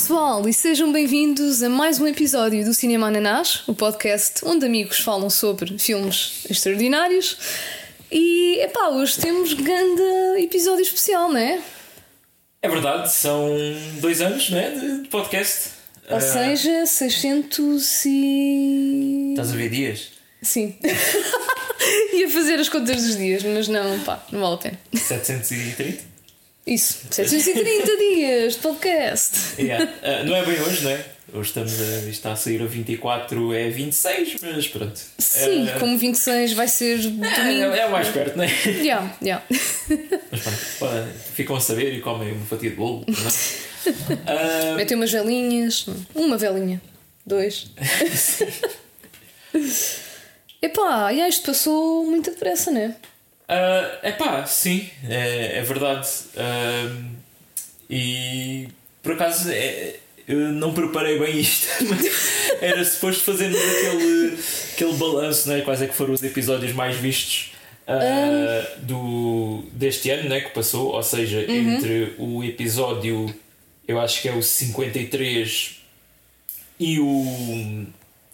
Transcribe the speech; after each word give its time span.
pessoal, 0.00 0.48
e 0.48 0.52
sejam 0.52 0.92
bem-vindos 0.92 1.60
a 1.60 1.68
mais 1.68 1.98
um 1.98 2.06
episódio 2.06 2.64
do 2.64 2.72
Cinema 2.72 3.08
Ananás, 3.08 3.64
o 3.66 3.74
podcast 3.74 4.42
onde 4.44 4.64
amigos 4.64 5.00
falam 5.00 5.28
sobre 5.28 5.76
filmes 5.76 6.44
extraordinários. 6.48 7.36
E 8.08 8.60
epá, 8.60 8.90
hoje 8.90 9.18
temos 9.18 9.54
grande 9.54 10.00
episódio 10.40 10.82
especial, 10.82 11.28
não 11.32 11.38
é? 11.38 11.60
É 12.62 12.68
verdade, 12.68 13.10
são 13.12 13.50
dois 14.00 14.20
anos 14.20 14.48
não 14.50 14.58
é, 14.60 14.70
de 14.70 15.08
podcast. 15.08 15.70
Ou 16.08 16.18
Ah, 16.18 16.20
seja, 16.20 16.86
600 16.86 18.04
e. 18.06 19.26
Estás 19.30 19.50
a 19.50 19.56
ver 19.56 19.68
dias? 19.68 20.10
Sim. 20.40 20.76
Ia 22.14 22.30
fazer 22.30 22.60
as 22.60 22.68
contas 22.68 23.02
dos 23.04 23.16
dias, 23.16 23.42
mas 23.42 23.66
não, 23.66 23.98
pá, 24.04 24.24
não 24.30 24.38
vale 24.38 24.54
a 24.54 24.58
pena. 24.58 24.78
730? 24.94 26.17
Isso, 26.68 26.98
730 27.10 27.96
dias 27.96 28.52
de 28.54 28.58
podcast. 28.60 29.38
Yeah. 29.58 29.90
Ah, 30.02 30.22
não 30.24 30.36
é 30.36 30.44
bem 30.44 30.60
hoje, 30.60 30.84
não 30.84 30.90
é? 30.90 31.02
Hoje 31.32 31.48
estamos 31.48 31.72
a, 31.80 32.08
está 32.10 32.32
a 32.32 32.36
sair 32.36 32.60
a 32.62 32.66
24, 32.66 33.54
é 33.54 33.70
26, 33.70 34.36
mas 34.42 34.68
pronto. 34.68 35.00
Sim, 35.18 35.66
Ah, 35.74 35.78
como 35.80 35.96
26 35.96 36.52
vai 36.52 36.68
ser 36.68 36.98
domingo. 36.98 37.24
é, 37.24 37.78
é 37.80 37.86
o 37.86 37.90
mais 37.90 38.08
perto, 38.08 38.36
não 38.36 38.44
é? 38.44 38.50
Yeah, 38.66 39.16
yeah. 39.22 39.42
Mas 40.30 40.42
pronto, 40.78 41.08
ficam 41.34 41.56
a 41.56 41.60
saber 41.60 41.94
e 41.94 42.00
comem 42.02 42.32
uma 42.32 42.44
fatia 42.44 42.68
de 42.70 42.76
bolo. 42.76 43.04
Não 43.06 43.14
é? 43.14 43.28
Ah, 44.26 44.74
Metem 44.76 44.96
umas 44.98 45.10
velinhas. 45.10 45.86
Uma 46.14 46.36
velinha. 46.36 46.82
Dois. 47.24 47.70
Epá, 50.60 51.10
e 51.12 51.26
isto 51.26 51.46
passou 51.46 52.04
muito 52.04 52.30
depressa, 52.30 52.70
não 52.70 52.80
é? 52.82 52.94
Ah, 53.48 53.98
é 54.02 54.12
pá, 54.12 54.44
sim, 54.46 54.88
é, 55.08 55.58
é 55.58 55.62
verdade. 55.62 56.06
Ahm, 56.36 57.16
e 57.88 58.68
por 59.02 59.12
acaso 59.12 59.50
é, 59.50 59.96
eu 60.26 60.52
não 60.52 60.74
preparei 60.74 61.18
bem 61.18 61.40
isto, 61.40 61.66
mas 61.88 62.52
era 62.60 62.84
suposto 62.84 63.24
fazermos 63.24 63.58
aquele, 63.58 64.38
aquele 64.74 64.92
balanço, 64.94 65.48
né? 65.48 65.62
quais 65.62 65.80
é 65.80 65.86
que 65.86 65.94
foram 65.94 66.12
os 66.12 66.22
episódios 66.22 66.74
mais 66.74 66.96
vistos 66.96 67.52
ah, 67.86 68.66
do, 68.82 69.64
deste 69.72 70.10
ano 70.10 70.28
né? 70.28 70.42
que 70.42 70.50
passou, 70.50 70.92
ou 70.92 71.02
seja, 71.02 71.50
entre 71.50 72.14
o 72.18 72.44
episódio, 72.44 73.34
eu 73.86 73.98
acho 73.98 74.20
que 74.20 74.28
é 74.28 74.32
o 74.32 74.42
53 74.42 75.80
e 76.78 77.00
o. 77.00 77.86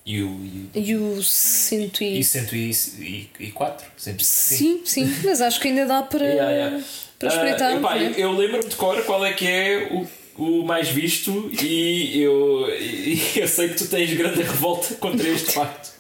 E 0.07 0.23
o. 0.23 0.29
E, 0.75 0.91
E 0.91 0.97
o 0.97 1.23
cento 1.23 2.03
e 2.05 2.19
e... 2.21 2.25
104? 2.25 3.87
Sim. 3.97 4.17
Sim, 4.19 4.83
sim, 4.85 5.15
mas 5.25 5.41
acho 5.41 5.59
que 5.61 5.69
ainda 5.69 5.87
dá 5.87 6.03
para, 6.03 6.25
Yeah, 6.27 6.51
yeah. 6.53 6.85
para 7.19 7.29
Ah, 7.29 7.33
espreitar. 7.33 7.77
epá, 7.77 7.95
não 7.97 8.07
é? 8.07 8.15
eu, 8.17 8.33
lembro-me 8.33 8.69
de 8.69 8.77
cor 8.77 9.03
qual 9.05 9.25
é 9.25 9.33
que 9.33 9.47
é 9.47 9.89
o, 10.37 10.43
o 10.61 10.65
mais 10.65 10.89
visto 10.89 11.51
e 11.63 12.21
eu, 12.21 12.69
e 12.79 13.19
eu 13.41 13.49
sei 13.49 13.69
que 13.71 13.77
tu 13.77 13.87
tens 13.89 14.13
grande 14.13 14.43
revolta 14.43 14.95
contra 14.97 15.27
este 15.29 15.53
facto. 15.55 15.95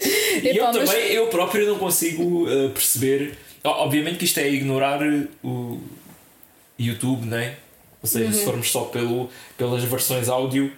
E 0.00 0.48
Epá, 0.48 0.48
eu 0.56 0.64
mas- 0.72 0.90
também, 0.90 1.12
eu 1.12 1.26
próprio 1.28 1.66
não 1.66 1.78
consigo 1.78 2.46
ah, 2.48 2.70
perceber. 2.70 3.36
Obviamente 3.62 4.18
que 4.18 4.24
isto 4.26 4.38
é 4.40 4.48
ignorar 4.50 5.00
o 5.42 5.80
YouTube, 6.78 7.26
não 7.26 7.38
é? 7.38 7.56
Ou 8.02 8.08
seja, 8.08 8.26
Uhum. 8.26 8.32
se 8.32 8.44
formos 8.44 8.70
só 8.70 8.84
pelo, 8.84 9.30
pelas 9.56 9.82
versões 9.84 10.28
áudio, 10.28 10.70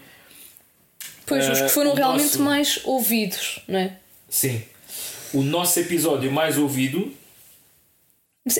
Pois, 1.27 1.49
os 1.49 1.59
que 1.59 1.65
Ah, 1.65 1.69
foram 1.69 1.95
realmente 1.95 2.25
nosso- 2.25 2.43
mais 2.43 2.81
ouvidos, 2.85 3.61
não 3.69 3.79
é? 3.79 3.97
sim. 4.29 4.63
O 5.35 5.43
nosso 5.43 5.79
episódio 5.81 6.31
mais 6.31 6.57
ouvido, 6.57 7.13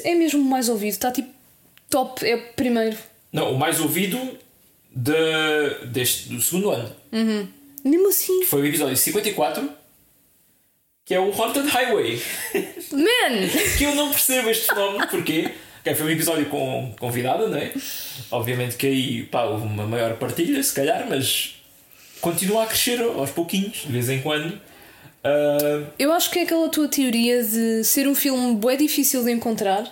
é 0.05 0.15
mesmo 0.15 0.41
o 0.41 0.45
mais 0.45 0.69
ouvido, 0.69 0.91
está 0.93 1.13
tipo 1.13 1.29
top, 1.89 2.27
é 2.29 2.35
o 2.35 2.43
primeiro. 2.55 2.97
não, 3.33 3.53
o 3.53 3.59
mais 3.59 3.81
ouvido 3.81 4.19
de, 4.95 5.87
deste, 5.87 6.29
do 6.29 6.41
segundo 6.43 6.71
ano. 6.71 6.95
Mesmo 7.85 8.09
assim, 8.09 8.43
Foi 8.45 8.63
o 8.63 8.67
episódio 8.67 8.97
54, 8.97 9.71
que 11.05 11.15
é 11.15 11.21
o 11.21 11.31
Haunted 11.41 11.69
Highway. 11.69 12.21
man! 12.93 13.49
que 13.79 13.85
eu 13.85 13.95
não 13.95 14.11
percebo 14.11 14.51
este 14.51 14.67
fenómeno, 14.67 15.07
porquê? 15.09 15.53
Ok, 15.81 15.95
foi 15.95 16.07
um 16.07 16.11
episódio 16.11 16.47
com 16.47 16.93
convidada, 16.99 17.47
não 17.49 17.57
é? 17.57 17.73
Obviamente 18.33 18.77
que 18.77 18.87
aí 18.89 19.23
pá, 19.23 19.45
houve 19.45 19.65
uma 19.67 19.87
maior 19.87 20.17
partilha, 20.17 20.61
se 20.63 20.75
calhar, 20.75 21.07
mas 21.09 21.55
continua 22.27 22.65
a 22.65 22.67
crescer 22.67 23.01
aos 23.01 23.31
pouquinhos, 23.31 23.85
de 23.87 23.93
vez 23.93 24.11
em 24.11 24.21
quando. 24.21 24.61
Ah, 25.23 25.85
Eu 25.97 26.13
acho 26.13 26.29
que 26.29 26.41
é 26.41 26.43
aquela 26.43 26.69
tua 26.69 26.89
teoria 26.89 27.41
de 27.45 27.85
ser 27.85 28.09
um 28.09 28.15
filme 28.17 28.57
bué 28.57 28.75
difícil 28.77 29.23
de 29.23 29.31
encontrar 29.31 29.85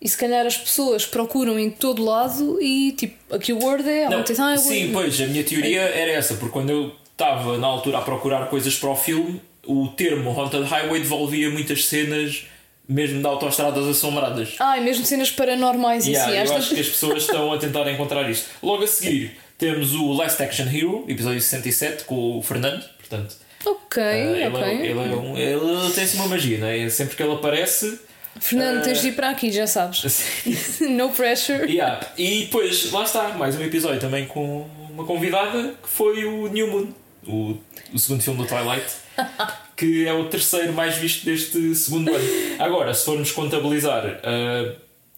e 0.00 0.06
se 0.06 0.16
calhar 0.16 0.44
as 0.44 0.58
pessoas 0.58 1.06
procuram 1.06 1.58
em 1.58 1.70
todo 1.70 2.04
lado 2.04 2.60
e 2.60 2.92
tipo, 2.92 3.34
a 3.34 3.38
keyword 3.38 3.88
é 3.88 4.08
não, 4.10 4.22
Highway. 4.22 4.58
sim, 4.58 4.90
pois, 4.92 5.18
a 5.22 5.26
minha 5.26 5.42
teoria 5.42 5.80
era 5.80 6.12
essa, 6.12 6.34
porque 6.34 6.52
quando 6.52 6.68
eu 6.70 6.92
estava 7.12 7.56
na 7.56 7.66
altura 7.66 7.98
a 7.98 8.02
procurar 8.02 8.48
coisas 8.48 8.74
para 8.76 8.90
o 8.90 8.96
filme, 8.96 9.40
o 9.66 9.88
termo 9.88 10.30
Haunted 10.38 10.64
Highway 10.64 11.00
devolvia 11.00 11.50
muitas 11.50 11.84
cenas, 11.86 12.44
mesmo 12.88 13.20
de 13.20 13.26
autoestradas 13.26 13.86
assombradas. 13.86 14.54
Ah, 14.58 14.76
e 14.78 14.80
mesmo 14.82 15.04
cenas 15.04 15.30
paranormais 15.30 16.06
e 16.06 16.12
Yeah, 16.12 16.28
assim. 16.28 16.36
eu 16.36 16.42
Esta... 16.42 16.56
acho 16.56 16.74
que 16.74 16.80
as 16.80 16.88
pessoas 16.94 17.22
estão 17.22 17.52
a 17.52 17.58
tentar 17.58 17.90
encontrar 17.90 18.28
isto. 18.30 18.48
Logo 18.62 18.84
a 18.84 18.86
seguir 18.86 19.36
temos 19.60 19.94
o 19.94 20.12
Last 20.12 20.42
Action 20.42 20.66
Hero, 20.66 21.04
episódio 21.06 21.40
67, 21.40 22.04
com 22.04 22.38
o 22.38 22.42
Fernando. 22.42 22.82
Portanto, 22.98 23.36
Ok, 23.64 24.02
ah, 24.02 24.16
ele, 24.16 24.46
ok. 24.46 24.62
é, 24.62 24.74
ele, 24.86 24.98
é 24.98 25.02
um, 25.16 25.36
ele 25.36 25.92
tem 25.92 26.04
assim 26.04 26.16
uma 26.16 26.28
magia, 26.28 26.58
não 26.58 26.66
é? 26.66 26.88
Sempre 26.88 27.14
que 27.14 27.22
ele 27.22 27.34
aparece. 27.34 28.00
Fernando, 28.40 28.78
Ah. 28.78 28.80
tens 28.82 29.02
de 29.02 29.08
ir 29.08 29.12
para 29.12 29.28
aqui, 29.28 29.52
já 29.52 29.66
sabes. 29.66 30.24
no 30.80 31.10
pressure. 31.10 31.70
yeah. 31.70 32.00
E 32.16 32.44
depois, 32.46 32.90
lá 32.90 33.04
está, 33.04 33.28
mais 33.30 33.54
um 33.56 33.62
episódio 33.62 34.00
também 34.00 34.24
com 34.26 34.66
uma 34.90 35.04
convidada 35.04 35.74
que 35.82 35.88
foi 35.88 36.24
o 36.24 36.48
New 36.48 36.68
Moon, 36.70 36.88
o, 37.26 37.56
o 37.92 37.98
segundo 37.98 38.22
filme 38.22 38.42
do 38.42 38.46
Twilight. 38.48 38.86
Que 39.76 40.06
é 40.06 40.12
o 40.12 40.26
terceiro 40.28 40.74
mais 40.74 40.96
visto 40.96 41.24
deste 41.24 41.74
segundo 41.74 42.14
ano. 42.14 42.24
Agora, 42.58 42.92
se 42.92 43.02
formos 43.02 43.32
contabilizar 43.32 44.20
ah, 44.22 44.74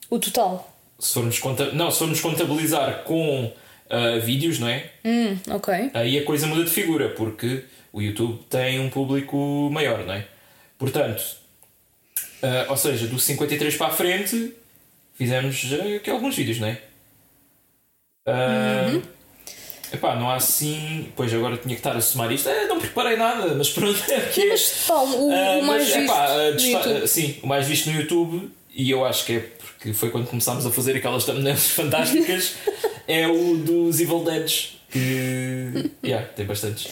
O 0.08 0.20
total. 0.20 0.72
se 1.00 1.14
formos, 1.14 1.38
conta... 1.40 1.72
não, 1.72 1.90
se 1.90 1.98
formos 1.98 2.20
contabilizar 2.20 3.02
com 3.02 3.52
ah, 3.92 4.18
vídeos, 4.18 4.58
não 4.58 4.66
é? 4.68 4.90
Hum, 5.04 5.36
ok. 5.50 5.90
Aí 5.94 6.18
a 6.18 6.24
coisa 6.24 6.46
muda 6.48 6.64
de 6.64 6.70
figura, 6.70 7.10
porque 7.10 7.62
o 7.92 8.00
YouTube 8.02 8.40
tem 8.50 8.80
um 8.80 8.90
público 8.90 9.36
maior, 9.70 10.04
não 10.04 10.14
é? 10.14 10.26
Portanto, 10.78 11.22
ah, 12.42 12.66
ou 12.70 12.76
seja, 12.76 13.06
do 13.06 13.18
53 13.20 13.76
para 13.76 13.86
a 13.86 13.90
frente, 13.90 14.52
fizemos 15.14 15.64
ah, 15.72 15.96
aqui 15.96 16.10
alguns 16.10 16.34
vídeos, 16.34 16.58
não 16.58 16.68
é? 16.68 16.78
Ah, 18.26 19.00
Epá, 19.92 20.16
não 20.16 20.30
há 20.30 20.36
assim. 20.36 21.12
Pois 21.14 21.32
agora 21.34 21.56
tinha 21.58 21.74
que 21.74 21.80
estar 21.80 21.94
a 21.94 22.00
somar 22.00 22.32
isto. 22.32 22.48
É, 22.48 22.66
não 22.66 22.78
preparei 22.80 23.14
nada, 23.16 23.54
mas 23.54 23.68
pronto. 23.70 24.02
É 24.10 24.20
que 24.20 24.40
é. 24.40 24.48
Mas 24.48 24.88
o, 24.88 24.92
Ah, 24.94 25.58
o 25.58 25.62
mais 25.64 25.66
mas, 25.66 25.84
visto 25.84 25.98
epá, 25.98 26.26
ah, 26.30 26.50
no 26.50 26.56
desta- 26.56 26.98
ah, 27.04 27.06
Sim, 27.06 27.36
o 27.42 27.46
mais 27.46 27.66
visto 27.66 27.90
no 27.90 28.00
YouTube, 28.00 28.50
e 28.74 28.90
eu 28.90 29.04
acho 29.04 29.24
que 29.26 29.32
é 29.34 29.40
porque 29.40 29.92
foi 29.92 30.10
quando 30.10 30.26
começámos 30.26 30.64
a 30.66 30.70
fazer 30.70 30.96
aquelas 30.96 31.24
thumbnails 31.24 31.68
fantásticas, 31.72 32.54
é 33.08 33.26
o 33.28 33.56
dos 33.56 34.00
Evil 34.00 34.24
Deads, 34.24 34.78
que 34.90 35.90
yeah, 36.04 36.26
tem 36.28 36.46
bastantes. 36.46 36.88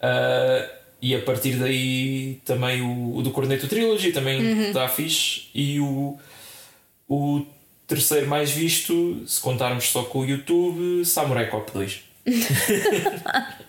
Ah, 0.00 0.68
e 1.00 1.14
a 1.14 1.20
partir 1.20 1.56
daí 1.56 2.40
também 2.44 2.80
o, 2.80 3.16
o 3.16 3.22
do 3.22 3.30
Corneto 3.32 3.66
Trilogy 3.68 4.12
também 4.12 4.40
Uhum. 4.40 4.62
está 4.68 4.88
fixe. 4.88 5.48
E 5.54 5.80
o, 5.80 6.16
o 7.08 7.44
terceiro 7.86 8.26
mais 8.28 8.50
visto, 8.50 9.20
se 9.26 9.40
contarmos 9.40 9.84
só 9.90 10.04
com 10.04 10.20
o 10.20 10.24
YouTube, 10.24 11.04
Samurai 11.04 11.48
Cop 11.50 11.70
2. 11.72 12.00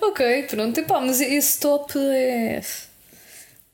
Ok, 0.00 0.44
pronto. 0.44 0.78
Epá, 0.80 1.00
mas 1.00 1.20
esse 1.20 1.60
top 1.60 1.92
é. 1.98 2.62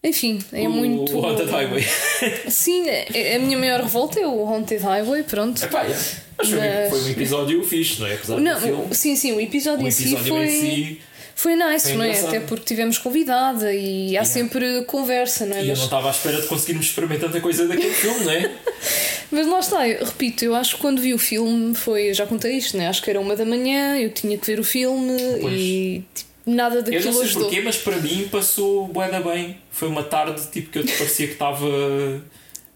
Enfim, 0.04 0.40
é 0.52 0.66
o, 0.66 0.70
muito. 0.70 1.16
O 1.16 1.24
Haunted 1.24 1.48
Highway. 1.50 1.84
Sim, 2.50 2.88
é- 2.88 3.36
a 3.36 3.38
minha 3.38 3.56
maior 3.56 3.80
revolta 3.82 4.18
é 4.18 4.26
o 4.26 4.44
Haunted 4.46 4.82
Highway, 4.82 5.22
pronto. 5.22 5.62
Epá, 5.64 5.82
yeah. 5.82 6.04
Mas 6.38 6.48
foi, 6.48 6.58
Mas- 6.58 6.90
foi 6.90 7.00
um 7.02 7.08
episódio 7.10 7.62
fixe, 7.64 8.00
não 8.00 8.06
é? 8.08 8.14
Apesar 8.14 8.40
Não, 8.40 8.60
filme. 8.60 8.94
sim, 8.94 9.14
sim, 9.14 9.32
o 9.32 9.40
episódio, 9.40 9.84
O 9.84 9.88
em 9.88 9.90
si 9.92 10.02
episódio 10.14 10.26
foi. 10.34 10.46
em 10.46 10.50
si. 10.50 11.00
Foi 11.34 11.56
nice, 11.56 11.88
Foi 11.88 11.96
não 11.96 12.04
é? 12.04 12.20
Até 12.20 12.40
porque 12.40 12.64
tivemos 12.64 12.98
convidada 12.98 13.72
e 13.72 14.16
há 14.18 14.24
sempre 14.24 14.82
conversa, 14.84 15.46
não 15.46 15.56
é? 15.56 15.64
E 15.64 15.70
eu 15.70 15.76
não 15.76 15.84
estava 15.84 16.08
à 16.08 16.10
espera 16.10 16.40
de 16.40 16.46
conseguirmos 16.46 16.86
experimentar 16.86 17.30
tanta 17.30 17.40
coisa 17.40 17.66
daquele 17.66 17.94
filme, 17.94 18.24
não 18.24 18.32
é? 18.32 18.50
mas 19.30 19.46
lá 19.46 19.58
está, 19.60 19.88
eu 19.88 20.04
repito, 20.04 20.44
eu 20.44 20.54
acho 20.54 20.74
que 20.76 20.82
quando 20.82 21.00
vi 21.00 21.14
o 21.14 21.18
filme 21.18 21.74
foi. 21.74 22.10
eu 22.10 22.14
Já 22.14 22.26
contei 22.26 22.56
isto, 22.58 22.76
não 22.76 22.84
é? 22.84 22.88
Acho 22.88 23.02
que 23.02 23.08
era 23.08 23.18
uma 23.20 23.34
da 23.34 23.44
manhã, 23.46 23.96
eu 23.98 24.10
tinha 24.10 24.36
que 24.36 24.46
ver 24.46 24.60
o 24.60 24.64
filme 24.64 25.16
Pois. 25.40 25.54
e 25.58 26.04
tipo, 26.14 26.30
nada 26.46 26.76
Eu 26.76 26.82
daquilo 26.82 27.04
não 27.04 27.12
sei 27.12 27.22
ajudou. 27.22 27.42
porquê, 27.44 27.60
mas 27.62 27.76
para 27.76 27.96
mim 27.96 28.28
passou 28.30 28.88
bué 28.88 29.08
da 29.10 29.20
bem. 29.20 29.58
Foi 29.70 29.88
uma 29.88 30.02
tarde 30.02 30.42
tipo 30.50 30.70
que 30.70 30.78
eu 30.78 30.84
parecia 30.84 31.26
que 31.26 31.32
estava. 31.32 31.66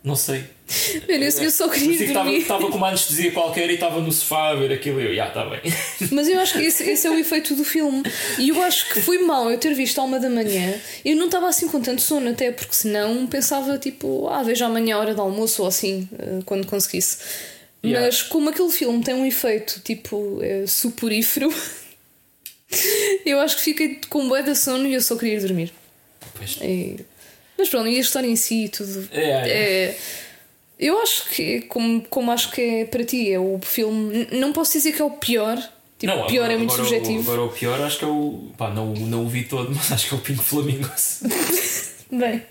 Não 0.03 0.15
sei. 0.15 0.45
Man, 1.09 1.15
eu, 1.15 1.43
eu 1.43 1.51
só 1.51 1.69
Parecia 1.69 1.97
queria 1.97 2.25
que 2.25 2.37
estava, 2.39 2.69
com 2.71 2.77
uma 2.77 2.89
anestesia 2.89 3.31
qualquer 3.31 3.71
e 3.71 3.75
estava 3.75 4.01
no 4.01 4.11
sofá 4.11 4.51
a 4.51 4.55
ver 4.55 4.73
aquilo 4.73 5.01
e 5.01 5.07
eu, 5.07 5.15
já, 5.15 5.29
está 5.29 5.45
bem. 5.45 5.61
Mas 6.11 6.29
eu 6.29 6.41
acho 6.41 6.55
que 6.55 6.65
esse, 6.65 6.83
esse 6.91 7.07
é 7.07 7.11
o 7.11 7.19
efeito 7.19 7.55
do 7.55 7.65
filme. 7.65 8.03
E 8.39 8.49
eu 8.49 8.63
acho 8.63 8.93
que 8.93 9.01
foi 9.01 9.19
mal 9.19 9.51
eu 9.51 9.59
ter 9.59 9.75
visto 9.75 10.01
à 10.01 10.05
uma 10.05 10.19
da 10.19 10.29
manhã. 10.29 10.75
Eu 11.05 11.17
não 11.17 11.27
estava 11.27 11.49
assim 11.49 11.69
com 11.69 11.81
tanto 11.81 12.03
sono, 12.03 12.31
até 12.31 12.51
porque 12.51 12.75
senão 12.75 13.27
pensava 13.27 13.79
tipo, 13.79 14.29
ah, 14.29 14.43
vejo 14.43 14.65
amanhã 14.65 14.97
a 14.97 14.99
hora 14.99 15.15
do 15.15 15.23
almoço 15.23 15.63
ou 15.63 15.69
assim, 15.69 16.09
eh, 16.19 16.41
quando 16.45 16.67
conseguisse. 16.67 17.19
Yeah. 17.85 18.07
Mas 18.07 18.23
como 18.23 18.51
aquele 18.51 18.71
filme 18.71 19.03
tem 19.03 19.15
um 19.15 19.25
efeito 19.25 19.81
tipo 19.85 20.41
é, 20.43 20.67
suporífero, 20.67 21.53
eu 23.25 23.41
acho 23.41 23.57
que 23.57 23.63
fiquei 23.63 24.01
com 24.09 24.29
bué 24.29 24.43
de 24.43 24.55
sono 24.55 24.87
e 24.87 24.95
eu 24.95 25.01
só 25.01 25.17
queria 25.17 25.35
ir 25.35 25.41
dormir. 25.41 25.73
Pois. 26.35 26.59
Mas 27.59 27.69
pronto, 27.69 27.89
e 27.89 27.97
a 27.97 28.01
história 28.01 28.27
em 28.29 28.37
si 28.37 28.65
e 28.65 28.69
tudo. 28.69 29.09
É, 29.13 29.31
é. 29.31 29.49
É, 29.51 29.97
eu 30.79 31.01
acho 31.01 31.29
que, 31.31 31.63
como, 31.63 32.03
como 32.09 32.31
acho 32.31 32.51
que 32.51 32.61
é 32.61 32.85
para 32.85 33.03
ti, 33.05 33.33
é 33.33 33.39
o 33.39 33.59
filme. 33.63 34.29
Não 34.33 34.53
posso 34.53 34.73
dizer 34.75 34.93
que 34.93 35.01
é 35.01 35.05
o 35.05 35.11
pior. 35.11 35.57
Tipo, 35.99 36.13
o 36.13 36.27
pior 36.27 36.43
agora- 36.45 36.53
é 36.53 36.57
muito 36.59 36.75
agora 36.75 36.89
subjetivo. 36.89 37.19
O, 37.19 37.33
agora 37.33 37.43
o 37.45 37.49
pior 37.53 37.81
acho 37.81 37.99
que 37.99 38.05
é 38.05 38.09
o. 38.09 38.51
Pá, 38.59 38.69
não, 38.71 38.93
não 38.93 39.25
o 39.25 39.29
vi 39.29 39.45
todo, 39.45 39.71
mas 39.75 39.91
acho 39.91 40.09
que 40.09 40.15
é 40.15 40.19
o 40.19 40.21
Pink 40.21 40.45
Flamingos. 40.45 41.21
Bem. 42.13 42.43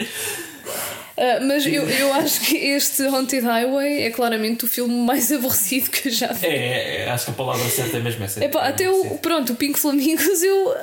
Ah, 1.18 1.40
mas 1.42 1.66
eu, 1.66 1.90
eu 1.90 2.14
acho 2.14 2.42
que 2.42 2.58
este 2.58 3.04
Haunted 3.04 3.46
Highway 3.46 4.04
é 4.04 4.10
claramente 4.12 4.66
o 4.66 4.68
filme 4.68 4.94
mais 4.94 5.32
aborrecido 5.34 5.90
que 5.90 6.10
eu 6.10 6.12
já 6.12 6.28
vi. 6.34 6.46
É, 6.46 6.50
é, 6.50 7.02
é, 7.04 7.10
acho 7.10 7.26
que 7.26 7.32
a 7.32 7.34
palavra 7.34 7.68
certa 7.70 7.98
é 7.98 8.00
mesmo 8.00 8.24
essa. 8.24 8.44
Epá, 8.44 8.68
até 8.68 8.90
o, 8.90 9.18
pronto, 9.18 9.54
o 9.54 9.56
Pink 9.56 9.80
Flamingos 9.80 10.44
eu. 10.44 10.76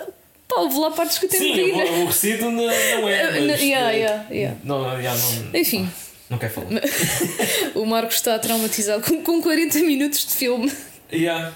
Pá, 0.49 0.61
houve 0.61 0.79
lá 0.79 0.91
partes 0.91 1.19
que 1.19 1.27
eu 1.27 1.31
tenho 1.31 1.45
Sim, 1.45 1.53
que 1.53 1.63
rir. 1.63 1.73
o 1.73 1.89
aborrecido 1.89 2.45
não, 2.51 2.53
não 2.53 2.71
é. 2.71 3.23
Ah, 3.23 3.31
Mas, 3.33 3.43
não, 3.43 3.55
yeah, 3.55 3.93
eh, 3.93 3.99
yeah, 3.99 4.27
yeah. 4.31 4.57
Não, 4.65 4.99
yeah, 4.99 5.21
não, 5.21 5.61
Enfim, 5.61 5.91
não 6.29 6.39
quero 6.39 6.53
falar. 6.53 6.69
o 7.75 7.85
Marcos 7.85 8.17
está 8.17 8.39
traumatizado 8.39 9.03
com, 9.03 9.23
com 9.23 9.43
40 9.43 9.79
minutos 9.81 10.27
de 10.27 10.35
filme. 10.35 10.73
Yeah. 11.13 11.53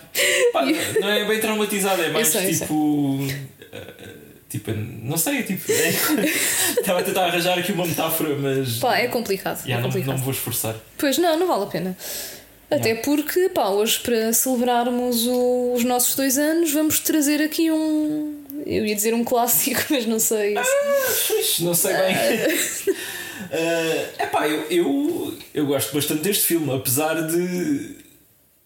Pá, 0.53 0.65
não 1.01 1.09
é 1.09 1.25
bem 1.25 1.41
traumatizado, 1.41 2.03
é 2.03 2.11
mais 2.11 2.29
sei, 2.29 2.55
tipo. 2.55 3.27
Tipo, 4.59 4.73
não 5.03 5.17
sei, 5.17 5.43
tipo. 5.43 5.71
é- 5.71 5.91
Estava 6.81 7.01
a 7.01 7.03
tentar 7.03 7.27
arranjar 7.27 7.59
aqui 7.59 7.73
uma 7.73 7.87
metáfora, 7.87 8.35
mas. 8.37 8.79
Pá, 8.79 8.97
é 8.99 9.07
complicado. 9.09 9.59
yeah, 9.65 9.75
é 9.75 9.77
não, 9.79 9.85
complicado. 9.85 10.09
não 10.13 10.19
me 10.19 10.25
vou 10.25 10.33
esforçar. 10.33 10.75
Pois 10.99 11.19
não, 11.19 11.39
não 11.39 11.47
vale 11.47 11.65
a 11.65 11.67
pena. 11.67 11.97
Até 12.71 12.95
porque, 12.97 13.49
pá, 13.51 13.69
hoje 13.69 14.01
para 14.01 14.33
celebrarmos 14.33 15.25
o- 15.27 15.73
os 15.75 15.85
nossos 15.85 16.17
dois 16.17 16.37
anos, 16.39 16.73
vamos 16.73 16.99
trazer 17.01 17.41
aqui 17.43 17.71
um. 17.71 18.43
Eu 18.67 18.85
ia 18.85 18.95
dizer 18.95 19.15
um 19.15 19.23
clássico, 19.23 19.81
mas 19.91 20.07
não 20.07 20.19
sei. 20.19 20.55
Pois, 21.29 21.61
não 21.61 21.75
sei 21.75 21.93
bem. 21.95 22.15
É 23.51 24.15
epá, 24.25 24.49
eu, 24.49 24.63
eu, 24.71 25.39
eu 25.55 25.67
gosto 25.67 25.95
bastante 25.95 26.23
deste 26.23 26.45
filme, 26.47 26.75
apesar 26.75 27.15
de. 27.27 27.97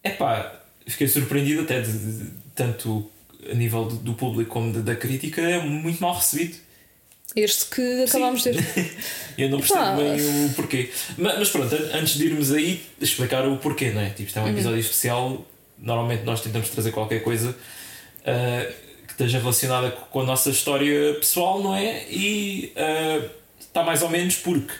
Epá, 0.03 0.55
fiquei 0.87 1.07
surpreendido 1.09 1.63
até 1.63 1.81
de, 1.81 1.93
de- 1.93 2.13
de- 2.25 2.31
tanto 2.55 3.11
a 3.51 3.55
nível 3.55 3.85
do, 3.87 3.97
do 3.97 4.15
público 4.15 4.51
como 4.51 4.73
de- 4.73 4.83
da 4.83 4.95
crítica, 4.97 5.41
é 5.41 5.61
muito 5.61 6.01
mal 6.01 6.15
recebido. 6.15 6.57
Este 7.37 7.67
que 7.67 8.03
acabámos 8.05 8.43
de 8.43 8.53
ter. 8.53 8.65
Eu 9.39 9.49
não 9.51 9.59
Epá. 9.61 9.95
percebo 9.95 10.17
bem 10.17 10.47
o 10.47 10.53
porquê. 10.55 10.91
Mas, 11.17 11.39
mas 11.39 11.49
pronto, 11.49 11.75
an- 11.75 11.91
antes 11.99 12.15
de 12.19 12.25
irmos 12.27 12.53
aí, 12.53 12.81
explicar 13.01 13.47
o 13.47 13.57
porquê, 13.57 13.91
não 13.91 14.01
é? 14.03 14.11
Tipo, 14.11 14.23
isto 14.23 14.39
é 14.39 14.43
um 14.43 14.49
episódio 14.49 14.81
especial. 14.81 15.47
Normalmente 15.79 16.25
nós 16.25 16.41
tentamos 16.41 16.69
trazer 16.71 16.91
qualquer 16.91 17.23
coisa 17.23 17.57
ah, 18.27 18.67
que 19.07 19.13
esteja 19.13 19.39
relacionada 19.39 19.91
co- 19.93 20.07
com 20.07 20.21
a 20.21 20.25
nossa 20.25 20.51
história 20.51 21.15
pessoal, 21.15 21.63
não 21.63 21.75
é? 21.75 22.05
E 22.11 22.73
ah, 22.77 23.25
está 23.61 23.83
mais 23.85 24.03
ou 24.03 24.09
menos 24.11 24.35
porque. 24.37 24.73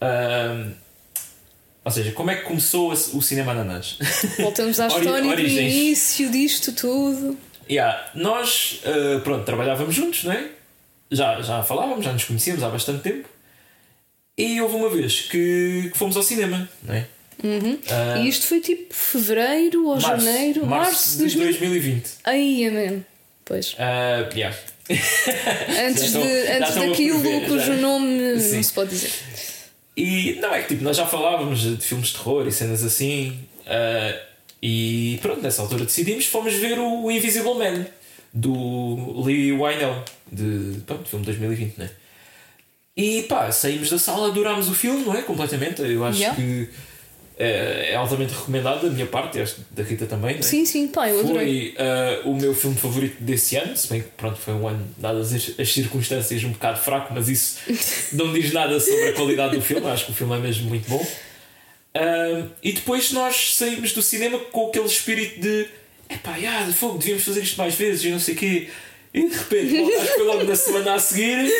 ah, 0.00 0.68
ou 1.84 1.90
seja, 1.92 2.10
como 2.12 2.30
é 2.32 2.34
que 2.36 2.42
começou 2.42 2.90
o 2.92 3.22
cinema 3.22 3.52
ananás? 3.52 3.96
Voltamos 4.40 4.80
à 4.80 4.88
história 4.88 5.22
do 5.36 5.40
início 5.40 6.28
disto 6.30 6.72
tudo. 6.72 7.36
Yeah, 7.68 8.10
nós, 8.14 8.80
uh, 8.84 9.20
pronto, 9.20 9.44
trabalhávamos 9.44 9.94
juntos, 9.94 10.24
não 10.24 10.32
é? 10.32 10.48
Já, 11.10 11.40
já 11.42 11.62
falávamos, 11.62 12.04
já 12.04 12.12
nos 12.12 12.24
conhecíamos 12.24 12.62
há 12.62 12.68
bastante 12.68 13.02
tempo. 13.02 13.28
E 14.38 14.60
houve 14.60 14.76
uma 14.76 14.90
vez 14.90 15.22
que, 15.22 15.88
que 15.92 15.98
fomos 15.98 16.16
ao 16.16 16.22
cinema, 16.22 16.68
não 16.82 16.94
é? 16.94 17.06
Ah, 17.90 18.18
E 18.18 18.28
isto 18.28 18.46
foi 18.46 18.60
tipo 18.60 18.92
fevereiro 18.94 19.86
ou 19.88 19.98
janeiro, 20.00 20.66
março, 20.66 21.18
de 21.18 21.28
de 21.28 21.36
2000. 21.36 21.44
2020. 21.46 22.10
Ai, 22.24 22.64
amém. 22.66 23.06
Pois. 23.44 23.74
Ah, 23.78 24.28
yeah. 24.34 24.56
Antes, 25.88 26.02
estão- 26.04 26.22
de, 26.22 26.28
antes 26.48 26.74
daquilo 26.76 27.20
prever, 27.20 27.46
cujo 27.48 27.64
já. 27.66 27.74
nome 27.74 28.40
Sim. 28.40 28.56
não 28.56 28.62
se 28.62 28.72
pode 28.72 28.90
dizer. 28.90 29.10
E 29.96 30.38
não 30.40 30.54
é 30.54 30.62
que 30.62 30.68
tipo, 30.68 30.84
nós 30.84 30.96
já 30.96 31.06
falávamos 31.06 31.60
de 31.60 31.76
filmes 31.84 32.08
de 32.08 32.14
terror 32.14 32.46
e 32.46 32.52
cenas 32.52 32.84
assim. 32.84 33.38
ah, 33.66 34.14
e 34.62 35.18
pronto, 35.22 35.42
nessa 35.42 35.62
altura 35.62 35.84
decidimos, 35.84 36.26
fomos 36.26 36.54
ver 36.54 36.78
o 36.78 37.10
Invisible 37.10 37.54
Man 37.54 37.86
do 38.32 39.22
Lee 39.22 39.52
Wynell, 39.52 40.02
de 40.30 40.80
pronto, 40.86 41.08
filme 41.08 41.24
de 41.24 41.32
2020, 41.32 41.78
né? 41.78 41.90
E 42.96 43.22
pá, 43.22 43.50
saímos 43.52 43.90
da 43.90 43.98
sala, 43.98 44.28
adorámos 44.28 44.68
o 44.68 44.74
filme, 44.74 45.04
não 45.04 45.14
é? 45.14 45.22
Completamente. 45.22 45.82
Eu 45.82 46.04
acho 46.04 46.18
Yeah. 46.18 46.34
que 46.36 46.68
é, 47.38 47.90
é 47.92 47.96
altamente 47.96 48.32
recomendado 48.32 48.86
da 48.86 48.88
minha 48.90 49.04
parte, 49.04 49.38
acho 49.38 49.56
da 49.70 49.82
Rita 49.82 50.06
também, 50.06 50.32
não 50.32 50.40
é? 50.40 50.42
Sim, 50.42 50.64
sim, 50.64 50.88
pá, 50.88 51.08
eu 51.10 51.20
adorei. 51.20 51.74
Foi 51.74 51.84
ah, 51.86 52.22
o 52.24 52.34
meu 52.34 52.54
filme 52.54 52.74
favorito 52.76 53.22
desse 53.22 53.56
ano, 53.56 53.76
se 53.76 53.88
bem 53.88 54.00
que 54.00 54.08
pronto, 54.16 54.38
foi 54.38 54.54
um 54.54 54.66
ano, 54.66 54.86
dadas 54.96 55.34
as, 55.34 55.52
as 55.60 55.70
circunstâncias, 55.70 56.42
um 56.44 56.52
bocado 56.52 56.78
fraco, 56.78 57.12
mas 57.14 57.28
isso 57.28 57.58
não 58.16 58.32
diz 58.32 58.52
nada 58.52 58.80
sobre 58.80 59.08
a 59.08 59.12
qualidade 59.12 59.54
do 59.54 59.60
filme, 59.60 59.86
acho 59.88 60.06
que 60.06 60.12
o 60.12 60.14
filme 60.14 60.34
é 60.34 60.38
mesmo 60.38 60.66
muito 60.68 60.88
bom. 60.88 61.06
Ah, 61.98 62.46
e 62.62 62.72
depois 62.72 63.12
nós 63.12 63.54
saímos 63.54 63.92
do 63.92 64.02
cinema 64.02 64.38
com 64.38 64.68
aquele 64.68 64.86
espírito 64.86 65.40
de 65.40 65.66
epá, 66.10 66.38
já, 66.38 66.62
de 66.64 66.72
fogo, 66.72 66.98
devíamos 66.98 67.24
fazer 67.24 67.42
isto 67.42 67.56
mais 67.56 67.74
vezes 67.74 68.04
e 68.04 68.10
não 68.10 68.18
sei 68.20 68.34
o 68.34 68.36
quê. 68.38 68.68
E 69.14 69.28
de 69.28 69.34
repente, 69.34 69.76
logo- 69.78 69.94
acho 70.00 70.14
que 70.14 70.22
logo 70.22 70.44
na 70.44 70.56
semana 70.56 70.94
a 70.94 70.98
seguir, 70.98 71.50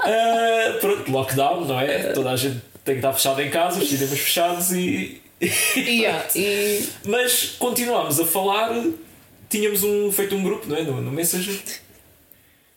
ah, 0.00 0.76
pronto, 0.80 1.10
lockdown, 1.10 1.64
não 1.64 1.80
é? 1.80 2.12
Toda 2.12 2.30
a 2.30 2.36
gente 2.36 2.60
tem 2.84 2.94
que 2.94 2.98
estar 2.98 3.12
fechado 3.12 3.40
em 3.40 3.50
casa, 3.50 3.80
os 3.80 3.88
cinemas 3.88 4.18
fechados 4.18 4.72
e, 4.72 5.20
Yeah, 5.74 6.26
e 6.36 6.86
mas 7.06 7.54
continuámos 7.58 8.20
a 8.20 8.26
falar, 8.26 8.84
tínhamos 9.48 9.82
um, 9.82 10.12
feito 10.12 10.34
um 10.34 10.42
grupo 10.42 10.68
não 10.68 10.76
é? 10.76 10.82
no, 10.82 11.00
no 11.00 11.10
Messenger 11.10 11.58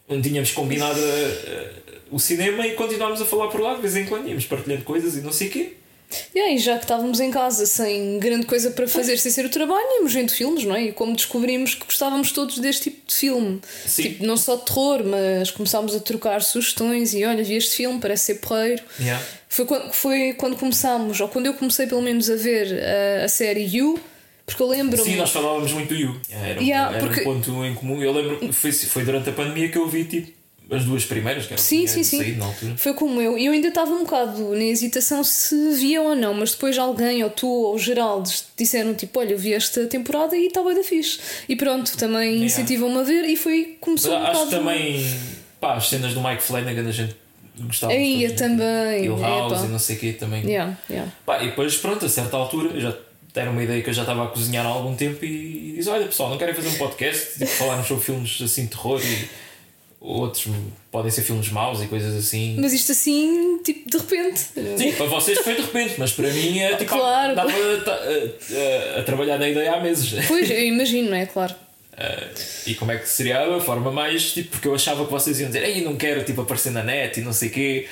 onde 0.08 0.30
tínhamos 0.30 0.52
combinado 0.52 1.00
eh, 1.02 1.72
o 2.12 2.18
cinema 2.20 2.66
e 2.66 2.72
continuámos 2.74 3.22
a 3.22 3.26
falar 3.26 3.48
por 3.50 3.60
lá 3.60 3.74
de 3.76 3.82
vez 3.82 3.96
em 3.98 4.06
quando, 4.06 4.28
íamos 4.30 4.46
partilhando 4.46 4.84
coisas 4.84 5.16
e 5.18 5.22
não 5.22 5.32
sei 5.34 5.48
o 5.50 5.52
quê. 5.52 5.74
E 6.36 6.58
já 6.58 6.78
que 6.78 6.84
estávamos 6.86 7.20
em 7.20 7.32
casa 7.32 7.66
sem 7.66 8.20
grande 8.20 8.46
coisa 8.46 8.72
para 8.72 8.88
fazer 8.88 9.18
sem 9.18 9.32
ser 9.32 9.46
o 9.46 9.50
trabalho, 9.50 9.86
íamos 9.98 10.14
vendo 10.14 10.32
filmes, 10.32 10.64
não 10.66 10.76
é? 10.76 10.84
E 10.86 10.92
como 10.92 11.16
descobrimos 11.16 11.76
que 11.76 11.86
gostávamos 11.86 12.32
todos 12.32 12.60
deste 12.60 12.92
tipo 12.92 13.08
de 13.08 13.14
filme, 13.16 13.62
Sim. 13.86 14.04
tipo, 14.04 14.26
não 14.26 14.38
só 14.38 14.56
de 14.56 14.66
terror, 14.66 15.04
mas 15.06 15.52
começámos 15.52 15.96
a 15.96 16.00
trocar 16.00 16.42
sugestões 16.42 17.14
e 17.14 17.24
olha, 17.26 17.44
vi 17.44 17.56
este 17.56 17.76
filme, 17.76 18.00
parece 18.00 18.26
ser 18.26 18.36
porreiro. 18.36 18.84
Yeah. 19.00 19.24
Foi 19.50 19.66
quando, 19.66 19.94
foi 19.94 20.34
quando 20.34 20.56
começámos, 20.58 21.20
ou 21.22 21.28
quando 21.28 21.46
eu 21.46 21.54
comecei 21.54 21.86
pelo 21.88 22.02
menos 22.02 22.30
a 22.30 22.36
ver 22.36 22.68
a, 23.22 23.26
a 23.26 23.28
série 23.28 23.64
You, 23.64 24.00
porque 24.46 24.62
eu 24.62 24.68
lembro-me. 24.68 25.04
Sim, 25.12 25.16
nós 25.16 25.30
falávamos 25.30 25.72
muito 25.72 25.90
do 25.90 25.96
You. 25.96 26.20
Era, 26.30 26.60
um- 26.60 26.64
Yeah, 26.64 26.96
era 26.98 27.06
porque- 27.06 27.22
um 27.22 27.24
ponto 27.24 27.64
em 27.66 27.74
comum. 27.76 28.02
Eu 28.04 28.12
lembro 28.12 28.52
foi, 28.52 28.72
foi 28.72 29.04
durante 29.06 29.30
a 29.30 29.32
pandemia 29.32 29.70
que 29.70 29.78
eu 29.78 29.88
vi 29.88 30.04
tipo, 30.06 30.32
as 30.74 30.86
duas 30.86 31.06
primeiras, 31.06 31.46
que 31.46 31.54
eram 31.54 31.64
Sim, 31.64 31.82
que 31.84 31.88
sim, 31.90 32.04
sim. 32.04 32.18
saído 32.18 32.40
na 32.40 32.46
altura. 32.46 32.74
Foi 32.78 32.94
como 32.94 33.22
eu. 33.22 33.38
E 33.38 33.46
eu 33.46 33.54
ainda 33.54 33.68
estava 33.68 33.92
um 33.92 34.04
bocado 34.04 34.56
na 34.56 34.64
hesitação 34.64 35.24
se 35.24 35.56
via 35.76 36.02
ou 36.02 36.16
não, 36.16 36.34
mas 36.34 36.52
depois 36.52 36.78
alguém, 36.78 37.24
ou 37.24 37.30
tu, 37.30 37.48
ou 37.48 37.76
o 37.76 37.80
Geraldo, 37.80 38.30
disseram 38.58 38.94
tipo: 38.94 39.20
Olha, 39.20 39.34
eu 39.34 39.38
vi 39.38 39.54
esta 39.54 39.86
temporada 39.86 40.36
e 40.36 40.50
bem 40.52 40.76
da 40.76 40.84
fixe. 40.84 41.20
E 41.48 41.56
pronto, 41.56 41.96
também 41.98 42.24
Yeah. 42.34 42.46
incentivam-me 42.46 43.00
a 43.00 43.04
ver 43.04 43.24
e 43.26 43.36
foi 43.36 43.68
Mas 43.72 43.78
começou 43.80 44.14
um 44.14 44.24
acho 44.24 44.46
que 44.46 44.50
também 44.52 45.20
pá, 45.60 45.76
as 45.76 45.90
cenas 45.90 46.14
do 46.14 46.22
Mike 46.22 46.42
Flanagan 46.42 46.88
a 46.88 46.92
gente 46.92 47.16
gostava. 47.60 47.94
Aí, 47.94 48.24
eu 48.24 48.36
também. 48.36 49.06
Hill 49.06 49.18
House 49.20 49.54
Epá. 49.54 49.66
e 49.66 49.68
não 49.70 49.80
sei 49.80 49.96
o 49.96 50.00
quê 50.00 50.14
também. 50.14 50.44
Yeah, 50.46 50.78
yeah. 50.90 51.12
Pá, 51.26 51.44
e 51.44 51.48
depois, 51.48 51.76
pronto, 51.78 52.06
a 52.06 52.10
certa 52.10 52.36
altura, 52.38 52.80
já 52.80 52.96
era 53.36 53.50
uma 53.50 53.64
ideia 53.64 53.82
que 53.82 53.90
eu 53.90 53.94
já 53.94 54.04
estava 54.04 54.24
a 54.26 54.28
cozinhar 54.28 54.66
há 54.66 54.70
algum 54.70 54.96
tempo 54.96 55.24
e 55.26 55.74
diz: 55.76 55.88
Olha 55.88 56.06
pessoal, 56.06 56.30
não 56.30 56.38
querem 56.38 56.54
fazer 56.54 56.70
um 56.70 56.78
podcast? 56.78 57.34
Tipo, 57.34 57.48
falarmos 57.48 57.88
sobre 57.88 58.04
filmes 58.04 58.40
assim 58.42 58.64
de 58.66 58.70
terror 58.72 59.02
e 59.04 59.30
outros 60.04 60.46
podem 60.92 61.10
ser 61.10 61.22
filmes 61.22 61.50
maus 61.50 61.82
e 61.82 61.88
coisas 61.88 62.14
assim. 62.16 62.58
Mas 62.60 62.74
isto 62.74 62.92
assim, 62.92 63.58
tipo, 63.64 63.90
de 63.90 63.98
repente. 63.98 64.40
Sim, 64.78 64.92
para 64.92 65.06
vocês 65.06 65.40
foi 65.40 65.56
de 65.56 65.62
repente, 65.62 65.96
mas 65.98 66.12
para 66.12 66.30
mim 66.30 66.60
é 66.60 66.76
tipo. 66.76 66.92
Claro. 66.92 67.30
Estava 67.32 67.52
a, 67.52 68.98
a- 68.98 69.00
a 69.00 69.04
trabalhar 69.04 69.38
na 69.40 69.48
ideia 69.50 69.74
há 69.74 69.80
meses. 69.80 70.14
Pois, 70.28 70.50
eu 70.52 70.62
imagino, 70.66 71.10
não 71.10 71.18
é? 71.18 71.26
Claro. 71.26 71.56
Ah, 71.98 72.28
e 72.68 72.76
como 72.76 72.92
é 72.92 72.98
que 72.98 73.08
seria 73.08 73.40
a 73.56 73.60
forma 73.62 73.92
mais. 73.92 74.34
Tipo, 74.34 74.50
porque 74.52 74.68
eu 74.68 74.76
achava 74.76 75.06
que 75.06 75.12
vocês 75.12 75.40
iam 75.40 75.48
dizer, 75.48 75.64
ei, 75.64 75.82
não 75.84 75.96
quero 75.96 76.24
tipo, 76.24 76.42
aparecer 76.42 76.72
na 76.72 76.84
net 76.84 77.20
e 77.20 77.24
não 77.24 77.32
sei 77.34 77.50
o 77.50 77.52
quê. 77.52 77.88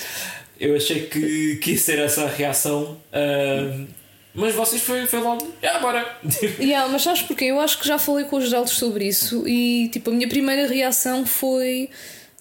Eu 0.60 0.76
achei 0.76 1.08
que, 1.08 1.56
que 1.56 1.72
ia 1.72 1.78
ser 1.78 1.98
essa 2.00 2.28
reação. 2.28 2.98
ah, 3.14 3.86
mas 4.34 4.54
vocês 4.56 4.82
foi, 4.82 5.06
foi 5.06 5.20
logo, 5.20 5.48
ah, 5.64 5.80
bora! 5.80 6.06
Yeah, 6.60 6.88
mas 6.92 7.02
sabes 7.04 7.22
porquê? 7.22 7.46
Eu 7.46 7.60
acho 7.60 7.80
que 7.80 7.88
já 7.88 7.98
falei 7.98 8.26
com 8.26 8.38
os 8.38 8.46
Geraldos 8.46 8.74
sobre 8.74 9.06
isso 9.08 9.48
e 9.48 9.90
tipo, 9.92 10.10
a 10.10 10.14
minha 10.14 10.28
primeira 10.28 10.68
reação 10.68 11.26
foi 11.26 11.90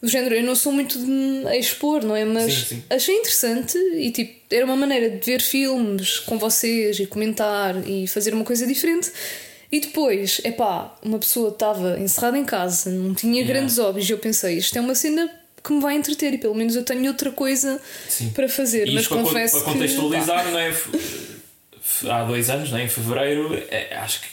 do 0.02 0.08
género, 0.08 0.34
eu 0.34 0.42
não 0.42 0.54
sou 0.54 0.72
muito 0.72 0.98
de 0.98 1.04
me 1.04 1.58
expor, 1.58 2.02
não 2.04 2.16
é? 2.16 2.24
Mas 2.24 2.52
Sim, 2.54 2.64
sim. 2.76 2.82
achei 2.88 3.14
interessante 3.16 3.76
e 3.94 4.10
tipo, 4.10 4.32
era 4.50 4.64
uma 4.64 4.76
maneira 4.76 5.10
de 5.10 5.18
ver 5.24 5.42
filmes 5.42 6.18
com 6.20 6.38
vocês 6.38 6.98
e 7.00 7.06
comentar 7.06 7.76
e 7.86 8.06
fazer 8.06 8.32
uma 8.32 8.44
coisa 8.44 8.66
diferente. 8.66 9.12
E 9.72 9.78
depois, 9.78 10.40
epá, 10.42 10.96
uma 11.04 11.18
pessoa 11.18 11.50
estava 11.50 11.98
encerrada 12.00 12.36
em 12.38 12.44
casa, 12.44 12.90
não 12.90 13.14
tinha 13.14 13.34
Yeah. 13.40 13.52
grandes 13.52 13.78
hobbies 13.78 14.08
e 14.08 14.12
eu 14.12 14.18
pensei, 14.18 14.56
isto 14.58 14.76
é 14.76 14.80
uma 14.80 14.94
cena 14.96 15.30
que 15.62 15.72
me 15.72 15.80
vai 15.80 15.94
entreter 15.94 16.32
e 16.34 16.38
pelo 16.38 16.54
menos 16.54 16.74
eu 16.74 16.82
tenho 16.82 17.06
outra 17.06 17.30
coisa 17.30 17.78
Sim. 18.08 18.30
para 18.30 18.48
fazer. 18.48 18.90
Mas 18.92 19.06
para, 19.06 19.18
con- 19.18 19.24
confesso 19.24 19.56
para 19.56 19.64
que. 19.66 19.72
contextualizar, 19.72 20.50
não 20.50 20.58
é? 20.58 20.74
Há 22.08 22.24
dois 22.24 22.48
anos, 22.50 22.70
né, 22.70 22.84
em 22.84 22.88
fevereiro, 22.88 23.54
é, 23.70 23.96
acho 23.96 24.20
que 24.20 24.28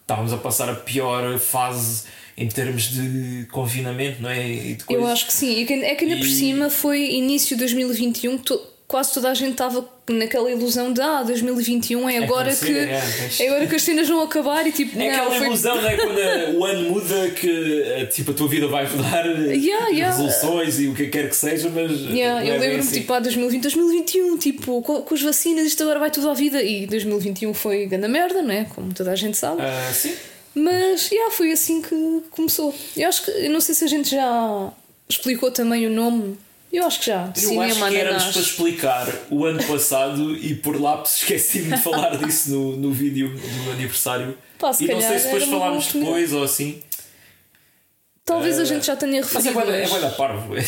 estávamos 0.00 0.32
a 0.32 0.36
passar 0.36 0.68
a 0.68 0.74
pior 0.74 1.38
fase 1.38 2.04
em 2.36 2.48
termos 2.48 2.84
de 2.90 3.46
confinamento, 3.52 4.20
não 4.20 4.28
é? 4.28 4.76
Eu 4.90 5.06
acho 5.06 5.26
que 5.26 5.32
sim. 5.32 5.52
E 5.60 5.62
é 5.84 5.94
que 5.94 6.04
ainda 6.04 6.16
por 6.16 6.26
E- 6.26 6.34
cima 6.34 6.68
foi 6.68 7.12
início 7.14 7.56
de 7.56 7.60
2021 7.60 8.38
que 8.38 8.44
to- 8.44 8.60
quase 8.86 9.14
toda 9.14 9.30
a 9.30 9.34
gente 9.34 9.52
estava 9.52 9.88
naquela 10.08 10.50
ilusão 10.50 10.92
de 10.92 11.00
ah, 11.00 11.22
2021 11.22 12.08
é 12.10 12.18
agora 12.18 12.50
que 12.50 12.58
que. 12.60 12.66
ser, 12.66 12.88
é, 12.88 13.02
mas- 13.22 13.40
É 13.40 13.48
agora 13.48 13.66
que 13.66 13.74
as 13.74 13.82
cenas 13.82 14.06
vão 14.08 14.20
acabar 14.22 14.66
e 14.66 14.72
tipo, 14.72 14.98
É 15.00 15.04
não, 15.08 15.14
aquela 15.14 15.34
foi. 15.36 15.46
ilusão, 15.46 15.80
não 15.80 15.88
é? 15.88 15.96
Quando 15.96 16.18
o 16.58 16.64
ano 16.64 16.90
muda, 16.90 17.30
que 17.30 17.82
eh, 17.82 18.06
tipo, 18.06 18.30
a 18.30 18.34
tua 18.34 18.46
vida 18.48 18.68
vai 18.68 18.86
mudar, 18.88 19.26
eh, 19.26 19.54
Yeah, 19.56 19.88
yeah. 19.88 20.14
resoluções 20.16 20.78
e 20.80 20.88
o 20.88 20.94
que 20.94 21.06
quer 21.08 21.28
que 21.28 21.36
seja, 21.36 21.70
mas. 21.70 21.90
Yeah, 22.00 22.40
não 22.40 22.46
eu 22.46 22.54
é 22.54 22.58
lembro-me 22.58 22.80
assim. 22.80 23.00
tipo, 23.00 23.12
ah, 23.14 23.18
2020, 23.20 23.62
2021, 23.62 24.36
tipo, 24.38 24.82
com, 24.82 25.02
com 25.02 25.14
as 25.14 25.22
vacinas 25.22 25.66
isto 25.66 25.82
agora 25.82 25.98
vai 25.98 26.10
tudo 26.10 26.28
à 26.28 26.34
vida. 26.34 26.62
E 26.62 26.86
2021 26.86 27.54
foi 27.54 27.86
grande 27.86 28.08
merda, 28.08 28.42
não 28.42 28.50
é? 28.52 28.64
Como 28.64 28.92
toda 28.92 29.12
a 29.12 29.16
gente 29.16 29.36
sabe. 29.36 29.62
Ah, 29.62 29.90
sim. 29.94 30.14
Mas 30.54 31.10
yeah, 31.10 31.32
foi 31.34 31.50
assim 31.52 31.80
que 31.82 32.22
começou. 32.30 32.72
Eu 32.96 33.08
acho 33.08 33.24
que, 33.24 33.30
eu 33.30 33.50
não 33.50 33.60
sei 33.60 33.74
se 33.74 33.82
a 33.84 33.88
gente 33.88 34.10
já 34.10 34.70
explicou 35.08 35.50
também 35.50 35.86
o 35.86 35.90
nome. 35.90 36.36
Eu 36.76 36.86
acho 36.86 36.98
que 37.00 37.06
já. 37.06 37.26
Eu 37.36 37.40
Cinema 37.40 37.64
acho 37.86 37.88
que 37.88 37.96
éramos 37.96 38.24
para 38.24 38.40
explicar 38.42 39.08
o 39.30 39.44
ano 39.44 39.62
passado 39.64 40.36
e 40.36 40.54
por 40.56 40.80
lápis 40.80 41.16
esqueci-me 41.18 41.76
de 41.76 41.82
falar 41.82 42.16
disso 42.22 42.50
no, 42.50 42.76
no 42.76 42.90
vídeo 42.92 43.28
do 43.28 43.70
aniversário. 43.72 44.36
Pá, 44.58 44.72
se 44.72 44.84
e 44.84 44.88
não 44.88 45.00
sei 45.00 45.18
se 45.18 45.24
depois 45.26 45.44
falámos 45.44 45.86
boa 45.92 46.04
depois 46.04 46.32
ou 46.32 46.42
assim. 46.42 46.82
Talvez 48.24 48.58
a 48.58 48.62
Eh, 48.62 48.66
gente 48.66 48.86
já 48.86 48.96
tenha 48.96 49.20
Mas 49.20 49.46
é 49.46 49.50
referido. 49.50 49.70
da- 49.70 49.76
é 49.76 49.80
mas- 49.82 49.90
bué 49.90 50.00
da 50.00 50.10
parvo. 50.10 50.54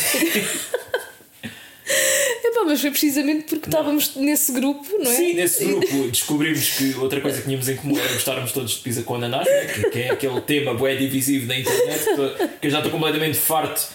Epá, 2.43 2.63
mas 2.65 2.81
foi 2.81 2.91
precisamente 2.91 3.43
porque 3.45 3.67
estávamos 3.67 4.15
nesse 4.15 4.51
grupo, 4.51 4.85
não 4.99 5.09
é? 5.11 5.15
Sim, 5.15 5.33
nesse 5.33 5.63
grupo 5.65 6.07
descobrimos 6.09 6.69
que 6.71 6.93
outra 6.95 7.21
coisa 7.21 7.37
que 7.39 7.45
tínhamos 7.45 7.67
em 7.69 7.75
comum 7.77 7.97
era 7.97 8.11
gostarmos 8.13 8.51
todos 8.51 8.71
de 8.71 8.79
pizza 8.79 9.03
com 9.03 9.15
ananás, 9.15 9.45
né? 9.47 9.65
que, 9.91 9.99
é 9.99 10.09
aquele 10.11 10.41
tema 10.41 10.73
bué 10.73 10.95
divisivo 10.95 11.45
na 11.47 11.57
internet 11.57 12.03
que, 12.03 12.47
que 12.59 12.67
eu 12.67 12.71
já 12.71 12.77
estou 12.77 12.91
completamente 12.91 13.37
farto. 13.37 13.87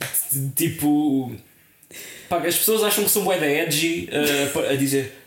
Tipo, 0.54 1.34
pá, 2.28 2.38
as 2.38 2.56
pessoas 2.56 2.84
acham 2.84 3.04
que 3.04 3.10
são 3.10 3.24
bué 3.24 3.38
da 3.38 3.46
edgy 3.46 4.08
uh, 4.12 4.70
a 4.70 4.76
dizer 4.76 5.20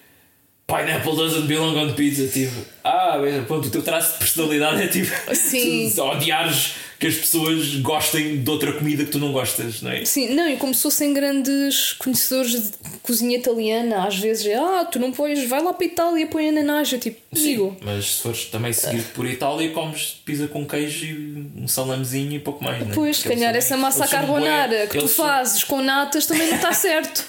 Pineapple 0.65 1.15
doesn't 1.15 1.47
belong 1.47 1.77
on 1.77 1.93
pizza. 1.93 2.27
Tipo, 2.27 2.55
ah, 2.83 3.19
pronto, 3.45 3.67
o 3.67 3.71
teu 3.71 3.83
traço 3.83 4.13
de 4.13 4.19
personalidade 4.19 4.81
é 4.83 4.87
tipo 4.87 5.11
Sim. 5.35 5.93
odiares 5.99 6.75
que 7.03 7.07
as 7.07 7.15
pessoas 7.15 7.75
gostem 7.81 8.41
de 8.41 8.49
outra 8.49 8.71
comida 8.71 9.03
que 9.03 9.11
tu 9.11 9.19
não 9.19 9.33
gostas, 9.33 9.81
não 9.81 9.91
é? 9.91 10.05
Sim, 10.05 10.33
não, 10.33 10.47
e 10.49 10.55
como 10.55 10.73
se 10.73 10.83
fossem 10.83 11.13
grandes 11.13 11.91
conhecedores 11.91 12.51
de 12.53 12.71
cozinha 13.01 13.37
italiana, 13.37 14.07
às 14.07 14.15
vezes 14.17 14.45
é 14.45 14.55
ah, 14.55 14.87
tu 14.89 14.99
não 14.99 15.11
pões, 15.11 15.45
vai 15.49 15.61
lá 15.61 15.73
para 15.73 15.85
a 15.85 15.89
Itália 15.89 16.23
e 16.23 16.25
põe 16.27 16.47
ananás. 16.47 16.93
Eu 16.93 16.99
tipo, 17.01 17.19
amigo. 17.35 17.75
Mas 17.81 18.05
se 18.15 18.21
fores 18.21 18.45
também 18.45 18.71
seguir 18.71 19.03
por 19.13 19.25
Itália, 19.25 19.69
comes 19.71 20.21
pizza 20.23 20.47
com 20.47 20.65
queijo 20.65 21.05
e 21.05 21.51
um 21.57 21.67
salamezinho 21.67 22.31
e 22.31 22.39
pouco 22.39 22.63
mais. 22.63 22.79
né? 22.87 22.93
Pois, 22.95 23.17
se 23.17 23.27
calhar 23.27 23.53
essa 23.53 23.75
massa 23.75 24.07
carbonara 24.07 24.87
que 24.87 24.97
tu 24.97 25.09
são- 25.09 25.25
fazes 25.25 25.61
com 25.65 25.81
natas 25.81 26.25
também 26.25 26.47
não 26.47 26.55
está 26.55 26.71
certo. 26.71 27.25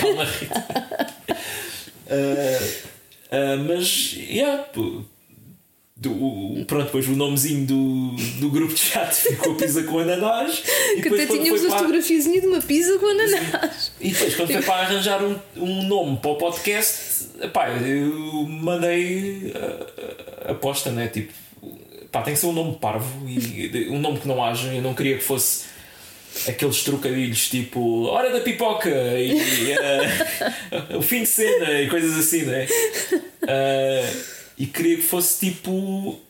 Calma, 0.00 0.24
Rita. 0.24 0.66
Ah, 2.10 2.68
ah, 3.30 3.56
mas, 3.66 4.12
yeah, 4.18 4.64
do, 6.08 6.64
pronto, 6.66 6.86
depois 6.86 7.08
o 7.08 7.12
nomezinho 7.12 7.66
do, 7.66 8.16
do 8.40 8.50
grupo 8.50 8.74
de 8.74 8.80
chat 8.80 9.14
ficou 9.14 9.54
pizza 9.54 9.82
com 9.82 9.98
ananás. 9.98 10.62
E 10.96 11.02
que 11.02 11.08
até 11.08 11.26
tínhamos 11.26 11.64
a 11.64 11.70
fotografiazinha 11.70 12.40
de 12.40 12.46
uma 12.46 12.60
pizza 12.60 12.98
com 12.98 13.06
ananás. 13.06 13.92
E 14.00 14.10
depois, 14.10 14.36
quando 14.36 14.52
foi 14.52 14.62
para 14.62 14.74
arranjar 14.82 15.22
um, 15.22 15.36
um 15.56 15.82
nome 15.84 16.16
para 16.18 16.30
o 16.30 16.36
podcast, 16.36 17.28
pá, 17.52 17.68
eu 17.70 18.46
mandei 18.46 19.52
aposta, 20.48 20.90
né? 20.90 21.08
Tipo, 21.08 21.32
pá, 22.10 22.22
tem 22.22 22.34
que 22.34 22.40
ser 22.40 22.46
um 22.46 22.52
nome 22.52 22.76
parvo 22.80 23.28
e 23.28 23.88
um 23.90 23.98
nome 23.98 24.18
que 24.20 24.28
não 24.28 24.42
haja. 24.42 24.72
Eu 24.72 24.82
não 24.82 24.94
queria 24.94 25.18
que 25.18 25.24
fosse 25.24 25.74
aqueles 26.48 26.82
trocadilhos 26.82 27.48
tipo 27.48 28.06
Hora 28.06 28.30
da 28.30 28.40
Pipoca 28.40 28.90
e 28.90 29.38
eh, 29.72 30.96
o 30.96 31.02
fim 31.02 31.22
de 31.22 31.28
cena 31.28 31.80
e 31.80 31.88
coisas 31.88 32.18
assim, 32.18 32.42
né? 32.42 32.66
Eh, 33.46 34.12
e 34.58 34.66
queria 34.66 34.96
que 34.96 35.02
fosse 35.02 35.50
tipo 35.50 36.20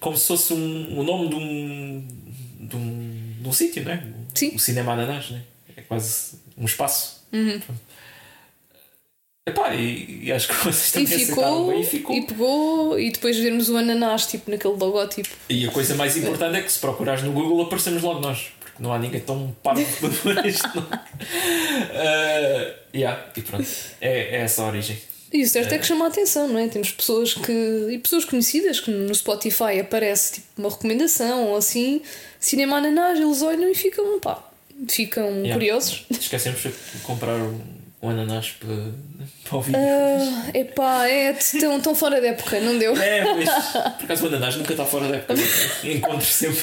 como 0.00 0.16
se 0.16 0.26
fosse 0.26 0.52
um, 0.52 0.98
o 0.98 1.02
nome 1.02 1.28
de 1.28 1.34
um, 1.34 2.08
de 2.60 2.76
um, 2.76 3.34
de 3.40 3.48
um 3.48 3.52
sítio, 3.52 3.84
né? 3.84 4.06
Sim. 4.34 4.54
O 4.54 4.58
Cinema 4.58 4.92
Ananás, 4.92 5.30
né? 5.30 5.42
É 5.76 5.82
quase 5.82 6.36
um 6.56 6.64
espaço. 6.64 7.24
Epá, 9.46 9.74
e, 9.74 10.24
e 10.24 10.32
acho 10.32 10.48
que 10.48 10.54
vocês 10.64 10.88
E 10.88 10.92
também 10.92 11.22
aceitaram 11.24 11.48
ficou, 11.56 11.68
bem 11.70 11.80
e 11.80 11.84
ficou. 11.84 12.16
e 12.16 12.22
pegou, 12.26 13.00
e 13.00 13.10
depois 13.10 13.38
vermos 13.38 13.68
o 13.70 13.76
ananás 13.76 14.26
tipo 14.26 14.50
naquele 14.50 14.74
logótipo. 14.74 15.28
E 15.48 15.66
a 15.66 15.70
coisa 15.70 15.94
mais 15.94 16.16
importante 16.16 16.56
é 16.58 16.62
que 16.62 16.70
se 16.70 16.78
procurares 16.78 17.22
no 17.22 17.32
Google 17.32 17.62
aparecemos 17.62 18.02
logo 18.02 18.20
nós, 18.20 18.52
porque 18.60 18.82
não 18.82 18.92
há 18.92 18.98
ninguém 18.98 19.20
tão 19.20 19.56
parvo 19.62 19.80
isto. 20.46 20.68
não. 20.74 20.82
Uh, 20.84 22.74
yeah, 22.94 23.26
e 23.36 23.42
pronto, 23.42 23.66
é, 24.00 24.36
é 24.36 24.40
essa 24.42 24.62
a 24.62 24.66
origem. 24.66 24.98
E 25.32 25.42
o 25.42 25.48
certo 25.48 25.72
é 25.72 25.78
que 25.78 25.86
chama 25.86 26.06
a 26.06 26.08
atenção, 26.08 26.48
não 26.48 26.58
é? 26.58 26.68
Temos 26.68 26.90
pessoas 26.90 27.34
que. 27.34 27.52
e 27.90 27.98
pessoas 27.98 28.24
conhecidas 28.24 28.80
que 28.80 28.90
no 28.90 29.14
Spotify 29.14 29.78
aparece 29.80 30.34
tipo 30.34 30.46
uma 30.56 30.70
recomendação 30.70 31.44
ou 31.48 31.56
assim, 31.56 32.00
cinema 32.40 32.78
ananás, 32.78 33.20
eles 33.20 33.42
olham 33.42 33.68
e 33.70 33.74
ficam, 33.74 34.18
pá, 34.20 34.42
ficam 34.88 35.28
Yeah. 35.28 35.52
curiosos. 35.54 36.06
Esquecemos 36.10 36.62
de 36.62 36.72
comprar 37.02 37.34
um, 37.36 37.60
ananás 38.08 38.50
para, 38.58 38.74
para 39.44 39.58
o 39.58 39.60
vídeo. 39.60 39.80
Ah, 39.80 40.50
epá, 40.54 41.06
é 41.08 41.32
tão, 41.60 41.78
tão 41.80 41.94
fora 41.94 42.20
da 42.22 42.28
época, 42.28 42.58
não 42.60 42.78
deu? 42.78 42.96
É, 42.96 43.22
mas 43.34 43.48
por 43.98 44.04
acaso 44.04 44.24
o 44.24 44.28
ananás 44.28 44.56
nunca 44.56 44.72
está 44.72 44.86
fora 44.86 45.08
da 45.08 45.16
época. 45.16 45.34
Encontro 45.84 46.24
sempre. 46.26 46.62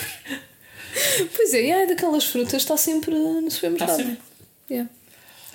Pois 1.35 1.53
é, 1.53 1.61
e 1.61 1.71
é 1.71 1.85
daquelas 1.85 2.25
frutas, 2.25 2.61
está 2.61 2.77
sempre 2.77 3.13
no 3.13 3.39
Está 3.47 3.51
supermercado. 3.51 3.95
sempre. 3.97 4.17
Yeah. 4.71 4.89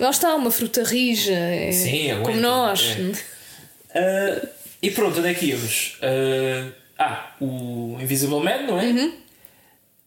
Lá 0.01 0.09
está, 0.09 0.33
uma 0.33 0.49
fruta 0.49 0.83
rija, 0.83 1.31
é, 1.31 1.71
Sim, 1.71 2.07
como 2.23 2.35
nós. 2.37 2.97
é. 3.93 4.41
Uh, 4.41 4.47
e 4.81 4.89
pronto, 4.89 5.19
onde 5.19 5.27
é 5.27 5.33
que 5.35 5.45
íamos? 5.45 5.99
Uh, 5.99 6.73
ah, 6.97 7.35
o 7.39 7.97
Invisible 8.01 8.39
Man, 8.39 8.63
não 8.63 8.79
é? 8.79 9.11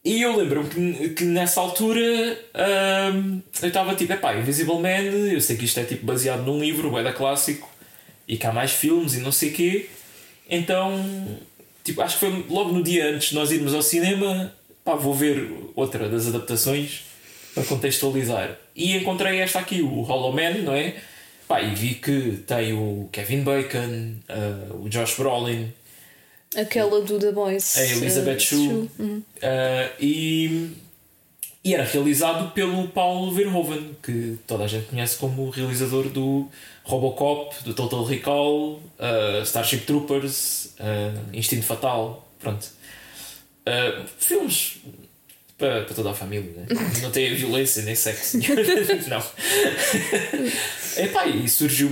E 0.03 0.21
eu 0.21 0.35
lembro-me 0.35 0.69
que, 0.69 1.09
que 1.11 1.23
nessa 1.23 1.61
altura 1.61 2.01
um, 3.13 3.41
eu 3.61 3.67
estava 3.69 3.95
tipo, 3.95 4.11
epá, 4.11 4.35
Invisible 4.35 4.79
Man, 4.79 5.31
eu 5.31 5.39
sei 5.39 5.55
que 5.55 5.63
isto 5.63 5.79
é 5.79 5.85
tipo 5.85 6.05
baseado 6.05 6.43
num 6.43 6.59
livro, 6.59 6.97
é 6.97 7.01
da 7.01 7.13
clássico, 7.13 7.69
e 8.27 8.35
que 8.35 8.45
há 8.45 8.51
mais 8.51 8.71
filmes 8.71 9.13
e 9.13 9.21
não 9.21 9.31
sei 9.31 9.51
o 9.51 9.53
quê. 9.53 9.89
Então, 10.49 11.05
tipo, 11.85 12.01
acho 12.01 12.19
que 12.19 12.19
foi 12.19 12.45
logo 12.49 12.73
no 12.73 12.83
dia 12.83 13.15
antes 13.15 13.29
de 13.29 13.35
nós 13.35 13.49
irmos 13.49 13.73
ao 13.73 13.81
cinema, 13.81 14.53
pá, 14.83 14.93
vou 14.95 15.13
ver 15.13 15.49
outra 15.73 16.09
das 16.09 16.27
adaptações 16.27 17.05
para 17.53 17.63
contextualizar. 17.63 18.64
E 18.75 18.97
encontrei 18.97 19.39
esta 19.39 19.59
aqui, 19.59 19.81
o 19.81 20.01
Hollow 20.01 20.33
Man, 20.33 20.61
não 20.63 20.73
é? 20.73 20.95
Pá, 21.47 21.61
e 21.61 21.73
vi 21.75 21.95
que 21.95 22.43
tem 22.45 22.73
o 22.73 23.07
Kevin 23.11 23.41
Bacon, 23.43 24.15
uh, 24.29 24.83
o 24.83 24.89
Josh 24.89 25.15
Brolin, 25.15 25.71
Aquela 26.57 27.01
do 27.01 27.19
The 27.19 27.31
Boys. 27.31 27.75
a 27.77 27.83
Elizabeth 27.85 28.37
uh, 28.37 28.39
Shue, 28.39 28.89
Uhum. 28.97 29.21
uh, 29.37 29.91
e, 29.99 30.71
e 31.63 31.73
era 31.73 31.83
realizado 31.83 32.51
pelo 32.53 32.87
Paulo 32.87 33.31
Verhoeven, 33.33 33.95
que 34.01 34.37
toda 34.47 34.63
a 34.63 34.67
gente 34.67 34.87
conhece 34.87 35.17
como 35.17 35.43
o 35.43 35.49
realizador 35.49 36.09
do 36.09 36.47
Robocop, 36.83 37.55
do 37.63 37.73
Total 37.73 38.03
Recall, 38.05 38.73
uh, 38.99 39.41
Starship 39.43 39.79
Troopers, 39.85 40.73
uh, 40.79 41.35
Instinto 41.35 41.63
Fatal, 41.65 42.25
pronto. 42.39 42.65
Uh, 43.67 44.05
filmes 44.17 44.77
para, 45.57 45.83
para 45.83 45.95
toda 45.95 46.11
a 46.11 46.13
família, 46.13 46.51
né? 46.55 46.65
não 47.01 47.11
tem 47.11 47.33
violência 47.33 47.81
nem 47.83 47.95
sexo. 47.95 48.37
não. 49.07 49.23
Epá, 50.97 51.27
e 51.27 51.47
surgiu 51.47 51.89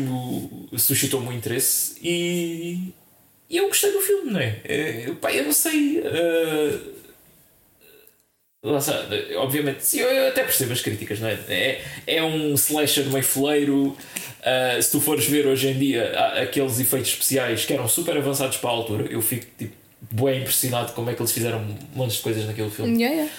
suscitou-me 0.77 1.29
o 1.29 1.33
interesse 1.33 1.95
e, 2.01 2.93
e 3.49 3.57
eu 3.57 3.67
gostei 3.67 3.91
do 3.91 4.01
filme, 4.01 4.31
não 4.31 4.39
é? 4.39 4.59
é 4.63 5.11
pá, 5.19 5.31
eu 5.33 5.45
não 5.45 5.53
sei. 5.53 5.99
uh, 5.99 6.93
obviamente, 9.37 9.85
sim, 9.85 9.99
eu 9.99 10.27
até 10.29 10.43
percebo 10.43 10.71
as 10.73 10.81
críticas, 10.81 11.19
não 11.19 11.27
é? 11.27 11.37
É, 11.49 11.81
é 12.07 12.23
um 12.23 12.53
slasher 12.55 13.05
meio 13.05 13.23
foleiro. 13.23 13.87
uh, 13.87 14.81
se 14.81 14.91
tu 14.91 14.99
fores 14.99 15.25
ver 15.25 15.47
hoje 15.47 15.69
em 15.69 15.77
dia 15.77 16.17
aqueles 16.41 16.79
efeitos 16.79 17.11
especiais 17.11 17.65
que 17.65 17.73
eram 17.73 17.87
super 17.87 18.17
avançados 18.17 18.57
para 18.57 18.69
a 18.69 18.73
altura, 18.73 19.05
eu 19.09 19.21
fico 19.21 19.45
tipo, 19.57 19.73
bem 20.11 20.41
impressionado 20.41 20.93
como 20.93 21.09
é 21.09 21.13
que 21.13 21.21
eles 21.21 21.31
fizeram 21.31 21.59
um 21.59 21.77
monte 21.95 22.15
de 22.15 22.21
coisas 22.21 22.45
naquele 22.45 22.69
filme. 22.69 23.01
Yeah, 23.01 23.15
yeah. 23.15 23.33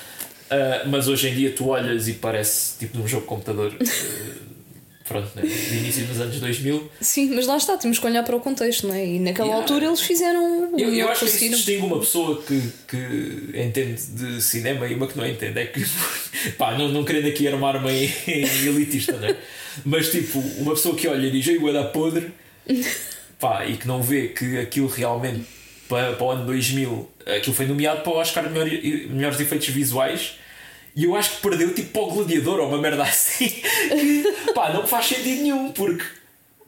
Uh, 0.54 0.88
mas 0.88 1.08
hoje 1.08 1.28
em 1.28 1.34
dia 1.34 1.50
tu 1.50 1.68
olhas 1.68 2.06
e 2.08 2.12
parece 2.14 2.78
tipo 2.78 2.96
de 2.98 3.02
um 3.02 3.08
jogo 3.08 3.22
de 3.22 3.28
computador. 3.28 3.72
uh, 3.72 4.54
pronto, 5.06 5.28
né? 5.34 5.42
de 5.42 5.76
início 5.76 6.04
dos 6.06 6.20
anos 6.20 6.38
2000. 6.40 6.90
Sim, 7.00 7.34
mas 7.34 7.46
lá 7.46 7.56
está, 7.56 7.76
temos 7.76 7.98
que 7.98 8.06
olhar 8.06 8.22
para 8.22 8.36
o 8.36 8.40
contexto, 8.40 8.86
não 8.86 8.94
é? 8.94 9.04
E 9.06 9.18
naquela 9.18 9.48
Yeah. 9.48 9.62
altura 9.62 9.86
eles 9.86 10.00
fizeram. 10.00 10.78
Eu, 10.78 10.94
eu 10.94 11.08
acho 11.08 11.26
que 11.26 11.30
isso 11.30 11.50
distingue 11.50 11.82
uma 11.82 11.98
pessoa 12.00 12.42
que, 12.42 12.60
que 12.88 13.58
entende 13.58 14.00
de 14.02 14.42
cinema 14.42 14.86
e 14.86 14.94
uma 14.94 15.06
que 15.06 15.16
não 15.16 15.26
entende. 15.26 15.58
É 15.58 15.66
que, 15.66 15.84
pá, 16.56 16.76
não, 16.76 16.88
não 16.88 17.04
querendo 17.04 17.28
aqui 17.28 17.46
armar-me 17.46 17.90
em, 17.90 18.12
em 18.26 18.66
elitista, 18.66 19.12
não 19.12 19.28
é? 19.28 19.36
Mas 19.84 20.10
tipo, 20.10 20.38
uma 20.58 20.74
pessoa 20.74 20.94
que 20.94 21.08
olha 21.08 21.26
e 21.26 21.30
diz, 21.30 21.46
ei, 21.48 21.58
da 21.72 21.84
podre, 21.84 22.30
pá, 23.40 23.66
e 23.66 23.76
que 23.76 23.86
não 23.88 24.02
vê 24.02 24.28
que 24.28 24.58
aquilo 24.58 24.86
realmente 24.86 25.44
para, 25.88 26.12
para 26.12 26.24
o 26.24 26.30
ano 26.30 26.46
2000 26.46 27.10
aquilo 27.36 27.54
foi 27.56 27.66
nomeado 27.66 28.02
para 28.02 28.12
o 28.12 28.16
Oscar 28.16 28.44
de 28.44 28.50
melhor, 28.50 28.68
melhores 29.10 29.40
efeitos 29.40 29.68
visuais 29.68 30.34
e 30.96 31.04
eu 31.04 31.16
acho 31.16 31.36
que 31.36 31.42
perdeu 31.42 31.74
tipo 31.74 31.90
para 31.90 32.02
o 32.02 32.10
Gladiador 32.12 32.60
ou 32.60 32.68
uma 32.68 32.78
merda 32.78 33.02
assim 33.02 33.48
que 33.48 34.52
pá, 34.54 34.72
não 34.72 34.86
faz 34.86 35.06
sentido 35.06 35.42
nenhum 35.42 35.72
porque 35.72 36.04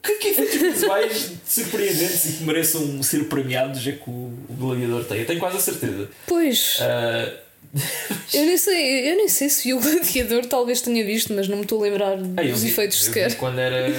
que, 0.03 0.15
que 0.15 0.27
efeitos 0.29 0.55
visuais 0.55 1.31
surpreendentes 1.45 2.25
e 2.25 2.33
que 2.33 2.43
mereçam 2.43 3.03
ser 3.03 3.25
premiados 3.25 3.85
é 3.87 3.91
que 3.93 4.09
o, 4.09 4.33
o 4.49 4.53
Gladiador 4.53 5.03
tem, 5.05 5.19
eu 5.19 5.25
tenho 5.25 5.39
quase 5.39 5.57
a 5.57 5.59
certeza. 5.59 6.09
Pois. 6.25 6.79
Uh, 6.79 7.47
eu 8.33 8.45
nem 8.45 8.57
sei, 8.57 9.11
eu 9.11 9.17
nem 9.17 9.27
sei 9.27 9.49
se 9.49 9.73
o 9.73 9.79
Gladiador, 9.79 10.45
talvez 10.45 10.81
tenha 10.81 11.03
visto, 11.05 11.33
mas 11.33 11.47
não 11.47 11.57
me 11.57 11.63
estou 11.63 11.79
a 11.79 11.87
lembrar 11.89 12.15
dos 12.15 12.61
vi, 12.61 12.69
efeitos 12.69 13.03
sequer. 13.03 13.35
quando 13.35 13.59
era 13.59 13.91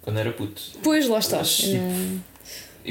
quando 0.00 0.18
era 0.18 0.32
puto. 0.32 0.62
Pois 0.82 1.06
lá 1.06 1.18
está. 1.18 1.42
Não... 1.42 2.22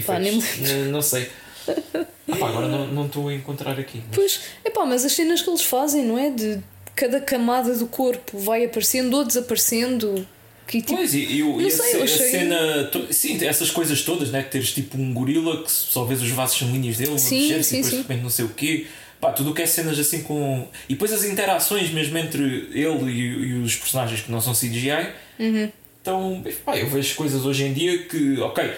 Pá, 0.05 0.19
nem... 0.19 0.33
não, 0.33 0.85
não 0.91 1.01
sei. 1.01 1.27
Ah, 2.29 2.35
pá, 2.35 2.49
agora 2.49 2.67
não 2.67 3.05
estou 3.05 3.29
a 3.29 3.33
encontrar 3.33 3.79
aqui. 3.79 4.01
Mas... 4.07 4.15
Pois, 4.15 4.41
é 4.63 4.69
pá, 4.69 4.85
mas 4.85 5.05
as 5.05 5.13
cenas 5.13 5.41
que 5.41 5.49
eles 5.49 5.61
fazem, 5.61 6.03
não 6.03 6.17
é? 6.17 6.29
De 6.29 6.61
cada 6.95 7.21
camada 7.21 7.75
do 7.75 7.87
corpo 7.87 8.37
vai 8.37 8.65
aparecendo 8.65 9.15
ou 9.15 9.23
desaparecendo. 9.23 10.27
Que, 10.67 10.81
tipo, 10.81 10.97
pois, 10.97 11.13
e, 11.13 11.19
e, 11.19 11.67
e 11.67 11.71
sei, 11.71 12.01
a, 12.01 12.03
a 12.03 12.07
cena. 12.07 12.91
Sim, 13.11 13.45
essas 13.45 13.71
coisas 13.71 14.01
todas, 14.01 14.31
né? 14.31 14.43
Que 14.43 14.51
teres 14.51 14.73
tipo 14.73 14.97
um 14.97 15.13
gorila 15.13 15.63
que 15.63 15.71
só 15.71 16.03
vês 16.03 16.21
os 16.21 16.29
vasos 16.31 16.57
sanguíneos 16.57 16.97
dele, 16.97 17.17
sim, 17.17 17.29
sim, 17.29 17.45
e 17.45 17.47
depois 17.49 17.65
sim. 17.65 17.81
de 17.81 17.95
repente 17.97 18.21
não 18.21 18.29
sei 18.29 18.45
o 18.45 18.49
quê. 18.49 18.87
Pá, 19.21 19.31
tudo 19.31 19.51
o 19.51 19.53
que 19.53 19.61
é 19.61 19.65
cenas 19.65 19.97
assim 19.97 20.21
com. 20.23 20.67
E 20.89 20.93
depois 20.93 21.13
as 21.13 21.23
interações 21.23 21.89
mesmo 21.91 22.17
entre 22.17 22.43
ele 22.73 23.09
e, 23.09 23.21
e 23.21 23.53
os 23.53 23.75
personagens 23.75 24.21
que 24.21 24.31
não 24.31 24.41
são 24.41 24.53
CGI. 24.53 25.13
Uhum. 25.39 25.71
Então, 26.01 26.43
pá, 26.65 26.77
eu 26.77 26.87
vejo 26.87 27.15
coisas 27.15 27.45
hoje 27.45 27.63
em 27.63 27.73
dia 27.73 28.03
que, 28.03 28.39
ok, 28.39 28.73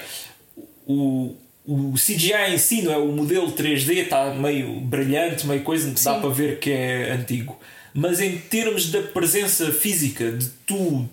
o, 0.88 1.36
o 1.70 1.94
CGI 1.94 2.54
em 2.54 2.58
si, 2.58 2.82
não 2.82 2.92
é? 2.92 2.98
O 2.98 3.08
modelo 3.12 3.52
3D 3.52 4.04
está 4.04 4.34
meio 4.34 4.80
brilhante, 4.80 5.46
meio 5.46 5.62
coisa, 5.62 5.94
dá 6.04 6.16
para 6.16 6.30
ver 6.30 6.58
que 6.60 6.72
é 6.72 7.12
antigo. 7.12 7.60
Mas 7.94 8.20
em 8.20 8.38
termos 8.38 8.92
da 8.92 9.04
presença 9.04 9.72
física, 9.72 10.32
de 10.32 10.48
tu 10.66 11.08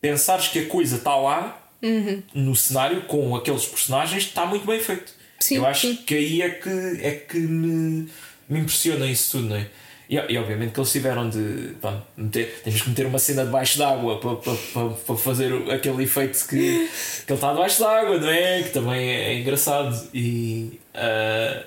pensares 0.00 0.48
que 0.48 0.60
a 0.60 0.66
coisa 0.66 0.96
está 0.96 1.14
lá 1.16 1.60
uhum. 1.82 2.22
no 2.34 2.56
cenário 2.56 3.02
com 3.02 3.36
aqueles 3.36 3.66
personagens, 3.66 4.24
está 4.24 4.46
muito 4.46 4.66
bem 4.66 4.80
feito. 4.80 5.12
Sim, 5.38 5.56
Eu 5.56 5.66
acho 5.66 5.88
sim. 5.88 5.96
que 5.96 6.14
aí 6.14 6.40
é 6.40 6.50
que, 6.50 6.70
é 7.02 7.10
que 7.10 7.38
me, 7.38 8.08
me 8.48 8.60
impressiona 8.60 9.06
isso 9.06 9.32
tudo, 9.32 9.50
não 9.50 9.56
é? 9.56 9.68
E, 10.08 10.14
e, 10.14 10.38
obviamente 10.38 10.72
que 10.72 10.78
eles 10.78 10.92
tiveram 10.92 11.28
de. 11.28 11.74
Pá, 11.80 12.00
meter, 12.16 12.60
temos 12.62 12.82
que 12.82 12.88
meter 12.90 13.06
uma 13.06 13.18
cena 13.18 13.44
debaixo 13.44 13.76
d'água 13.76 14.20
para, 14.20 14.36
para, 14.36 14.54
para, 14.54 14.90
para 14.90 15.16
fazer 15.16 15.52
aquele 15.70 16.04
efeito 16.04 16.46
que, 16.46 16.88
que 17.26 17.32
ele 17.32 17.34
está 17.34 17.52
debaixo 17.52 17.80
d'água, 17.80 18.18
não 18.18 18.30
é? 18.30 18.62
Que 18.62 18.70
também 18.70 19.08
é, 19.08 19.32
é 19.32 19.40
engraçado. 19.40 20.08
E. 20.14 20.80
Uh, 20.94 21.64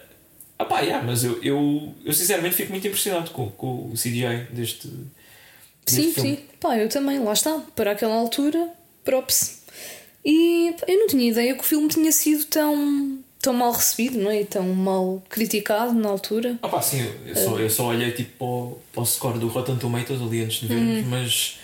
ah 0.58 0.66
pá, 0.66 0.80
yeah, 0.82 1.06
mas 1.06 1.24
eu, 1.24 1.42
eu, 1.44 1.94
eu 2.06 2.14
sinceramente 2.14 2.56
fico 2.56 2.72
muito 2.72 2.88
impressionado 2.88 3.32
com, 3.32 3.50
com 3.52 3.90
o 3.90 3.94
CGI 3.94 4.48
deste. 4.52 4.88
deste 4.88 6.02
sim, 6.02 6.14
filme. 6.14 6.38
sim. 6.38 6.44
Pá, 6.62 6.78
eu 6.78 6.88
também, 6.88 7.20
lá 7.20 7.34
está. 7.34 7.62
Para 7.76 7.92
aquela 7.92 8.16
altura, 8.16 8.70
props. 9.04 9.64
E 10.24 10.74
pá, 10.80 10.86
eu 10.88 10.98
não 10.98 11.08
tinha 11.08 11.30
ideia 11.30 11.54
que 11.54 11.62
o 11.62 11.66
filme 11.66 11.90
tinha 11.90 12.12
sido 12.14 12.46
tão 12.46 13.20
tão 13.42 13.54
mal 13.54 13.72
recebido, 13.72 14.20
não 14.20 14.30
é? 14.30 14.42
E 14.42 14.46
tão 14.46 14.64
mal 14.68 15.24
criticado 15.30 15.94
na 15.94 16.10
altura. 16.10 16.58
Ah, 16.62 16.68
pá, 16.68 16.82
sim, 16.82 17.10
eu 17.26 17.36
só, 17.36 17.60
eu 17.60 17.70
só 17.70 17.88
olhei 17.88 18.12
tipo 18.12 18.38
para 18.38 18.48
o, 18.48 18.80
para 18.94 19.02
o 19.02 19.06
score 19.06 19.40
do 19.40 19.48
Rotten 19.48 19.78
Tomatoes 19.78 20.22
ali 20.22 20.44
antes 20.44 20.60
de 20.62 20.68
vermos, 20.68 21.06
hum. 21.06 21.10
mas. 21.10 21.60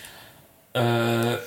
Uh, 0.74 1.38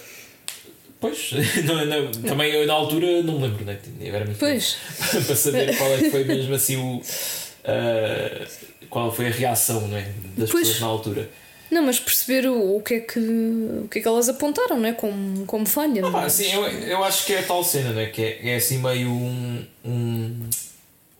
pois, 1.00 1.32
não, 1.66 1.86
não, 1.86 2.12
também 2.12 2.52
eu 2.52 2.66
na 2.66 2.74
altura 2.74 3.24
não 3.24 3.40
me 3.40 3.48
lembro, 3.48 3.66
né? 3.66 3.80
Era 4.02 4.26
muito 4.26 4.40
pois. 4.40 4.78
para 5.26 5.36
saber 5.36 5.76
qual 5.76 5.94
é 5.94 5.98
que 5.98 6.12
foi 6.12 6.24
mesmo 6.24 6.54
assim 6.54 6.78
o. 6.78 6.98
Uh, 6.98 8.70
qual 8.90 9.12
foi 9.12 9.28
a 9.28 9.32
reação 9.32 9.88
não 9.88 9.98
é? 9.98 10.12
das 10.38 10.50
pois. 10.50 10.68
pessoas 10.68 10.80
na 10.82 10.88
altura. 10.88 11.30
Não, 11.72 11.84
mas 11.84 12.00
perceber 12.00 12.48
o, 12.48 12.78
o, 12.78 12.82
que 12.82 12.96
é 12.96 13.00
que, 13.00 13.20
o 13.20 13.88
que 13.90 14.00
é 14.00 14.02
que 14.02 14.08
elas 14.08 14.28
apontaram, 14.28 14.80
não 14.80 14.90
é? 14.90 14.94
Como, 14.94 15.46
como 15.46 15.66
falha. 15.66 16.04
Ah, 16.06 16.10
mas... 16.10 16.34
sim, 16.34 16.52
eu, 16.52 16.64
eu 16.68 17.04
acho 17.04 17.26
que 17.26 17.34
é 17.34 17.40
a 17.40 17.44
tal 17.44 17.64
cena, 17.64 17.92
não 17.92 18.02
é? 18.02 18.08
Que 18.08 18.22
é, 18.22 18.50
é 18.52 18.56
assim 18.56 18.80
meio 18.80 19.10
um. 19.10 19.66
um, 19.86 20.50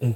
um, 0.02 0.14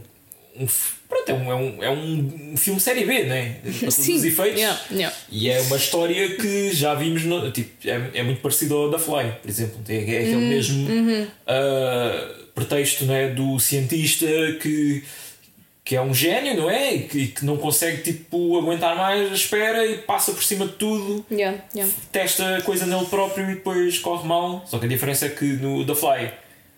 um 0.60 0.68
pronto, 1.08 1.30
é 1.30 1.34
um, 1.34 1.52
é 1.52 1.56
um, 1.56 1.84
é 1.84 1.90
um 1.92 2.58
filme 2.58 2.80
série 2.80 3.06
B, 3.06 3.14
é? 3.14 3.60
Para 3.62 3.80
todos 3.80 3.96
sim, 3.96 4.16
os 4.16 4.24
efeitos. 4.24 4.60
Yeah, 4.60 4.82
yeah. 4.92 5.16
E 5.30 5.50
é 5.50 5.62
uma 5.62 5.78
história 5.78 6.36
que 6.36 6.74
já 6.74 6.96
vimos, 6.96 7.24
no, 7.24 7.52
tipo, 7.52 7.88
é, 7.88 8.12
é 8.16 8.24
muito 8.24 8.42
parecido 8.42 8.76
ao 8.76 8.90
da 8.90 8.98
Fly, 8.98 9.34
por 9.42 9.50
exemplo. 9.50 9.80
É, 9.88 9.96
é 9.96 10.00
aquele 10.00 10.36
Uhum, 10.36 10.50
mesmo 10.50 10.90
uh, 10.90 12.44
pretexto 12.56 13.06
não 13.06 13.14
é? 13.14 13.30
do 13.30 13.60
cientista 13.60 14.26
que 14.62 15.04
que 15.84 15.96
é 15.96 16.02
um 16.02 16.14
gênio, 16.14 16.56
não 16.56 16.70
é? 16.70 16.94
E 16.94 17.00
que, 17.04 17.28
que, 17.28 17.46
não 17.46 17.58
consegue 17.58 18.02
tipo, 18.02 18.58
aguentar 18.58 18.96
mais 18.96 19.32
a 19.32 19.36
espera 19.36 19.86
e 19.86 19.98
passa 19.98 20.32
por 20.32 20.44
cima 20.44 20.66
de 20.66 20.74
tudo, 20.74 21.26
yeah, 21.30 21.58
yeah. 21.76 21.94
testa 22.12 22.58
a 22.58 22.62
coisa 22.62 22.86
nele 22.86 23.06
próprio 23.06 23.52
e 23.52 23.56
depois 23.56 24.00
corre 24.00 24.28
mal. 24.28 24.64
Só 24.66 24.80
que 24.80 24.86
a 24.86 24.90
diferença 24.90 25.26
é 25.26 25.30
que 25.30 25.46
no 25.46 25.86
The 25.86 25.96
Fly 25.96 26.32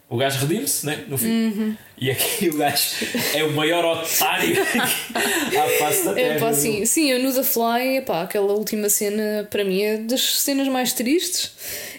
o 0.08 0.18
gajo 0.18 0.40
redime-se 0.40 0.86
né? 0.86 1.04
no 1.08 1.18
fim. 1.18 1.28
Uhum. 1.28 1.78
E 1.98 2.12
aqui 2.12 2.50
o 2.50 2.58
gajo 2.58 2.96
é 3.34 3.44
o 3.44 3.52
maior 3.54 3.84
otário 3.86 4.56
à 4.62 5.80
face 5.80 6.06
da 6.06 6.14
terra. 6.14 6.36
É, 6.36 6.40
pá, 6.40 6.54
sim, 6.54 6.86
sim, 6.86 7.12
eu 7.12 7.20
no 7.20 7.34
The 7.34 7.44
Fly, 7.44 7.98
epá, 7.98 8.24
aquela 8.24 8.54
última 8.54 8.90
cena 8.90 9.48
para 9.50 9.64
mim 9.64 9.82
é 9.82 9.98
das 9.98 10.40
cenas 10.40 10.68
mais 10.68 10.94
tristes. 10.94 11.52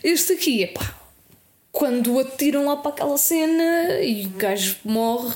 Este 0.05 0.35
aqui, 0.35 0.63
epá, 0.63 0.95
quando 1.73 2.19
atiram 2.19 2.67
lá 2.67 2.77
para 2.77 2.93
aquela 2.93 3.19
cena 3.19 4.01
e 4.01 4.27
o 4.27 4.31
gajo 4.31 4.77
morre 4.85 5.35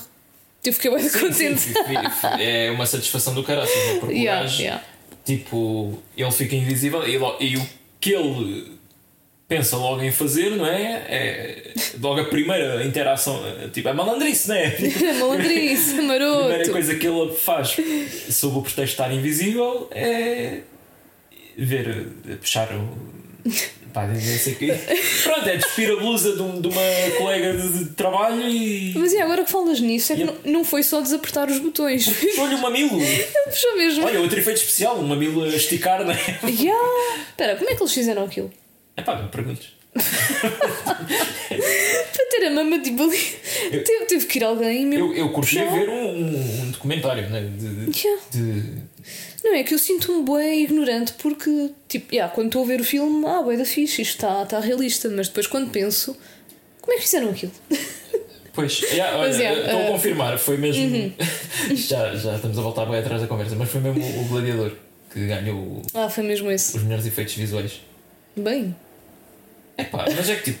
eu 0.63 0.73
fiquei 0.73 0.91
bem 0.91 1.09
contente. 1.09 1.59
Sim, 1.59 1.73
é 2.39 2.71
uma 2.71 2.85
satisfação 2.85 3.33
do 3.33 3.43
caralho, 3.43 3.67
né? 3.69 3.99
porque 3.99 4.15
yeah, 4.15 4.41
o 4.41 4.43
gajo, 4.43 4.61
yeah. 4.61 4.83
tipo, 5.25 6.01
ele 6.15 6.31
fica 6.31 6.55
invisível 6.55 7.07
e, 7.07 7.15
e, 7.45 7.57
o 7.57 7.67
que 7.99 8.13
ele 8.13 8.79
pensa 9.47 9.75
logo 9.75 10.01
em 10.01 10.11
fazer, 10.11 10.51
não 10.51 10.65
é? 10.65 11.03
É 11.09 11.73
logo 11.99 12.21
a 12.21 12.25
primeira 12.25 12.85
interação, 12.85 13.41
tipo, 13.73 13.89
é 13.89 13.93
malandrice, 13.93 14.47
não 14.47 14.55
é? 14.55 14.77
malandrice, 15.19 16.01
maroto. 16.01 16.39
A 16.39 16.47
primeira 16.47 16.71
coisa 16.71 16.95
que 16.95 17.07
ele 17.07 17.33
faz 17.33 17.75
sob 18.29 18.59
o 18.59 18.61
pretexto 18.61 18.85
de 18.85 18.91
estar 18.91 19.11
invisível 19.11 19.89
é 19.91 20.59
ver, 21.57 22.07
puxar 22.39 22.69
o 22.71 23.11
Pá, 23.93 24.07
nem 24.07 24.19
sei 24.19 24.55
que. 24.55 24.71
Pronto, 25.23 25.49
é 25.49 25.57
despir 25.57 25.91
a 25.91 25.95
blusa 25.97 26.35
de, 26.35 26.41
um, 26.41 26.61
de 26.61 26.67
uma 26.67 26.81
colega 27.17 27.53
de, 27.53 27.79
de, 27.79 27.85
trabalho 27.91 28.47
e. 28.47 28.93
Mas 28.95 29.13
e 29.13 29.19
agora 29.19 29.43
que 29.43 29.51
falas 29.51 29.79
nisso, 29.79 30.13
é 30.13 30.15
que 30.15 30.23
não, 30.23 30.35
não 30.45 30.63
foi 30.63 30.83
só 30.83 31.01
desapertar 31.01 31.49
os 31.49 31.59
botões. 31.59 32.07
Puxou-lhe 32.07 32.55
o 32.55 32.61
mamilo. 32.61 33.01
Ele 33.01 33.23
puxou 33.45 33.77
mesmo. 33.77 34.05
Olha, 34.05 34.21
outro 34.21 34.39
efeito 34.39 34.57
especial, 34.57 34.99
um 34.99 35.07
mamilo 35.07 35.43
a 35.43 35.47
esticar, 35.47 36.05
não 36.05 36.11
é? 36.11 36.39
Yeah. 36.47 36.79
Espera, 37.29 37.55
como 37.55 37.69
é 37.69 37.75
que 37.75 37.81
eles 37.81 37.93
fizeram 37.93 38.23
aquilo? 38.23 38.51
É 38.95 39.01
pá, 39.01 39.21
me 39.21 39.29
perguntes. 39.29 39.81
Para 39.93 40.05
ter 42.29 42.45
a 42.45 42.51
mama 42.51 42.79
tipo 42.79 43.03
ali. 43.03 43.19
Eu, 43.71 43.83
teve, 43.83 44.05
teve 44.05 44.25
que 44.25 44.39
ir 44.39 44.43
alguém 44.43 44.85
mesmo. 44.85 45.13
Eu, 45.13 45.15
eu 45.15 45.29
curti 45.31 45.59
a 45.59 45.69
ver 45.69 45.89
um, 45.89 45.93
um, 45.93 46.61
um 46.61 46.71
documentário, 46.71 47.29
né? 47.29 47.41
De, 47.41 47.85
de, 47.85 47.99
yeah. 47.99 48.21
de 48.31 48.81
não, 49.43 49.55
é 49.55 49.63
que 49.63 49.73
eu 49.73 49.79
sinto-me 49.79 50.23
bem 50.23 50.63
ignorante 50.63 51.13
porque, 51.13 51.71
tipo, 51.87 52.13
yeah, 52.13 52.33
quando 52.33 52.47
estou 52.47 52.63
a 52.63 52.67
ver 52.67 52.81
o 52.81 52.83
filme, 52.83 53.25
ah, 53.25 53.41
bué 53.41 53.57
da 53.57 53.65
fixe, 53.65 54.01
isto 54.01 54.15
está 54.15 54.45
tá 54.45 54.59
realista, 54.59 55.09
mas 55.09 55.27
depois 55.27 55.47
quando 55.47 55.71
penso, 55.71 56.15
como 56.79 56.93
é 56.93 56.95
que 56.97 57.03
fizeram 57.03 57.29
aquilo? 57.29 57.53
Pois, 58.53 58.81
yeah, 58.81 59.17
olha, 59.17 59.33
yeah, 59.33 59.61
estou 59.61 59.79
uh... 59.79 59.83
a 59.85 59.87
confirmar, 59.91 60.37
foi 60.37 60.57
mesmo. 60.57 60.83
Uhum. 60.83 61.13
já, 61.73 62.13
já 62.15 62.35
estamos 62.35 62.59
a 62.59 62.61
voltar 62.61 62.85
bem 62.85 62.99
atrás 62.99 63.21
da 63.21 63.27
conversa, 63.27 63.55
mas 63.55 63.69
foi 63.69 63.79
mesmo 63.79 64.03
o 64.03 64.25
Gladiador 64.25 64.73
que 65.11 65.25
ganhou 65.25 65.81
ah, 65.93 66.09
foi 66.09 66.23
mesmo 66.23 66.51
esse. 66.51 66.75
os 66.75 66.83
melhores 66.83 67.05
efeitos 67.05 67.33
visuais. 67.35 67.81
Bem. 68.35 68.75
É 69.77 69.83
pá, 69.85 70.05
mas 70.15 70.29
é 70.29 70.35
que 70.35 70.51
tipo. 70.51 70.59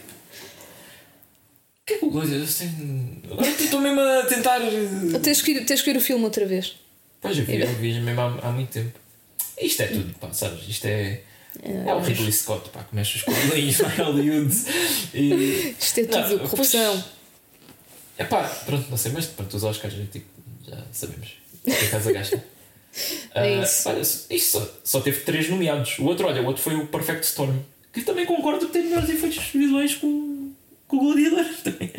O 1.81 1.85
que 1.85 1.93
é 1.93 1.97
que 1.97 2.05
o 2.05 2.09
Gladiador 2.11 2.47
tem. 2.47 3.21
Agora 3.29 3.49
estou 3.49 3.79
mesmo 3.81 3.99
a 3.99 4.25
tentar. 4.25 4.59
Tens 5.21 5.41
que, 5.41 5.51
ir, 5.51 5.65
tens 5.65 5.81
que 5.81 5.89
ir 5.89 5.97
o 5.97 6.01
filme 6.01 6.23
outra 6.23 6.45
vez. 6.45 6.77
Pois 7.21 7.37
eu 7.37 7.45
vi, 7.45 7.61
eu 7.61 7.67
vi 7.75 7.99
mesmo 7.99 8.19
há, 8.19 8.39
há 8.41 8.51
muito 8.51 8.71
tempo. 8.71 8.99
Isto 9.61 9.83
é 9.83 9.87
tudo, 9.87 10.13
pá, 10.19 10.33
sabes? 10.33 10.67
Isto 10.67 10.85
é. 10.85 11.21
É, 11.61 11.89
é 11.89 11.93
o 11.93 11.99
Ridley 11.99 12.31
Scott, 12.31 12.69
pá, 12.69 12.83
que 12.83 12.95
mexe 12.95 13.17
os 13.17 13.23
colinhos 13.23 13.79
em 13.79 13.83
Hollywood. 14.01 14.55
E... 15.13 15.75
Isto 15.79 15.99
é 15.99 16.05
tudo 16.05 16.37
não, 16.37 16.47
corrupção. 16.47 17.03
É 18.17 18.23
pá, 18.23 18.43
pronto, 18.65 18.89
não 18.89 18.97
sei, 18.97 19.11
mas 19.11 19.25
pronto, 19.27 19.55
os 19.55 19.63
Oscars 19.63 19.93
tipo, 20.11 20.25
já 20.67 20.77
sabemos. 20.91 21.33
O 21.65 21.71
que 21.71 21.85
a 21.85 21.89
casa 21.89 22.11
gasta. 22.11 22.37
é 23.35 23.59
ah, 23.59 23.63
isso. 23.63 23.87
Uh, 23.87 23.91
olha, 23.91 24.01
isto 24.01 24.39
só, 24.39 24.79
só 24.83 25.01
teve 25.01 25.21
três 25.21 25.49
nomeados. 25.49 25.99
O 25.99 26.05
outro, 26.05 26.27
olha, 26.27 26.41
o 26.41 26.45
outro 26.45 26.61
foi 26.61 26.75
o 26.75 26.87
Perfect 26.87 27.25
Storm, 27.25 27.59
que 27.93 28.01
também 28.01 28.25
concordo 28.25 28.65
que 28.65 28.73
tem 28.73 28.83
melhores 28.83 29.09
efeitos 29.09 29.43
visuais 29.53 29.95
com 29.95 30.30
com 30.91 30.97
o 30.97 30.99
Gladiador 30.99 31.45
também. 31.63 31.89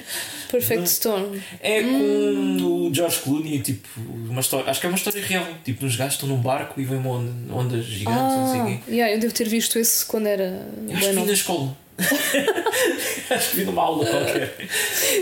Perfect 0.51 0.85
Storm. 0.85 1.41
É 1.61 1.83
com 1.83 1.89
hum. 1.89 2.89
o 2.89 2.95
George 2.95 3.21
Clooney, 3.21 3.61
tipo, 3.61 3.89
uma 4.29 4.43
história, 4.43 4.71
acho 4.71 4.81
que 4.81 4.87
é 4.87 4.89
uma 4.91 4.99
história 4.99 5.23
real. 5.23 5.47
Tipo, 5.65 5.87
gajos 5.87 6.15
estão 6.15 6.29
num 6.29 6.37
barco 6.37 6.79
e 6.79 6.85
vem 6.85 6.99
uma 6.99 7.11
onda, 7.11 7.55
ondas 7.55 7.87
gigantes, 7.87 8.21
ah, 8.21 8.37
não 8.37 8.53
sei 8.53 8.61
o 8.61 8.67
quê. 8.67 8.91
Yeah, 8.91 9.15
eu 9.15 9.19
devo 9.19 9.33
ter 9.33 9.49
visto 9.49 9.79
esse 9.79 10.05
quando 10.05 10.27
era. 10.27 10.69
Eu 10.87 10.97
acho 10.97 11.09
que 11.09 11.15
vi 11.15 11.25
na 11.25 11.33
escola. 11.33 11.77
acho 13.31 13.51
que 13.51 13.57
vi 13.57 13.65
numa 13.65 13.83
aula 13.83 14.05
qualquer. 14.05 14.69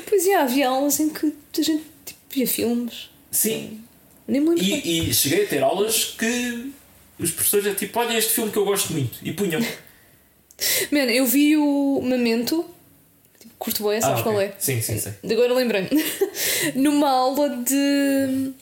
Pois 0.08 0.26
é, 0.26 0.34
havia 0.34 0.68
aulas 0.68 0.98
em 0.98 1.08
que 1.08 1.26
a 1.26 1.62
gente 1.62 1.84
tipo, 2.04 2.20
via 2.30 2.46
filmes. 2.46 3.08
Sim. 3.30 3.80
Nem 4.26 4.44
bem. 4.44 4.58
E, 4.58 5.10
e 5.10 5.14
cheguei 5.14 5.44
a 5.44 5.46
ter 5.46 5.62
aulas 5.62 6.16
que 6.18 6.72
os 7.18 7.30
professores 7.30 7.66
é 7.66 7.74
tipo, 7.74 7.98
olha 8.00 8.18
este 8.18 8.32
filme 8.32 8.50
que 8.50 8.58
eu 8.58 8.64
gosto 8.64 8.92
muito. 8.92 9.18
E 9.22 9.32
punham. 9.32 9.60
Mano, 10.90 11.10
eu 11.10 11.24
vi 11.24 11.56
o 11.56 12.00
Memento. 12.02 12.64
Curto 13.60 13.86
bem, 13.90 14.00
sabes 14.00 14.20
Ah, 14.20 14.22
qual 14.22 14.34
ok. 14.36 14.46
é? 14.46 14.54
Sim, 14.58 14.80
sim, 14.80 14.98
sim. 14.98 15.12
Agora 15.30 15.52
lembrei-me. 15.52 15.90
Numa 16.74 17.10
aula 17.10 17.50
de 17.62 18.52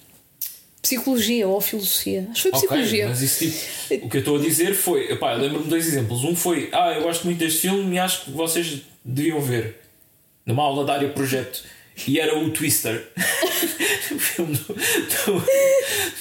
psicologia 0.83 1.47
ou 1.47 1.61
filosofia. 1.61 2.27
Acho 2.33 2.43
que 2.43 2.51
foi 2.51 2.59
psicologia. 2.59 3.09
mas 3.09 3.23
isso 3.23 3.55
tipo, 3.89 4.07
o 4.07 4.11
que 4.11 4.17
eu 4.17 4.21
estou 4.21 4.37
a 4.37 4.41
dizer 4.41 4.75
foi, 4.75 5.11
eu 5.11 5.17
lembro-me 5.37 5.63
de 5.65 5.71
dois 5.71 5.87
exemplos. 5.87 6.25
Um 6.25 6.35
foi, 6.35 6.69
ah, 6.73 6.93
eu 6.95 7.03
gosto 7.03 7.25
muito 7.27 7.39
deste 7.39 7.61
filme 7.61 7.95
e 7.95 7.99
acho 7.99 8.25
que 8.25 8.33
vocês 8.33 8.83
deviam 9.05 9.41
ver. 9.41 9.77
Numa 10.45 10.65
aula 10.65 10.85
da 10.85 10.95
área 10.95 11.09
projeto. 11.11 11.63
E 12.07 12.19
era 12.19 12.37
o 12.37 12.51
Twister. 12.51 13.09
o 14.11 14.19
filme 14.19 14.57
do. 14.57 14.75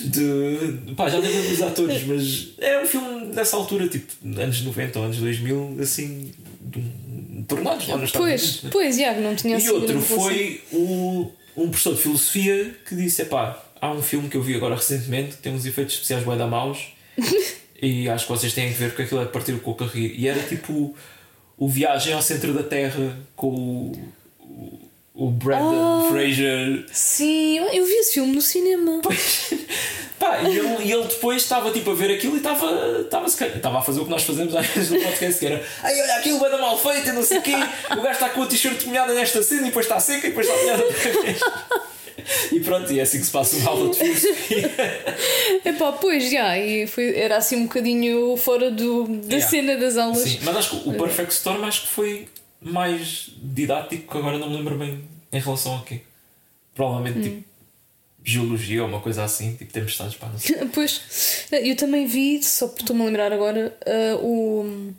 do, 0.09 0.71
do 0.85 0.95
pá, 0.95 1.09
já 1.09 1.17
lembro 1.17 1.49
dos 1.49 1.61
atores, 1.63 2.03
mas 2.03 2.49
é 2.59 2.79
um 2.81 2.85
filme 2.85 3.27
dessa 3.33 3.55
altura, 3.57 3.87
tipo, 3.87 4.11
anos 4.39 4.61
90 4.61 4.99
ou 4.99 5.05
anos 5.05 5.17
2000, 5.17 5.77
assim, 5.81 6.31
de 6.61 6.79
um, 6.79 6.83
tornados 7.47 7.87
lá 7.87 7.95
nos 7.97 8.09
Estados 8.09 8.27
Pois, 8.27 8.43
Unidos. 8.51 8.69
pois, 8.71 8.97
Iago, 8.97 9.21
não 9.21 9.35
tinha 9.35 9.57
E 9.57 9.69
outro 9.69 9.99
foi 10.01 10.61
o, 10.71 11.31
um 11.55 11.69
professor 11.69 11.95
de 11.95 12.01
filosofia 12.01 12.75
que 12.87 12.95
disse: 12.95 13.21
Epá, 13.23 13.63
há 13.81 13.91
um 13.91 14.01
filme 14.01 14.29
que 14.29 14.37
eu 14.37 14.41
vi 14.41 14.55
agora 14.55 14.75
recentemente 14.75 15.37
que 15.37 15.41
tem 15.41 15.53
uns 15.53 15.65
efeitos 15.65 15.93
especiais 15.95 16.23
bué 16.23 16.35
da 16.37 16.47
maus 16.47 16.87
e 17.81 18.09
acho 18.09 18.25
que 18.25 18.31
vocês 18.31 18.53
têm 18.53 18.71
que 18.71 18.77
ver 18.79 18.89
porque 18.89 19.03
aquilo 19.03 19.21
é 19.21 19.25
partir 19.25 19.53
o 19.53 19.59
coco 19.59 19.83
a 19.83 19.87
rir. 19.87 20.13
E 20.17 20.27
era 20.27 20.41
tipo 20.43 20.95
o 21.57 21.67
Viagem 21.69 22.13
ao 22.13 22.21
Centro 22.21 22.53
da 22.53 22.63
Terra 22.63 23.17
com 23.35 23.47
o, 23.49 24.13
o, 24.39 24.79
o 25.27 25.31
Brandon 25.31 26.07
Ah. 26.07 26.11
Fraser. 26.11 26.85
Sim, 26.91 27.57
eu, 27.57 27.65
eu 27.69 27.85
vi 27.85 27.93
esse 27.93 28.13
filme 28.15 28.33
no 28.35 28.41
cinema. 28.41 28.99
Pois, 29.01 29.53
pá, 30.19 30.41
e 30.41 30.57
ele, 30.57 30.83
e 30.83 30.91
ele 30.91 31.03
depois 31.03 31.41
estava 31.43 31.71
tipo 31.71 31.91
a 31.91 31.93
ver 31.93 32.11
aquilo 32.11 32.35
e 32.35 32.37
estava, 32.37 33.01
estava, 33.01 33.25
estava 33.27 33.79
a 33.79 33.81
fazer 33.81 34.01
o 34.01 34.05
que 34.05 34.09
nós 34.11 34.23
fazemos 34.23 34.55
às 34.55 34.65
vezes 34.67 34.89
no 34.91 34.99
podcast, 35.01 35.39
que 35.39 35.45
era 35.45 35.63
ai 35.83 36.01
olha 36.01 36.15
aquilo 36.15 36.39
vai 36.39 36.49
dar 36.51 36.57
mal 36.57 36.77
feito 36.77 37.09
e 37.09 37.11
não 37.11 37.23
sei 37.23 37.37
o 37.39 37.41
quê, 37.41 37.53
o 37.91 37.95
gajo 38.01 38.11
está 38.11 38.29
com 38.29 38.43
a 38.43 38.47
t-shirt 38.47 38.85
molhada 38.85 39.13
nesta 39.13 39.41
cena 39.43 39.61
e 39.61 39.65
depois 39.65 39.85
está 39.85 39.99
seca 39.99 40.27
e 40.27 40.29
depois 40.29 40.47
está 40.47 40.59
molhada 40.59 40.83
outra 40.83 41.21
vez. 41.21 41.39
E 42.51 42.59
pronto, 42.59 42.91
e 42.91 42.99
é 42.99 43.03
assim 43.03 43.19
que 43.19 43.25
se 43.25 43.31
passa 43.31 43.55
uma 43.57 43.69
aula 43.69 43.89
de 43.91 43.99
filosofia. 43.99 44.71
Epá, 45.63 45.91
pois, 45.93 46.29
já, 46.29 46.57
e 46.57 46.85
foi, 46.87 47.15
era 47.15 47.37
assim 47.37 47.55
um 47.57 47.63
bocadinho 47.63 48.35
fora 48.35 48.69
do, 48.71 49.03
da 49.07 49.35
Yeah. 49.35 49.47
cena 49.47 49.77
das 49.77 49.97
aulas. 49.97 50.23
Sim, 50.23 50.39
mas 50.41 50.57
acho 50.57 50.81
que 50.81 50.89
o 50.89 50.93
Perfect 50.93 51.31
Storm 51.33 51.63
acho 51.63 51.83
que 51.83 51.87
foi 51.89 52.27
mais 52.59 53.29
didático, 53.41 54.11
que 54.11 54.17
agora 54.17 54.37
não 54.39 54.49
me 54.49 54.57
lembro 54.57 54.75
bem 54.77 55.03
em 55.31 55.39
relação 55.39 55.73
ao 55.73 55.81
quê. 55.83 56.01
Provavelmente 56.75 57.21
tipo 57.21 57.43
biologia 58.27 58.83
ou 58.83 58.89
uma 58.89 58.99
coisa 58.99 59.23
assim, 59.23 59.55
tipo 59.55 59.71
tempestades, 59.71 60.15
pá, 60.15 60.27
não 60.27 60.37
sei. 60.37 60.57
Pois, 60.73 61.47
eu 61.51 61.75
também 61.75 62.05
vi, 62.05 62.43
só 62.43 62.67
porque 62.67 62.83
estou-me 62.83 63.01
a 63.03 63.05
lembrar 63.05 63.31
agora, 63.31 63.75
ah, 63.85 64.15
o. 64.21 64.91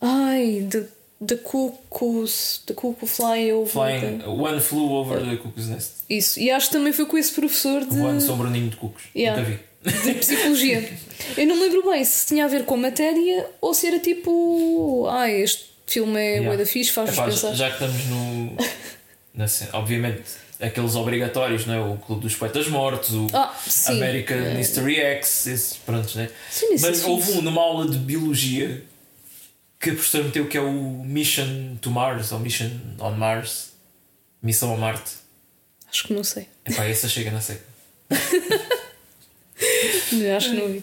Ai, 0.00 0.66
The, 0.70 0.84
the 1.26 1.36
Cuckoo's. 1.36 2.62
The 2.66 2.74
Cuckoo 2.74 3.06
Fly 3.06 3.52
Over. 3.52 3.70
Flying, 3.72 4.18
the- 4.18 4.26
One 4.26 4.60
Flew 4.60 4.90
Over 4.92 5.20
the 5.20 5.36
Cuckoo's 5.36 5.66
Nest. 5.68 5.90
Isso, 6.08 6.40
e 6.40 6.50
acho 6.50 6.68
que 6.68 6.72
também 6.72 6.92
foi 6.92 7.06
com 7.06 7.18
esse 7.18 7.32
professor 7.32 7.84
de, 7.84 7.98
One 8.00 8.20
sobre 8.20 8.46
o 8.46 8.50
ninho 8.50 8.70
de 8.70 8.76
cucos. 8.76 9.02
Yeah. 9.14 9.42
Nunca 9.42 9.60
vi. 9.82 9.90
de 10.12 10.14
psicologia. 10.14 10.88
Eu 11.36 11.46
não 11.46 11.56
me 11.56 11.62
lembro 11.62 11.90
bem 11.90 12.04
se 12.04 12.26
tinha 12.26 12.44
a 12.44 12.48
ver 12.48 12.64
com 12.64 12.74
a 12.74 12.78
matéria 12.78 13.46
ou 13.60 13.74
se 13.74 13.86
era 13.86 13.98
tipo. 13.98 15.06
Ai, 15.10 15.42
este 15.42 15.66
filme 15.86 16.18
é 16.18 16.36
Yeah. 16.38 16.56
da 16.56 16.66
fixe, 16.66 16.90
faz-nos 16.92 17.18
pensar. 17.18 17.54
já, 17.54 17.68
que 17.70 17.84
estamos 17.84 18.06
no. 18.06 18.56
Obviamente, 19.74 20.22
aqueles 20.60 20.94
obrigatórios, 20.94 21.66
não 21.66 21.74
é? 21.74 21.80
O 21.80 21.96
Clube 21.96 22.22
dos 22.22 22.34
Poetas 22.34 22.68
Mortos, 22.68 23.14
o 23.14 23.26
sim. 23.66 23.92
American 23.92 24.60
History 24.60 25.00
X, 25.00 25.46
esses, 25.46 25.76
prontos, 25.78 26.14
né? 26.14 26.28
Sim, 26.50 26.74
esses 26.74 26.82
Mas 26.82 27.02
filmes. 27.02 27.26
houve 27.26 27.38
um 27.38 27.42
numa 27.42 27.62
aula 27.62 27.88
de 27.88 27.98
biologia 27.98 28.84
que 29.78 29.90
a 29.90 29.94
professora 29.94 30.24
meteu 30.24 30.46
que 30.46 30.58
é 30.58 30.60
o 30.60 31.02
Mission 31.04 31.76
to 31.80 31.90
Mars 31.90 32.32
ou 32.32 32.38
Mission 32.38 32.70
on 32.98 33.12
Mars 33.12 33.70
Missão 34.42 34.72
a 34.72 34.76
Marte. 34.76 35.12
Acho 35.90 36.06
que 36.06 36.14
não 36.14 36.24
sei. 36.24 36.48
Epá, 36.64 36.84
essa 36.84 37.08
chega 37.08 37.30
na 37.30 37.40
seca. 37.40 37.64
Acho 40.36 40.50
que 40.50 40.56
não 40.56 40.68
vi. 40.68 40.82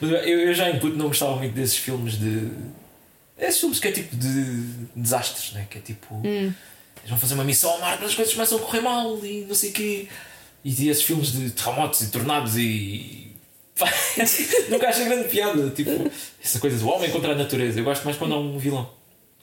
Mas 0.00 0.10
eu, 0.10 0.16
eu 0.18 0.54
já 0.54 0.70
em 0.70 0.78
puto 0.78 0.96
não 0.96 1.08
gostava 1.08 1.36
muito 1.36 1.54
desses 1.54 1.76
filmes 1.76 2.18
de. 2.18 2.48
Esses 3.38 3.60
filmes 3.60 3.78
que 3.78 3.88
é 3.88 3.92
tipo 3.92 4.16
de 4.16 4.86
desastres, 4.96 5.52
né? 5.52 5.66
Que 5.68 5.78
é 5.78 5.80
tipo. 5.80 6.14
Hum. 6.14 6.52
Eles 7.00 7.10
vão 7.10 7.18
fazer 7.18 7.34
uma 7.34 7.44
missão 7.44 7.74
a 7.74 7.78
Marte, 7.78 7.98
mas 8.02 8.10
as 8.10 8.16
coisas 8.16 8.34
começam 8.34 8.58
a 8.58 8.60
correr 8.60 8.80
mal 8.80 9.18
e 9.24 9.44
não 9.48 9.54
sei 9.54 9.70
o 9.70 9.72
quê. 9.72 10.08
E 10.64 10.88
esses 10.88 11.02
filmes 11.02 11.32
de 11.32 11.50
terremotos 11.50 12.00
e 12.02 12.10
tornados 12.10 12.56
e. 12.56 13.28
Nunca 14.68 14.88
achei 14.88 15.06
grande 15.06 15.28
piada. 15.28 15.70
Tipo, 15.70 16.10
essa 16.42 16.58
coisa 16.58 16.76
do 16.78 16.88
homem 16.88 17.10
contra 17.10 17.32
a 17.32 17.34
natureza. 17.34 17.80
Eu 17.80 17.84
gosto 17.84 18.04
mais 18.04 18.16
quando 18.18 18.34
há 18.34 18.38
um 18.38 18.58
vilão. 18.58 18.90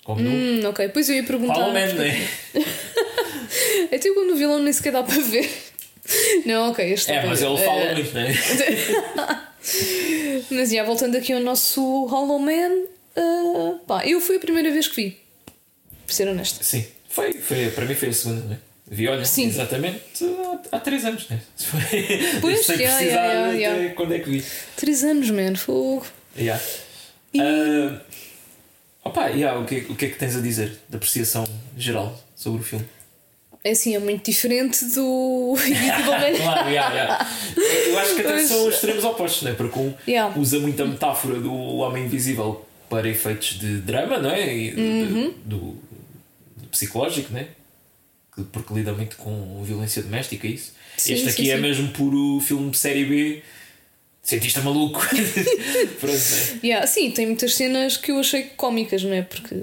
Como 0.04 0.22
no 0.22 0.30
Hum, 0.30 0.62
ok, 0.70 0.90
pois 0.90 1.10
eu 1.10 1.16
ia 1.16 1.24
perguntar. 1.24 1.56
Hollow 1.56 1.74
Man, 1.74 1.94
né? 1.94 2.28
Até 3.94 4.10
quando 4.14 4.34
o 4.34 4.36
vilão 4.38 4.60
nem 4.60 4.72
sequer 4.72 4.92
dá 4.94 5.02
para 5.04 5.20
ver. 5.22 5.50
Não, 6.46 6.70
ok, 6.72 6.94
este 6.94 7.12
É, 7.12 7.20
para 7.20 7.30
mas 7.30 7.42
ele 7.42 7.58
fala 7.58 7.80
Eh, 7.82 7.94
muito, 7.96 8.14
né? 8.14 8.34
Mas 10.50 10.70
já 10.72 10.84
voltando 10.84 11.18
aqui 11.18 11.34
ao 11.34 11.42
nosso 11.42 11.82
Hollow 12.06 12.40
Man, 12.40 12.86
ah, 13.18 13.80
pá, 13.86 14.06
eu 14.08 14.22
fui 14.22 14.38
a 14.38 14.40
primeira 14.40 14.72
vez 14.72 14.88
que 14.88 14.96
vi. 14.96 15.18
Por 16.06 16.14
ser 16.14 16.28
honesta. 16.30 16.64
Sim, 16.64 16.86
foi, 17.18 17.34
foi, 17.34 17.72
para 17.72 17.86
mim 17.86 17.96
foi 17.96 18.10
a 18.10 18.14
segunda, 18.14 18.42
né? 18.46 18.58
Vi, 18.90 19.08
olha, 19.08 19.26
Sim. 19.26 19.48
exatamente 19.48 20.00
há, 20.72 20.78
há 20.78 20.80
três 20.80 21.04
anos, 21.04 21.28
né? 21.28 21.42
Foi, 21.58 22.40
Pois, 22.40 22.66
sem 22.66 22.78
yeah, 22.78 22.96
precisar 22.98 23.26
yeah, 23.26 23.48
até 23.50 23.58
yeah. 23.58 23.94
quando 23.96 24.14
é 24.14 24.20
que 24.20 24.30
vi. 24.30 24.44
Três 24.78 25.04
anos, 25.04 25.30
man, 25.30 25.56
fogo. 25.56 26.06
Yeah. 26.38 26.64
E- 27.34 27.42
Ah, 27.42 28.02
opa, 29.04 29.28
yeah, 29.28 29.60
o, 29.60 29.66
que, 29.66 29.86
o 29.90 29.96
que 29.96 30.06
é 30.06 30.10
que 30.10 30.18
tens 30.18 30.36
a 30.38 30.40
dizer 30.42 30.80
da 30.88 30.96
apreciação 30.98 31.46
geral 31.78 32.18
sobre 32.36 32.62
o 32.62 32.64
filme? 32.64 32.86
É 33.64 33.72
assim, 33.72 33.94
é 33.96 34.00
muito 34.00 34.24
diferente 34.24 34.86
do. 34.86 35.56
Claro, 36.38 36.70
yeah, 36.70 36.94
yeah. 36.94 37.30
Eu 37.88 38.00
acho 38.00 38.16
que 38.16 38.22
até 38.22 38.32
Pois. 38.34 38.48
são 38.48 38.70
extremos 38.70 39.04
opostos, 39.04 39.42
né? 39.44 39.54
porque 39.58 39.78
um 39.80 39.94
Yeah. 40.08 40.34
usa 40.40 40.60
muito 40.60 40.82
a 40.82 40.86
metáfora 40.86 41.40
do 41.40 41.54
homem 41.54 42.06
invisível 42.06 42.66
para 42.90 43.10
efeitos 43.10 43.60
de 43.60 43.80
drama, 43.80 44.18
não 44.18 44.30
é? 44.32 44.56
E 44.56 44.72
de- 44.72 44.80
Uhum. 44.82 45.34
do, 45.44 45.58
do 45.58 45.87
psicológico, 46.68 47.34
né? 47.34 47.48
Que- 48.36 48.44
porque 48.44 48.74
lida 48.74 48.94
muito 48.94 49.18
com 49.18 49.64
violência 49.64 50.02
doméstica 50.02 50.48
e 50.48 50.54
isso. 50.56 50.74
Sim, 50.98 51.14
este 51.14 51.26
sim, 51.26 51.30
aqui 51.32 51.52
é 51.52 51.56
sim. 51.56 51.62
mesmo 51.62 51.88
puro 51.90 52.40
filme 52.42 52.70
de 52.72 52.78
série 52.78 53.06
B, 53.06 53.42
cientista 54.24 54.62
maluco. 54.62 55.00
Pronto, 56.00 56.16
né? 56.18 56.60
Yeah, 56.64 56.88
sim, 56.88 57.12
tem 57.12 57.26
muitas 57.28 57.54
cenas 57.56 57.98
que 57.98 58.12
eu 58.12 58.20
achei 58.20 58.44
cómicas, 58.56 59.04
não 59.04 59.14
é? 59.14 59.22
Porque, 59.22 59.56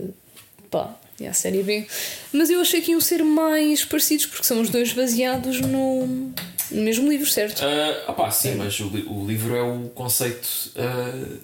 pá, 0.70 0.94
é 1.20 1.28
a 1.28 1.32
série 1.32 1.62
B. 1.62 1.86
Mas 2.32 2.50
eu 2.50 2.60
achei 2.60 2.80
que 2.80 2.90
iam 2.92 3.00
ser 3.00 3.22
mais 3.24 3.84
parecidos 3.84 4.26
porque 4.26 4.44
são 4.44 4.60
os 4.60 4.70
dois 4.70 4.92
baseados 4.92 5.60
no, 5.60 6.06
no 6.06 6.82
mesmo 6.82 7.08
livro, 7.08 7.28
certo? 7.28 7.62
Ah, 7.64 8.10
opá, 8.10 8.30
sim, 8.30 8.54
mas 8.56 8.78
o, 8.80 8.86
o 8.86 9.26
livro 9.26 9.54
é 9.54 9.62
o 9.62 9.88
conceito. 9.90 10.48
ah, 10.76 11.38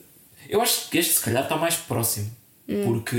eu 0.49 0.61
acho 0.61 0.89
que 0.89 0.99
este, 0.99 1.15
se 1.15 1.21
calhar, 1.21 1.45
está 1.45 1.57
mais 1.57 1.77
próximo. 1.77 2.31
Porque 2.85 3.17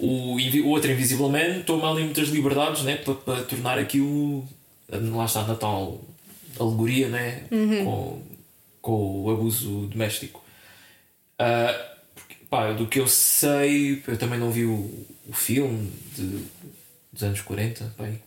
o, 0.00 0.36
o 0.36 0.68
outro 0.68 0.90
Invisible 0.90 1.28
Man 1.28 1.62
toma 1.62 1.90
ali 1.90 2.02
muitas 2.02 2.28
liberdades 2.28 2.82
né, 2.82 2.96
para, 2.96 3.14
para 3.14 3.42
tornar 3.42 3.78
aquilo. 3.78 4.46
Lá 4.88 5.24
está, 5.24 5.44
na 5.44 5.54
tal 5.54 6.00
alegoria 6.58 7.08
né, 7.08 7.44
com, 7.84 8.22
com 8.82 9.22
o 9.22 9.30
abuso 9.30 9.86
doméstico. 9.86 10.42
Porque, 12.14 12.34
pá, 12.48 12.72
do 12.72 12.86
que 12.86 12.98
eu 12.98 13.06
sei, 13.06 14.02
eu 14.06 14.18
também 14.18 14.38
não 14.38 14.50
vi 14.50 14.64
o, 14.64 15.06
o 15.28 15.32
filme 15.32 15.92
de, 16.16 16.44
dos 17.12 17.22
anos 17.22 17.40
40. 17.40 17.94
Bem, 17.98 18.20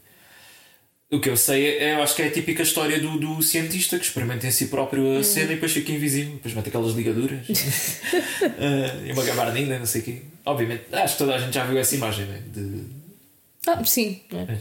o 1.14 1.20
que 1.20 1.30
eu 1.30 1.38
sei 1.38 1.78
é, 1.78 1.94
eu 1.94 2.02
acho 2.02 2.16
que 2.16 2.22
é 2.24 2.28
a 2.28 2.32
típica 2.32 2.64
história 2.64 3.00
do, 3.00 3.18
do 3.18 3.42
cientista 3.42 4.00
que 4.00 4.06
experimenta 4.06 4.48
em 4.48 4.52
si 4.52 4.68
próprio 4.68 5.18
a 5.20 5.24
cena 5.24 5.52
e 5.52 5.56
depois 5.56 5.72
fica 5.72 5.92
invisível, 5.92 6.34
depois 6.34 6.54
mete 6.54 6.70
aquelas 6.70 6.94
ligaduras 6.96 7.40
Ah, 8.42 9.02
e 9.06 9.12
uma 9.12 9.24
gabardina, 9.24 9.78
não 9.78 9.86
sei 9.86 10.02
o 10.02 10.04
quê. 10.04 10.22
Obviamente, 10.46 10.84
acho 10.92 11.14
que 11.14 11.20
toda 11.20 11.36
a 11.36 11.38
gente 11.38 11.54
já 11.54 11.64
viu 11.66 11.78
essa 11.78 11.96
imagem, 11.96 12.26
né? 12.26 12.42
De... 12.54 12.84
Ah, 13.68 13.84
sim. 13.86 14.22
é? 14.32 14.54
É. 14.54 14.58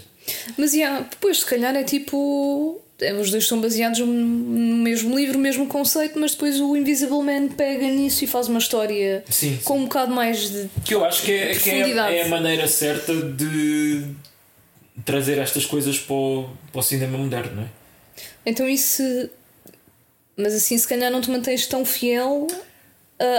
Mas 0.57 0.75
yeah, 0.75 1.07
depois, 1.11 1.41
se 1.41 1.47
calhar, 1.47 1.75
é 1.75 1.83
tipo. 1.83 2.81
é, 3.01 3.13
Os 3.15 3.31
dois 3.31 3.47
são 3.47 3.61
baseados 3.61 3.99
no 3.99 4.07
mesmo 4.07 5.17
livro, 5.17 5.35
no 5.37 5.43
mesmo 5.43 5.67
conceito, 5.67 6.19
mas 6.21 6.33
depois 6.33 6.61
o 6.61 6.77
Invisible 6.77 7.23
Man 7.23 7.49
pega 7.49 7.89
nisso 7.89 8.23
e 8.23 8.27
faz 8.29 8.47
uma 8.47 8.61
história 8.61 9.25
Sim, 9.29 9.59
com 9.65 9.79
um 9.79 9.85
bocado 9.85 10.15
mais 10.15 10.51
de. 10.51 10.69
que 10.85 10.95
eu 10.95 11.05
acho 11.05 11.23
que, 11.23 11.33
é, 11.33 11.55
que 11.55 11.71
é, 11.71 12.19
é 12.19 12.23
a 12.23 12.29
maneira 12.29 12.69
certa 12.69 13.13
de 13.15 14.05
trazer 15.05 15.39
estas 15.39 15.65
coisas 15.65 15.99
para 15.99 16.15
o, 16.15 16.51
para 16.71 16.81
o 16.81 16.83
cinema 16.83 17.19
moderno, 17.19 17.57
não 17.57 17.63
é? 17.63 17.69
Então 18.45 18.69
isso. 18.69 19.03
Mas 20.37 20.55
assim, 20.55 20.77
se 20.77 20.87
calhar 20.89 21.11
não 21.11 21.21
te 21.21 21.31
mantens 21.31 21.67
tão 21.67 21.85
fiel 21.85 22.47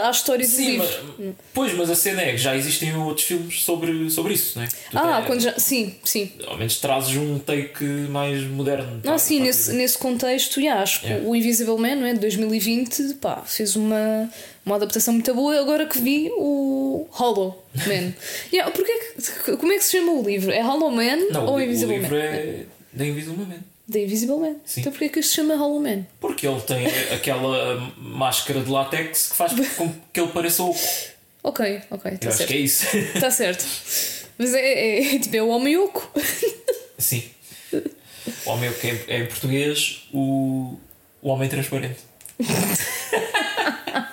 à 0.04 0.10
história 0.12 0.46
do 0.46 0.52
Sim, 0.52 0.72
livro. 0.72 0.88
mas, 1.20 1.36
pois, 1.54 1.74
mas 1.74 1.90
a 1.90 1.96
cena 1.96 2.22
é 2.22 2.32
que 2.32 2.38
já 2.38 2.56
existem 2.56 2.96
outros 2.96 3.26
filmes 3.28 3.64
sobre, 3.64 4.10
sobre 4.10 4.34
isso, 4.34 4.58
não 4.58 4.66
é? 4.66 4.68
Tu 4.68 4.98
Ah, 4.98 5.16
tens- 5.18 5.26
quando 5.28 5.40
já. 5.42 5.60
Sim, 5.60 5.96
sim. 6.04 6.32
Ao 6.48 6.58
menos 6.58 6.78
trazes 6.78 7.16
um 7.18 7.40
take 7.40 7.84
mais 8.10 8.42
moderno. 8.44 9.02
Não, 9.04 9.14
pá, 9.14 9.18
sim, 9.18 9.40
pá, 9.40 9.46
nesse, 9.46 9.74
nesse 9.74 9.98
contexto, 9.98 10.60
yeah, 10.60 10.82
acho 10.82 11.02
que 11.02 11.08
Yeah. 11.08 11.28
o 11.28 11.36
Invisible 11.36 11.78
Man, 11.78 11.96
não 11.96 12.08
é? 12.08 12.14
de 12.14 12.20
2020, 12.20 13.16
pá, 13.16 13.44
fez 13.46 13.76
uma, 13.76 14.30
uma 14.66 14.76
adaptação 14.76 15.14
muito 15.14 15.34
boa. 15.34 15.60
Agora 15.60 15.86
que 15.86 16.00
vi 16.00 16.30
o 16.38 17.08
Hollow 17.12 17.64
Man. 17.88 18.14
yeah, 18.54 18.72
porque 18.72 18.92
que- 19.46 19.58
como 19.58 19.72
é 19.72 19.78
que 19.78 19.84
se 19.84 19.98
chama 19.98 20.12
o 20.14 20.24
livro? 20.24 20.52
É 20.52 20.62
Hollow 20.62 20.92
Man 20.92 21.18
Não, 21.32 21.46
ou 21.46 21.56
o, 21.56 21.62
Invisible 21.62 21.96
o 21.96 22.00
livro 22.00 22.16
Man? 22.16 22.24
é 22.24 22.64
da 22.94 23.06
Invisible 23.06 23.46
Man. 23.46 23.56
The 23.92 24.00
Invisible 24.04 24.38
Man. 24.38 24.56
Sim. 24.66 24.80
Então 24.82 24.92
porquê 24.94 25.06
é 25.06 25.10
que 25.10 25.22
se 25.24 25.34
chama 25.36 25.56
Hollow 25.56 25.80
Man? 25.82 26.06
Porque 26.20 26.48
ele 26.48 26.62
tem 26.62 26.86
aquela 27.14 27.76
máscara 27.98 28.62
de 28.62 28.70
látex 28.70 29.28
que 29.30 29.36
faz 29.36 29.52
com 29.76 29.94
que 30.14 30.20
ele 30.22 30.30
pareça 30.32 30.64
oco. 30.64 30.80
Ok, 31.44 31.82
ok, 31.92 32.12
Eu 32.12 32.16
está 32.16 32.30
acho 32.30 32.38
certo. 32.38 32.50
que 32.50 32.56
é 32.56 32.60
isso. 32.60 32.98
Está 32.98 33.30
certo. 33.32 33.66
Mas 34.38 34.54
é, 34.54 34.60
é, 34.62 35.16
é 35.16 35.20
tipo, 35.20 35.36
é 35.36 35.42
o 35.44 35.50
homem 35.50 35.76
oco. 35.78 36.10
Sim. 36.98 37.24
O 38.46 38.50
homem 38.52 38.72
que 38.74 38.88
é, 38.88 39.04
é 39.10 39.18
em 39.20 39.26
português 39.26 40.08
o, 40.14 40.78
o 41.22 41.30
homem 41.30 41.50
transparente. 41.50 42.00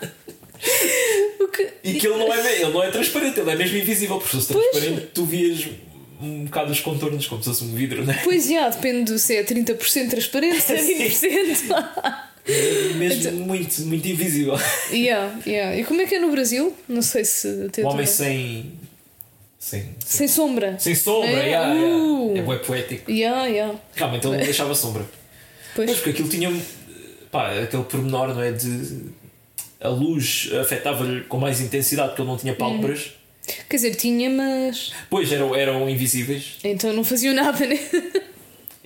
O 1.41 1.49
que- 1.49 1.73
E 1.83 1.95
que 1.95 2.07
ele 2.07 2.17
não, 2.19 2.33
é, 2.33 2.61
ele 2.61 2.71
não 2.73 2.83
é 2.83 2.91
transparente, 2.91 3.41
ele 3.41 3.51
é 3.51 3.57
mesmo 3.57 3.77
invisível. 3.79 4.19
Porque 4.19 4.37
se 4.37 4.43
fosse 4.47 4.53
transparente, 4.53 5.07
tu 5.15 5.25
vias 5.25 5.67
um 6.23 6.45
bocado 6.45 6.73
os 6.73 6.81
contornos 6.81 7.27
como 7.27 7.43
se 7.43 7.49
fosse 7.51 7.65
um 7.65 7.75
vidro, 7.75 8.05
não 8.05 8.13
é? 8.13 8.21
Pois, 8.23 8.47
já, 8.49 8.69
depende 8.69 9.19
se 9.19 9.37
é 9.37 9.43
30% 9.45 10.09
transparente, 10.11 10.61
se 10.61 10.73
é 10.73 10.83
20%. 11.67 12.31
Mesmo 12.97 13.21
Então- 13.21 13.33
muito, 13.47 13.83
muito 13.83 14.09
invisível. 14.09 14.55
yeah, 14.93 15.39
yeah. 15.47 15.77
E 15.77 15.85
como 15.85 16.01
é 16.01 16.07
que 16.07 16.15
é 16.15 16.19
no 16.19 16.31
Brasil? 16.31 16.75
Não 16.89 17.03
sei 17.03 17.25
se 17.25 17.69
Um 17.79 17.87
homem 17.87 18.07
sem. 18.07 18.73
Sem, 19.59 19.83
sem, 19.83 19.95
Sem 20.07 20.29
sombra. 20.29 20.79
sem 20.79 20.95
sombra, 20.95 21.29
É, 21.31 21.49
yeah, 21.51 21.75
uh. 21.75 22.33
yeah. 22.35 22.55
é 22.55 22.59
poético. 22.59 23.11
Yeah, 23.11 23.45
yeah. 23.47 23.79
Realmente 23.95 24.27
ele 24.27 24.37
não 24.39 24.45
deixava 24.45 24.75
sombra. 24.75 25.05
Pois. 25.75 25.87
Pois, 25.91 25.99
porque 25.99 26.11
aquilo 26.11 26.29
tinha 26.31 26.51
pá, 27.31 27.53
aquele 27.53 27.85
pormenor, 27.85 28.35
não 28.35 28.43
é? 28.43 28.53
De 28.53 29.03
a 29.79 29.89
luz 29.89 30.51
afetava-lhe 30.61 31.23
com 31.25 31.39
mais 31.39 31.61
intensidade 31.61 32.09
porque 32.11 32.23
ele 32.23 32.31
não 32.31 32.39
tinha 32.39 32.55
pálpebras. 32.55 33.13
Quer 33.69 33.77
dizer, 33.77 33.95
tinha, 33.95 34.29
mas. 34.31 34.93
Pois 35.09 35.31
eram, 35.33 35.55
eram 35.55 35.89
invisíveis. 35.89 36.59
Então 36.65 36.93
não 36.93 37.05
faziam 37.05 37.35
nada, 37.35 37.67
né? 37.67 37.79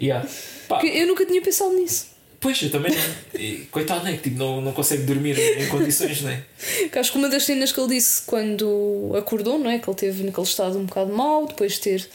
Yeah. 0.00 0.26
Pá, 0.68 0.84
eu 0.84 1.06
nunca 1.06 1.24
tinha 1.24 1.40
pensado 1.40 1.72
nisso. 1.74 2.06
pois 2.40 2.60
eu 2.62 2.70
também 2.70 2.92
não. 2.92 3.40
E, 3.40 3.66
coitado, 3.70 4.04
né? 4.04 4.12
Que 4.16 4.24
tipo, 4.24 4.38
não, 4.38 4.60
não 4.60 4.72
consegue 4.72 5.02
dormir 5.04 5.38
em 5.38 5.68
condições, 5.68 6.20
não 6.22 6.30
é? 6.30 6.42
Que 6.90 6.98
Acho 6.98 7.12
que 7.12 7.18
uma 7.18 7.28
das 7.28 7.44
cenas 7.44 7.70
que 7.72 7.80
ele 7.80 7.94
disse 7.94 8.22
quando 8.22 9.12
acordou, 9.16 9.58
não 9.58 9.70
é? 9.70 9.78
Que 9.78 9.88
ele 9.88 9.96
teve 9.96 10.24
naquele 10.24 10.46
estado 10.46 10.78
um 10.78 10.84
bocado 10.84 11.12
mau, 11.12 11.46
depois 11.46 11.74
de 11.74 11.80
ter 11.80 12.08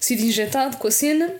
sido 0.00 0.22
injetado 0.22 0.76
com 0.78 0.88
a 0.88 0.90
cena, 0.90 1.34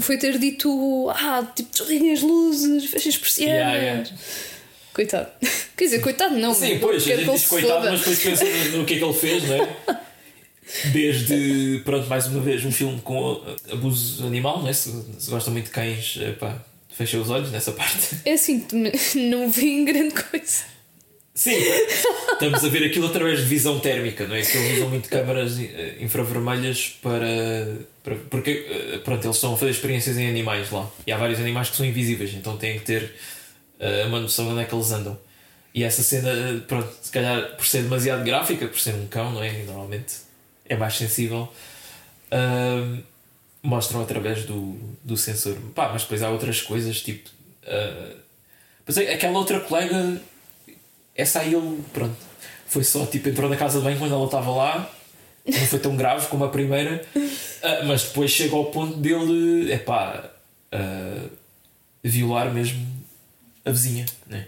foi 0.00 0.16
ter 0.16 0.38
dito: 0.38 1.10
Ah, 1.10 1.46
tipo, 1.54 1.70
desliguem 1.70 2.12
as 2.12 2.22
luzes, 2.22 2.86
fechem 2.90 3.10
as 3.10 3.18
persianas. 3.18 3.56
Yeah, 3.56 3.76
yeah. 3.76 4.10
Coitado. 4.98 5.28
Quer 5.76 5.84
dizer, 5.84 6.00
coitado 6.00 6.36
não, 6.36 6.52
Sim, 6.52 6.80
pois, 6.80 7.04
a 7.04 7.16
gente 7.16 7.30
diz 7.30 7.46
coitado, 7.46 7.88
mas 7.88 8.00
depois 8.00 8.18
pensa 8.18 8.44
no, 8.44 8.78
no 8.78 8.84
que 8.84 8.94
é 8.94 8.98
que 8.98 9.04
ele 9.04 9.12
fez, 9.12 9.44
não 9.44 9.54
é? 9.54 9.76
Desde, 10.92 11.82
pronto, 11.84 12.08
mais 12.08 12.26
uma 12.26 12.40
vez, 12.40 12.64
um 12.64 12.72
filme 12.72 13.00
com 13.02 13.40
abuso 13.70 14.26
animal, 14.26 14.60
não 14.60 14.68
é? 14.68 14.72
Se, 14.72 14.90
se 15.20 15.30
gosta 15.30 15.52
muito 15.52 15.66
de 15.66 15.70
cães, 15.70 16.18
pá, 16.40 16.60
fecha 16.90 17.16
os 17.16 17.30
olhos 17.30 17.52
nessa 17.52 17.70
parte. 17.70 18.16
É 18.24 18.32
assim, 18.32 18.66
não 19.30 19.48
vi 19.48 19.68
em 19.68 19.84
grande 19.84 20.14
coisa. 20.14 20.64
Sim, 21.32 21.56
estamos 22.32 22.64
a 22.64 22.68
ver 22.68 22.84
aquilo 22.84 23.06
através 23.06 23.38
de 23.38 23.44
visão 23.44 23.78
térmica, 23.78 24.26
não 24.26 24.34
é? 24.34 24.42
Que 24.42 24.56
eles 24.56 24.78
usam 24.78 24.88
muito 24.88 25.08
câmaras 25.08 25.60
eh, 25.60 25.94
infravermelhas 26.00 26.98
para, 27.00 27.86
para. 28.02 28.16
Porque, 28.28 28.66
eh, 28.68 28.98
pronto, 29.04 29.24
eles 29.24 29.36
estão 29.36 29.54
a 29.54 29.56
fazer 29.56 29.70
experiências 29.70 30.18
em 30.18 30.28
animais 30.28 30.72
lá. 30.72 30.90
E 31.06 31.12
há 31.12 31.16
vários 31.16 31.38
animais 31.38 31.70
que 31.70 31.76
são 31.76 31.86
invisíveis, 31.86 32.34
então 32.34 32.56
têm 32.56 32.80
que 32.80 32.84
ter 32.84 33.12
uma 34.06 34.20
noção 34.20 34.46
de 34.46 34.52
onde 34.52 34.62
é 34.62 34.64
que 34.64 34.74
eles 34.74 34.90
andam. 34.92 35.18
E 35.74 35.84
essa 35.84 36.02
cena, 36.02 36.30
eh, 36.30 36.60
pronto, 36.66 36.88
se 37.00 37.10
calhar 37.12 37.54
por 37.56 37.66
ser 37.66 37.82
demasiado 37.82 38.24
gráfica, 38.24 38.66
por 38.66 38.80
ser 38.80 38.94
um 38.94 39.06
cão, 39.06 39.30
não 39.32 39.42
é? 39.42 39.52
Normalmente 39.64 40.14
é 40.68 40.76
mais 40.76 40.94
sensível, 40.96 41.48
ahm, 42.30 43.00
mostram 43.62 44.02
através 44.02 44.44
do, 44.44 44.76
do 45.04 45.16
sensor. 45.16 45.56
Pá, 45.74 45.90
mas 45.92 46.02
depois 46.02 46.22
há 46.22 46.30
outras 46.30 46.60
coisas, 46.62 47.00
tipo. 47.02 47.30
ah, 47.66 48.14
mas 48.86 48.96
é- 48.96 49.12
aquela 49.14 49.38
outra 49.38 49.60
colega, 49.60 50.20
essa 51.14 51.40
aí 51.40 51.54
ele, 51.54 51.82
pronto, 51.92 52.16
foi 52.66 52.82
só 52.84 53.04
tipo, 53.06 53.28
entrou 53.28 53.48
na 53.50 53.56
casa 53.56 53.78
de 53.78 53.84
banho 53.84 53.98
quando 53.98 54.14
ela 54.14 54.24
estava 54.24 54.50
lá, 54.50 54.90
não 55.46 55.66
foi 55.66 55.78
tão 55.78 55.94
grave 55.96 56.26
como 56.28 56.44
a 56.44 56.48
primeira, 56.48 57.04
ah, 57.62 57.82
mas 57.86 58.04
depois 58.04 58.30
chega 58.30 58.56
ao 58.56 58.66
ponto 58.66 58.96
dele, 58.96 59.70
é 59.72 59.78
pá, 59.78 60.30
violar 62.02 62.52
mesmo 62.52 62.97
a 63.68 63.72
vizinha, 63.72 64.06
né? 64.26 64.46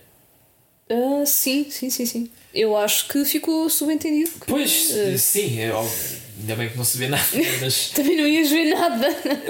Ah, 0.90 1.24
sim, 1.24 1.70
sim, 1.70 1.88
sim, 1.90 2.04
sim. 2.06 2.30
Eu 2.52 2.76
acho 2.76 3.06
que 3.08 3.24
ficou 3.24 3.68
subentendido. 3.70 4.30
que- 4.32 4.46
Pois, 4.46 4.90
eh, 4.96 5.16
sim, 5.18 5.60
é 5.60 5.70
óbvio. 5.72 6.20
Ainda 6.40 6.56
bem 6.56 6.68
que 6.70 6.76
não 6.76 6.84
se 6.84 6.96
vê 6.98 7.06
nada, 7.06 7.22
mas. 7.60 7.90
Também 7.90 8.16
não 8.16 8.26
ias 8.26 8.50
ver 8.50 8.74
nada. 8.74 9.06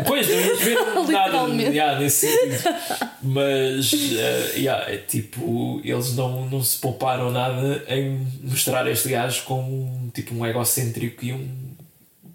Pois, 0.06 0.28
não 0.28 0.38
íamos 0.40 0.58
ver 0.62 0.76
nada 1.12 1.48
yeah, 1.62 1.98
nesse 2.00 2.26
sentido. 2.26 2.62
Mas, 3.22 3.92
eh, 3.94 4.52
yeah, 4.58 4.92
é 4.92 4.96
tipo, 4.98 5.80
eles 5.84 6.14
não, 6.14 6.48
não 6.50 6.62
se 6.62 6.76
pouparam 6.78 7.30
nada 7.30 7.84
em 7.88 8.18
mostrar 8.42 8.86
este 8.90 9.08
gajo 9.08 9.44
como 9.44 10.10
tipo 10.12 10.34
um 10.34 10.44
egocêntrico 10.44 11.24
e 11.24 11.32
um. 11.32 11.48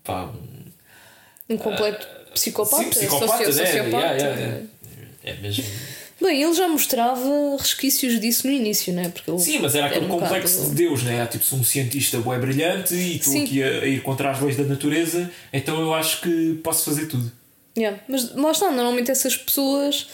pá, 0.04 0.26
um. 0.26 1.54
Um 1.54 1.58
completo 1.58 2.08
psicopata. 2.34 2.84
Sim, 2.84 2.89
psicopata, 2.89 3.45
socio- 3.45 3.62
é, 3.62 3.65
sociopata. 3.67 3.98
yeah, 4.15 4.39
yeah. 4.39 4.63
É 5.24 5.34
mesmo. 5.36 5.63
Bem, 6.21 6.41
ele 6.41 6.54
já 6.54 6.67
mostrava 6.67 7.58
resquícios 7.58 8.19
disso 8.21 8.47
no 8.47 8.54
início, 8.54 8.93
não 8.93 9.04
é? 9.04 9.10
Porque 9.10 9.30
ele 9.30 9.39
Sim, 9.39 9.60
mas 9.60 9.75
era 9.75 9.88
aquele 9.88 10.06
um 10.06 10.10
complexo 10.10 10.56
bocado- 10.60 10.75
de 10.75 10.84
Deus, 10.84 11.04
né? 11.04 11.21
Há 11.21 11.28
tipo 11.28 11.43
sou 11.43 11.60
um 11.60 11.63
cientista 11.63 12.19
bué 12.19 12.39
brilhante 12.39 12.93
e 12.95 13.17
estou 13.17 13.41
aqui 13.41 13.62
a, 13.62 13.67
a 13.67 13.86
ir 13.86 14.01
contra 14.01 14.32
as 14.32 14.39
leis 14.39 14.56
da 14.56 14.63
natureza, 14.63 15.30
então 15.51 15.80
eu 15.82 15.93
acho 15.93 16.21
que 16.21 16.60
posso 16.63 16.86
fazer 16.86 17.08
tudo. 17.08 17.32
Yeah, 17.78 17.99
Mas 18.08 18.34
lá 18.34 18.51
está, 18.51 18.71
normalmente 18.71 19.12
essas 19.12 19.36
pessoas 19.36 20.08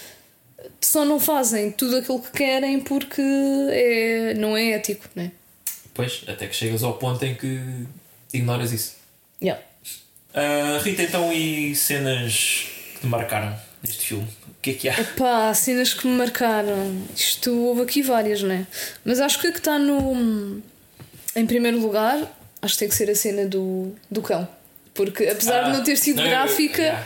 só 0.81 1.05
não 1.05 1.19
fazem 1.19 1.71
tudo 1.71 1.97
aquilo 1.97 2.19
que 2.19 2.31
querem 2.31 2.79
porque 2.79 3.21
é, 3.21 4.33
não 4.35 4.57
é 4.57 4.71
ético, 4.71 5.07
não 5.15 5.23
é? 5.25 5.31
Pois, 5.93 6.23
até 6.27 6.47
que 6.47 6.55
chegas 6.55 6.81
ao 6.81 6.93
ponto 6.95 7.23
em 7.23 7.35
que 7.35 7.59
ignoras 8.33 8.71
isso. 8.71 8.95
Yeah. 9.39 9.61
Ah, 10.33 10.79
Rita, 10.81 11.03
então, 11.03 11.31
e 11.31 11.75
cenas 11.75 12.65
que 12.95 13.01
te 13.01 13.05
marcaram 13.07 13.55
neste 13.83 14.07
filme? 14.07 14.27
O 14.47 14.61
que 14.61 14.71
é 14.71 14.73
que 14.73 14.89
há? 14.89 15.03
Pá, 15.17 15.53
cenas 15.53 15.93
que 15.93 16.07
me 16.07 16.15
marcaram. 16.15 17.01
Isto 17.15 17.51
houve 17.51 17.81
aqui 17.81 18.01
várias, 18.01 18.41
não 18.43 18.53
é? 18.53 18.65
Mas 19.03 19.19
acho 19.19 19.39
que 19.39 19.47
a 19.47 19.51
que 19.51 19.57
está 19.57 19.77
no. 19.79 20.61
Em 21.35 21.45
primeiro 21.45 21.79
lugar, 21.79 22.17
acho 22.61 22.73
que 22.73 22.79
tem 22.79 22.89
que 22.89 22.95
ser 22.95 23.09
a 23.09 23.15
cena 23.15 23.45
do, 23.45 23.93
do 24.09 24.21
cão. 24.21 24.47
Porque 24.93 25.25
apesar 25.27 25.63
de 25.63 25.69
Ah, 25.69 25.73
não 25.73 25.83
ter 25.83 25.95
sido 25.95 26.17
não, 26.17 26.29
gráfica, 26.29 26.81
yeah. 26.81 27.05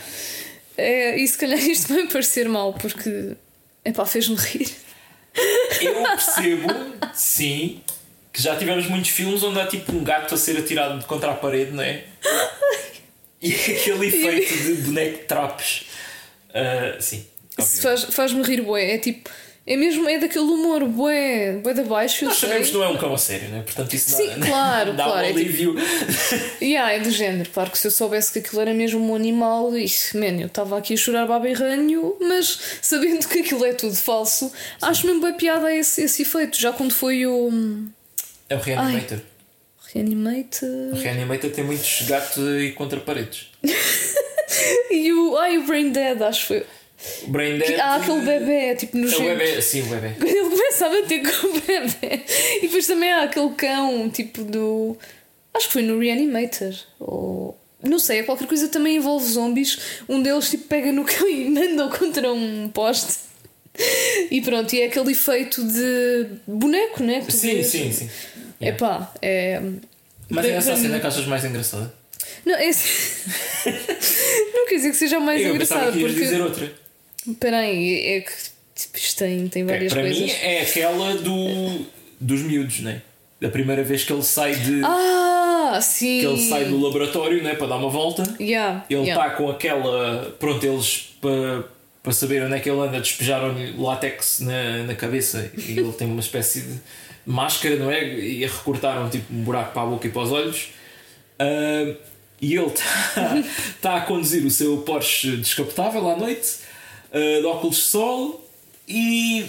é, 0.77 1.17
e 1.17 1.27
se 1.27 1.37
calhar 1.37 1.59
isto 1.63 1.93
vai 1.93 2.07
parecer 2.07 2.49
mal, 2.49 2.73
porque. 2.73 3.35
Epá, 3.83 4.05
fez-me 4.05 4.35
rir. 4.35 4.69
Eu 5.81 6.01
percebo, 6.03 6.67
sim, 7.13 7.81
que 8.33 8.41
já 8.41 8.55
tivemos 8.55 8.87
muitos 8.87 9.11
filmes 9.11 9.43
onde 9.43 9.59
há 9.59 9.67
tipo 9.67 9.91
um 9.91 10.03
gato 10.03 10.33
a 10.33 10.37
ser 10.37 10.57
atirado 10.57 11.05
contra 11.05 11.31
a 11.31 11.35
parede, 11.35 11.71
não 11.71 11.83
é? 11.83 12.03
E 13.41 13.53
aquele 13.53 14.07
efeito 14.07 14.57
de 14.57 14.73
boneco 14.81 15.17
de 15.19 15.23
trapos. 15.25 15.85
Ah, 16.55 16.95
sim. 16.99 17.25
Obviamente. 17.57 17.81
faz- 17.81 18.03
faz-me 18.15 18.41
rir, 18.43 18.61
bué. 18.61 18.93
É 18.93 18.97
tipo. 18.97 19.29
É 19.67 19.75
mesmo, 19.75 20.07
é 20.07 20.19
daquele 20.19 20.45
humor 20.45 20.85
bué, 20.85 21.53
bué 21.53 21.73
de 21.73 21.81
baixo. 21.81 22.23
Nós 22.25 22.37
sabemos 22.37 22.67
que 22.67 22.73
não 22.75 22.83
é 22.83 22.87
um 22.87 22.97
cão 22.97 23.11
a 23.11 23.17
sério, 23.17 23.49
não 23.49 23.57
é? 23.57 23.61
Portanto, 23.63 23.91
isso 23.95 24.15
Sim, 24.15 24.27
dá, 24.37 24.45
claro, 24.45 24.93
dá 24.93 25.03
claro, 25.05 25.17
um 25.19 25.21
é 25.21 25.33
tipo- 25.33 25.39
alívio. 25.39 25.75
Yeah, 26.61 26.91
é 26.93 26.99
do 26.99 27.09
género. 27.09 27.49
Claro 27.49 27.71
que 27.71 27.79
se 27.79 27.87
eu 27.87 27.91
soubesse 27.91 28.31
que 28.31 28.37
aquilo 28.37 28.61
era 28.61 28.75
mesmo 28.75 28.99
um 29.11 29.15
animal, 29.15 29.75
isso, 29.75 30.15
man, 30.19 30.39
eu 30.39 30.45
estava 30.45 30.77
aqui 30.77 30.93
a 30.93 30.97
chorar 30.97 31.25
baba 31.25 31.49
e 31.49 31.53
ranho, 31.53 32.15
mas 32.21 32.59
sabendo 32.79 33.27
que 33.27 33.39
aquilo 33.39 33.65
é 33.65 33.73
tudo 33.73 33.95
falso, 33.95 34.51
acho 34.83 35.07
mesmo 35.07 35.19
bem 35.23 35.33
piada 35.33 35.73
esse, 35.73 36.03
esse 36.03 36.21
efeito. 36.21 36.61
Já 36.61 36.71
quando 36.71 36.93
foi 36.93 37.25
o 37.25 37.49
É 38.47 38.55
o 38.55 38.59
Reanimator. 38.59 39.17
Reanimate 39.95 40.63
O 40.65 40.95
Reanimator 40.95 41.49
tem 41.49 41.63
muitos 41.63 42.03
gatos 42.03 42.37
e 42.61 42.71
contra 42.73 42.99
paredes. 42.99 43.47
e 44.91 45.13
o. 45.13 45.37
Ai, 45.37 45.57
o 45.57 45.65
Brain 45.65 45.91
Dead, 45.91 46.21
acho 46.21 46.41
que 46.41 46.47
foi. 46.47 46.65
Brain 47.27 47.57
Dead. 47.57 47.79
há 47.79 47.95
aquele 47.95 48.21
bebê, 48.21 48.75
tipo 48.75 48.97
no 48.97 49.11
É 49.11 49.15
o 49.15 49.21
bebê, 49.21 49.61
sim, 49.61 49.81
o 49.81 49.85
bebê. 49.85 50.13
Quando 50.17 50.29
ele 50.29 50.49
começa 50.49 50.85
a 50.85 50.89
bater 50.89 51.21
com 51.21 51.47
o 51.47 51.61
bebê. 51.61 52.23
E 52.57 52.61
depois 52.61 52.87
também 52.87 53.11
há 53.11 53.23
aquele 53.23 53.49
cão, 53.53 54.09
tipo 54.09 54.43
do. 54.43 54.97
Acho 55.53 55.67
que 55.67 55.73
foi 55.73 55.81
no 55.81 55.99
Reanimator. 55.99 56.73
Ou. 56.99 57.57
Não 57.83 57.99
sei, 57.99 58.19
é 58.19 58.23
qualquer 58.23 58.47
coisa 58.47 58.67
também 58.67 58.95
envolve 58.95 59.25
zombies. 59.27 59.77
Um 60.09 60.21
deles 60.21 60.49
tipo 60.49 60.67
pega 60.67 60.91
no 60.91 61.05
cão 61.05 61.29
e 61.29 61.49
manda-o 61.49 61.89
contra 61.89 62.31
um 62.33 62.69
poste. 62.69 63.25
E 64.31 64.41
pronto, 64.41 64.73
e 64.73 64.81
é 64.81 64.85
aquele 64.85 65.11
efeito 65.11 65.61
de 65.63 66.27
boneco, 66.47 67.03
né? 67.03 67.23
Sim, 67.29 67.55
vês. 67.55 67.67
sim, 67.67 67.91
sim. 67.91 68.09
Yeah. 68.61 68.77
Epá, 68.77 69.13
é. 69.21 69.61
Mas 70.29 70.45
é 70.45 70.51
essa 70.51 70.73
a 70.73 70.77
cena 70.77 70.99
que 70.99 71.05
achas 71.05 71.25
mais 71.25 71.43
engraçada. 71.43 71.93
Não, 72.45 72.55
é 72.55 72.67
assim- 72.67 73.31
não 74.53 74.67
quer 74.67 74.75
dizer 74.75 74.89
que 74.91 74.97
seja 74.97 75.19
mais 75.19 75.41
Eu 75.41 75.53
engraçado, 75.55 75.91
que 75.93 75.99
porque. 75.99 76.13
dizer 76.21 76.41
outra. 76.41 76.71
Espera 77.27 77.57
aí, 77.59 77.99
é 78.05 78.21
que 78.21 78.31
tipo, 78.75 78.97
isto 78.97 79.17
tem, 79.17 79.47
tem 79.47 79.65
várias 79.65 79.91
para 79.91 80.03
coisas. 80.03 80.21
mim 80.21 80.29
é 80.29 80.61
aquela 80.61 81.15
do, 81.15 81.85
dos 82.19 82.41
miúdos, 82.41 82.81
né? 82.81 83.01
Da 83.41 83.49
primeira 83.49 83.83
vez 83.83 84.03
que 84.03 84.13
ele 84.13 84.23
sai 84.23 84.55
de. 84.55 84.81
Ah, 84.83 85.79
sim! 85.81 86.19
que 86.19 86.25
ele 86.25 86.49
sai 86.49 86.65
do 86.65 86.79
laboratório 86.79 87.41
né, 87.43 87.55
para 87.55 87.67
dar 87.67 87.77
uma 87.77 87.89
volta. 87.89 88.23
Yeah, 88.39 88.85
Ele 88.89 89.01
yeah. 89.01 89.25
está 89.25 89.35
com 89.35 89.49
aquela. 89.49 90.35
Pronto, 90.39 90.63
eles 90.65 91.15
para 91.19 91.63
para 92.03 92.13
saber 92.13 92.43
onde 92.43 92.53
é 92.53 92.59
que 92.59 92.69
ele 92.69 92.79
anda, 92.79 92.99
despejaram-lhe 93.01 93.73
látex 93.81 94.39
na, 94.39 94.83
na 94.83 94.93
cabeça 94.93 95.49
e 95.57 95.71
ele 95.71 95.91
tem 95.93 96.05
uma 96.07 96.19
espécie 96.19 96.61
de 96.61 96.79
máscara, 97.25 97.77
não 97.77 97.89
é? 97.89 98.03
E 98.07 98.45
recortaram 98.45 99.09
tipo 99.09 99.33
um 99.33 99.41
buraco 99.41 99.73
para 99.73 99.81
a 99.81 99.85
boca 99.87 100.05
e 100.05 100.11
para 100.11 100.21
os 100.21 100.31
olhos. 100.31 100.67
Ah, 101.39 101.95
e 102.45 102.55
ele 102.55 102.67
está 102.67 103.43
tá 103.81 103.95
a 103.97 104.01
conduzir 104.01 104.45
o 104.45 104.51
seu 104.51 104.77
Porsche 104.77 105.37
descapotável 105.37 106.07
à 106.07 106.15
noite, 106.15 106.57
ah, 107.11 107.39
de 107.39 107.45
óculos 107.45 107.77
de 107.77 107.81
sol 107.81 108.47
e 108.87 109.45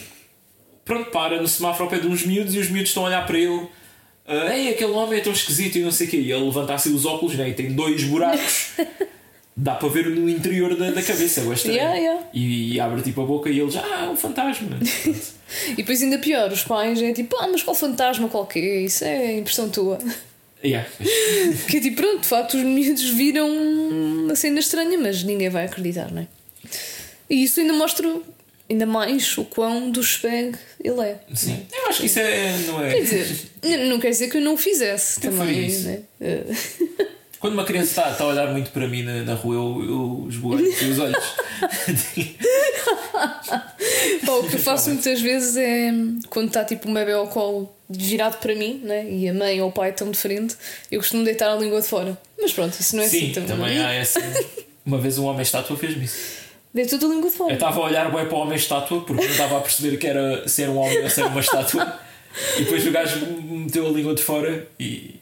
pronto, 0.82 1.10
para 1.10 1.40
no 1.40 1.46
semáforo 1.46 1.84
ao 1.84 1.90
pé 1.90 1.98
de 1.98 2.06
uns 2.06 2.24
miúdos 2.24 2.54
e 2.54 2.58
os 2.58 2.70
miúdos 2.70 2.88
estão 2.88 3.04
a 3.04 3.08
olhar 3.08 3.26
para 3.26 3.38
ele. 3.38 3.68
Ah, 4.26 4.56
Ei, 4.56 4.70
aquele 4.70 4.92
homem 4.92 5.18
é 5.18 5.22
tão 5.22 5.32
esquisito 5.32 5.76
e 5.76 5.82
não 5.82 5.92
sei 5.92 6.06
o 6.06 6.10
quê. 6.10 6.16
E 6.16 6.32
ele 6.32 6.44
levanta 6.44 6.72
assim 6.72 6.94
os 6.94 7.04
óculos 7.04 7.34
né, 7.34 7.50
e 7.50 7.54
tem 7.54 7.74
dois 7.74 8.02
buracos. 8.04 8.70
Dá 9.58 9.74
para 9.74 9.88
ver 9.88 10.06
no 10.10 10.28
interior 10.28 10.76
da, 10.76 10.90
da 10.90 11.02
cabeça, 11.02 11.40
é 11.40 11.52
estranho. 11.52 11.76
Yeah, 11.78 11.96
yeah. 11.98 12.26
E, 12.32 12.74
e 12.74 12.80
abre 12.80 13.00
tipo 13.00 13.22
a 13.22 13.24
boca 13.24 13.48
e 13.48 13.58
ele 13.58 13.70
já, 13.70 13.82
ah, 13.82 14.04
é 14.04 14.08
um 14.08 14.16
fantasma. 14.16 14.78
E 15.68 15.76
depois, 15.76 16.02
ainda 16.02 16.18
pior, 16.18 16.50
os 16.50 16.64
pais 16.64 17.00
é 17.00 17.12
tipo, 17.12 17.36
ah, 17.38 17.46
mas 17.46 17.62
qual 17.62 17.72
fantasma 17.72 18.28
qualquer? 18.28 18.82
Isso 18.82 19.04
é 19.04 19.38
impressão 19.38 19.68
tua. 19.70 19.96
Yeah. 20.64 20.88
Que 21.68 21.78
é 21.78 21.80
tipo, 21.80 21.96
pronto, 21.96 22.22
de 22.22 22.28
facto, 22.28 22.56
os 22.56 22.62
miúdos 22.62 23.08
viram 23.10 23.48
uma 23.48 24.34
cena 24.34 24.60
estranha, 24.60 24.98
mas 24.98 25.22
ninguém 25.22 25.48
vai 25.48 25.66
acreditar, 25.66 26.10
não 26.10 26.22
é? 26.22 26.26
E 27.28 27.42
isso 27.42 27.60
ainda 27.60 27.72
mostra 27.72 28.08
ainda 28.68 28.86
mais 28.86 29.36
o 29.38 29.44
quão 29.44 29.90
do 29.90 30.00
spag 30.00 30.56
ele 30.82 31.00
é. 31.00 31.20
Sim. 31.34 31.66
Eu 31.72 31.88
acho 31.88 32.00
que 32.00 32.06
isso 32.06 32.18
é, 32.18 32.56
não 32.66 32.84
é. 32.84 32.90
Quer 32.90 33.00
dizer, 33.00 33.50
não 33.88 34.00
quer 34.00 34.10
dizer 34.10 34.28
que 34.28 34.36
eu 34.36 34.40
não 34.40 34.54
o 34.54 34.56
fizesse 34.56 35.24
Eu 35.24 35.32
também, 35.32 35.70
né? 35.80 36.00
Quando 37.38 37.52
uma 37.52 37.64
criança 37.64 37.90
está, 37.90 38.10
está 38.12 38.24
a 38.24 38.28
olhar 38.28 38.50
muito 38.50 38.70
para 38.70 38.88
mim 38.88 39.02
na, 39.02 39.22
na 39.22 39.34
rua, 39.34 39.54
eu, 39.54 39.84
eu 39.84 40.26
esboalho 40.28 40.68
os 40.68 40.98
olhos. 40.98 41.36
Pá, 43.12 44.32
o 44.32 44.48
que 44.48 44.56
eu 44.56 44.60
faço 44.60 44.90
muitas 44.90 45.20
vezes 45.20 45.56
é 45.56 45.92
quando 46.30 46.48
está 46.48 46.64
tipo 46.64 46.88
um 46.88 46.94
bebê 46.94 47.12
ao 47.12 47.28
colo 47.28 47.75
virado 47.88 48.38
para 48.38 48.54
mim 48.54 48.80
né? 48.82 49.08
e 49.08 49.28
a 49.28 49.34
mãe 49.34 49.60
ou 49.60 49.68
o 49.68 49.72
pai 49.72 49.90
estão 49.90 50.10
de 50.10 50.18
frente, 50.18 50.56
eu 50.90 51.00
costumo 51.00 51.24
deitar 51.24 51.50
a 51.50 51.56
língua 51.56 51.80
de 51.80 51.86
fora. 51.88 52.18
Mas 52.40 52.52
pronto, 52.52 52.76
isso 52.78 52.96
não 52.96 53.02
é 53.02 53.08
Sim, 53.08 53.18
assim 53.18 53.32
também. 53.32 53.48
também 53.48 53.78
há 53.78 53.92
essa. 53.92 54.20
Uma 54.84 54.98
vez 54.98 55.18
um 55.18 55.24
homem 55.26 55.42
estátua 55.42 55.76
fez-me 55.76 56.04
isso. 56.04 56.46
Deito 56.72 56.94
a 56.94 56.98
língua 56.98 57.20
de 57.22 57.26
Eu 57.26 57.30
fora. 57.32 57.54
estava 57.54 57.80
a 57.80 57.84
olhar 57.84 58.12
bem 58.12 58.26
para 58.26 58.36
o 58.36 58.40
homem 58.40 58.56
estátua 58.56 59.00
porque 59.00 59.22
não 59.24 59.30
estava 59.30 59.56
a 59.56 59.60
perceber 59.60 59.96
que 59.96 60.06
era 60.06 60.46
ser 60.46 60.68
um 60.68 60.76
homem 60.76 61.02
ou 61.02 61.10
ser 61.10 61.24
uma 61.24 61.40
estátua. 61.40 62.00
E 62.58 62.64
depois 62.64 62.86
o 62.86 62.90
gajo 62.90 63.24
meteu 63.42 63.86
a 63.86 63.90
língua 63.90 64.14
de 64.14 64.22
fora 64.22 64.68
e, 64.78 65.15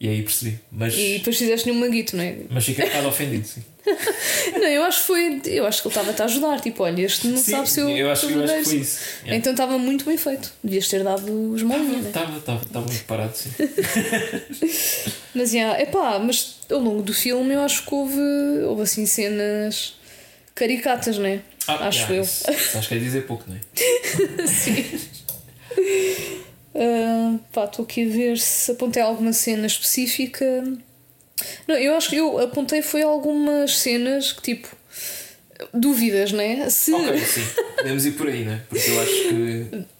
e 0.00 0.08
aí 0.08 0.22
percebi. 0.22 0.58
Mas, 0.70 0.94
E 0.96 1.18
depois 1.18 1.36
fizeste-lhe 1.36 1.72
um 1.74 1.80
manguito, 1.80 2.16
não 2.16 2.22
é? 2.24 2.36
mas 2.50 2.64
fiquei 2.64 2.84
um 2.84 2.88
bocado 2.88 3.08
ofendido. 3.08 3.46
Sim, 3.46 3.62
Não, 4.52 4.68
eu 4.68 4.84
acho 4.84 5.00
que 5.00 5.06
foi. 5.06 5.40
Eu 5.46 5.66
acho 5.66 5.80
que 5.82 5.88
ele 5.88 5.94
estava-te 5.94 6.22
a 6.22 6.24
ajudar. 6.26 6.60
Tipo, 6.60 6.82
olha, 6.84 7.02
este 7.02 7.26
não 7.26 7.38
Sim, 7.38 7.50
sabe 7.52 7.70
se 7.70 7.80
eu. 7.80 7.88
eu 7.88 8.10
acho, 8.10 8.28
eu 8.30 8.44
acho 8.44 8.54
que 8.54 8.64
foi 8.64 8.76
isso. 8.76 9.00
Yeah. 9.20 9.36
Então 9.36 9.52
estava 9.52 9.78
muito 9.78 10.04
bem 10.04 10.16
feito. 10.16 10.52
Devias 10.62 10.88
ter 10.88 11.02
dado 11.02 11.52
os 11.52 11.62
né? 11.62 11.76
Estava, 12.06 12.38
estava, 12.38 12.62
estava 12.62 12.86
muito 12.86 13.04
parado, 13.04 13.36
sim. 13.36 13.50
Mas, 15.34 15.52
yeah, 15.52 15.80
epá, 15.80 16.18
mas 16.18 16.56
ao 16.70 16.80
longo 16.80 17.02
do 17.02 17.14
filme 17.14 17.54
eu 17.54 17.60
acho 17.60 17.84
que 17.84 17.94
houve, 17.94 18.20
houve 18.64 18.82
assim 18.82 19.06
cenas 19.06 19.94
caricatas, 20.54 21.16
né? 21.18 21.42
Ah, 21.66 21.86
acho 21.88 22.12
yeah, 22.12 22.16
eu. 22.16 22.22
Isso 22.22 22.78
acho 22.78 22.88
que 22.88 22.94
é 22.94 22.98
dizer 22.98 23.26
pouco, 23.26 23.44
não 23.46 23.56
é? 23.56 23.60
Sim. 24.48 24.84
Estou 26.78 27.84
aqui 27.84 28.04
a 28.04 28.08
ver 28.08 28.38
se 28.38 28.72
apontei 28.72 29.02
alguma 29.02 29.32
cena 29.32 29.66
específica. 29.66 30.64
Não, 31.66 31.76
eu 31.76 31.96
acho 31.96 32.10
que 32.10 32.16
eu 32.16 32.38
apontei 32.38 32.82
foi 32.82 33.02
algumas 33.02 33.78
cenas 33.78 34.32
que 34.32 34.42
tipo. 34.42 34.68
Dúvidas, 35.74 36.30
né? 36.32 36.70
Se. 36.70 36.92
Ok, 36.92 37.18
sim. 37.18 37.42
Podemos 37.76 38.06
ir 38.06 38.12
por 38.12 38.28
aí, 38.28 38.44
não 38.44 38.52
é? 38.52 38.60
Porque 38.68 38.90
eu 38.90 39.00
acho 39.00 39.12
que. 39.12 39.84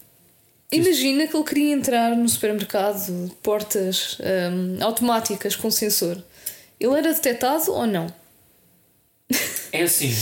Imagina 0.70 1.26
que 1.26 1.34
ele 1.34 1.44
queria 1.44 1.72
entrar 1.72 2.14
no 2.14 2.28
supermercado 2.28 3.34
portas 3.42 4.18
hum, 4.20 4.76
automáticas 4.82 5.56
com 5.56 5.70
sensor. 5.70 6.22
Ele 6.78 6.92
era 6.92 7.12
detectado 7.12 7.72
ou 7.72 7.86
não? 7.86 8.06
É 9.72 9.82
assim. 9.82 10.14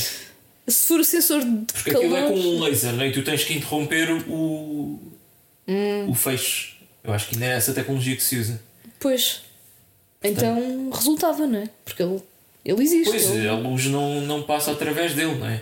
Se 0.68 0.86
for 0.86 1.00
o 1.00 1.04
sensor 1.04 1.44
de 1.44 1.72
Porque 1.72 1.90
calor. 1.90 2.06
aquilo 2.06 2.16
é 2.16 2.28
com 2.28 2.34
um 2.34 2.60
laser, 2.60 2.92
não 2.92 3.02
é? 3.02 3.08
E 3.08 3.12
tu 3.12 3.22
tens 3.22 3.44
que 3.44 3.54
interromper 3.54 4.10
o. 4.28 4.98
o 6.08 6.14
fecho. 6.14 6.76
Eu 7.04 7.12
acho 7.12 7.28
que 7.28 7.34
ainda 7.34 7.46
é 7.46 7.50
essa 7.56 7.72
tecnologia 7.72 8.16
que 8.16 8.22
se 8.22 8.36
usa. 8.38 8.60
Pois. 8.98 9.42
Então 10.22 10.90
resultava, 10.90 11.46
não 11.46 11.60
é? 11.60 11.68
Porque 11.84 12.02
ele, 12.02 12.20
ele 12.64 12.82
existe. 12.82 13.10
Pois, 13.10 13.30
ele- 13.30 13.48
a 13.48 13.54
luz 13.54 13.86
não, 13.86 14.20
não 14.22 14.42
passa 14.42 14.72
através 14.72 15.14
dele, 15.14 15.34
não 15.36 15.46
é? 15.48 15.60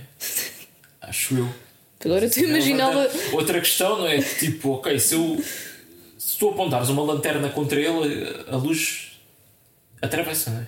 Acho 1.03 1.37
eu. 1.37 1.49
Agora 2.05 2.29
tu 2.29 2.39
imaginava. 2.41 3.11
Outra, 3.33 3.61
questão, 3.61 3.99
não 3.99 4.07
é? 4.07 4.21
Tipo, 4.21 4.73
ok, 4.73 4.99
se 4.99 5.15
eu. 5.15 5.43
Se 6.19 6.39
tu 6.39 6.49
apontares 6.51 6.89
uma 6.89 7.03
lanterna 7.03 7.49
contra 7.51 7.79
ele, 7.81 8.45
a 8.49 8.57
luz 8.57 9.13
atravessa, 10.03 10.51
não 10.51 10.61
é? 10.61 10.67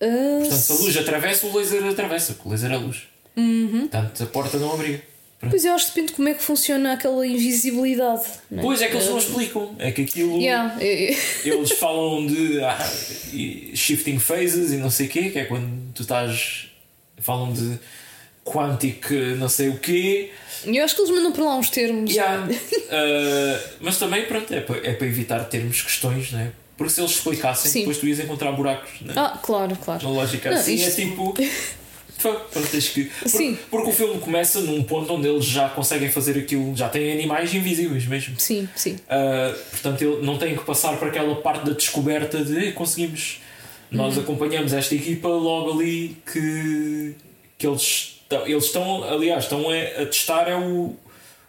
Ah, 0.00 0.38
Portanto, 0.40 0.60
se 0.60 0.72
a 0.72 0.74
luz 0.76 0.96
atravessa, 0.96 1.46
o 1.46 1.56
laser 1.56 1.84
atravessa, 1.84 2.34
porque 2.34 2.48
o 2.48 2.52
laser 2.52 2.70
é 2.72 2.76
luz. 2.76 3.02
Uhum. 3.36 3.80
Portanto, 3.88 4.22
a 4.22 4.26
porta 4.26 4.58
não 4.58 4.72
abriga. 4.72 5.02
Pois 5.38 5.64
eu 5.64 5.74
acho 5.74 5.86
que 5.86 5.90
depende 5.92 6.08
de 6.08 6.14
como 6.16 6.28
é 6.28 6.34
que 6.34 6.42
funciona 6.42 6.92
aquela 6.94 7.26
invisibilidade. 7.26 8.22
É? 8.50 8.60
Pois 8.60 8.80
é 8.80 8.88
que 8.88 8.96
eles 8.96 9.08
não 9.08 9.18
explicam. 9.18 9.74
É 9.78 9.92
que 9.92 10.02
aquilo. 10.02 10.38
Yeah, 10.40 10.76
é- 10.80 11.12
é- 11.12 11.16
Eles 11.44 11.72
falam 11.72 12.26
de 12.26 12.60
ah, 12.62 12.78
shifting 13.74 14.18
phases 14.18 14.72
e 14.72 14.76
não 14.76 14.90
sei 14.90 15.06
o 15.06 15.10
quê, 15.10 15.30
que 15.30 15.38
é 15.38 15.44
quando 15.44 15.92
tu 15.94 16.02
estás. 16.02 16.68
Falam 17.18 17.52
de 17.52 17.78
quantic 18.44 19.10
não 19.38 19.48
sei 19.48 19.68
o 19.68 19.78
quê. 19.78 20.30
Eu 20.64 20.84
acho 20.84 20.94
que 20.96 21.02
eles 21.02 21.10
mandam 21.14 21.32
para 21.32 21.44
lá 21.44 21.56
uns 21.56 21.70
termos. 21.70 22.10
Yeah. 22.10 22.48
Ah, 22.88 23.60
mas 23.80 23.98
também, 23.98 24.24
pronto, 24.26 24.52
é 24.54 24.60
para, 24.60 24.76
é 24.86 24.92
para 24.92 25.06
evitar 25.08 25.40
termos 25.46 25.82
questões, 25.82 26.30
não 26.30 26.38
é? 26.40 26.52
Porque 26.76 26.92
se 26.92 27.00
eles 27.00 27.10
explicassem, 27.12 27.70
Sim. 27.70 27.78
depois 27.80 27.98
tu 27.98 28.06
ias 28.06 28.20
encontrar 28.20 28.52
buracos 28.52 28.90
não 29.00 29.12
é? 29.12 29.18
Ah, 29.18 29.38
claro, 29.42 29.76
claro. 29.76 30.04
na 30.04 30.10
lógica. 30.10 30.50
Não, 30.50 30.56
assim 30.58 30.74
isto- 30.74 31.00
é 31.00 31.04
tipo. 31.04 31.34
Pronto, 32.32 32.68
tens 32.70 32.88
que. 32.88 33.04
Porque, 33.04 33.28
Sim. 33.28 33.58
porque 33.70 33.90
o 33.90 33.92
filme 33.92 34.18
começa 34.20 34.60
num 34.60 34.82
ponto 34.82 35.12
onde 35.14 35.28
eles 35.28 35.44
já 35.44 35.68
conseguem 35.68 36.10
fazer 36.10 36.38
aquilo, 36.38 36.74
já 36.76 36.88
têm 36.88 37.12
animais 37.12 37.52
invisíveis 37.54 38.06
mesmo. 38.06 38.38
Sim, 38.38 38.68
sim. 38.74 38.96
Uh, 39.06 39.56
portanto, 39.70 40.02
ele 40.02 40.22
não 40.24 40.38
tem 40.38 40.56
que 40.56 40.64
passar 40.64 40.96
por 40.98 41.08
aquela 41.08 41.34
parte 41.36 41.64
da 41.66 41.72
descoberta 41.72 42.44
de 42.44 42.56
"Ei, 42.56 42.72
conseguimos. 42.72 43.40
Nós 43.90 44.18
acompanhamos 44.18 44.72
esta 44.72 44.94
equipa 44.96 45.28
logo 45.28 45.72
ali 45.78 46.16
que, 46.32 47.14
que 47.56 47.66
eles, 47.66 48.18
estão- 48.22 48.46
eles 48.46 48.64
estão, 48.64 49.04
aliás, 49.04 49.44
estão 49.44 49.70
a, 49.70 50.02
a 50.02 50.06
testar 50.06 50.48
é 50.48 50.56
o, 50.56 50.96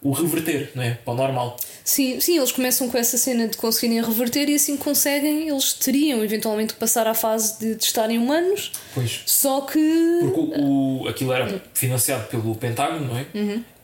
o 0.10 0.12
reverter, 0.12 0.72
não 0.76 0.84
é? 0.84 0.92
Para 1.04 1.14
o 1.14 1.18
normal. 1.18 1.58
Sim, 1.84 2.20
sim, 2.20 2.38
eles 2.38 2.52
começam 2.52 2.90
com 2.90 2.98
essa 2.98 3.18
cena 3.18 3.48
de 3.48 3.58
conseguirem 3.58 4.04
reverter 4.04 4.50
e 4.50 4.56
assim 4.56 4.76
conseguem, 4.78 5.48
eles 5.50 5.74
teriam 5.74 6.24
eventualmente 6.24 6.74
que 6.74 6.80
passar 6.80 7.08
à 7.08 7.14
fase 7.14 7.60
de 7.60 7.76
testarem 7.76 8.18
humanos, 8.18 8.72
Pois. 8.94 9.22
só 9.26 9.62
que. 9.62 10.18
Porque 10.22 10.40
o, 10.40 11.02
o- 11.04 11.08
aquilo 11.08 11.32
era 11.34 11.62
financiado 11.74 12.26
pelo 12.28 12.56
Pentágono, 12.56 13.08
não 13.08 13.18
é? 13.18 13.26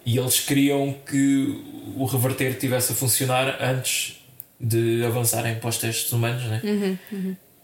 E 0.06 0.18
eles 0.18 0.40
queriam 0.42 0.94
que 1.10 1.62
o 1.96 2.06
reverter 2.06 2.58
tivesse 2.58 2.92
a 2.92 2.96
funcionar 2.96 3.58
antes 3.62 4.20
de 4.60 5.04
avançarem 5.06 5.56
para 5.56 5.70
os 5.70 5.78
testes 5.78 6.12
humanos, 6.12 6.44
não 6.44 6.54
é? 6.56 6.62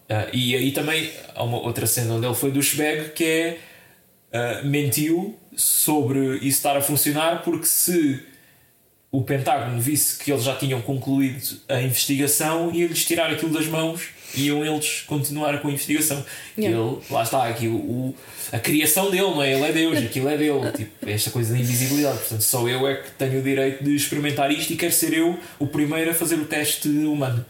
Ah, 0.10 0.28
e 0.34 0.56
aí 0.56 0.72
também 0.72 1.12
há 1.36 1.44
uma 1.44 1.60
outra 1.60 1.86
cena 1.86 2.14
onde 2.16 2.26
ele 2.26 2.34
foi 2.36 2.52
do 2.52 2.62
Schbeg 2.64 3.10
que 3.12 3.24
é 3.24 3.58
ah, 4.34 4.62
mentiu 4.64 5.38
sobre 5.56 6.38
isso 6.38 6.48
estar 6.58 6.76
a 6.78 6.82
funcionar 6.82 7.44
porque 7.44 7.66
se 7.66 8.20
o 9.12 9.24
Pentágono 9.24 9.80
visse 9.82 10.18
que 10.24 10.32
eles 10.32 10.44
já 10.44 10.56
tinham 10.56 10.82
concluído 10.82 11.60
a 11.68 11.82
investigação 11.82 12.72
ia-lhes 12.74 13.06
tirar 13.06 13.32
aquilo 13.32 13.52
das 13.52 13.66
mãos 13.66 14.10
e 14.36 14.44
iam 14.48 14.64
eles 14.64 15.02
continuar 15.08 15.60
com 15.62 15.68
a 15.68 15.72
investigação. 15.72 16.24
E 16.56 16.62
Yeah. 16.66 16.80
ele, 16.80 16.98
lá 17.10 17.24
está, 17.24 17.48
aqui 17.48 17.68
o, 17.68 17.76
o- 17.76 18.16
a 18.52 18.60
criação 18.60 19.10
dele, 19.10 19.24
não 19.24 19.42
é? 19.42 19.54
Ele 19.54 19.64
é 19.64 19.72
Deus, 19.72 19.98
aquilo 19.98 20.30
é 20.30 20.38
dele. 20.38 20.72
Tipo, 20.76 21.10
esta 21.10 21.32
coisa 21.32 21.54
da 21.54 21.60
invisibilidade. 21.60 22.20
Portanto, 22.20 22.42
só 22.42 22.68
eu 22.68 22.88
é 22.88 22.96
que 22.98 23.10
tenho 23.12 23.40
o 23.40 23.44
direito 23.44 23.84
de 23.84 23.96
experimentar 23.96 24.52
isto 24.52 24.72
e 24.74 24.76
quero 24.76 24.94
ser 24.94 25.14
eu 25.14 25.40
o 25.58 25.66
primeiro 25.66 26.12
a 26.12 26.14
fazer 26.14 26.36
o 26.36 26.46
teste 26.46 26.88
humano. 26.88 27.44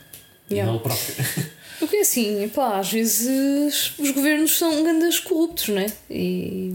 E 0.49 0.53
Yeah. 0.53 0.71
não 0.71 0.79
ele 0.79 0.83
próprio. 0.83 1.15
Porque 1.79 1.97
assim, 1.97 2.49
pá, 2.49 2.77
às 2.79 2.91
vezes 2.91 3.93
os 3.97 4.11
governos 4.11 4.57
são 4.57 4.81
grandes 4.83 5.19
corruptos, 5.19 5.67
não 5.69 5.81
é? 5.81 5.87
E. 6.09 6.73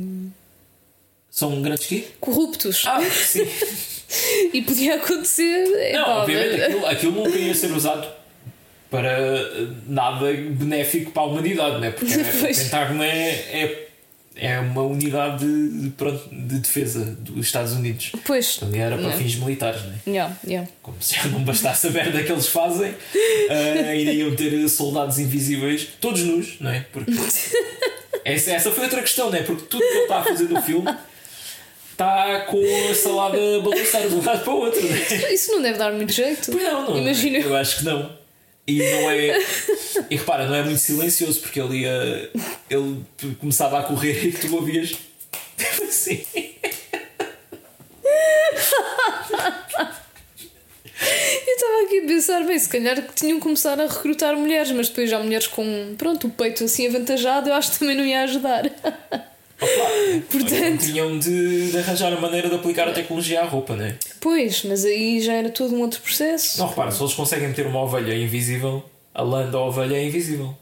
São 1.30 1.60
grandes 1.62 1.86
quê? 1.86 2.04
Corruptos. 2.20 2.84
Ah, 2.86 3.00
sim. 3.10 3.46
E 4.52 4.62
podia 4.62 4.96
acontecer. 4.96 5.64
Não, 5.92 6.02
epá, 6.02 6.10
obviamente, 6.22 6.52
mas- 6.52 6.62
aquilo, 6.62 6.86
aquilo 6.86 7.12
nunca 7.12 7.38
ia 7.38 7.54
ser 7.54 7.72
usado 7.72 8.06
para 8.90 9.16
nada 9.88 10.32
benéfico 10.32 11.10
para 11.10 11.22
a 11.22 11.26
humanidade, 11.26 11.80
né? 11.80 11.90
porque 11.90 12.14
o 12.14 12.24
Pois. 12.40 12.62
Pentágono 12.62 13.02
é, 13.02 13.30
é, 13.30 13.88
é 14.36 14.58
uma 14.60 14.82
unidade 14.82 15.44
de, 15.44 15.90
pronto, 15.90 16.28
de 16.30 16.60
defesa 16.60 17.04
dos 17.20 17.46
Estados 17.46 17.72
Unidos. 17.72 18.12
Pois. 18.24 18.56
Também 18.56 18.80
era 18.82 18.96
para 18.96 19.08
Não. 19.08 19.18
fins 19.18 19.34
militares, 19.36 19.82
né? 19.82 19.98
Yeah, 20.06 20.36
yeah. 20.46 20.68
como 20.82 20.96
se 21.00 21.16
já 21.16 21.24
não 21.26 21.42
bastasse 21.42 21.88
a 21.88 21.90
merda 21.90 22.22
que 22.22 22.30
eles 22.30 22.46
fazem, 22.46 22.94
eh, 23.50 23.96
iriam 23.96 24.34
ter 24.36 24.68
soldados 24.68 25.18
invisíveis, 25.18 25.88
todos 26.00 26.22
nus, 26.22 26.56
não 26.60 26.70
é? 26.70 26.86
Porque 26.92 27.10
essa, 28.24 28.52
essa 28.52 28.70
foi 28.70 28.84
outra 28.84 29.00
questão, 29.00 29.28
não 29.30 29.36
é? 29.38 29.42
Porque 29.42 29.62
tudo 29.68 29.80
que 29.82 29.88
ele 29.92 30.02
está 30.02 30.18
a 30.20 30.24
fazer 30.24 30.48
no 30.48 30.62
filme 30.62 30.94
está 31.94 32.40
com 32.40 32.60
a 32.90 32.94
salada 32.94 33.38
a 33.38 33.60
balançar 33.60 34.06
de 34.06 34.14
um 34.14 34.24
lado 34.24 34.44
para 34.44 34.52
o 34.52 34.58
outro, 34.58 34.82
não 34.82 34.94
é? 34.94 35.32
Isso 35.32 35.52
não 35.52 35.62
deve 35.62 35.78
dar 35.78 35.92
muito 35.92 36.12
jeito. 36.12 36.50
Pois 36.50 36.62
não, 36.62 36.90
não. 36.90 36.98
Imagina. 36.98 37.38
Eu 37.38 37.56
acho 37.56 37.78
que 37.78 37.84
não. 37.84 38.12
E 38.66 38.78
não 38.78 39.10
é. 39.10 39.38
E 40.10 40.16
repara, 40.16 40.46
não 40.46 40.54
é 40.54 40.62
muito 40.62 40.78
silencioso 40.78 41.40
porque 41.40 41.60
ele 41.60 41.82
ia. 41.82 42.30
Ele 42.68 43.04
começava 43.38 43.78
a 43.78 43.82
correr 43.82 44.26
e 44.26 44.32
tu 44.32 44.54
ouvias. 44.54 44.94
Assim. 45.82 46.24
Eu 51.46 51.54
estava 51.54 51.82
aqui 51.84 52.00
a 52.00 52.06
pensar, 52.06 52.44
bem, 52.44 52.58
se 52.58 52.68
calhar 52.68 53.02
que 53.02 53.14
tinham 53.14 53.38
começado 53.38 53.80
a 53.80 53.86
recrutar 53.86 54.34
mulheres, 54.36 54.70
mas 54.72 54.88
depois 54.88 55.10
já 55.10 55.18
mulheres 55.18 55.46
com, 55.46 55.94
pronto, 55.96 56.26
o 56.26 56.30
peito 56.30 56.64
assim 56.64 56.88
avantajado, 56.88 57.50
eu 57.50 57.54
acho 57.54 57.72
que 57.72 57.78
também 57.78 57.96
não 57.96 58.04
ia 58.04 58.22
ajudar. 58.22 58.64
Portanto- 60.30 60.84
Tinham 60.84 61.18
de, 61.18 61.70
de 61.70 61.78
arranjar 61.78 62.12
a 62.12 62.20
maneira 62.20 62.48
de 62.48 62.54
aplicar 62.54 62.88
a 62.88 62.92
tecnologia 62.92 63.40
à 63.42 63.44
roupa, 63.44 63.74
não 63.76 63.84
é? 63.84 63.96
Pois, 64.20 64.62
mas 64.64 64.84
aí 64.84 65.20
já 65.20 65.34
era 65.34 65.50
todo 65.50 65.74
um 65.74 65.80
outro 65.80 66.00
processo. 66.00 66.58
Não, 66.60 66.68
repara, 66.68 66.90
se 66.90 67.02
eles 67.02 67.14
conseguem 67.14 67.48
meter 67.48 67.66
uma 67.66 67.80
ovelha 67.82 68.14
invisível, 68.14 68.82
a 69.14 69.22
lã 69.22 69.50
da 69.50 69.60
ovelha 69.60 69.96
é 69.96 70.04
invisível. 70.04 70.54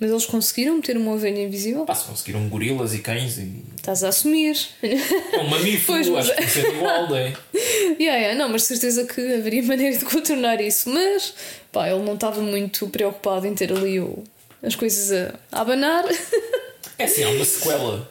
Mas 0.00 0.10
eles 0.10 0.26
conseguiram 0.26 0.74
meter 0.76 0.96
uma 0.96 1.12
ovelha 1.12 1.40
invisível? 1.44 1.84
Pá, 1.84 1.94
se 1.94 2.04
conseguiram 2.06 2.48
gorilas 2.48 2.92
e 2.92 2.98
cães 2.98 3.38
e. 3.38 3.62
Estás 3.76 4.02
a 4.02 4.08
assumir. 4.08 4.56
É 4.82 5.38
um 5.38 5.46
mamífero, 5.48 5.84
Pois, 5.86 6.08
mas- 6.08 6.30
acho 6.30 6.52
que 6.60 6.66
é 6.66 6.70
igual, 6.70 7.08
não 7.08 7.16
é? 7.16 7.32
yeah, 8.00 8.18
yeah, 8.18 8.34
não, 8.34 8.48
mas 8.48 8.62
de 8.62 8.68
certeza 8.68 9.04
que 9.06 9.20
haveria 9.34 9.62
maneira 9.62 9.96
de 9.96 10.04
contornar 10.04 10.60
isso. 10.60 10.90
Mas, 10.90 11.32
pá, 11.70 11.88
ele 11.88 12.02
não 12.02 12.14
estava 12.14 12.40
muito 12.40 12.88
preocupado 12.88 13.46
em 13.46 13.54
ter 13.54 13.72
ali 13.72 14.00
o, 14.00 14.24
as 14.60 14.74
coisas 14.74 15.12
a, 15.12 15.34
a 15.52 15.60
abanar. 15.60 16.04
É 16.98 17.04
assim, 17.04 17.22
há 17.22 17.28
uma 17.30 17.44
sequela 17.44 18.10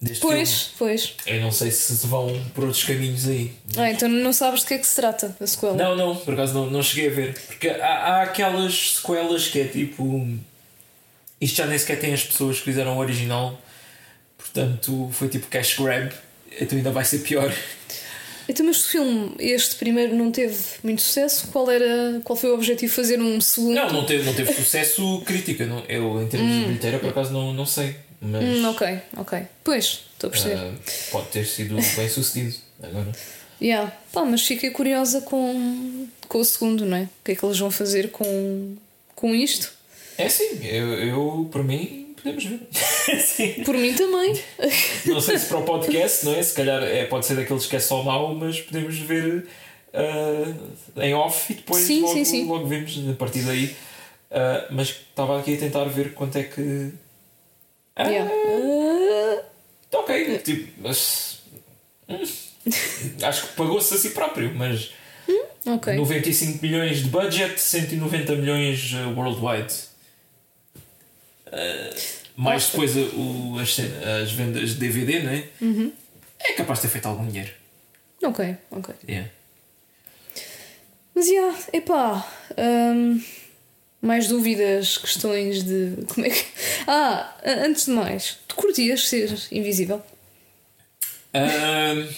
deste 0.00 0.20
pois, 0.20 0.50
filme. 0.50 0.74
pois. 0.78 1.14
Eu 1.26 1.40
não 1.40 1.50
sei 1.50 1.70
se 1.70 2.06
vão 2.06 2.40
por 2.54 2.64
outros 2.64 2.84
caminhos 2.84 3.26
aí. 3.28 3.52
Ah, 3.76 3.90
então 3.90 4.08
não 4.08 4.32
sabes 4.32 4.60
de 4.60 4.66
que 4.66 4.74
é 4.74 4.78
que 4.78 4.86
se 4.86 4.96
trata 4.96 5.36
a 5.40 5.46
sequela. 5.46 5.76
Não, 5.76 5.96
não, 5.96 6.16
por 6.16 6.34
acaso 6.34 6.54
não, 6.54 6.70
não 6.70 6.82
cheguei 6.82 7.10
a 7.10 7.14
ver. 7.14 7.34
Porque 7.46 7.68
há, 7.68 7.86
há 7.86 8.22
aquelas 8.22 8.94
sequelas 8.94 9.48
que 9.48 9.60
é 9.60 9.64
tipo. 9.64 10.26
Isto 11.40 11.56
já 11.56 11.66
nem 11.66 11.78
sequer 11.78 12.00
tem 12.00 12.12
as 12.12 12.24
pessoas 12.24 12.58
que 12.58 12.64
fizeram 12.64 12.96
o 12.96 13.00
original, 13.00 13.60
portanto 14.36 15.08
foi 15.12 15.28
tipo 15.28 15.46
cash 15.46 15.78
grab, 15.78 16.12
então 16.60 16.76
ainda 16.76 16.90
vai 16.90 17.04
ser 17.04 17.20
pior. 17.20 17.52
Então, 18.48 18.64
mas 18.64 18.84
o 18.84 18.88
filme, 18.88 19.34
este 19.38 19.76
primeiro 19.76 20.16
não 20.16 20.32
teve 20.32 20.56
muito 20.82 21.02
sucesso. 21.02 21.48
Qual, 21.48 21.70
era, 21.70 22.18
qual 22.24 22.34
foi 22.34 22.50
o 22.50 22.54
objetivo? 22.54 22.92
Fazer 22.92 23.20
um 23.20 23.38
segundo? 23.42 23.74
Não, 23.74 23.92
não 23.92 24.06
teve, 24.06 24.24
não 24.24 24.32
teve 24.32 24.52
sucesso 24.54 25.22
crítica. 25.26 25.66
Não, 25.66 25.84
eu, 25.86 26.22
em 26.22 26.26
termos 26.28 26.50
de 26.54 26.64
bilheteira, 26.64 26.98
por 26.98 27.10
acaso 27.10 27.30
não, 27.30 27.52
não 27.52 27.66
sei. 27.66 27.94
Mas 28.20 28.42
Hum, 28.44 28.68
ok, 28.70 28.98
ok. 29.16 29.38
Pois, 29.62 30.00
estou 30.12 30.28
a 30.28 30.30
perceber. 30.30 30.56
ah, 30.56 30.72
pode 31.10 31.28
ter 31.28 31.44
sido 31.46 31.76
bem 31.76 32.08
sucedido. 32.08 32.54
Agora. 32.82 33.12
Yeah. 33.60 33.92
Pá, 34.12 34.24
mas 34.24 34.42
fiquei 34.46 34.70
curiosa 34.70 35.20
com, 35.22 36.06
com 36.28 36.38
o 36.38 36.44
segundo, 36.44 36.84
não 36.86 36.96
é? 36.96 37.02
O 37.02 37.08
que 37.24 37.32
é 37.32 37.34
que 37.36 37.44
eles 37.44 37.58
vão 37.58 37.70
fazer 37.70 38.10
com, 38.10 38.76
com 39.14 39.34
isto? 39.34 39.72
É 40.16 40.28
sim, 40.28 40.60
eu, 40.64 40.94
eu 40.94 41.48
por 41.50 41.62
mim 41.64 42.14
podemos 42.16 42.44
ver. 42.44 42.60
sim. 43.22 43.62
Por 43.64 43.76
mim 43.76 43.94
também. 43.94 44.40
Não 45.06 45.20
sei 45.20 45.38
se 45.38 45.46
para 45.50 45.58
o 45.58 45.62
podcast, 45.64 46.24
não 46.24 46.34
é? 46.34 46.42
Se 46.42 46.54
calhar 46.54 46.82
é, 46.82 47.04
pode 47.06 47.26
ser 47.26 47.34
daqueles 47.36 47.66
que 47.66 47.76
é 47.76 47.80
só 47.80 48.02
mau, 48.02 48.34
mas 48.34 48.60
podemos 48.60 48.96
ver 48.98 49.46
ah, 49.94 50.54
em 51.04 51.14
off 51.14 51.52
e 51.52 51.56
depois 51.56 51.84
Sim, 51.84 52.00
logo, 52.02 52.14
sim, 52.14 52.24
sim. 52.24 52.46
logo 52.46 52.66
vemos 52.66 52.96
a 53.08 53.12
partir 53.14 53.40
daí. 53.42 53.74
Ah, 54.30 54.66
mas 54.70 54.88
estava 54.88 55.38
aqui 55.38 55.54
a 55.54 55.58
tentar 55.58 55.84
ver 55.84 56.14
quanto 56.14 56.36
é 56.36 56.42
que. 56.44 56.92
Ah, 57.98 58.08
Yeah. 58.08 58.30
Ah, 58.32 59.42
Ok, 59.98 60.38
tipo, 60.38 60.72
mas. 60.82 61.42
hum, 62.08 62.22
acho 63.22 63.46
que 63.48 63.52
pagou-se 63.56 63.92
a 63.94 63.96
si 63.98 64.10
próprio, 64.10 64.54
mas 64.54 64.90
ok. 65.66 65.94
95 65.96 66.62
milhões 66.62 67.02
de 67.02 67.08
budget, 67.08 67.58
190 67.60 68.34
milhões 68.36 68.92
uh, 68.92 69.08
worldwide. 69.18 69.74
Uh, 71.46 71.94
mais 72.36 72.66
depois 72.70 72.94
uh, 72.96 73.00
o, 73.16 73.58
as, 73.58 73.78
as 74.22 74.32
vendas 74.32 74.70
de 74.70 74.76
DVD, 74.76 75.22
não 75.22 75.32
é? 75.32 75.44
Uhum. 75.60 75.92
É 76.38 76.52
capaz 76.52 76.78
de 76.80 76.86
ter 76.86 76.92
feito 76.92 77.06
algum 77.08 77.26
dinheiro. 77.26 77.52
Ok, 78.22 78.56
ok. 78.70 78.94
Yeah. 79.08 79.28
Mas, 81.14 81.26
yeah, 81.28 81.58
epá. 81.72 82.24
hum, 82.56 83.20
mais 84.00 84.28
dúvidas, 84.28 84.96
questões 84.98 85.62
de. 85.64 86.04
Como 86.08 86.26
é 86.26 86.30
que. 86.30 86.44
Ah, 86.90 87.36
antes 87.44 87.84
de 87.84 87.90
mais, 87.90 88.38
tu 88.48 88.54
curtias 88.54 89.06
ser 89.08 89.30
invisível? 89.52 90.02
Ahm, 91.34 92.08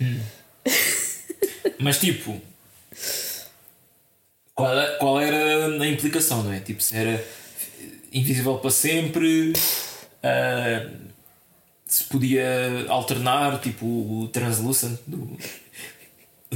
hum. 0.00 0.20
Mas 1.78 2.00
tipo, 2.00 2.40
qual, 4.54 4.76
é- 4.78 4.96
qual 4.98 5.20
era 5.20 5.66
a 5.80 5.86
implicação, 5.86 6.42
não 6.42 6.52
é? 6.52 6.58
Tipo, 6.58 6.82
se 6.82 6.96
era 6.96 7.24
invisível 8.12 8.58
para 8.58 8.70
sempre, 8.70 9.52
ah, 10.24 10.90
se 11.86 12.04
podia 12.04 12.84
alternar, 12.88 13.60
tipo 13.60 13.86
o 13.86 14.28
Translucent 14.32 14.98
do 15.06 15.38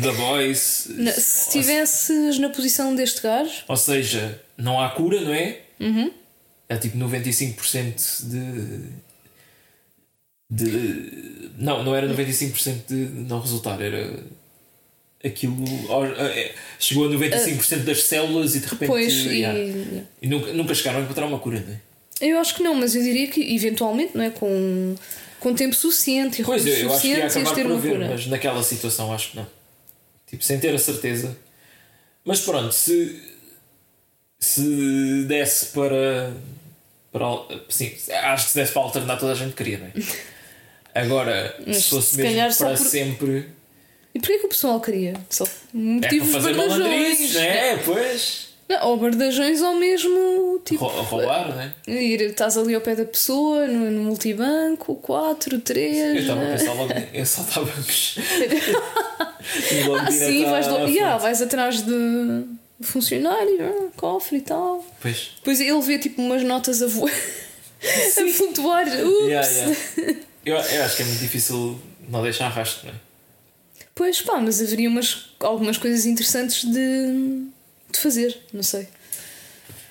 The 0.01 0.11
Voice, 0.11 0.93
Na- 0.93 1.13
se 1.13 1.49
estivesses 1.49 2.39
na 2.39 2.49
posição 2.49 2.95
deste 2.95 3.21
gajo, 3.23 3.65
ou 3.69 3.77
seja, 3.77 4.41
não 4.57 4.81
há 4.81 4.89
cura, 4.91 5.21
não 5.21 5.33
é? 5.35 5.61
É 6.69 6.77
tipo 6.77 6.97
95% 6.97 8.25
de. 8.25 8.89
de. 10.51 11.51
Não, 11.59 11.83
não 11.85 11.95
era 11.95 12.09
95% 12.09 12.87
de 12.89 12.95
não 13.29 13.41
resultar, 13.41 13.81
era. 13.81 14.23
Aquilo. 15.25 15.57
é, 16.19 16.53
Chegou 16.81 17.07
a 17.07 17.11
95% 17.11 17.85
das 17.85 18.03
células 18.05 18.55
e 18.57 18.61
de 18.61 18.67
repente. 18.67 18.89
pois, 18.89 19.13
yeah. 19.25 19.57
e. 19.59 20.03
E 20.23 20.27
nunca, 20.27 20.53
nunca 20.53 20.75
chegaram 20.75 21.01
a 21.01 21.03
encontrar 21.03 21.27
uma 21.27 21.39
cura, 21.39 21.61
não 21.61 21.75
é? 21.75 21.81
Eu 22.21 22.39
acho 22.39 22.55
que 22.55 22.63
não, 22.63 22.75
mas 22.75 22.95
eu 22.95 23.03
diria 23.03 23.27
que 23.29 23.41
eventualmente, 23.55 24.17
não 24.17 24.25
é? 24.25 24.31
Com, 24.31 24.95
com 25.39 25.55
tempo 25.55 25.75
suficiente 25.75 26.37
e 26.37 26.39
recursos 26.39 26.73
suficientes, 26.79 27.37
ias 27.37 27.53
ter 27.53 27.67
uma 27.67 27.81
cura. 27.81 28.09
mas 28.11 28.27
naquela 28.27 28.63
situação 28.63 29.13
acho 29.13 29.31
que 29.33 29.37
não. 29.37 29.47
Tipo, 30.33 30.43
sem 30.43 30.59
ter 30.59 30.75
a 30.75 30.79
certeza. 30.79 31.37
Mas 32.25 32.41
pronto, 32.41 32.73
se. 32.73 33.31
Se 34.41 35.25
desse 35.29 35.67
para. 35.67 36.33
para 37.13 37.27
sim, 37.69 37.93
acho 38.25 38.47
que 38.47 38.51
se 38.51 38.59
desse 38.59 38.73
para 38.73 38.83
alternar 38.83 39.17
toda 39.19 39.33
a 39.33 39.37
gente 39.37 39.55
queria, 39.55 39.79
não 39.79 39.87
é? 39.87 39.93
Agora, 41.01 41.57
Mas 41.67 41.77
se 41.85 41.91
fosse 41.91 42.17
se 42.17 42.23
mesmo 42.23 42.57
para 42.59 42.77
por- 42.77 42.77
sempre. 42.79 43.49
E 44.15 44.19
porquê 44.19 44.39
que 44.39 44.47
o 44.47 44.49
pessoal 44.49 44.79
queria? 44.81 45.15
Só 45.31 45.45
É 45.45 45.49
para 45.49 45.81
motivos 45.81 46.33
fazer 46.33 46.55
bardajões. 46.55 46.81
malandrices, 46.91 47.37
é? 47.37 47.77
Pois. 47.79 48.49
Não, 48.69 48.89
ou 48.89 48.97
bardajões 48.99 49.63
ou 49.63 49.75
mesmo 49.77 50.61
tipo. 50.65 50.85
Rou- 50.85 51.03
Roubar, 51.03 51.49
não 51.55 51.61
é? 51.61 51.73
Ir, 51.87 52.21
estás 52.23 52.57
ali 52.59 52.75
ao 52.75 52.81
pé 52.81 52.95
da 52.97 53.05
pessoa, 53.05 53.67
no, 53.67 53.91
no 53.91 54.03
multibanco, 54.05 54.95
4, 54.97 55.61
3. 55.61 55.97
Eu 55.99 56.15
estava 56.17 56.43
a 56.43 56.47
pensar 56.47 56.73
logo 56.75 56.93
em 57.15 57.21
assaltar 57.21 57.65
bancos. 57.65 58.17
Ah, 59.23 60.11
sim, 60.11 60.45
vais, 60.45 60.67
frente. 60.67 60.91
yeah, 60.93 61.17
vais 61.19 61.43
atrás 61.43 61.83
de 61.83 62.45
funcionário, 62.81 63.59
ah, 63.63 63.91
cofre 63.97 64.39
e 64.39 64.41
tal. 64.41 64.85
Pois. 65.01 65.31
Depois 65.37 65.61
ele 65.61 65.81
vê 65.81 65.99
tipo 65.99 66.21
umas 66.21 66.43
notas 66.43 66.83
a 66.83 66.87
voar, 66.87 67.13
a 67.83 68.33
flutuar. 68.33 68.87
Ups. 68.87 69.27
Yeah, 69.27 69.49
yeah. 69.49 69.77
Eu, 70.45 70.57
eu 70.57 70.83
acho 70.83 70.97
que 70.97 71.03
é 71.03 71.07
muito 71.07 71.21
difícil 71.21 71.81
não 72.09 72.21
deixar 72.21 72.49
rastro, 72.49 72.89
não 72.89 72.93
é? 72.93 72.97
Pois 73.95 74.21
pá, 74.23 74.41
mas 74.41 74.61
haveria 74.61 74.89
umas, 74.89 75.27
algumas 75.39 75.79
coisas 75.79 76.05
interessantes 76.05 76.65
de, 76.65 77.45
de 77.93 77.99
fazer, 78.01 78.37
não 78.53 78.63
sei. 78.65 78.89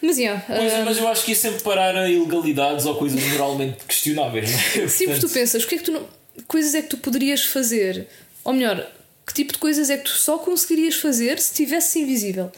Mas 0.02 0.18
yeah, 0.18 0.44
Pois, 0.46 0.74
ah, 0.74 0.84
mas 0.84 0.98
eu 0.98 1.08
acho 1.08 1.24
que 1.24 1.32
ia 1.32 1.38
sempre 1.38 1.62
parar 1.62 1.96
a 1.96 2.10
ilegalidades 2.10 2.86
ou 2.86 2.96
coisas 2.96 3.24
moralmente 3.28 3.86
questionáveis, 3.86 4.52
não 4.52 4.84
é? 4.84 4.88
sim, 4.90 5.08
mas 5.08 5.20
tu 5.20 5.22
Portanto, 5.22 5.34
pensas, 5.34 5.64
o 5.64 5.68
que 5.68 5.76
é 5.76 5.78
que 5.78 5.84
tu 5.86 5.92
não, 5.92 6.06
coisas 6.48 6.76
é 6.76 6.82
que 6.82 6.90
tu 6.90 6.98
poderias 6.98 7.46
fazer? 7.46 8.08
Ou 8.44 8.52
melhor, 8.52 8.92
que 9.26 9.34
tipo 9.34 9.54
de 9.54 9.60
coisas 9.60 9.90
é 9.90 9.98
que 9.98 10.04
tu 10.06 10.12
só 10.12 10.38
conseguirias 10.38 10.96
fazer 10.96 11.40
se 11.40 11.52
estivesse 11.52 12.00
invisível? 12.00 12.52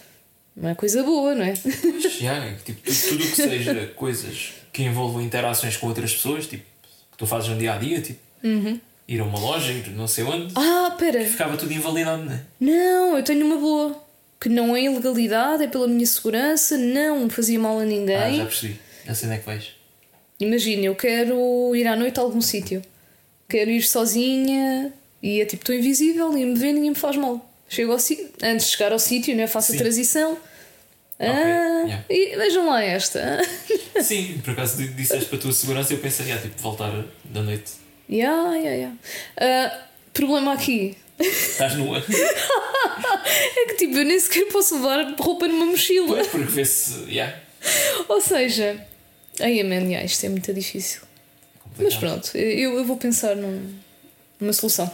Não 0.56 0.70
é 0.70 0.76
coisa 0.76 1.02
boa, 1.04 1.34
não 1.36 1.44
é? 1.46 1.54
pois, 1.56 2.20
yeah, 2.22 2.56
tipo, 2.64 2.80
tudo, 2.84 3.24
o 3.24 3.28
que 3.28 3.36
seja 3.36 3.88
coisas 3.96 4.54
que 4.72 4.84
envolvam 4.84 5.22
interações 5.22 5.78
com 5.78 5.88
outras 5.88 6.14
pessoas, 6.14 6.46
tipo, 6.48 6.64
que 7.12 7.18
tu 7.18 7.26
fazes 7.26 7.50
no 7.50 7.58
dia 7.58 7.74
a 7.74 7.78
dia, 7.78 8.02
tipo, 8.02 8.20
ir 9.08 9.20
a 9.20 9.24
uma 9.24 9.40
loja, 9.40 9.72
ir 9.72 9.90
não 9.92 10.08
sei 10.08 10.24
onde, 10.24 10.54
Ah, 10.56 10.96
pera. 10.98 11.26
ficava 11.26 11.58
tudo 11.58 11.74
invalidado, 11.74 12.24
não 12.24 12.34
é? 12.34 12.42
Não, 12.60 13.18
eu 13.18 13.24
tenho 13.24 13.46
uma 13.46 13.58
boa. 13.58 14.02
Que 14.40 14.50
não 14.50 14.76
é 14.76 14.82
ilegalidade, 14.84 15.64
é 15.64 15.68
pela 15.68 15.88
minha 15.88 16.06
segurança, 16.06 16.78
não 16.78 17.30
fazia 17.30 17.58
mal 17.58 17.80
a 17.80 17.82
Ah, 17.82 17.86
ninguém. 17.86 18.38
já 18.38 18.46
percebi. 18.46 18.80
Já 19.06 19.16
sei 19.16 19.28
onde 19.30 19.38
é 19.38 19.40
que 19.40 19.46
vais. 19.46 19.68
Imagina, 20.40 20.84
eu 20.86 20.96
quero 20.96 21.74
ir 21.76 21.88
à 21.88 21.96
noite 21.96 22.20
a 22.20 22.24
algum 22.24 22.42
sítio. 22.42 22.82
Quero 23.48 23.70
ir 23.72 23.82
sozinha 23.84 24.92
e 25.24 25.42
é 25.42 25.46
tipo, 25.46 25.64
estou 25.64 25.74
invisível, 25.74 26.30
ninguém 26.32 26.48
me 26.54 26.60
vê, 26.60 26.72
ninguém 26.74 26.90
me 26.92 26.96
faz 26.96 27.16
mal. 27.16 27.50
Chego 27.70 27.92
ao 27.94 28.00
sítio, 28.00 28.30
antes 28.44 28.68
de 28.68 28.72
chegar 28.74 28.92
ao 28.92 29.00
sítio, 29.00 29.36
né, 29.36 29.48
faço 29.48 29.72
Sim. 29.72 29.78
a 29.78 29.82
transição. 29.82 30.38
Ah, 31.20 31.26
yeah. 31.86 32.04
e 32.10 32.36
vejam 32.36 32.68
lá 32.68 32.84
esta. 32.84 33.40
Sim, 34.04 34.42
por 34.44 34.52
acaso 34.52 34.78
di- 34.78 34.90
disseste 34.90 35.26
para 35.26 35.38
a 35.38 35.42
tua 35.42 35.54
segurança 35.54 35.94
eu 35.94 36.00
pensei, 36.00 36.30
ah, 36.32 36.38
tipo, 36.38 36.62
voltar 36.62 36.92
da 37.24 37.42
noite. 37.42 37.72
yeah, 38.10 38.54
yeah, 38.56 38.76
yeah. 38.76 38.98
Ah, 39.38 39.88
problema 40.14 40.54
aqui 40.54 40.98
Estás 41.20 41.76
nua. 41.76 42.04
é 43.56 43.66
que 43.68 43.76
tipo, 43.76 43.96
eu 43.98 44.04
nem 44.06 44.20
sequer 44.20 44.46
posso 44.52 44.76
levar 44.76 45.16
roupa 45.18 45.48
numa 45.48 45.66
mochila. 45.68 46.08
Pois, 46.08 46.28
porque 46.28 46.52
vê-se. 46.52 47.04
Yeah, 47.10 47.38
Ou 48.10 48.20
seja, 48.20 48.86
ai, 49.40 49.62
man, 49.64 49.86
yeah, 49.88 50.04
isto 50.04 50.26
é 50.26 50.30
muito 50.30 50.52
difícil. 50.54 51.02
Mas 51.78 51.94
complicado. 51.94 52.00
pronto, 52.00 52.38
eu, 52.38 52.74
eu 52.80 52.86
vou 52.86 52.98
pensar 52.98 53.36
num- 53.36 53.74
numa 54.44 54.54
solução. 54.54 54.92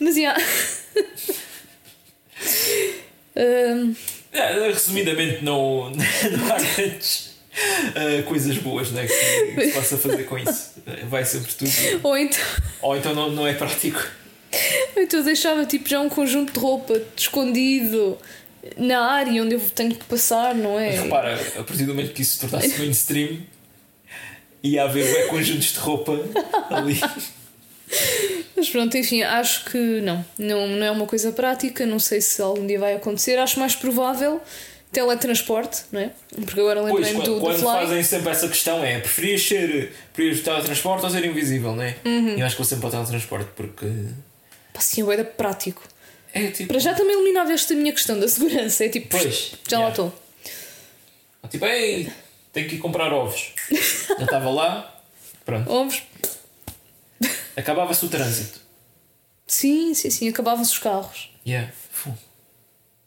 Mas 0.00 0.16
yeah. 0.16 0.42
Ahm, 3.36 3.94
É, 4.32 4.70
resumidamente, 4.70 5.44
não, 5.44 5.90
não 5.90 6.52
há 6.52 6.58
grandes 6.76 7.36
ah, 7.94 8.22
coisas 8.26 8.56
boas 8.58 8.90
né, 8.90 9.06
que, 9.06 9.54
que 9.54 9.66
se 9.66 9.72
possa 9.72 9.96
fazer 9.96 10.24
com 10.24 10.38
isso. 10.38 10.74
Vai 11.08 11.24
sempre 11.24 11.52
tudo. 11.54 11.70
ou 12.02 12.16
então. 12.16 12.44
Ou 12.82 12.96
então 12.96 13.14
não, 13.14 13.30
não 13.30 13.46
é 13.46 13.54
prático. 13.54 14.02
ou 14.96 15.02
Então 15.02 15.22
deixava 15.22 15.64
tipo 15.64 15.88
já 15.88 16.00
um 16.00 16.08
conjunto 16.08 16.52
de 16.52 16.58
roupa 16.58 17.00
escondido 17.16 18.18
na 18.76 19.00
área 19.00 19.42
onde 19.42 19.54
eu 19.54 19.60
tenho 19.60 19.94
que 19.94 20.04
passar, 20.04 20.54
não 20.54 20.78
é? 20.78 20.90
Mas 20.96 21.00
repara, 21.04 21.34
a 21.34 21.62
partir 21.62 21.84
do 21.84 21.94
momento 21.94 22.12
que 22.12 22.22
isso 22.22 22.34
se 22.34 22.40
tornasse 22.40 22.78
mainstream, 22.78 23.38
ia 24.62 24.84
haver 24.84 25.28
conjuntos 25.28 25.72
de 25.72 25.78
roupa 25.78 26.12
ali. 26.70 27.00
Mas 28.56 28.70
pronto, 28.70 28.96
enfim, 28.96 29.22
acho 29.22 29.64
que 29.66 30.00
não. 30.00 30.24
não. 30.38 30.66
Não 30.66 30.86
é 30.86 30.90
uma 30.90 31.06
coisa 31.06 31.32
prática, 31.32 31.86
não 31.86 31.98
sei 31.98 32.20
se 32.20 32.40
algum 32.40 32.66
dia 32.66 32.78
vai 32.78 32.94
acontecer. 32.94 33.38
Acho 33.38 33.60
mais 33.60 33.74
provável 33.74 34.40
teletransporte, 34.90 35.82
não 35.92 36.00
é? 36.00 36.10
Porque 36.44 36.58
agora 36.58 36.80
lembrei-me 36.80 37.22
do, 37.22 37.34
do 37.34 37.40
quando 37.40 37.58
Fly. 37.58 37.66
fazem 37.66 38.02
sempre 38.02 38.30
essa 38.30 38.48
questão 38.48 38.82
é 38.82 38.98
preferias 38.98 39.42
ser 39.42 39.92
preferias 40.14 40.42
teletransporte 40.42 41.04
ou 41.04 41.10
ser 41.10 41.24
invisível, 41.24 41.76
não 41.76 41.82
é? 41.82 41.96
Uhum. 42.04 42.38
Eu 42.38 42.46
acho 42.46 42.56
que 42.56 42.62
vou 42.62 42.68
sempre 42.68 42.80
para 42.82 42.88
o 42.88 42.92
teletransporte 42.92 43.50
porque 43.54 43.86
Pá, 44.72 44.80
sim, 44.80 45.10
é 45.10 45.24
prático. 45.24 45.82
é 46.32 46.48
tipo. 46.48 46.68
Para 46.68 46.78
já 46.78 46.94
também 46.94 47.14
eliminava 47.14 47.52
esta 47.52 47.74
minha 47.74 47.92
questão 47.92 48.18
da 48.18 48.28
segurança. 48.28 48.84
É 48.84 48.88
tipo, 48.88 49.08
Pois, 49.08 49.52
já 49.68 49.78
lá 49.78 49.86
yeah. 49.86 49.90
estou. 49.90 50.14
Tipo, 51.50 51.66
ei, 51.66 52.10
tenho 52.52 52.68
que 52.68 52.76
ir 52.76 52.78
comprar 52.78 53.12
ovos. 53.12 53.52
Já 54.18 54.24
estava 54.24 54.50
lá, 54.50 55.02
pronto. 55.44 55.70
Ovos. 55.70 56.02
Acabava-se 57.56 58.04
o 58.04 58.08
trânsito. 58.08 58.60
Sim, 59.46 59.94
sim, 59.94 60.10
sim, 60.10 60.28
acabavam-se 60.28 60.72
os 60.72 60.78
carros. 60.78 61.30
Yeah. 61.46 61.72
Fu. 61.90 62.12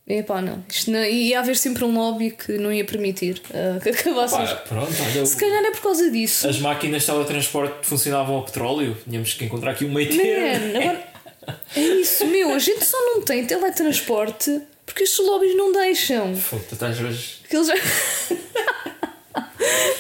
Epá, 0.08 0.42
não. 0.42 0.64
Isto 0.68 0.90
não. 0.90 1.04
Ia 1.06 1.40
haver 1.40 1.56
sempre 1.56 1.84
um 1.84 1.94
lobby 1.94 2.32
que 2.32 2.54
não 2.58 2.74
ia 2.74 2.84
permitir 2.84 3.42
ah, 3.54 3.80
que 3.80 3.90
acabasse. 3.90 4.36
Pá, 4.36 4.44
os- 4.44 4.54
pronto, 4.68 4.92
olha. 5.04 5.26
Se 5.26 5.38
calhar 5.38 5.64
é 5.64 5.72
por 5.72 5.82
causa 5.82 6.10
disso. 6.10 6.48
As 6.48 6.58
máquinas 6.60 7.02
de 7.04 7.08
teletransporte 7.12 7.86
funcionavam 7.86 8.36
ao 8.36 8.44
petróleo. 8.44 8.98
Tínhamos 9.08 9.34
que 9.36 9.46
encontrar 9.46 9.72
aqui 9.72 9.86
um 9.86 9.94
meio 9.94 10.10
Man, 10.12 10.18
termo. 10.18 10.78
agora. 10.78 11.10
É 11.76 11.80
isso, 11.80 12.26
meu. 12.26 12.54
A 12.54 12.60
gente 12.60 12.84
só 12.86 12.98
não 12.98 13.22
tem 13.22 13.46
teletransporte 13.46 14.62
porque 14.86 15.04
estes 15.04 15.24
lobbies 15.24 15.56
não 15.56 15.72
deixam. 15.72 16.34
Tu 16.34 16.74
estás 16.74 17.00
hoje. 17.00 17.36
Que 17.48 17.56
eles 17.56 17.68
já. 17.68 17.76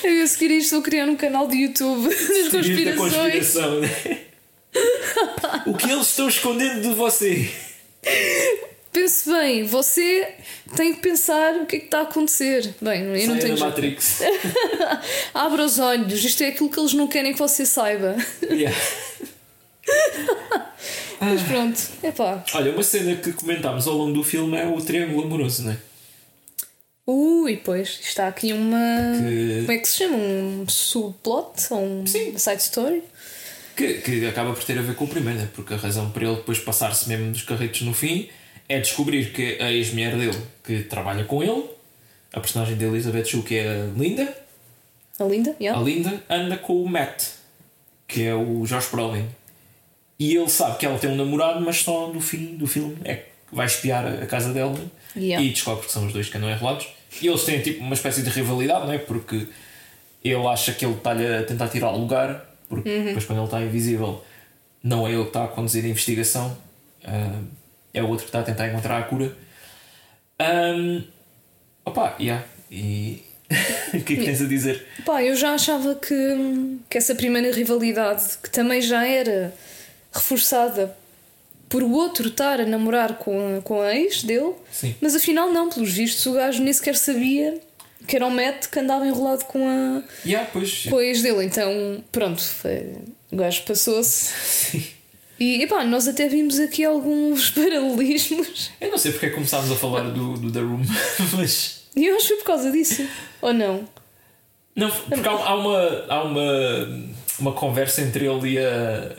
Eu 0.04 0.24
a 0.24 0.28
seguir 0.28 0.52
isto 0.52 0.72
vou 0.72 0.82
criar 0.82 1.06
um 1.06 1.16
canal 1.16 1.48
de 1.48 1.58
YouTube 1.58 2.08
das 2.10 2.18
Teorias 2.50 2.86
da 2.86 2.96
conspirações. 2.96 3.54
conspiração, 3.54 3.80
né? 3.82 3.90
O 5.66 5.74
que 5.74 5.90
eles 5.92 6.08
estão 6.08 6.28
escondendo 6.28 6.82
de 6.82 6.94
você? 6.94 7.50
Pense 8.92 9.30
bem, 9.30 9.64
você 9.64 10.34
tem 10.76 10.94
que 10.94 11.02
pensar 11.02 11.56
o 11.56 11.66
que 11.66 11.76
é 11.76 11.80
que 11.80 11.86
está 11.86 12.00
a 12.00 12.04
acontecer. 12.04 12.74
Bem, 12.82 13.02
eu 13.04 13.28
não 13.28 13.38
tenho 13.38 13.40
da 13.40 13.48
jeito. 13.48 13.60
Matrix. 13.60 14.20
Abra 15.34 15.64
os 15.64 15.80
olhos, 15.80 16.24
isto 16.24 16.44
é 16.44 16.48
aquilo 16.48 16.70
que 16.70 16.80
eles 16.80 16.94
não 16.94 17.08
querem 17.08 17.34
que 17.34 17.40
você 17.40 17.66
saiba. 17.66 18.16
Yeah. 18.44 18.76
Mas 21.22 21.42
pronto, 21.44 21.80
é 22.02 22.12
pá. 22.12 22.44
Olha, 22.54 22.72
uma 22.72 22.84
cena 22.84 23.16
que 23.16 23.34
comentámos 23.34 23.88
ao 23.88 23.94
longo 23.96 24.14
do 24.14 24.24
filme 24.24 24.58
é 24.58 24.66
o 24.68 24.80
triângulo 24.82 25.24
amoroso, 25.26 25.64
não 25.64 25.72
é? 25.74 25.78
Ui, 27.06 27.58
pois, 27.58 28.00
está 28.02 28.28
aqui 28.28 28.54
uma. 28.54 28.78
Que- 29.20 29.58
Como 29.62 29.72
é 29.72 29.78
que 29.80 29.88
se 29.88 29.98
chama? 29.98 30.16
Um 30.16 30.66
subplot? 30.70 31.52
Ou 31.72 31.84
um 31.84 32.08
Sim. 32.08 32.38
side 32.38 32.62
story? 32.62 33.04
Que, 33.80 33.94
que 34.02 34.26
acaba 34.28 34.52
por 34.52 34.62
ter 34.62 34.78
a 34.78 34.82
ver 34.82 34.94
com 34.94 35.06
o 35.06 35.08
primeiro, 35.08 35.40
né? 35.40 35.48
porque 35.56 35.74
a 35.74 35.78
razão 35.78 36.10
para 36.12 36.26
ele 36.26 36.36
depois 36.36 36.60
passar-se 36.60 37.08
mesmo 37.08 37.32
dos 37.32 37.44
carretos 37.44 37.82
no 37.84 37.94
fim 37.94 38.28
é 38.68 38.78
descobrir 38.78 39.32
que 39.32 39.58
a 39.62 39.72
ex-mulher 39.72 40.18
dele, 40.18 40.38
que 40.66 40.84
trabalha 40.84 41.24
com 41.24 41.42
ele, 41.42 41.64
a 42.34 42.42
personagem 42.42 42.76
de 42.76 42.84
Elizabeth 42.84 43.24
Shue, 43.24 43.42
que 43.42 43.56
é 43.56 43.70
a 43.70 43.86
Linda, 43.98 44.38
A 45.18 45.24
linda? 45.24 45.56
Yeah. 45.62 45.80
a 45.80 45.84
Linda 45.84 46.22
anda 46.30 46.58
com 46.58 46.84
o 46.84 46.90
Matt, 46.90 47.24
que 48.06 48.24
é 48.26 48.36
o 48.36 48.66
Josh 48.66 48.90
Brolin. 48.92 49.26
E 50.20 50.36
ele 50.36 50.50
sabe 50.50 50.78
que 50.78 50.86
ela 50.86 51.00
tem 51.00 51.10
um 51.10 51.16
namorado, 51.16 51.62
mas 51.62 51.78
só 51.78 52.10
no 52.12 52.20
fim 52.20 52.58
do 52.58 52.68
filme 52.68 52.98
é 53.06 53.16
que 53.16 53.26
vai 53.52 53.66
espiar 53.66 54.06
a 54.06 54.26
casa 54.26 54.52
dela 54.54 54.78
Yeah. 55.16 55.44
e 55.44 55.50
descobre 55.52 55.86
que 55.88 55.92
são 55.94 56.06
os 56.06 56.12
dois 56.14 56.28
que 56.30 56.38
andam 56.38 56.52
enrolados. 56.52 56.88
E 57.22 57.28
eles 57.28 57.44
têm 57.44 57.62
tipo 57.62 57.82
uma 57.82 57.94
espécie 57.96 58.22
de 58.22 58.30
rivalidade, 58.30 58.86
não 58.86 58.94
é? 58.94 58.98
Porque 58.98 59.48
ele 60.24 60.46
acha 60.48 60.74
que 60.74 60.86
ele 60.86 60.96
está-lhe 60.96 61.26
a 61.26 61.44
tentar 61.44 61.68
tirar 61.70 61.92
o 61.92 61.98
lugar, 61.98 62.49
porque 62.70 62.90
Uhum. 62.90 63.06
depois 63.06 63.26
quando 63.26 63.40
ele 63.40 63.46
está 63.46 63.62
invisível 63.62 64.24
não 64.84 65.06
é 65.08 65.12
ele 65.12 65.24
que 65.24 65.30
está 65.30 65.44
a 65.44 65.48
conduzir 65.50 65.84
a 65.84 65.88
investigação, 65.88 66.56
ah, 67.04 67.42
é 67.94 68.02
o 68.02 68.08
outro 68.08 68.24
que 68.26 68.30
está 68.30 68.40
a 68.40 68.44
tentar 68.44 68.68
encontrar 68.70 69.00
a 69.00 69.04
cura. 69.04 69.36
Um, 70.42 71.04
opa, 71.84 72.16
yeah. 72.20 72.46
E 72.72 73.24
o 73.94 74.02
que 74.04 74.14
é 74.14 74.16
que 74.18 74.24
tens 74.26 74.42
a 74.42 74.46
dizer? 74.46 74.86
Pá, 75.06 75.24
eu 75.24 75.36
já 75.36 75.54
achava 75.54 75.96
que, 75.96 76.78
que 76.90 76.98
essa 76.98 77.16
primeira 77.16 77.52
rivalidade, 77.52 78.38
que 78.42 78.50
também 78.50 78.82
já 78.82 79.06
era 79.06 79.54
reforçada 80.14 80.96
por 81.68 81.84
o 81.84 81.92
outro 81.92 82.30
estar 82.30 82.62
a 82.62 82.66
namorar 82.66 83.18
com 83.18 83.62
com 83.64 83.82
a 83.82 83.94
ex 83.96 84.24
dele, 84.24 84.54
Sim. 84.72 84.96
mas 85.02 85.16
afinal 85.16 85.52
não, 85.52 85.70
pelos 85.70 85.92
vistos 85.92 86.26
o 86.26 86.34
gajo 86.34 86.64
nem 86.64 86.72
sequer 86.74 86.96
sabia 86.96 87.60
que 88.10 88.16
era 88.16 88.26
o 88.26 88.32
Matt 88.32 88.68
que 88.68 88.80
andava 88.80 89.06
enrolado 89.08 89.46
com 89.46 89.68
a, 89.68 90.02
Yeah, 90.26 90.50
pois. 90.52 90.88
com 90.90 90.98
a 90.98 91.04
ex 91.04 91.22
dele. 91.22 91.46
Então, 91.46 92.04
pronto, 92.12 92.42
foi- 92.42 92.96
o 93.32 93.36
gajo 93.38 93.62
passou-se. 93.64 94.98
E 95.40 95.62
epá, 95.64 95.86
nós 95.86 96.08
até 96.08 96.28
vimos 96.28 96.60
aqui 96.60 96.84
alguns 96.84 97.52
paralelismos. 97.56 98.72
Eu 98.82 98.92
não 98.92 98.98
sei 98.98 99.12
porque 99.12 99.28
é 99.28 99.30
que 99.30 99.36
começámos 99.36 99.72
a 99.72 99.76
falar 99.76 100.10
do, 100.10 100.34
do 100.38 100.52
The 100.52 100.60
Room, 100.60 100.82
mas. 101.38 101.84
Eu 101.96 102.16
acho 102.16 102.24
que 102.24 102.34
foi 102.34 102.38
por 102.38 102.46
causa 102.46 102.72
disso. 102.72 103.08
Ou 103.42 103.54
não? 103.54 103.88
Não, 104.76 104.90
porque 104.90 105.28
há, 105.28 105.32
há 105.32 105.56
uma, 105.56 106.06
há 106.10 106.24
uma, 106.24 107.04
uma 107.40 107.52
conversa 107.54 108.02
entre 108.02 108.26
ele 108.26 108.54
e 108.54 108.60
a, 108.60 109.12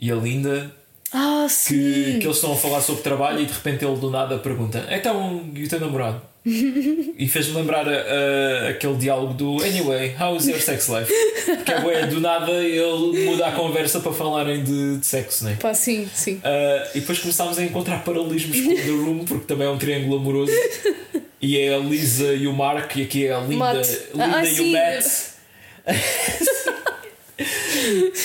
e 0.00 0.10
a 0.10 0.14
Linda 0.16 0.74
Ah, 1.12 1.44
que, 1.46 1.52
sim! 1.52 2.18
que 2.18 2.26
eles 2.26 2.36
estão 2.36 2.52
a 2.52 2.56
falar 2.56 2.80
sobre 2.80 3.02
trabalho 3.02 3.40
e 3.40 3.46
de 3.46 3.52
repente 3.52 3.84
ele 3.84 3.96
do 3.96 4.10
nada 4.10 4.38
pergunta: 4.38 4.86
Então, 4.90 5.50
e 5.54 5.64
o 5.64 5.68
teu 5.68 5.80
namorado? 5.80 6.20
e 7.18 7.28
fez-me 7.28 7.54
lembrar 7.56 7.88
a- 7.88 8.68
aquele 8.68 8.94
diálogo 8.96 9.32
do 9.34 9.62
Anyway, 9.64 10.14
how 10.20 10.36
is 10.36 10.46
your 10.46 10.60
sex 10.60 10.88
life? 10.88 11.10
Que 11.64 11.72
é 11.72 11.80
bué, 11.80 12.06
do 12.06 12.20
nada 12.20 12.52
ele 12.52 13.24
muda 13.24 13.46
a 13.46 13.52
conversa 13.52 14.00
para 14.00 14.12
falarem 14.12 14.62
de, 14.62 14.98
de 14.98 15.06
sexo, 15.06 15.44
né? 15.44 15.56
Pá, 15.60 15.72
sim, 15.72 16.08
sim. 16.14 16.34
Uh, 16.36 16.88
e 16.96 17.00
depois 17.00 17.18
começámos 17.18 17.58
a 17.58 17.62
encontrar 17.64 18.04
paralelismos 18.04 18.60
com 18.60 18.74
The 18.74 18.82
Room, 18.90 19.24
porque 19.24 19.46
também 19.46 19.66
é 19.66 19.70
um 19.70 19.78
triângulo 19.78 20.16
amoroso. 20.16 20.52
E 21.40 21.58
é 21.58 21.74
a 21.74 21.78
Lisa 21.78 22.32
e 22.34 22.46
o 22.46 22.52
Mark, 22.52 22.94
e 22.96 23.02
aqui 23.02 23.26
é 23.26 23.32
a 23.34 23.40
Linda, 23.40 23.56
Matt. 23.56 23.88
Linda 24.12 24.36
Ah, 24.38 24.42
e 24.44 24.46
sim. 24.46 24.68
o 24.70 24.72
Matt. 24.72 25.04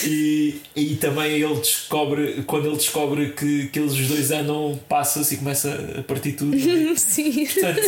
e, 0.05 0.55
e 0.75 0.95
também 0.95 1.33
ele 1.33 1.55
descobre, 1.55 2.43
quando 2.45 2.67
ele 2.67 2.77
descobre 2.77 3.31
que, 3.31 3.67
que 3.67 3.79
eles 3.79 3.93
os 3.93 4.07
dois 4.07 4.31
andam, 4.31 4.79
passa-se 4.87 5.35
e 5.35 5.37
começa 5.37 5.95
a 5.99 6.03
partir 6.03 6.33
tudo. 6.33 6.55
é? 6.55 6.95
Sim. 6.97 7.45
Portanto, 7.45 7.81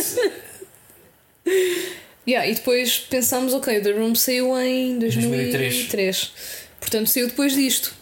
Yeah, 2.26 2.48
e 2.48 2.54
depois 2.54 2.98
pensámos, 2.98 3.52
ok, 3.52 3.78
o 3.78 3.82
The 3.82 3.90
Room 3.92 4.14
saiu 4.14 4.56
em 4.60 4.98
2003. 4.98 5.74
2003. 5.74 6.32
Portanto, 6.78 7.06
saiu 7.08 7.26
depois 7.26 7.52
disto. 7.54 7.94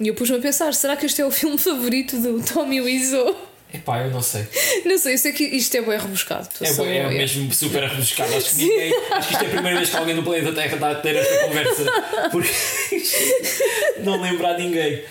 E 0.00 0.08
eu 0.08 0.14
pus-me 0.14 0.38
a 0.38 0.40
pensar, 0.40 0.74
será 0.74 0.96
que 0.96 1.06
este 1.06 1.20
é 1.20 1.26
o 1.26 1.30
filme 1.30 1.56
favorito 1.58 2.16
do 2.18 2.42
Tommy 2.42 2.80
Wiseau? 2.80 3.49
Epá, 3.72 4.00
eu 4.02 4.10
não 4.10 4.20
sei. 4.20 4.44
Não 4.84 4.98
sei, 4.98 5.14
eu 5.14 5.18
sei 5.18 5.32
que 5.32 5.44
isto 5.44 5.74
é 5.76 5.80
bem 5.82 5.96
rebuscado. 5.98 6.48
É, 6.60 6.66
Só- 6.72 6.82
bué- 6.82 6.96
é 6.96 7.08
mesmo 7.08 7.52
super 7.54 7.84
rebuscado. 7.84 8.34
Acho 8.36 8.50
que, 8.50 8.56
ninguém, 8.64 8.92
acho 9.12 9.28
que 9.28 9.34
isto 9.34 9.44
é 9.44 9.46
a 9.46 9.50
primeira 9.50 9.76
vez 9.78 9.90
que 9.90 9.96
alguém 9.96 10.14
no 10.16 10.22
planeta 10.24 10.52
Terra 10.52 10.74
está 10.74 10.90
a 10.90 10.94
ter 10.96 11.16
esta 11.16 11.44
conversa. 11.46 11.84
Porque 12.32 12.50
não 14.02 14.20
lembra 14.20 14.48
a 14.54 14.58
ninguém. 14.58 15.04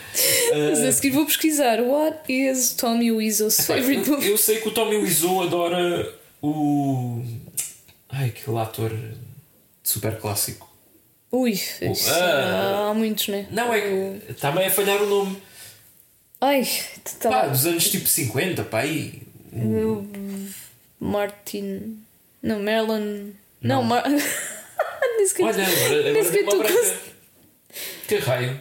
Mas 0.70 0.80
Ah, 0.82 0.88
a 0.88 0.91
seguir 0.91 1.12
vou 1.12 1.26
pesquisar. 1.26 1.80
What 1.82 2.20
is 2.28 2.74
Tommy 2.74 3.12
Wiseau's 3.12 3.57
favorite 3.66 4.07
eu, 4.10 4.16
movie? 4.16 4.30
eu 4.30 4.38
sei 4.38 4.60
que 4.60 4.68
o 4.68 4.72
Tommy 4.72 4.97
Wiseau 4.97 5.41
adora 5.43 6.14
o. 6.41 7.24
Ai, 8.10 8.28
aquele 8.30 8.57
ator 8.57 8.91
super 9.84 10.18
clássico. 10.18 10.68
Ui, 11.32 11.51
isso, 11.51 12.10
ah. 12.12 12.89
há 12.89 12.93
muitos, 12.93 13.28
né? 13.28 13.45
Não, 13.51 13.72
é. 13.74 14.18
Está-me 14.30 14.66
a 14.66 14.70
falhar 14.72 15.01
o 15.01 15.05
nome. 15.07 15.38
Ai, 16.42 16.66
tá 17.20 17.30
Pá, 17.30 17.48
dos 17.48 17.66
anos 17.66 17.90
tipo 17.90 18.08
50, 18.08 18.64
pá, 18.64 18.80
aí. 18.80 19.22
Martin. 21.00 22.00
Não, 22.42 22.60
Marilyn. 22.62 23.34
Não. 23.62 23.82
Não, 23.82 23.84
Mar... 23.84 24.04
Nem 24.10 25.28
sequer- 25.28 25.46
Olha, 25.46 25.64
agora, 25.68 26.14
nem 26.14 26.22
agora 26.22 26.54
uma 26.56 26.64
tu. 26.66 27.00
Que 28.08 28.16
raio. 28.18 28.60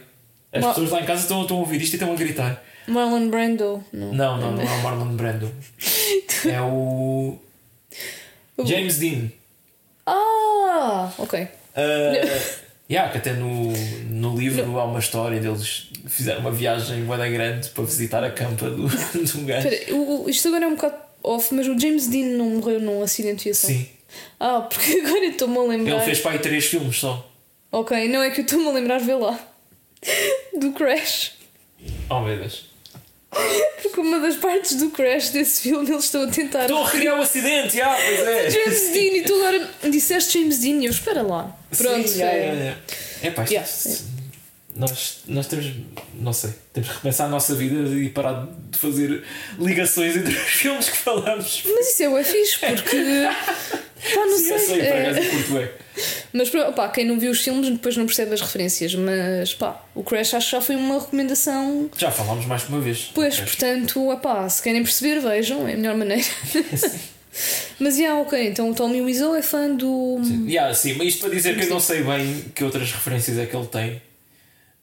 As 0.51 0.65
pessoas 0.65 0.89
lá 0.89 1.01
em 1.01 1.05
casa 1.05 1.21
estão, 1.21 1.41
estão 1.43 1.57
a 1.57 1.59
ouvir 1.61 1.81
isto 1.81 1.93
e 1.93 1.95
estão 1.95 2.11
a 2.11 2.15
gritar. 2.15 2.61
Marlon 2.87 3.29
Brando. 3.29 3.83
Não. 3.93 4.13
Não, 4.13 4.37
não, 4.37 4.51
não 4.53 4.61
é 4.61 4.65
o 4.65 4.81
Marlon 4.83 5.15
Brando. 5.15 5.51
É 6.45 6.61
o. 6.61 7.37
James 8.63 8.97
Dean. 8.97 9.29
Ah, 10.05 11.11
ok. 11.17 11.41
Uh, 11.43 12.68
yeah, 12.89 13.11
que 13.11 13.17
até 13.17 13.33
no, 13.33 13.71
no 14.09 14.37
livro 14.37 14.79
há 14.79 14.85
uma 14.85 14.99
história 14.99 15.39
deles 15.39 15.87
fizeram 16.07 16.41
uma 16.41 16.51
viagem 16.51 17.03
bué 17.03 17.29
grande 17.29 17.69
para 17.69 17.83
visitar 17.83 18.23
a 18.23 18.31
campa 18.31 18.69
do, 18.69 18.87
de 19.23 19.37
um 19.37 19.45
gajo. 19.45 19.67
Espera, 19.67 19.95
o- 19.95 20.29
isto 20.29 20.47
agora 20.47 20.65
é 20.65 20.67
um 20.67 20.75
bocado 20.75 20.95
off, 21.23 21.53
mas 21.53 21.67
o 21.67 21.77
James 21.79 22.07
Dean 22.07 22.37
não 22.37 22.45
morreu 22.51 22.79
num 22.79 23.01
acidente 23.03 23.43
de 23.43 23.49
aviação. 23.49 23.69
Sim. 23.69 23.87
Ah, 24.39 24.61
porque 24.61 24.91
agora 25.05 25.25
eu 25.25 25.31
estou-me 25.31 25.57
a 25.57 25.61
lembrar. 25.63 25.95
Ele 25.97 26.05
fez 26.05 26.19
para 26.19 26.31
aí 26.31 26.39
três 26.39 26.65
filmes 26.65 26.97
só. 26.97 27.29
Ok, 27.71 28.07
não 28.07 28.23
é 28.23 28.31
que 28.31 28.41
eu 28.41 28.45
estou-me 28.45 28.67
a 28.67 28.71
lembrar, 28.71 28.99
vê 28.99 29.13
lá. 29.13 29.39
Do 30.57 30.71
Crash. 30.73 31.33
Oh 32.09 32.21
meu 32.21 32.37
Deus. 32.37 32.68
Porque 33.31 33.99
uma 34.01 34.19
das 34.19 34.35
partes 34.35 34.75
do 34.75 34.89
Crash 34.89 35.29
desse 35.29 35.61
filme 35.61 35.89
eles 35.89 36.05
estão 36.05 36.23
a 36.23 36.27
tentar. 36.27 36.61
Estou 36.61 36.83
a 36.83 36.89
recriar 36.89 37.17
o 37.17 37.21
acidente, 37.21 37.79
ah, 37.81 37.95
pois 37.95 38.19
é. 38.27 38.49
James 38.49 38.89
Dean 38.91 39.17
e 39.17 39.23
tu 39.23 39.33
agora 39.35 39.69
disseste 39.89 40.39
James 40.39 40.59
Dean 40.59 40.81
e 40.81 40.85
eu 40.85 40.91
espera 40.91 41.21
lá. 41.21 41.55
Pronto, 41.77 42.07
Sim, 42.07 42.19
yeah, 42.19 42.37
yeah, 42.37 42.59
yeah. 42.59 42.81
É 43.21 43.29
pá, 43.31 43.45
Yeah. 43.49 43.69
Nós, 44.79 45.17
nós 45.27 45.45
temos, 45.47 45.71
não 46.13 46.31
sei, 46.31 46.51
temos 46.71 46.87
que 46.89 46.95
repensar 46.95 47.25
a 47.25 47.27
nossa 47.29 47.53
vida 47.53 47.75
e 47.95 48.07
parar 48.09 48.47
de 48.71 48.77
fazer 48.79 49.23
ligações 49.59 50.15
entre 50.15 50.33
os 50.33 50.39
filmes 50.49 50.89
que 50.89 50.97
falamos. 50.97 51.63
Mas 51.65 51.89
isso 51.89 52.03
é 52.03 52.09
o 52.09 52.23
fixe 52.23 52.59
porque. 52.59 52.97
Pá, 53.99 54.25
não 54.25 54.37
Sim, 54.37 54.49
eu 54.51 54.57
sei. 54.59 54.67
sei, 54.67 54.77
por 54.77 54.85
é- 54.85 55.01
acaso 55.09 55.19
eu 55.19 55.29
curto 55.31 55.53
bem. 55.53 55.69
Mas 56.31 56.49
pá, 56.49 56.71
pá, 56.71 56.87
quem 56.87 57.03
não 57.03 57.19
viu 57.19 57.31
os 57.31 57.41
filmes 57.41 57.69
depois 57.69 57.97
não 57.97 58.05
percebe 58.05 58.33
as 58.33 58.39
referências. 58.39 58.95
Mas 58.95 59.53
pá, 59.53 59.83
o 59.93 60.01
Crash 60.01 60.33
acho 60.35 60.45
que 60.45 60.51
já 60.53 60.61
foi 60.61 60.77
uma 60.77 60.99
recomendação. 61.01 61.89
Já 61.97 62.09
falámos 62.09 62.45
mais 62.45 62.63
que 62.63 62.69
uma 62.69 62.79
vez. 62.79 63.11
Pois, 63.13 63.37
portanto, 63.41 64.09
epá, 64.13 64.47
se 64.47 64.63
querem 64.63 64.81
perceber, 64.83 65.19
vejam, 65.19 65.67
é 65.67 65.73
a 65.73 65.75
melhor 65.77 65.97
maneira. 65.97 66.23
Mas 67.77 67.97
já, 67.97 68.15
ok, 68.15 68.47
então 68.47 68.69
o 68.69 68.73
Tommy 68.73 69.01
Wiseau 69.01 69.35
é 69.35 69.41
fã 69.41 69.69
do. 69.69 70.19
Yeah, 70.47 70.73
sim, 70.73 70.93
mas 70.95 71.09
isto 71.09 71.21
para 71.21 71.29
dizer 71.35 71.55
que 71.57 71.65
eu 71.65 71.69
não 71.69 71.79
sei 71.79 72.01
bem 72.03 72.45
que 72.55 72.63
outras 72.63 72.91
referências 72.91 73.37
é 73.37 73.45
que 73.45 73.55
ele 73.55 73.67
tem 73.67 74.01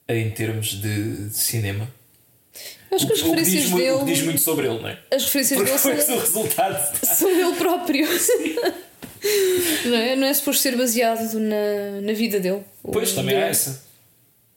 em 0.09 0.31
termos 0.31 0.81
de, 0.81 1.29
de 1.29 1.37
cinema. 1.37 1.89
Acho 2.93 3.07
que 3.07 3.13
as 3.13 3.21
referências 3.23 3.63
diz, 3.63 3.71
muito- 3.71 3.85
dele. 3.99 4.05
diz 4.15 4.23
muito 4.25 4.41
sobre 4.41 4.67
ele, 4.69 4.79
não 4.81 4.89
é? 4.89 4.99
As 5.13 5.25
referências 5.25 5.59
Porque 5.59 5.71
dele 5.73 5.83
foi 5.83 6.01
são, 6.01 6.17
o 6.17 6.21
resultado. 6.21 6.97
são 7.05 7.29
ele 7.31 7.57
próprio. 7.57 8.07
não, 9.87 9.97
é? 9.97 10.17
não 10.17 10.27
é 10.27 10.35
suposto 10.35 10.63
ser 10.63 10.77
baseado 10.77 11.39
na, 11.39 12.01
na 12.03 12.13
vida 12.13 12.39
dele. 12.41 12.63
Pois, 12.83 13.13
também 13.13 13.35
é 13.35 13.39
dele. 13.41 13.51
essa. 13.51 13.85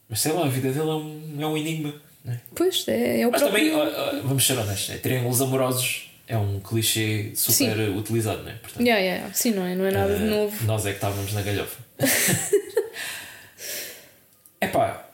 Mas 0.07 0.21
sei 0.21 0.31
lá, 0.31 0.45
a 0.45 0.49
vida 0.49 0.71
dele 0.71 0.89
é 0.89 0.93
um, 0.93 1.37
é 1.39 1.47
um 1.47 1.57
enigma. 1.57 1.93
É? 2.27 2.37
Pois, 2.55 2.85
é, 2.87 3.21
é 3.21 3.27
o 3.27 3.31
Mas 3.31 3.41
próprio. 3.41 3.71
também, 3.71 4.21
vamos 4.23 4.45
ser 4.45 4.57
honestos, 4.57 4.89
é, 4.93 4.97
triângulos 4.97 5.41
amorosos 5.41 6.09
é 6.27 6.37
um 6.37 6.59
clichê 6.59 7.31
super 7.35 7.89
utilizado, 7.89 8.43
não 8.43 8.51
é? 8.51 8.53
Portanto, 8.53 8.81
Yeah, 8.85 9.01
yeah. 9.03 9.33
Sim, 9.33 9.51
não 9.51 9.65
é? 9.65 9.73
Não 9.73 9.85
é 9.85 9.91
nada 9.91 10.15
de 10.15 10.23
eh, 10.23 10.27
novo. 10.27 10.65
Nós 10.65 10.85
é 10.85 10.89
que 10.91 10.97
estávamos 10.97 11.33
na 11.33 11.41
galhofa. 11.41 11.79
Epá, 14.61 15.08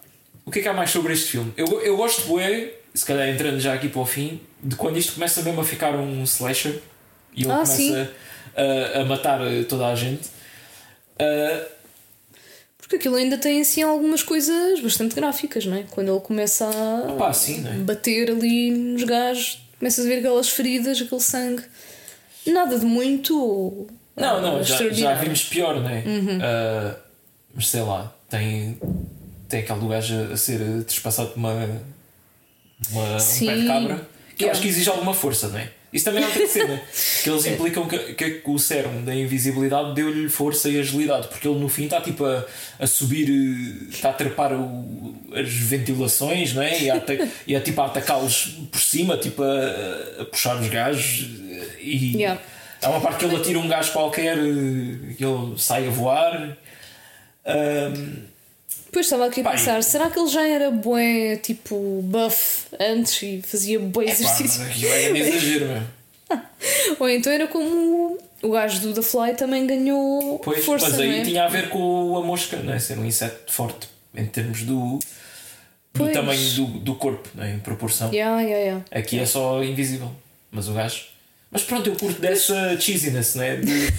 o 0.45 0.51
que 0.51 0.59
é 0.59 0.61
que 0.61 0.67
há 0.67 0.73
mais 0.73 0.91
sobre 0.91 1.13
este 1.13 1.31
filme? 1.31 1.51
Eu, 1.57 1.65
eu 1.81 1.97
gosto, 1.97 2.27
bué, 2.27 2.71
se 2.93 3.05
calhar 3.05 3.27
entrando 3.27 3.59
já 3.59 3.73
aqui 3.73 3.89
para 3.89 4.01
o 4.01 4.05
fim, 4.05 4.39
de 4.63 4.75
quando 4.75 4.97
isto 4.97 5.13
começa 5.13 5.41
mesmo 5.41 5.61
a 5.61 5.63
ficar 5.63 5.95
um 5.95 6.23
slasher 6.23 6.79
e 7.35 7.43
ele 7.43 7.51
Ah, 7.51 7.55
começa 7.63 8.11
a, 8.55 9.01
a 9.01 9.05
matar 9.05 9.41
eh, 9.41 9.63
toda 9.63 9.87
a 9.87 9.95
gente. 9.95 10.29
Ah, 11.19 11.65
Porque 12.77 12.97
aquilo 12.97 13.15
ainda 13.15 13.37
tem 13.37 13.61
assim 13.61 13.81
algumas 13.83 14.21
coisas 14.23 14.79
bastante 14.79 15.15
gráficas, 15.15 15.65
não 15.65 15.77
é? 15.77 15.83
Quando 15.89 16.11
ele 16.11 16.21
começa 16.21 16.69
a 16.69 17.13
Pá, 17.13 17.33
sim, 17.33 17.65
é? 17.67 17.71
bater 17.79 18.29
ali 18.29 18.71
nos 18.71 19.03
gajos, 19.03 19.59
começas 19.79 20.05
a 20.05 20.07
ver 20.07 20.19
aquelas 20.19 20.49
feridas, 20.49 21.01
aquele 21.01 21.21
sangue. 21.21 21.63
Nada 22.45 22.77
de 22.77 22.85
muito. 22.85 23.87
Não, 24.15 24.39
não, 24.41 24.57
já, 24.57 24.63
já 24.63 24.73
extraordinário. 24.75 25.21
vimos 25.23 25.43
pior, 25.45 25.81
não 25.81 25.89
é? 25.89 26.03
Ah, 26.41 26.95
mas 27.55 27.67
sei 27.69 27.81
lá, 27.81 28.13
tem, 28.29 28.77
tem 29.47 29.61
aquele 29.61 29.87
gajo 29.87 30.33
a, 30.33 30.37
ser 30.37 30.59
trespassado 30.83 31.29
por 31.29 31.37
uma, 31.37 31.53
uma, 32.91 33.17
um 33.17 33.39
pé 33.45 33.55
de 33.55 33.67
cabra 33.67 34.07
que 34.37 34.43
eu 34.45 34.51
acho 34.51 34.61
que 34.61 34.67
exige 34.67 34.89
alguma 34.89 35.13
força, 35.13 35.47
não 35.47 35.59
é? 35.59 35.69
Isso 35.93 36.03
também 36.03 36.21
é 36.21 36.27
outra 36.27 36.45
cena. 36.45 36.81
que 37.23 37.29
eles 37.29 37.45
implicam 37.47 37.87
que, 37.87 37.97
que 38.15 38.41
o 38.43 38.59
cérebro 38.59 38.99
da 39.03 39.15
invisibilidade 39.15 39.93
deu-lhe 39.95 40.27
força 40.27 40.67
e 40.69 40.77
agilidade, 40.77 41.29
porque 41.29 41.47
ele 41.47 41.57
no 41.57 41.69
fim 41.69 41.85
está 41.85 42.01
tipo 42.01 42.25
a, 42.25 42.45
a 42.77 42.85
subir, 42.85 43.29
está 43.89 44.09
a 44.09 44.13
trepar 44.13 44.51
o- 44.51 45.15
as 45.33 45.47
ventilações, 45.49 46.53
não 46.53 46.61
é? 46.61 46.81
E 46.81 46.91
a, 46.91 47.01
e 47.47 47.55
a, 47.55 47.61
tipo, 47.61 47.79
a 47.81 47.85
atacá-los 47.85 48.57
por 48.69 48.81
cima, 48.81 49.15
tipo 49.17 49.41
a, 49.41 50.21
a 50.21 50.25
puxar 50.25 50.57
os 50.59 50.67
gajos 50.67 51.29
e. 51.79 52.17
Yeah. 52.17 52.41
Há 52.81 52.89
uma 52.89 52.99
parte 52.99 53.19
que 53.19 53.25
ele 53.25 53.37
atira 53.37 53.57
um 53.57 53.67
gajo 53.69 53.93
qualquer 53.93 54.37
eh, 54.37 55.13
que 55.17 55.23
ele 55.23 55.57
sai 55.57 55.87
a 55.87 55.89
voar. 55.89 56.57
Ahm, 57.45 58.25
Depois 58.95 59.07
estava 59.07 59.25
aqui 59.25 59.41
a 59.41 59.43
Pá, 59.43 59.51
pensar, 59.51 59.83
será 59.83 60.09
que 60.09 60.17
ele 60.17 60.29
já 60.29 60.47
era 60.47 60.71
bué, 60.71 61.35
tipo, 61.35 62.01
buff 62.01 62.67
antes 62.79 63.21
e 63.23 63.41
fazia 63.41 63.77
bué 63.77 64.05
pá, 64.05 64.11
mas 64.11 64.21
exercício? 64.21 64.63
aquilo 64.63 64.87
é 64.87 65.03
grande 65.03 65.19
exagero. 65.19 65.87
Ou 67.01 67.09
então 67.09 67.33
era 67.33 67.45
como 67.45 68.17
o 68.41 68.51
gajo 68.51 68.79
do 68.79 68.93
The 68.93 69.01
Fly 69.01 69.33
também 69.33 69.67
ganhou 69.67 70.39
Pois, 70.39 70.63
força, 70.63 70.87
mas 70.87 70.97
não 70.97 71.03
aí 71.03 71.19
é? 71.19 71.23
tinha 71.25 71.43
a 71.43 71.49
ver 71.49 71.67
com 71.67 72.15
a 72.15 72.21
mosca, 72.21 72.55
não 72.55 72.71
é? 72.71 72.79
Ser 72.79 72.97
um 72.97 73.03
inseto 73.03 73.51
forte 73.51 73.89
em 74.15 74.25
termos 74.27 74.61
do, 74.61 74.97
do 75.93 76.11
tamanho 76.13 76.53
do, 76.53 76.65
do 76.79 76.95
corpo, 76.95 77.27
não 77.35 77.43
é? 77.43 77.51
em 77.53 77.59
proporção. 77.59 78.13
Yeah, 78.13 78.41
yeah, 78.43 78.63
yeah. 78.63 78.85
Aqui 78.91 79.19
é 79.19 79.25
só 79.25 79.61
invisível. 79.61 80.09
Mas 80.49 80.69
o 80.69 80.73
gajo. 80.73 81.03
Mas 81.51 81.63
pronto, 81.63 81.89
eu 81.89 81.97
curto 81.97 82.21
dessa 82.21 82.79
cheesiness, 82.79 83.35
não 83.35 83.43
é? 83.43 83.57
De, 83.57 83.93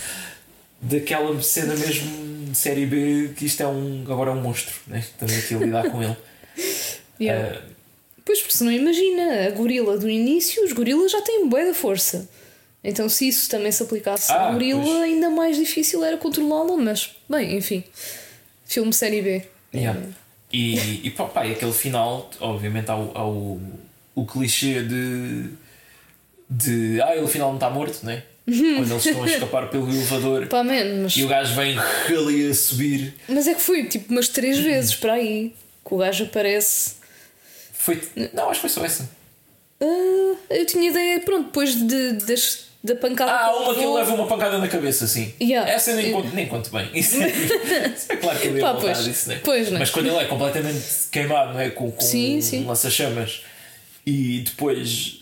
daquela 0.80 1.38
cena 1.42 1.76
mesmo 1.76 2.36
de 2.57 2.63
série 2.63 2.87
B 2.87 3.31
que 3.37 3.45
isto 3.45 3.63
é 3.63 3.67
um. 3.67 4.03
agora 4.11 4.31
é 4.31 4.35
um 4.35 4.41
monstro, 4.41 4.75
né? 4.87 5.01
Estamos 5.01 5.37
aqui 5.37 5.55
a 5.55 5.59
lidar 5.59 5.91
com 5.91 6.03
ele. 6.03 6.17
Yeah. 7.19 7.57
Ah, 7.59 7.63
Pois, 8.27 8.41
porque 8.41 8.59
se 8.59 8.63
não 8.65 8.71
imagina, 8.73 9.47
a 9.47 9.51
gorila 9.51 9.97
do 9.97 10.11
início, 10.11 10.63
os 10.65 10.73
gorilas 10.73 11.11
já 11.13 11.23
têm 11.23 11.49
bué 11.49 11.65
da 11.65 11.73
força. 11.73 12.29
Então, 12.85 13.09
se 13.09 13.27
isso 13.29 13.49
também 13.49 13.73
se 13.73 13.83
aplicasse 13.83 14.31
Ah, 14.31 14.49
à 14.49 14.53
gorila, 14.53 14.83
pois. 14.83 15.03
ainda 15.03 15.31
mais 15.31 15.57
difícil 15.57 16.05
era 16.05 16.19
controlá-la, 16.19 16.77
mas, 16.77 17.17
bem, 17.29 17.57
enfim. 17.57 17.85
Filme 18.67 18.93
série 18.93 19.23
B. 19.23 19.43
Yeah. 19.75 19.99
E, 20.53 21.07
e 21.07 21.11
pá, 21.11 21.25
pá, 21.25 21.47
e 21.47 21.53
aquele 21.53 21.73
final, 21.73 22.31
obviamente, 22.41 22.91
há 22.91 22.97
o, 22.99 23.13
há 23.15 23.27
o, 23.27 23.61
o 24.15 24.27
clichê 24.27 24.83
de. 24.83 25.49
de. 26.51 27.01
Ah, 27.01 27.17
ele 27.17 27.25
afinal 27.25 27.49
não 27.49 27.57
está 27.57 27.71
morto, 27.71 28.05
né? 28.05 28.25
Quando 28.47 28.90
eles 28.92 29.05
estão 29.07 29.22
a 29.24 29.26
escapar 29.26 29.68
pelo 29.70 29.90
elevador 29.90 30.47
Pá, 30.47 30.62
man, 30.62 31.03
mas, 31.03 31.16
e 31.16 31.24
o 31.24 31.28
gajo 31.28 31.55
vem 31.57 31.76
ali 32.16 32.49
a 32.49 32.55
subir. 32.55 33.14
mas 33.28 33.49
é 33.49 33.55
que 33.55 33.61
foi 33.61 33.84
tipo 33.88 34.12
umas 34.12 34.28
três 34.28 34.59
vezes 34.59 34.94
para 34.94 35.14
aí 35.14 35.53
que 35.84 35.92
o 35.94 35.97
gajo 35.99 36.24
aparece. 36.24 36.92
Foi. 37.72 38.01
Não, 38.32 38.44
acho 38.51 38.61
que 38.61 38.68
foi 38.68 38.70
só 38.70 38.84
essa. 38.84 39.09
Ah, 39.80 40.34
eu 40.51 40.64
tinha 40.66 40.88
ideia, 40.90 41.20
pronto, 41.20 41.47
depois 41.47 41.74
de, 41.74 42.12
das- 42.24 42.66
da 42.84 42.94
pancada. 42.94 43.32
Ah, 43.32 43.57
uma 43.57 43.74
que 43.74 43.80
ele 43.80 43.92
leva 43.94 44.14
uma 44.14 44.26
pancada 44.28 44.59
na 44.59 44.68
cabeça, 44.68 45.07
assim. 45.07 45.34
Yeah. 45.40 45.68
Essa 45.68 45.90
eu 45.90 45.97
nem 45.97 46.12
conto, 46.12 46.28
nem 46.34 46.47
conto 46.47 46.70
bem. 46.70 46.88
Isso 46.94 47.20
é, 47.20 47.28
isso 47.97 48.12
é 48.12 48.16
claro 48.16 48.38
que 48.38 48.47
ele 48.47 48.59
ia 48.61 48.64
Pá, 48.64 48.74
pois. 48.80 49.05
disso, 49.05 49.28
né? 49.28 49.40
Pois, 49.42 49.70
né? 49.72 49.78
Mas 49.80 49.90
quando 49.90 50.07
ele 50.07 50.16
é 50.18 50.24
completamente 50.26 50.84
queimado, 51.11 51.53
não 51.55 51.61
é? 51.61 51.70
Com, 51.70 51.90
com 51.90 52.01
Sim, 52.05 52.40
sim. 52.40 52.62
um 52.64 52.68
lança-chamas 52.68 53.42
e 54.07 54.42
depois 54.47 55.20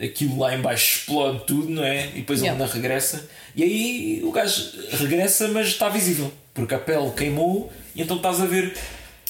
aquilo 0.00 0.38
lá 0.38 0.54
em 0.54 0.60
baixo 0.60 1.00
explode 1.00 1.44
tudo, 1.46 1.68
não 1.70 1.84
é? 1.84 2.06
E 2.14 2.20
depois 2.20 2.40
Yeah. 2.40 2.56
ele 2.56 2.62
ainda 2.62 2.74
regressa. 2.74 3.28
E 3.56 3.62
aí 3.62 4.20
o 4.24 4.30
gajo 4.30 4.70
regressa, 4.92 5.48
mas 5.48 5.68
está 5.68 5.88
visível. 5.88 6.32
Porque 6.54 6.74
a 6.74 6.78
pele 6.78 7.10
queimou 7.16 7.72
e 7.94 8.02
então 8.02 8.16
estás 8.16 8.40
a 8.40 8.46
ver 8.46 8.76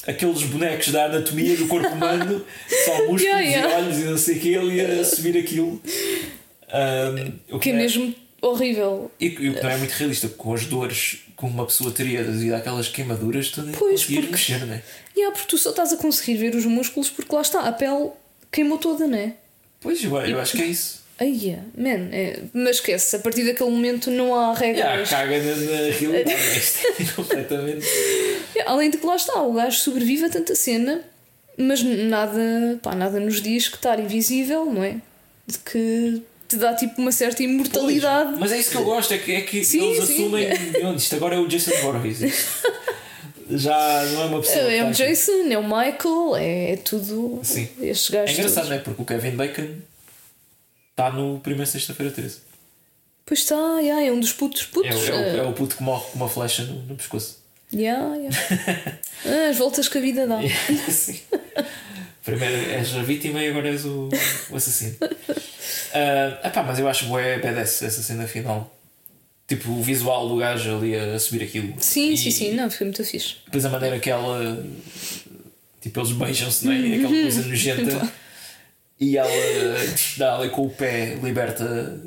aqueles 0.07 0.43
bonecos 0.43 0.89
da 0.91 1.05
anatomia 1.05 1.55
do 1.57 1.67
corpo 1.67 1.87
humano, 1.89 2.43
só 2.85 2.91
músculos 2.99 3.21
Yeah, 3.21 3.41
yeah. 3.41 3.69
e 3.79 3.83
olhos 3.83 3.97
e 3.99 4.03
não 4.03 4.17
sei 4.17 4.37
o 4.37 4.39
que, 4.39 4.53
ele 4.53 4.75
ia 4.75 5.03
subir 5.03 5.37
aquilo. 5.37 5.81
Um, 6.71 7.55
o 7.55 7.59
Que 7.59 7.71
é 7.71 7.73
mesmo 7.73 8.13
horrível. 8.41 9.11
E, 9.19 9.25
e 9.27 9.49
o 9.49 9.53
que 9.55 9.63
não 9.63 9.69
é 9.69 9.77
muito 9.77 9.91
realista, 9.91 10.27
com 10.29 10.53
as 10.53 10.65
dores 10.65 11.19
que 11.37 11.45
uma 11.45 11.65
pessoa 11.65 11.91
teria 11.91 12.23
devido 12.23 12.53
àquelas 12.53 12.87
queimaduras, 12.87 13.49
tu 13.49 13.61
nem 13.61 13.71
Pois, 13.73 14.01
conseguias 14.01 14.25
porque- 14.25 14.31
mexer, 14.31 14.65
não 14.65 14.73
é? 14.73 14.83
E 15.15 15.19
yeah, 15.19 15.35
porque 15.35 15.49
tu 15.49 15.57
só 15.57 15.69
estás 15.71 15.93
a 15.93 15.97
conseguir 15.97 16.37
ver 16.37 16.55
os 16.55 16.65
músculos 16.65 17.09
porque 17.09 17.33
lá 17.33 17.41
está, 17.41 17.61
a 17.61 17.71
pele 17.71 18.09
queimou 18.51 18.77
toda, 18.77 19.07
não 19.07 19.17
é? 19.17 19.33
Pois, 19.81 20.03
eu, 20.03 20.15
eu 20.21 20.39
acho 20.39 20.57
que 20.57 20.63
é 20.63 20.65
isso. 20.65 20.99
Ai, 21.21 21.37
yeah, 21.43 21.63
man, 21.77 22.09
é... 22.13 22.39
mas 22.53 22.77
esquece, 22.77 23.15
a 23.15 23.19
partir 23.19 23.43
daquele 23.43 23.69
momento 23.69 24.09
não 24.09 24.33
há 24.33 24.53
Yeah, 24.61 24.89
regras. 24.91 25.09
caga 25.09 25.37
na, 25.43 25.55
na 25.55 25.91
realidade, 25.91 26.31
é 26.31 27.03
completamente. 27.15 27.85
Yeah, 28.55 28.71
Além 28.71 28.89
de 28.89 28.97
que 28.97 29.05
lá 29.05 29.15
está, 29.17 29.41
o 29.43 29.51
gajo 29.53 29.77
sobrevive 29.79 30.25
a 30.25 30.29
tanta 30.29 30.55
cena, 30.55 31.01
mas 31.57 31.83
nada, 31.83 32.79
pá, 32.81 32.95
nada 32.95 33.19
nos 33.19 33.41
diz 33.41 33.67
que 33.67 33.75
estar 33.75 33.99
invisível, 33.99 34.65
não 34.65 34.81
é? 34.81 34.95
De 35.45 35.57
que 35.57 36.21
te 36.47 36.55
dá 36.55 36.73
tipo 36.73 37.01
uma 37.01 37.11
certa 37.11 37.43
imortalidade. 37.43 38.37
Mas 38.39 38.53
é 38.53 38.57
isso 38.59 38.71
que 38.71 38.77
eu 38.77 38.85
gosto, 38.85 39.13
é 39.13 39.17
que, 39.17 39.31
é 39.33 39.41
que 39.41 39.63
Sim, 39.65 39.91
eles 39.91 40.05
sim. 40.07 40.13
assumem. 40.13 40.47
"Não, 40.81 40.95
Isto 40.95 41.15
agora 41.17 41.35
é 41.35 41.39
o 41.39 41.47
Jason 41.47 41.71
Voorhees. 41.81 42.19
Já 43.49 44.03
não 44.13 44.21
é 44.21 44.25
uma 44.25 44.41
pessoa. 44.41 44.71
É 44.71 44.83
o 44.83 44.87
aqui." 44.87 44.97
Jason, 44.97 45.47
é 45.51 45.57
o 45.57 45.63
Michael, 45.63 46.35
é, 46.37 46.71
é 46.73 46.75
tudo. 46.77 47.39
Sim. 47.43 47.67
Estes 47.81 48.13
É 48.13 48.17
gajos. 48.17 48.37
engraçado, 48.37 48.55
todos. 48.55 48.69
não 48.69 48.75
é? 48.75 48.79
Porque 48.79 49.01
o 49.01 49.05
Kevin 49.05 49.31
Bacon 49.35 49.67
está 50.91 51.09
no 51.11 51.39
primeiro 51.39 51.69
Sexta-feira 51.69 52.11
13. 52.11 52.37
Pois 53.25 53.39
está, 53.41 53.55
yeah, 53.79 54.03
é 54.05 54.11
um 54.11 54.19
dos 54.19 54.33
putos 54.33 54.63
É, 54.63 54.65
putos. 54.73 55.07
o- 55.07 55.11
é, 55.11 55.15
o, 55.15 55.15
eh, 55.23 55.37
é 55.37 55.43
o 55.43 55.53
puto 55.53 55.75
que 55.77 55.83
morre 55.83 56.03
com 56.11 56.15
uma 56.17 56.27
flecha 56.29 56.63
no, 56.63 56.73
no 56.83 56.95
pescoço. 56.95 57.37
yeah, 57.73 58.15
yeah. 58.15 58.37
Ah, 59.25 59.49
as 59.51 59.57
voltas 59.57 59.87
que 59.87 59.97
a 59.97 60.01
vida 60.01 60.25
dá. 60.25 60.39
Sim. 60.89 61.19
Primeiro 62.25 62.71
és 62.71 62.95
a 62.95 63.01
vítima 63.03 63.41
e 63.43 63.49
agora 63.49 63.69
és 63.69 63.85
o, 63.85 64.09
o 64.49 64.55
assassino. 64.55 64.95
Ah, 65.93 66.47
epá, 66.47 66.61
mas 66.63 66.77
eu 66.79 66.87
acho 66.87 67.05
bué 67.05 67.39
badass 67.39 67.81
essa 67.81 68.01
cena 68.03 68.27
final. 68.27 68.71
Tipo, 69.49 69.71
o 69.71 69.81
visual 69.81 70.29
do 70.29 70.37
gajo 70.37 70.77
ali 70.77 70.95
a, 70.95 71.19
subir 71.19 71.43
aquilo. 71.43 71.73
Sim, 71.79 72.11
E 72.13 72.17
sim, 72.17 72.31
sim, 72.31 72.53
não, 72.53 72.69
foi 72.71 72.85
muito 72.85 73.03
fixe. 73.03 73.35
Depois 73.45 73.65
a 73.65 73.69
maneira 73.69 73.99
que 73.99 74.09
ela. 74.09 74.63
Tipo, 75.81 75.99
eles 76.01 76.11
beijam-se, 76.11 76.65
não 76.65 76.71
é? 76.73 76.77
E 76.79 76.93
aquela 76.95 77.09
coisa 77.21 77.41
nojenta. 77.47 78.11
E 79.01 79.15
ela 79.17 79.29
dá 80.17 80.35
ali 80.37 80.49
com 80.49 80.63
o 80.65 80.69
pé, 80.69 81.17
liberta 81.23 82.01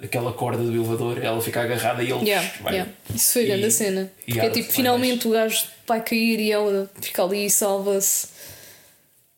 aquela 0.00 0.32
corda 0.32 0.62
do 0.62 0.72
elevador, 0.72 1.18
ela 1.20 1.40
fica 1.42 1.60
agarrada 1.60 2.04
e 2.04 2.10
ele. 2.12 2.24
Yeah, 2.24 2.48
vai. 2.60 2.72
yeah. 2.74 2.92
Isso 3.12 3.32
foi 3.32 3.42
E- 3.42 3.46
grande 3.48 3.64
a 3.66 3.70
cena. 3.72 4.12
Porque 4.24 4.38
é 4.38 4.48
tipo, 4.50 4.72
finalmente 4.72 5.26
o 5.26 5.32
gajo 5.32 5.64
vai 5.88 6.00
cair 6.00 6.38
e 6.38 6.52
ela 6.52 6.88
fica 7.02 7.24
ali 7.24 7.46
e 7.46 7.50
salva-se. 7.50 8.28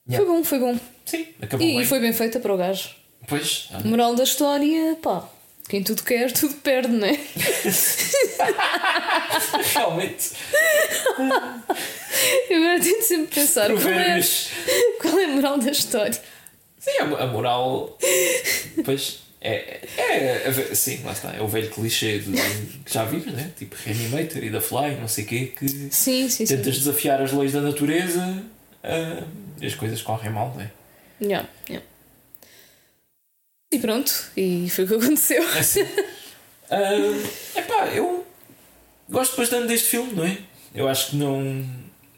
Yeah. 0.06 0.22
Foi 0.26 0.36
bom, 0.36 0.44
foi 0.44 0.58
bom. 0.58 0.78
Sim, 1.06 1.26
acabou 1.40 1.66
E, 1.66 1.70
bem. 1.70 1.80
e 1.80 1.86
foi 1.86 1.98
bem 1.98 2.12
feita 2.12 2.38
para 2.38 2.52
o 2.52 2.58
gajo. 2.58 2.90
Pois. 3.26 3.68
Moral 3.86 4.14
da 4.14 4.24
história, 4.24 4.94
pá, 5.00 5.26
quem 5.68 5.82
tudo 5.82 6.02
quer, 6.02 6.30
tudo 6.32 6.54
perde, 6.56 6.88
não 6.88 7.06
é? 7.06 7.18
realmente. 9.74 10.30
Eu 12.50 12.56
agora 12.58 12.80
tento 12.80 13.02
sempre 13.02 13.34
pensar 13.34 13.70
qual 13.72 13.88
é, 13.88 14.20
qual 15.00 15.18
é 15.18 15.24
a 15.24 15.28
moral 15.28 15.58
da 15.58 15.70
história. 15.70 16.20
Sim, 16.78 16.98
a, 16.98 17.26
moral. 17.26 17.98
Pois. 18.84 19.20
É, 19.40 19.80
é, 19.96 20.42
é- 20.48 20.74
Sim, 20.74 21.00
lá 21.04 21.12
está. 21.12 21.34
É 21.34 21.40
o 21.40 21.48
velho 21.48 21.68
clichê 21.70 22.18
de, 22.20 22.32
que 22.84 22.92
já 22.92 23.04
vimos, 23.04 23.32
né? 23.32 23.50
Tipo 23.56 23.74
Reanimator 23.84 24.42
e 24.42 24.50
da 24.50 24.60
Fly, 24.60 24.96
não 25.00 25.08
sei 25.08 25.24
o 25.24 25.26
quê, 25.26 25.52
que 25.58 25.68
Sim, 25.68 25.90
sim, 25.90 26.28
sim. 26.28 26.46
tentas 26.46 26.78
desafiar 26.78 27.20
as 27.20 27.32
leis 27.32 27.52
da 27.52 27.60
natureza 27.60 28.42
ah, 28.84 29.22
e 29.60 29.66
as 29.66 29.74
coisas 29.74 30.00
correm 30.02 30.30
mal, 30.30 30.52
não 30.54 30.62
é? 30.62 30.70
Yeah, 31.20 31.48
yeah. 31.68 31.84
E 33.72 33.78
pronto, 33.78 34.12
e 34.36 34.68
foi 34.70 34.84
o 34.84 34.88
que 34.88 34.94
aconteceu. 34.94 35.42
É 35.42 35.58
assim. 35.58 35.80
Ah, 36.70 37.58
epá, 37.58 37.86
eu 37.94 38.26
gosto 39.08 39.36
bastante 39.36 39.66
deste 39.68 39.88
filme, 39.88 40.12
não 40.12 40.24
é? 40.24 40.38
Eu 40.74 40.88
acho 40.88 41.10
que 41.10 41.16
não, 41.16 41.66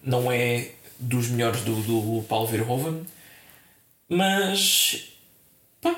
não 0.03 0.31
é 0.31 0.69
dos 0.99 1.29
melhores 1.29 1.61
do, 1.63 1.75
do 1.83 2.23
Paulo 2.25 2.47
Verhoeven, 2.49 3.05
mas 4.09 5.13
pá, 5.81 5.95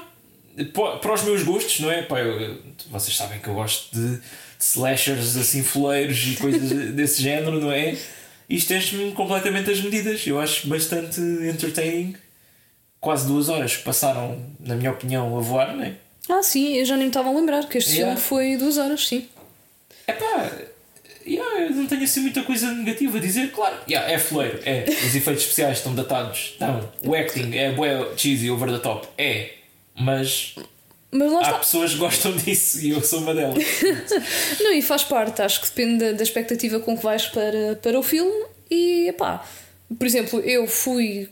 pa- 0.73 0.97
para 0.99 1.15
os 1.15 1.23
meus 1.23 1.43
gostos, 1.43 1.81
não 1.81 1.91
é? 1.91 2.03
Pá, 2.03 2.21
eu- 2.21 2.61
vocês 2.91 3.17
sabem 3.17 3.39
que 3.41 3.49
eu 3.49 3.55
gosto 3.55 3.95
de, 3.95 4.17
de 4.19 4.23
slashers 4.61 5.37
assim 5.37 5.63
foleiros 5.63 6.19
e 6.27 6.37
coisas 6.37 6.71
desse 6.95 7.23
género, 7.23 7.61
não 7.61 7.73
é? 7.73 7.97
Isto 8.49 8.73
enche-me 8.75 9.13
completamente 9.13 9.71
as 9.71 9.81
medidas. 9.81 10.25
Eu 10.27 10.39
acho 10.39 10.69
bastante 10.69 11.21
entertaining. 11.21 12.15
Quase 13.07 13.29
duas 13.29 13.49
horas 13.49 13.77
que 13.77 13.85
passaram, 13.85 14.37
na 14.59 14.75
minha 14.75 14.91
opinião, 14.91 15.39
a 15.39 15.41
voar, 15.41 15.77
não 15.77 15.85
é? 15.85 15.93
Ah, 16.29 16.43
sim, 16.43 16.75
eu 16.75 16.85
já 16.85 16.97
nem 16.97 17.05
me 17.05 17.11
estava 17.11 17.29
a 17.29 17.33
lembrar 17.33 17.69
que 17.69 17.79
este 17.79 17.93
Yeah. 17.93 18.17
filme 18.17 18.29
foi 18.29 18.57
duas 18.57 18.79
horas, 18.79 19.07
sim. 19.07 19.29
Epá, 20.09 20.51
yeah, 21.25 21.61
eu 21.67 21.71
não 21.71 21.87
tenho 21.87 22.03
assim 22.03 22.19
muita 22.19 22.43
coisa 22.43 22.69
negativa 22.73 23.19
a 23.19 23.21
dizer. 23.21 23.53
Claro, 23.53 23.77
yeah, 23.89 24.11
é 24.13 24.19
fleiro, 24.19 24.59
é. 24.65 24.87
Os 25.07 25.15
efeitos 25.15 25.45
especiais 25.45 25.77
estão 25.79 25.95
datados, 25.95 26.51
estão. 26.55 26.91
O 27.05 27.15
acting 27.15 27.55
é 27.55 27.71
bué 27.71 28.09
cheesy, 28.17 28.51
over 28.51 28.73
the 28.73 28.79
top, 28.81 29.07
é. 29.17 29.53
Mas 29.95 30.57
há 31.13 31.41
está. 31.43 31.59
pessoas 31.61 31.93
que 31.93 31.99
gostam 31.99 32.33
disso 32.37 32.81
e 32.85 32.91
eu 32.91 33.01
sou 33.05 33.21
uma 33.21 33.33
delas. 33.33 33.63
Não, 34.61 34.73
e 34.73 34.83
faz 34.83 35.05
parte, 35.05 35.43
acho 35.43 35.61
que 35.61 35.69
depende 35.69 36.05
da, 36.05 36.11
da 36.11 36.23
expectativa 36.25 36.81
com 36.81 36.97
que 36.99 37.05
vais 37.05 37.25
para, 37.27 37.77
para 37.81 37.97
o 37.97 38.03
filme. 38.03 38.47
E 38.69 39.15
pá, 39.17 39.47
por 39.97 40.05
exemplo, 40.05 40.41
eu 40.41 40.67
fui 40.67 41.29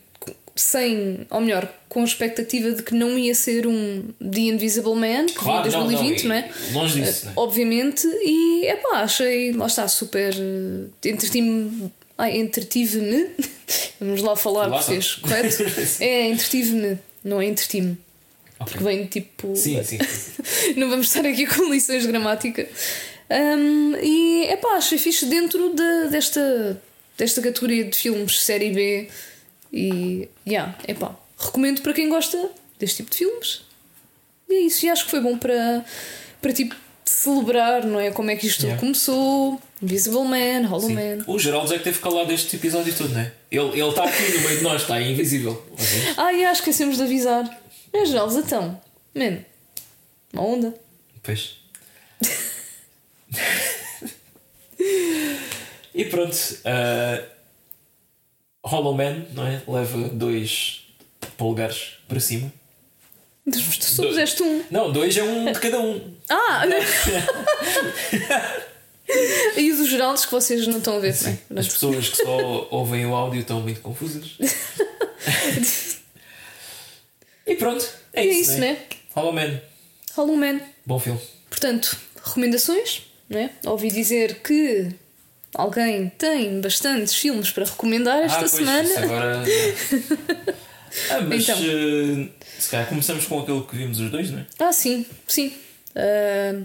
sem, 0.57 1.27
ou 1.31 1.41
melhor, 1.41 1.69
com 1.89 2.01
a 2.01 2.05
expectativa 2.05 2.71
de 2.73 2.83
que 2.83 2.95
não 2.95 3.19
ia 3.19 3.35
ser 3.35 3.67
um 3.67 4.05
The 4.21 4.41
Invisible 4.41 4.95
Man, 4.95 5.27
que 5.27 5.35
Claro, 5.35 5.69
vinha 5.69 5.83
em 5.83 5.87
2020, 5.87 6.23
não, 6.25 6.35
e- 6.35 6.39
é? 6.39 6.51
Longe 6.73 7.01
disso, 7.03 7.25
não 7.27 7.33
é? 7.33 7.35
Obviamente, 7.37 8.07
e 8.07 8.67
é 8.67 8.77
pá, 8.77 9.01
achei, 9.03 9.53
lá 9.53 9.67
está, 9.67 9.87
super. 9.89 10.33
eh, 10.35 11.09
Entretive-me. 11.09 11.91
Ai, 12.17 12.37
entretive-me. 12.39 13.31
Vamos 14.01 14.23
lá 14.23 14.37
falar 14.37 14.67
Lá 14.67 14.77
português, 14.79 15.15
correto? 15.17 15.57
é, 16.01 16.29
entretive-me, 16.29 16.99
não 17.25 17.41
é 17.41 17.47
entretive-me. 17.47 17.99
Ok. 18.61 18.73
Porque 18.73 18.85
vem 18.85 19.07
tipo. 19.07 19.57
Sim, 19.57 19.83
sim. 19.83 19.99
não 20.77 20.89
vamos 20.89 21.09
estar 21.09 21.27
aqui 21.29 21.45
com 21.47 21.69
lições 21.73 22.03
de 22.03 22.09
gramática. 22.09 22.69
Um, 23.31 23.97
e 24.01 24.45
é 24.45 24.57
pá, 24.57 24.77
achei 24.77 24.97
fixe 24.99 25.27
dentro 25.27 25.75
da- 25.75 26.05
desta, 26.05 26.81
desta 27.19 27.43
categoria 27.43 27.85
de 27.85 27.97
filmes 27.97 28.39
série 28.41 28.71
B. 28.71 29.09
E 29.77 30.29
yeah, 30.47 30.79
é 30.87 30.95
pá, 30.95 31.17
recomendo 31.37 31.83
para 31.83 31.93
quem 31.93 32.09
gosta 32.09 32.49
deste 32.79 32.99
tipo 32.99 33.11
de 33.11 33.17
filmes. 33.19 33.63
E 34.49 34.55
é 34.55 34.61
isso, 34.61 34.87
e 34.87 34.89
acho 34.89 35.05
que 35.07 35.11
foi 35.11 35.21
bom 35.21 35.37
para, 35.37 35.85
para 36.41 36.53
tipo 36.53 36.77
celebrar, 37.05 37.85
não 37.85 37.99
é? 37.99 38.13
Como 38.13 38.31
é 38.31 38.37
que 38.37 38.47
isto 38.47 38.59
tudo 38.59 38.67
Yeah. 38.69 38.81
começou. 38.81 39.61
Invisible 39.83 40.23
Man, 40.25 40.69
Hollow 40.69 40.87
Sim. 40.89 40.95
Man. 40.95 41.25
O 41.27 41.39
Geraldo 41.41 41.75
é 41.75 41.79
que 41.79 41.85
teve 41.85 41.99
calado 41.99 42.31
este 42.33 42.55
episódio 42.57 42.95
todo, 42.97 43.13
não 43.13 43.21
é? 43.21 43.33
Ele 43.51 43.81
ele 43.81 43.89
está 43.89 44.05
aqui 44.05 44.23
no 44.33 44.41
meio 44.43 44.59
de 44.59 44.63
nós, 44.63 44.83
está 44.83 45.01
invisível. 45.03 45.61
Ah, 46.17 46.33
e 46.33 46.45
acho 46.45 46.63
que 46.63 46.71
esquecemos 46.71 46.97
de 46.97 47.03
avisar. 47.03 47.61
É 47.93 48.07
Geraldo, 48.07 48.39
então. 48.39 48.81
Man, 49.15 49.39
uma 50.33 50.43
onda. 50.43 50.75
Pois. 51.23 51.57
e 55.95 56.05
pronto. 56.07 56.37
ah, 56.65 57.23
Hollow 58.65 58.95
Man, 58.95 59.27
não 59.35 59.47
é? 59.47 59.63
Leva 59.69 60.09
dois 60.09 60.87
polegares 61.37 61.99
para 62.09 62.19
cima. 62.19 62.51
Tu 63.51 63.59
só 63.59 64.03
puseste 64.05 64.43
um. 64.43 64.65
Não, 64.71 64.91
dois 64.91 65.15
é 65.17 65.23
um 65.23 65.53
de 65.53 65.61
cada 65.61 65.79
um. 65.79 66.15
Ah! 66.31 66.63
e 69.55 69.71
os 69.71 69.87
Geraldos 69.89 70.25
que 70.25 70.33
vocês 70.33 70.67
não 70.67 70.79
estão 70.79 70.97
a 70.97 70.99
ver, 70.99 71.15
não 71.23 71.31
é? 71.31 71.39
As 71.61 71.69
pessoas 71.69 72.09
que 72.09 72.17
só 72.17 72.67
ouvem 72.71 73.05
o 73.05 73.15
áudio 73.15 73.43
estão 73.43 73.61
muito 73.61 73.83
confusas. 73.83 74.39
e 77.47 77.55
pronto, 77.57 77.87
é, 78.15 78.23
É 78.23 78.27
isso, 78.27 78.53
isso, 78.53 78.61
né? 78.61 78.73
né? 78.73 78.79
Hollow 79.15 79.33
Man, 79.35 79.61
Hollow 80.17 80.37
Man. 80.37 80.61
bom 80.87 80.99
filme. 80.99 81.21
Portanto, 81.51 81.99
recomendações, 82.25 83.03
né? 83.29 83.51
Ouvi 83.67 83.91
dizer 83.91 84.41
que 84.41 84.89
alguém 85.55 86.09
tem 86.19 86.61
bastantes 86.61 87.15
filmes 87.15 87.51
para 87.51 87.65
recomendar 87.65 88.19
esta 88.23 88.37
ah, 88.37 88.41
pois, 88.41 88.51
semana. 88.53 88.89
agora. 89.01 89.43
ah, 91.11 91.21
mas 91.29 91.43
Então. 91.43 91.57
eh, 91.61 92.29
se 92.59 92.71
calhar 92.71 92.89
começamos 92.89 93.27
com 93.27 93.41
aquele 93.41 93.63
que 93.63 93.77
vimos 93.77 94.01
os 94.01 94.11
dois, 94.11 94.31
não 94.31 94.41
é? 94.41 94.47
Ah, 94.59 94.73
sim, 94.73 95.05
sim. 95.29 95.53
Ah, 95.95 96.63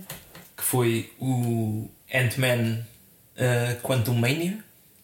Que 0.58 0.64
foi 0.64 1.10
o 1.20 1.88
Ant-Man 2.14 2.80
uh, 3.38 3.82
Quantum 3.82 4.14
Mania. 4.16 4.58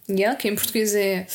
yeah, 0.09 0.35
que 0.37 0.47
em 0.47 0.55
português 0.55 0.93
é 0.95 1.25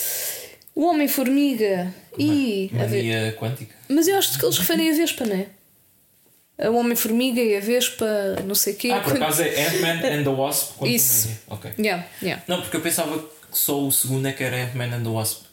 O 0.74 0.84
Homem-Formiga 0.86 1.92
e. 2.18 2.70
a 2.74 2.78
Mania 2.78 3.36
Quântica. 3.38 3.74
Mas 3.88 4.06
eu 4.08 4.16
acho 4.18 4.38
que 4.38 4.44
eles 4.44 4.58
referem 4.58 4.90
a 4.90 4.94
Vespa, 4.94 5.24
não 5.24 5.36
é? 5.36 5.46
O 6.68 6.74
Homem-Formiga 6.76 7.40
e 7.40 7.56
a 7.56 7.60
Vespa, 7.60 8.06
não 8.46 8.54
sei 8.54 8.74
o 8.74 8.76
quê. 8.76 8.90
Ah, 8.90 9.00
por 9.00 9.14
acaso 9.14 9.42
é 9.42 9.66
Ant-Man 9.66 10.00
and 10.18 10.24
the 10.24 10.28
Wasp 10.30 10.72
Isso. 10.86 11.28
Ok. 11.48 11.70
Yeah, 11.78 12.06
yeah. 12.22 12.42
Não, 12.46 12.60
porque 12.60 12.76
eu 12.76 12.80
pensava 12.80 13.18
que 13.18 13.58
só 13.58 13.80
o 13.80 13.90
segundo 13.90 14.26
é 14.28 14.32
que 14.32 14.42
era 14.44 14.64
Ant-Man 14.64 14.94
and 14.96 15.02
the 15.02 15.08
Wasp. 15.08 15.44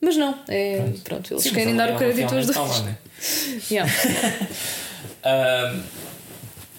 Mas 0.00 0.16
não, 0.16 0.38
é. 0.48 0.76
Pronto, 0.78 1.00
pronto 1.02 1.34
eles 1.34 1.42
Sim, 1.42 1.52
querem 1.52 1.74
dar 1.76 1.88
ela- 1.88 1.96
o 1.96 1.98
crédito 1.98 2.34
aos 2.34 2.46
dois. 2.46 2.48
está 2.50 2.62
lá, 2.62 2.82
né? 2.82 2.98
Yeah. 3.70 3.92
Ahm, 5.24 5.82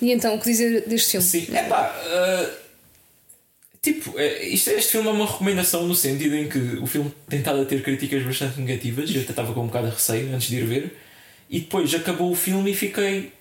E 0.02 0.12
então, 0.14 0.34
o 0.36 0.40
que 0.40 0.46
dizer 0.50 0.88
deste 0.88 1.12
filme? 1.12 1.26
Sim, 1.28 1.48
é 1.54 1.64
pá. 1.64 1.94
tipo, 3.82 4.18
é, 4.18 4.44
isto, 4.48 4.70
este 4.72 4.92
filme 4.94 5.10
é 5.10 5.12
uma 5.12 5.26
recomendação 5.26 5.86
no 5.86 5.94
sentido 5.96 6.36
em 6.36 6.48
que 6.48 6.58
o 6.82 6.88
filme 6.88 7.14
tem 7.28 7.40
estado 7.40 7.62
a 7.62 7.66
ter 7.66 7.84
críticas 7.84 8.24
bastante 8.24 8.60
negativas. 8.62 9.14
Eu 9.14 9.22
até 9.22 9.32
estava 9.32 9.54
com 9.54 9.62
um 9.62 9.68
bocado 9.68 9.88
de 9.90 9.94
receio 9.96 10.34
antes 10.34 10.48
de 10.48 10.56
ir 10.58 10.66
ver. 10.66 10.98
E 11.50 11.60
depois 11.62 11.94
acabou 11.96 12.32
o 12.32 12.36
filme 12.36 12.72
e 12.72 12.76
fiquei. 12.76 13.32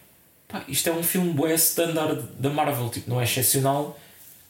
Pá, 0.47 0.65
isto 0.67 0.89
é 0.89 0.93
um 0.93 1.03
filme 1.03 1.33
bué 1.33 1.55
standard 1.55 2.23
da 2.39 2.49
Marvel. 2.49 2.89
Tipo, 2.89 3.11
não 3.11 3.21
é 3.21 3.25
excepcional, 3.25 3.99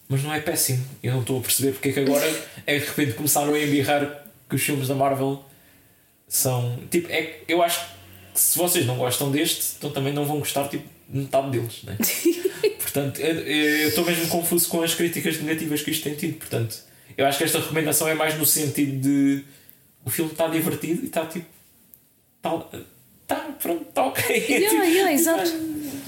mas 0.08 0.22
não 0.22 0.32
é 0.32 0.40
péssimo. 0.40 0.84
Eu 1.02 1.12
não 1.14 1.20
estou 1.22 1.38
a 1.38 1.42
perceber 1.42 1.72
porque 1.72 1.88
é 1.88 1.92
que 1.92 2.00
agora 2.00 2.24
é 2.66 2.78
de 2.78 2.84
repente 2.84 3.14
começaram 3.14 3.52
a 3.54 3.58
embirrar 3.60 4.24
que 4.48 4.54
os 4.54 4.62
filmes 4.62 4.86
da 4.88 4.94
Marvel 4.94 5.42
são. 6.28 6.78
Tipo, 6.90 7.08
é, 7.10 7.40
eu 7.48 7.62
acho 7.62 7.80
que 8.32 8.40
se 8.40 8.56
vocês 8.56 8.86
não 8.86 8.96
gostam 8.96 9.30
deste, 9.30 9.74
então 9.78 9.90
também 9.90 10.12
não 10.12 10.24
vão 10.24 10.38
gostar 10.38 10.68
tipo, 10.68 10.88
de 11.08 11.18
metade 11.18 11.50
deles, 11.50 11.82
né? 11.82 11.96
Portanto, 12.80 13.20
eu- 13.20 13.34
eu 13.46 13.88
estou 13.88 14.04
mesmo 14.04 14.28
confuso 14.28 14.68
com 14.68 14.82
as 14.82 14.94
críticas 14.94 15.38
negativas 15.40 15.82
que 15.82 15.90
isto 15.90 16.04
tem 16.04 16.14
tido. 16.14 16.38
Portanto, 16.38 16.76
eu 17.16 17.26
acho 17.26 17.38
que 17.38 17.44
esta 17.44 17.58
recomendação 17.58 18.06
é 18.08 18.14
mais 18.14 18.38
no 18.38 18.46
sentido 18.46 19.00
de 19.00 19.44
o 20.04 20.10
filme 20.10 20.30
está 20.30 20.46
divertido 20.46 21.02
e 21.02 21.06
está 21.06 21.26
tipo. 21.26 21.46
Está, 22.36 22.64
está 23.30 23.36
pronto, 23.60 23.84
está 23.88 24.06
ok. 24.06 24.22
Yeah, 24.48 24.84
yeah, 24.84 25.12
exato. 25.12 25.50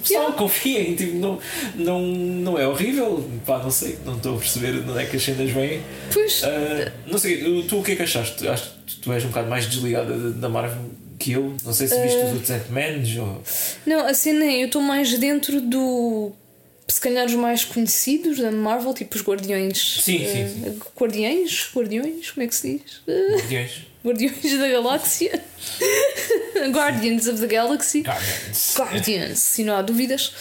Pessoal, 0.03 0.23
Yeah. 0.23 0.39
confiem, 0.39 0.95
tipo, 0.97 1.17
não, 1.17 1.39
não, 1.75 2.01
não 2.01 2.59
é 2.59 2.67
horrível. 2.67 3.23
Pá, 3.45 3.59
não 3.59 3.71
sei, 3.71 3.99
não 4.07 4.17
estou 4.17 4.37
a 4.37 4.39
perceber 4.39 4.79
onde 4.89 4.99
é 4.99 5.05
que 5.05 5.17
as 5.17 5.23
cenas 5.23 5.51
vêm. 5.51 5.83
Pois, 6.13 6.43
Ah, 6.43 6.91
não 7.07 7.19
sei, 7.19 7.63
tu, 7.65 7.79
o 7.81 7.83
que 7.83 7.93
é 7.93 7.97
que 7.97 8.03
achaste? 8.03 8.49
Acho 8.49 8.71
que 8.87 8.97
tu 8.97 9.13
és 9.13 9.23
um 9.25 9.29
bocado 9.29 9.51
mais 9.51 9.67
desligada 9.67 10.17
da- 10.31 10.49
Marvel 10.49 10.91
que 11.19 11.33
eu. 11.33 11.55
Não 11.63 11.73
sei 11.75 11.87
se 11.87 12.01
viste 12.01 12.17
Ah. 12.19 12.25
os 12.25 12.33
outros 12.33 12.51
Ant-Mans 12.51 13.17
ou. 13.19 13.43
não, 13.85 14.07
a 14.07 14.15
cena 14.15 14.43
é, 14.47 14.63
eu 14.63 14.67
estou 14.67 14.81
mais 14.81 15.17
dentro 15.19 15.61
do. 15.61 16.33
Se 16.89 16.99
calhar 17.01 17.27
os 17.27 17.35
mais 17.35 17.63
conhecidos 17.65 18.39
da 18.39 18.51
Marvel, 18.51 18.95
tipo 18.95 19.15
os 19.17 19.23
Guardiões. 19.23 20.01
Sim, 20.03 20.19
sim, 20.19 20.25
eh, 20.25 20.49
sim. 20.49 20.79
Guardiões? 20.99 21.69
Guardiões? 21.75 22.31
Como 22.31 22.43
é 22.43 22.49
que 22.49 22.55
se 22.57 22.69
diz? 22.79 23.03
Guardiões. 23.37 23.87
Guardiões 24.05 24.59
da 24.59 24.69
Galáxia. 24.69 25.43
Guardians 26.73 27.27
of 27.27 27.41
the 27.41 27.47
Galaxy. 27.47 28.01
Guardians. 28.03 28.75
Guardians, 28.77 29.39
se 29.39 29.65
não 29.65 29.77
há 29.77 29.83
dúvidas. 29.83 30.33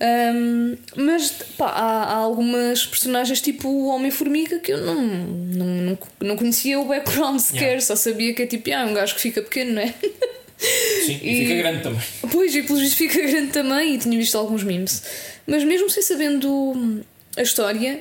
Ahm, 0.00 0.76
mas 0.96 1.32
pá, 1.56 1.66
há, 1.70 2.02
há 2.04 2.14
algumas 2.14 2.86
personagens 2.86 3.40
tipo 3.40 3.68
o 3.68 3.88
Homem-Formiga 3.88 4.60
que 4.60 4.72
eu 4.72 4.78
não, 4.80 5.02
não, 5.02 5.66
não, 5.66 5.98
não 6.20 6.36
conhecia 6.36 6.78
o 6.78 6.84
background 6.86 7.40
sequer, 7.40 7.62
Yeah. 7.62 7.80
só 7.80 7.96
sabia 7.96 8.32
que 8.32 8.42
é 8.42 8.46
tipo, 8.46 8.70
ah, 8.72 8.84
um 8.86 8.94
gajo 8.94 9.14
que 9.16 9.20
fica 9.20 9.42
pequeno, 9.42 9.72
não 9.72 9.82
é? 9.82 9.92
Sim, 11.04 11.18
e, 11.22 11.28
E- 11.42 11.46
fica 11.46 11.54
grande 11.56 11.82
também. 11.82 12.00
Pois, 12.30 12.54
e 12.54 12.62
pelos 12.62 12.80
vistos 12.80 12.96
fica 12.98 13.20
grande 13.26 13.50
também 13.52 13.94
e 13.94 13.98
tinha 13.98 14.16
visto 14.16 14.38
alguns 14.38 14.62
memes. 14.62 15.02
Mas 15.46 15.64
mesmo 15.64 15.90
sem 15.90 16.02
sabendo 16.02 17.04
a 17.36 17.42
história, 17.42 18.00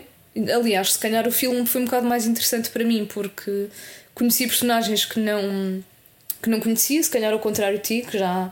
aliás, 0.56 0.94
se 0.94 1.00
calhar 1.00 1.28
o 1.28 1.32
filme 1.32 1.66
foi 1.66 1.82
um 1.82 1.86
bocado 1.86 2.06
mais 2.08 2.28
interessante 2.28 2.70
para 2.70 2.84
mim 2.84 3.08
porque 3.12 3.68
conheci 4.18 4.48
personagens 4.48 5.06
que 5.06 5.20
não, 5.20 5.84
que 6.42 6.50
não 6.50 6.60
conhecia, 6.60 7.02
se 7.04 7.10
calhar 7.10 7.32
ao 7.32 7.40
contrário 7.40 7.78
de 7.78 7.84
ti, 7.84 8.06
que 8.10 8.18
já, 8.18 8.52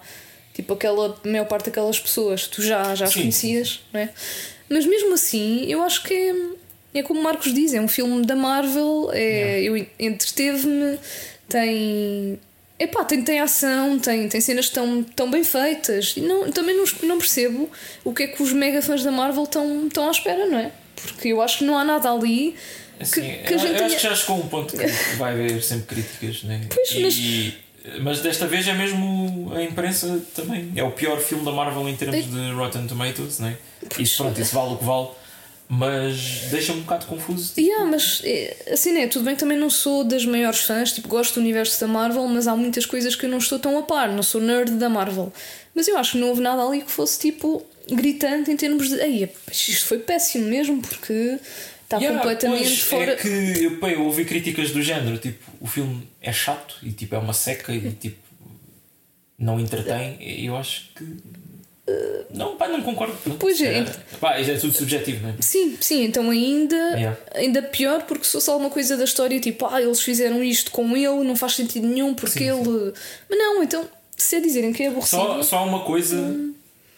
tipo, 0.54 0.74
aquela 0.74 1.18
a 1.24 1.28
maior 1.28 1.46
parte 1.46 1.66
daquelas 1.66 2.00
pessoas 2.00 2.48
tu 2.48 2.62
já, 2.62 2.94
já 2.94 3.06
as 3.06 3.14
Sim. 3.14 3.22
conhecias, 3.22 3.82
não 3.92 4.00
é? 4.00 4.10
Mas 4.70 4.86
mesmo 4.86 5.14
assim, 5.16 5.66
eu 5.68 5.82
acho 5.82 6.04
que 6.04 6.14
é, 6.14 7.00
é 7.00 7.04
como 7.04 7.22
Marcos 7.22 7.52
diz, 7.52 7.74
é 7.74 7.82
um 7.82 7.88
filme 7.88 8.24
da 8.26 8.36
Marvel, 8.36 9.10
é, 9.12 9.62
eu 9.64 9.76
entreteve-me, 10.00 11.00
tem. 11.50 12.40
Epá, 12.78 13.06
tem, 13.06 13.22
tem 13.24 13.40
ação, 13.40 13.98
tem, 13.98 14.28
tem 14.28 14.42
cenas 14.42 14.70
tão, 14.70 15.02
tão 15.02 15.32
bem 15.32 15.46
feitas. 15.46 16.14
E 16.18 16.20
não, 16.20 16.52
também 16.52 16.76
não, 16.76 16.84
não 17.04 17.18
percebo 17.18 17.70
o 18.04 18.14
que 18.14 18.24
é 18.24 18.28
que 18.28 18.44
os 18.44 18.52
mega 18.52 18.82
fãs 18.82 19.02
da 19.02 19.12
Marvel 19.12 19.46
estão, 19.46 19.88
estão 19.88 20.08
à 20.10 20.12
espera, 20.12 20.46
não 20.46 20.60
é? 20.60 20.72
Porque 20.94 21.30
eu 21.30 21.42
acho 21.42 21.60
que 21.60 21.64
não 21.64 21.78
há 21.78 21.86
nada 21.86 22.12
ali 22.12 22.54
Assim, 23.00 23.22
que 23.22 23.54
a 23.54 23.58
eu, 23.58 23.60
gente 23.60 23.84
acho 23.84 23.96
que 23.98 24.02
já 24.04 24.16
chegou 24.16 24.36
a 24.38 24.40
um 24.40 24.48
ponto 24.48 24.76
que 24.78 24.86
vai 25.18 25.34
haver 25.34 25.62
sempre 25.64 25.96
críticas, 25.96 26.44
né? 26.44 26.62
Pois, 26.74 26.92
e, 26.92 27.00
mas- 27.02 27.16
e- 27.18 27.54
mas 28.02 28.20
desta 28.22 28.48
vez 28.48 28.68
é 28.68 28.74
mesmo 28.74 29.52
a 29.56 29.62
imprensa 29.62 30.20
também. 30.34 30.72
É 30.76 30.84
o 30.84 30.92
pior 30.92 31.20
filme 31.20 31.46
da 31.46 31.52
Marvel 31.52 31.88
em 31.88 31.96
termos 31.96 32.26
de 32.32 32.52
Rotten 32.54 32.88
Tomatoes, 32.88 33.40
né? 33.40 33.58
Isso, 34.00 34.24
pronto, 34.24 34.42
isso 34.42 34.56
vale 34.56 34.74
o 34.74 34.78
que 34.78 34.84
vale, 34.86 35.10
mas 35.68 36.48
deixa-me 36.52 36.80
um 36.80 36.82
bocado 36.84 37.06
confuso. 37.06 37.54
Yeah, 37.58 37.86
mas 37.86 38.22
é, 38.24 38.56
assim 38.72 38.98
é, 38.98 39.08
tudo 39.08 39.26
bem 39.26 39.36
que 39.36 39.40
também 39.40 39.58
não 39.58 39.70
sou 39.70 40.04
das 40.04 40.26
maiores 40.26 40.60
fãs, 40.62 40.92
tipo, 40.94 41.08
gosto 41.08 41.36
do 41.36 41.42
universo 41.42 41.80
da 41.80 41.88
Marvel, 41.88 42.26
mas 42.28 42.48
há 42.48 42.56
muitas 42.56 42.86
coisas 42.86 43.16
que 43.16 43.26
eu 43.26 43.30
não 43.30 43.38
estou 43.40 43.60
tão 43.60 43.78
a 43.78 43.84
par, 43.84 44.10
não 44.10 44.24
sou 44.24 44.40
nerd 44.42 44.72
da 44.72 44.90
Marvel. 44.90 45.32
Mas 45.74 45.88
eu 45.88 45.98
acho 45.98 46.14
que 46.14 46.18
não 46.20 46.30
houve 46.30 46.42
nada 46.42 46.64
ali 46.64 46.82
que 46.82 46.92
fosse 46.92 47.20
tipo 47.20 47.64
gritante 47.92 48.50
em 48.52 48.58
termos 48.58 48.90
de. 48.90 48.96
Ei, 48.96 49.30
isto 49.52 49.88
foi 49.88 50.00
péssimo 50.00 50.46
mesmo, 50.48 50.82
porque 50.82 51.38
está 51.86 51.98
Yeah, 51.98 52.18
completamente 52.20 52.64
pois, 52.64 52.80
fora. 52.82 53.14
É 53.14 53.16
que 53.16 53.64
eu, 53.64 53.80
pá, 53.80 53.90
eu 53.90 54.04
ouvi 54.04 54.26
críticas 54.26 54.72
do 54.72 54.82
género, 54.82 55.18
tipo, 55.18 55.50
o 55.62 55.68
filme 55.68 56.08
é 56.22 56.34
chato 56.34 56.76
e 56.84 56.92
tipo, 56.92 57.16
é 57.16 57.18
uma 57.18 57.34
seca 57.34 57.74
e 57.74 57.92
tipo 57.92 58.26
não 59.38 59.60
entretém. 59.60 60.18
E 60.20 60.46
eu 60.46 60.56
acho 60.56 60.90
que. 60.96 61.06
Não, 62.32 62.56
pá, 62.58 62.68
não 62.68 62.82
concordo. 62.82 63.16
Pronto, 63.18 63.38
Pois 63.38 63.62
é. 63.62 63.80
é. 63.80 63.86
Pá, 64.20 64.40
é 64.40 64.58
tudo 64.58 64.76
subjetivo, 64.76 65.22
não 65.22 65.30
é? 65.30 65.34
Sim, 65.40 65.78
sim, 65.80 66.04
então 66.04 66.30
ainda, 66.32 66.76
Yeah. 66.76 67.18
ainda 67.36 67.62
pior 67.62 68.04
porque 68.04 68.26
se 68.26 68.32
fosse 68.32 68.50
alguma 68.50 68.72
coisa 68.72 68.98
da 68.98 69.04
história 69.04 69.40
tipo, 69.40 69.68
ah, 69.68 69.80
eles 69.82 70.02
fizeram 70.02 70.44
isto 70.44 70.72
com 70.72 70.98
ele, 70.98 71.24
não 71.24 71.36
faz 71.36 71.54
sentido 71.56 71.86
nenhum 71.86 72.14
porque 72.16 72.40
Sim, 72.40 72.50
ele. 72.50 72.94
Mas 73.30 73.38
não, 73.38 73.62
então, 73.62 73.88
se 74.18 74.36
é 74.38 74.40
dizerem 74.40 74.74
que 74.74 74.82
é 74.84 74.88
aborrecido. 74.88 75.22
Só, 75.22 75.44
só 75.44 75.66
uma 75.66 75.82
coisa 75.82 76.36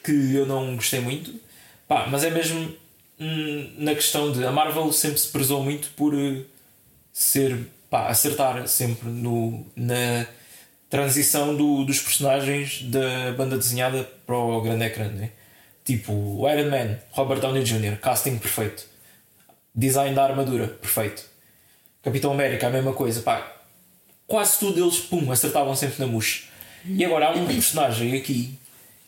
que 0.03 0.33
eu 0.33 0.45
não 0.45 0.75
gostei 0.77 1.01
muito, 1.01 1.33
pá, 1.85 2.07
mas 2.09 2.23
é 2.23 2.29
mesmo 2.29 2.73
hum, 3.19 3.73
na 3.77 3.95
questão 3.95 4.31
de 4.31 4.45
a 4.45 4.51
Marvel 4.51 4.91
sempre 4.91 5.17
se 5.17 5.29
prezou 5.29 5.63
muito 5.63 5.89
por 5.95 6.13
eh, 6.13 6.43
ser 7.11 7.57
pá, 7.89 8.07
acertar 8.07 8.67
sempre 8.67 9.09
no, 9.09 9.65
na 9.75 10.25
transição 10.89 11.55
do, 11.55 11.83
dos 11.83 11.99
personagens 11.99 12.83
da 12.83 13.33
banda 13.37 13.57
desenhada 13.57 14.03
para 14.25 14.35
o 14.35 14.61
grande 14.61 14.85
ecrã, 14.85 15.09
né? 15.09 15.31
Tipo 15.83 16.11
o 16.11 16.49
Iron 16.49 16.69
Man, 16.69 16.97
Robert 17.11 17.39
Downey 17.39 17.63
Jr., 17.63 17.97
casting 17.99 18.37
perfeito, 18.37 18.85
design 19.73 20.13
da 20.13 20.23
armadura 20.23 20.67
perfeito, 20.67 21.25
Capitão 22.03 22.31
América, 22.31 22.67
a 22.67 22.69
mesma 22.69 22.93
coisa, 22.93 23.21
pá, 23.21 23.57
quase 24.25 24.59
tudo 24.59 24.83
eles, 24.83 24.99
pum, 24.99 25.31
acertavam 25.31 25.75
sempre 25.75 25.99
na 25.99 26.07
mousse. 26.07 26.43
E 26.85 27.03
agora 27.03 27.27
há 27.27 27.31
um 27.31 27.45
personagem 27.47 28.15
aqui 28.15 28.57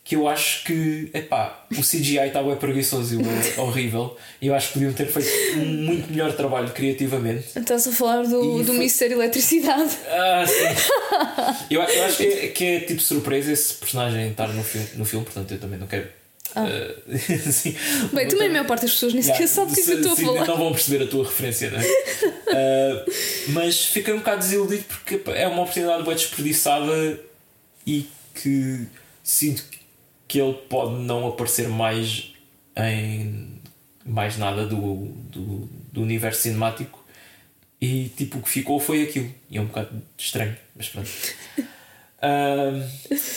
que 0.09 0.15
eu 0.15 0.27
acho 0.27 0.63
que, 0.63 1.07
epá, 1.13 1.65
o 1.71 1.81
CGI 1.83 2.17
está 2.17 2.41
bem 2.41 2.55
preguiçoso 2.55 3.21
e 3.21 3.23
horrível. 3.61 4.17
E 4.41 4.47
eu 4.47 4.55
acho 4.55 4.69
que 4.69 4.73
podiam 4.73 4.91
ter 4.91 5.05
feito 5.05 5.59
um 5.59 5.65
muito 5.65 6.09
melhor 6.09 6.33
trabalho 6.33 6.71
criativamente. 6.71 7.45
Estás 7.55 7.87
a 7.87 7.91
falar 7.91 8.23
do, 8.23 8.59
E 8.59 8.63
do 8.63 8.71
foi- 8.73 8.79
Mister 8.79 9.11
Eletricidade. 9.11 9.95
Ah, 10.07 10.43
sim. 10.47 11.67
eu, 11.69 11.79
eu 11.83 12.03
acho 12.05 12.17
que 12.17 12.23
é, 12.25 12.47
que 12.47 12.65
é 12.65 12.79
tipo 12.79 12.99
surpresa 13.03 13.51
esse 13.51 13.75
personagem 13.75 14.31
estar 14.31 14.47
no 14.47 14.63
filme, 14.63 14.87
no 14.95 15.05
filme 15.05 15.25
portanto 15.25 15.51
eu 15.51 15.59
também 15.59 15.77
não 15.77 15.85
quero. 15.85 16.07
ah, 16.55 16.65
sim. 17.51 17.75
Bem, 18.11 18.27
também 18.27 18.47
a 18.47 18.51
maior 18.51 18.65
parte 18.65 18.81
das 18.81 18.93
pessoas 18.93 19.13
nem 19.13 19.21
Yeah, 19.21 19.35
sequer 19.47 19.47
sabe 19.53 19.71
o 19.71 19.75
que 19.75 19.81
é 19.81 19.83
que 19.83 19.91
eu 19.91 19.97
estou 19.97 20.13
a 20.13 20.15
falar. 20.15 20.47
Não 20.47 20.57
vão 20.57 20.71
perceber 20.73 21.03
a 21.03 21.07
tua 21.07 21.23
referência, 21.23 21.69
não 21.69 21.79
é? 21.79 21.85
Ah, 22.51 23.05
mas 23.49 23.85
fiquei 23.85 24.11
um 24.11 24.17
bocado 24.17 24.39
desiludido 24.41 24.85
porque 24.85 25.21
é 25.35 25.47
uma 25.47 25.61
oportunidade 25.61 26.01
bem 26.01 26.15
desperdiçada 26.15 27.19
e 27.85 28.07
que 28.33 28.87
sinto 29.23 29.63
que 29.69 29.78
ele 30.37 30.53
pode 30.69 30.95
não 31.03 31.27
aparecer 31.27 31.69
mais 31.69 32.33
em 32.77 33.57
mais 34.05 34.37
nada 34.37 34.65
do, 34.65 35.05
do, 35.29 35.69
do 35.91 36.01
universo 36.01 36.41
cinemático 36.41 37.03
e 37.79 38.09
tipo 38.17 38.39
o 38.39 38.41
que 38.41 38.49
ficou 38.49 38.79
foi 38.79 39.03
aquilo 39.03 39.33
e 39.49 39.57
é 39.57 39.61
um 39.61 39.65
bocado 39.67 40.01
estranho, 40.17 40.55
mas 40.75 40.89
pronto. 40.89 41.09
Ah, 42.21 42.71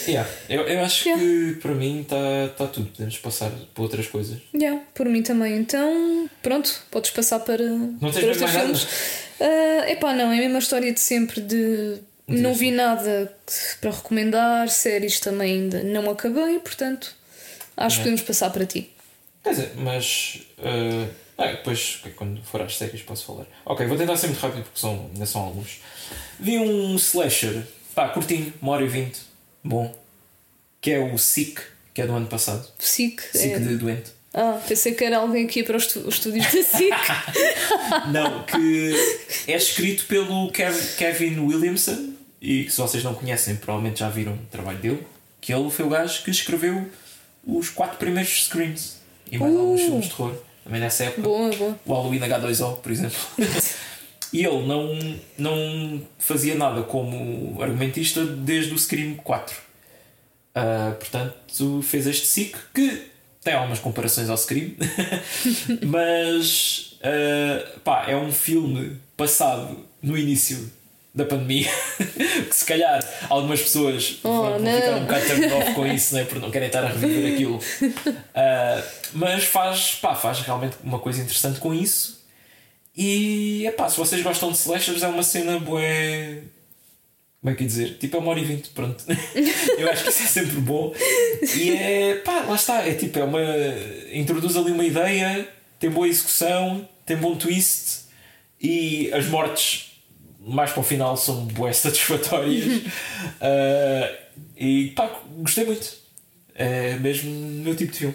yeah, 0.09 0.29
eu, 0.49 0.63
eu 0.63 0.81
acho 0.85 1.09
Yeah. 1.09 1.23
que 1.25 1.61
para 1.61 1.73
mim 1.73 2.01
está 2.01 2.17
tá 2.59 2.67
tudo. 2.67 2.89
Podemos 2.91 3.17
passar 3.19 3.49
para 3.73 3.83
outras 3.85 4.09
coisas. 4.09 4.39
Yeah, 4.53 4.83
por 4.93 5.07
mim 5.07 5.23
também. 5.23 5.57
Então, 5.57 6.29
pronto, 6.43 6.83
podes 6.91 7.13
passar 7.13 7.39
para, 7.39 7.59
tens 7.59 7.69
para 8.01 8.09
mesmo 8.09 8.09
os 8.09 8.17
teus 8.17 8.41
mais 8.41 8.55
nada? 8.55 8.65
filmes. 8.75 8.87
Ah, 9.41 9.89
epá, 9.89 10.13
não, 10.15 10.33
é 10.33 10.37
a 10.37 10.41
mesma 10.41 10.59
história 10.59 10.93
de 10.93 10.99
sempre 10.99 11.41
de 11.41 11.99
não 12.29 12.55
vi 12.55 12.71
nada 12.71 13.35
para 13.81 13.91
recomendar, 13.91 14.69
séries 14.69 15.21
também 15.21 15.55
ainda 15.63 15.83
não 15.83 16.09
acabei, 16.11 16.59
portanto 16.61 17.15
acho 17.77 17.97
que 17.97 18.01
É. 18.01 18.05
podemos 18.05 18.23
passar 18.23 18.51
para 18.51 18.65
ti. 18.67 18.91
Quer 19.43 19.51
dizer, 19.51 19.73
mas. 19.77 20.39
eh, 20.59 21.09
ah, 21.37 21.47
depois, 21.53 22.01
quando 22.17 22.43
for 22.45 22.63
às 22.63 22.77
séries, 22.77 23.03
posso 23.03 23.25
falar. 23.25 23.47
Ok, 23.65 23.85
vou 23.87 23.97
tentar 23.99 24.17
ser 24.17 24.29
muito 24.29 24.39
rápido 24.41 24.63
porque 24.65 24.79
são, 24.79 25.11
ainda 25.13 25.27
são 25.27 25.41
alguns. 25.43 25.81
Vi 26.39 26.59
um 26.59 26.95
slasher, 26.97 27.63
pá, 27.95 28.09
curtinho, 28.11 28.53
uma 28.63 28.73
hora 28.73 28.85
e 28.85 28.89
vinte, 28.89 29.21
bom, 29.65 29.93
que 30.81 30.93
é 30.93 30.99
o 31.01 31.19
Sick, 31.19 31.61
que 31.93 32.03
é 32.03 32.07
do 32.07 32.15
ano 32.15 32.27
passado. 32.27 32.69
Sick, 32.79 33.21
Sick 33.33 33.55
é, 33.55 33.59
de 33.59 33.77
doente. 33.77 34.11
Ah, 34.35 34.61
pensei 34.67 34.95
que 34.95 35.05
era 35.05 35.19
alguém 35.19 35.47
que 35.47 35.59
ia 35.61 35.65
para 35.65 35.77
os, 35.77 35.85
estu- 35.87 36.07
os 36.07 36.15
estúdios 36.15 36.45
da 36.47 36.63
SIC. 36.63 36.91
Não, 38.13 38.45
que 38.45 38.95
é 39.49 39.57
escrito 39.57 40.07
pelo 40.07 40.51
Kev- 40.53 40.97
Kevin 40.97 41.39
Williamson 41.41 42.12
e 42.43 42.65
que 42.65 42.73
se 42.73 42.81
vocês 42.81 43.05
não 43.05 43.15
conhecem, 43.15 43.55
provavelmente 43.55 44.01
já 44.01 44.09
viram 44.09 44.33
o 44.33 44.47
trabalho 44.51 44.79
dele. 44.79 45.07
Que 45.41 45.55
ele 45.55 45.71
foi 45.71 45.85
o 45.85 45.89
gajo 45.89 46.25
que 46.25 46.31
escreveu 46.31 46.91
os 47.47 47.71
quatro 47.71 47.97
primeiros 47.99 48.47
Screams 48.47 48.97
e 49.31 49.39
mais 49.39 49.55
Uh. 49.55 49.59
alguns 49.59 49.81
filmes 49.81 50.05
de 50.07 50.11
terror. 50.11 50.35
Também 50.65 50.81
nessa 50.81 51.05
época. 51.05 51.23
boa, 51.23 51.51
boa. 51.57 51.79
O 51.87 51.95
Halloween 51.95 52.21
H2O, 52.21 52.77
por 52.79 52.91
exemplo. 52.91 53.19
e 54.33 54.45
ele 54.45 54.67
não, 54.67 54.99
não 55.39 56.03
fazia 56.19 56.57
nada 56.57 56.83
como 56.83 57.63
argumentista 57.63 58.25
desde 58.25 58.75
o 58.75 58.79
Scream 58.79 59.15
4. 59.15 59.57
Ah, 60.55 60.95
portanto, 60.99 61.81
fez 61.83 62.07
este 62.07 62.27
SIC 62.27 62.57
que 62.75 63.07
tem 63.43 63.55
algumas 63.55 63.79
comparações 63.79 64.29
ao 64.29 64.37
Scream, 64.37 64.73
mas 65.87 66.97
ah, 67.03 67.81
pá, 67.83 68.05
é 68.09 68.17
um 68.17 68.33
filme 68.33 68.97
passado 69.17 69.79
no 70.01 70.17
início 70.17 70.71
da 71.15 71.25
pandemia 71.27 71.69
que 72.49 72.55
se 72.57 72.65
calhar 72.65 73.03
algumas 73.29 73.61
pessoas 73.61 74.19
Oh, 74.25 74.29
vão, 74.29 74.59
não. 74.59 74.75
ficar 74.75 74.97
um 74.97 75.01
bocado 75.03 75.27
turned 75.27 75.53
off 75.53 75.75
com 75.75 75.87
isso, 75.87 76.15
né? 76.15 76.25
porque 76.25 76.39
não 76.41 76.51
querem 76.51 76.69
estar 76.69 76.85
a 76.85 76.89
reviver 76.89 77.33
aquilo. 77.35 77.61
Ah, 78.35 78.83
mas 79.13 79.45
faz, 79.45 79.97
pá, 80.01 80.15
faz 80.15 80.41
realmente 80.41 80.77
uma 80.83 80.99
coisa 80.99 81.21
interessante 81.21 81.59
com 81.61 81.75
isso. 81.75 82.23
E 82.97 83.67
epá, 83.67 83.89
se 83.89 83.97
vocês 83.99 84.23
gostam 84.23 84.51
de 84.51 84.57
slashers, 84.59 85.03
é 85.03 85.09
uma 85.09 85.23
cena 85.23 85.59
bué. 85.59 86.43
Como 87.41 87.53
é 87.53 87.55
que 87.57 87.63
ia 87.63 87.67
dizer? 87.69 87.99
Tipo, 87.99 88.17
é 88.17 88.21
uma 88.21 88.31
hora 88.31 88.41
e 88.41 88.45
vinte, 88.45 88.71
pronto. 88.71 89.05
Eu 89.77 89.91
acho 89.91 90.05
que 90.05 90.11
isso 90.11 90.23
é 90.23 90.27
sempre 90.27 90.61
bom. 90.61 90.95
E 91.57 91.71
é. 91.73 92.15
pá, 92.25 92.45
lá 92.49 92.55
está. 92.55 92.87
É 92.87 92.95
tipo, 92.95 93.19
é 93.19 93.25
uma. 93.25 93.41
Introduz 94.13 94.57
ali 94.57 94.71
uma 94.71 94.85
ideia, 94.85 95.47
tem 95.79 95.91
boa 95.91 96.09
execução, 96.09 96.89
tem 97.05 97.17
bom 97.17 97.35
twist 97.35 98.03
e 98.61 99.11
as 99.13 99.27
mortes 99.27 99.92
mais 100.47 100.71
para 100.73 100.81
o 100.81 100.83
final 100.85 101.17
são 101.17 101.45
bué 101.47 101.73
satisfatórias. 101.73 102.83
Ah, 103.41 104.13
e 104.57 104.91
pá, 104.97 105.11
gostei 105.39 105.65
muito. 105.65 105.97
É 106.55 106.95
mesmo 106.97 107.31
o 107.31 107.35
meu 107.65 107.75
tipo 107.77 107.93
de 107.93 107.99
filme. 107.99 108.15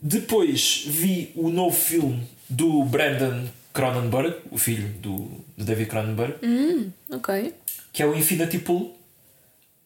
Depois 0.00 0.84
vi 0.86 1.30
o 1.36 1.48
novo 1.48 1.76
filme 1.76 2.26
do 2.48 2.84
Brandon 2.84 3.46
Cronenberg, 3.72 4.34
o 4.50 4.58
filho 4.58 4.88
do, 5.00 5.30
do 5.56 5.64
David 5.64 5.88
Cronenberg, 5.88 6.34
Hum, 6.42 6.90
ok. 7.10 7.54
que 7.92 8.02
é 8.02 8.06
o 8.06 8.14
Infinity 8.14 8.58
Pool, 8.58 8.94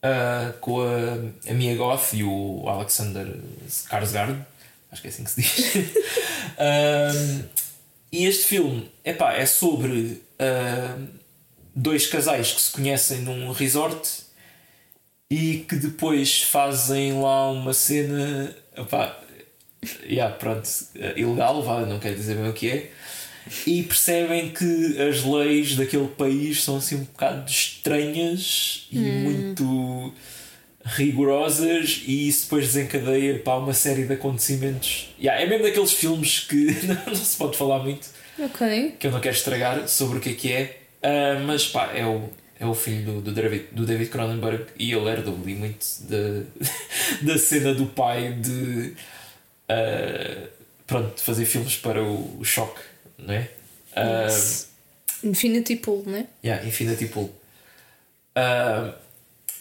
ah, 0.02 0.52
com 0.60 0.80
a, 0.80 1.50
a 1.50 1.54
Mia 1.54 1.76
Goth 1.76 2.14
e 2.14 2.24
o 2.24 2.64
Alexander 2.66 3.26
Skarsgård, 3.68 4.36
acho 4.90 5.02
que 5.02 5.08
é 5.08 5.10
assim 5.10 5.24
que 5.24 5.30
se 5.30 5.42
diz. 5.42 5.92
Ah, 6.58 7.12
e 8.10 8.24
este 8.24 8.44
filme 8.44 8.90
epá, 9.04 9.34
é 9.34 9.44
sobre 9.44 10.22
ah, 10.38 10.96
dois 11.76 12.06
casais 12.06 12.52
que 12.52 12.60
se 12.60 12.72
conhecem 12.72 13.18
num 13.18 13.52
resort 13.52 14.08
e 15.30 15.64
que 15.68 15.76
depois 15.76 16.40
fazem 16.42 17.20
lá 17.20 17.50
uma 17.50 17.74
cena 17.74 18.56
epá, 18.76 19.20
yeah, 20.04 20.34
pronto, 20.34 20.68
ilegal, 21.14 21.62
vá, 21.62 21.84
não 21.84 21.98
quero 21.98 22.16
dizer 22.16 22.36
bem 22.36 22.48
o 22.48 22.52
que 22.54 22.70
é, 22.70 22.90
e 23.66 23.82
percebem 23.82 24.50
que 24.50 25.00
as 25.00 25.22
leis 25.22 25.76
daquele 25.76 26.08
país 26.08 26.64
são 26.64 26.78
assim 26.78 26.96
um 26.96 27.04
bocado 27.04 27.48
estranhas 27.50 28.88
e 28.90 28.98
muito 28.98 30.14
rigorosas 30.84 32.02
e 32.06 32.28
isso 32.28 32.44
depois 32.44 32.66
desencadeia 32.66 33.38
para 33.40 33.58
uma 33.58 33.74
série 33.74 34.04
de 34.06 34.12
acontecimentos. 34.14 35.08
Yeah, 35.20 35.42
é 35.42 35.46
mesmo 35.46 35.64
daqueles 35.64 35.92
filmes 35.92 36.40
que 36.40 36.66
não 37.06 37.14
se 37.14 37.36
pode 37.36 37.56
falar 37.56 37.80
muito, 37.80 38.08
Ok. 38.38 38.94
que 38.98 39.06
eu 39.06 39.10
não 39.10 39.20
quero 39.20 39.34
estragar 39.36 39.88
sobre 39.88 40.18
o 40.18 40.20
que 40.20 40.30
é 40.30 40.34
que 40.34 40.52
é, 40.52 40.82
ah, 41.02 41.40
mas 41.44 41.66
pá, 41.66 41.92
é 41.94 42.04
o, 42.04 42.28
é 42.58 42.66
o 42.66 42.74
filho 42.74 43.12
do, 43.12 43.20
do, 43.20 43.32
David, 43.32 43.66
do 43.72 43.84
David 43.84 44.10
Cronenberg 44.10 44.66
e 44.78 44.92
ele 44.92 45.08
herdou 45.08 45.34
ali 45.34 45.54
muito 45.54 45.84
da, 46.02 46.42
da 47.32 47.38
cena 47.38 47.74
do 47.74 47.86
pai 47.86 48.32
de 48.32 48.94
ah, 49.68 50.48
pronto, 50.86 51.20
fazer 51.20 51.44
filmes 51.44 51.76
para 51.76 52.02
o, 52.02 52.38
o 52.38 52.44
choque, 52.44 52.80
não 53.18 53.34
é? 53.34 53.48
Ah, 53.94 54.28
Infinity 55.24 55.76
Pool, 55.76 56.04
né? 56.06 56.26
Yeah, 56.44 56.66
Infinity 56.66 57.06
Pool. 57.06 57.32
Ah, 58.34 58.94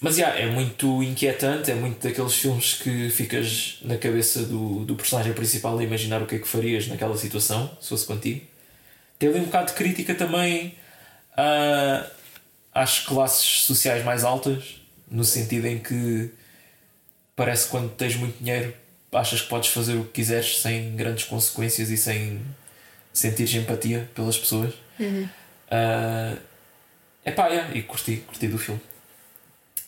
mas 0.02 0.18
yeah, 0.18 0.38
é 0.38 0.46
muito 0.48 1.02
inquietante, 1.02 1.72
é 1.72 1.76
muito 1.76 2.06
daqueles 2.06 2.36
filmes 2.36 2.74
que 2.74 3.10
ficas 3.10 3.80
na 3.82 3.98
cabeça 3.98 4.44
do, 4.44 4.86
do 4.86 4.96
personagem 4.96 5.34
principal 5.34 5.78
a 5.78 5.84
imaginar 5.84 6.22
o 6.22 6.28
que 6.28 6.36
é 6.36 6.40
que 6.40 6.48
farias 6.48 6.88
naquela 6.88 7.18
situação, 7.18 7.76
se 7.82 7.90
fosse 7.90 8.06
contigo. 8.06 8.46
Tem 9.18 9.30
ali 9.30 9.40
um 9.40 9.46
bocado 9.46 9.68
de 9.68 9.74
crítica 9.74 10.14
também 10.14 10.76
ah, 11.38 12.06
às 12.74 13.00
classes 13.00 13.64
sociais 13.64 14.04
mais 14.04 14.24
altas, 14.24 14.82
no 15.10 15.24
sentido 15.24 15.68
em 15.68 15.80
que 15.80 16.32
parece 17.36 17.66
que 17.66 17.72
quando 17.72 17.90
tens 17.92 18.16
muito 18.16 18.38
dinheiro 18.38 18.74
achas 19.12 19.42
que 19.42 19.48
podes 19.48 19.70
fazer 19.70 19.96
o 19.96 20.04
que 20.04 20.12
quiseres 20.12 20.60
sem 20.60 20.96
grandes 20.96 21.24
consequências 21.26 21.90
e 21.90 21.98
sem 21.98 22.42
sentir 23.14 23.56
empatia 23.56 24.10
pelas 24.14 24.38
pessoas. 24.38 24.74
Ah, 25.72 26.36
epá, 27.26 27.48
yeah, 27.48 27.76
e 27.76 27.82
curti, 27.84 28.18
curti 28.28 28.48
do 28.48 28.58
filme. 28.58 28.82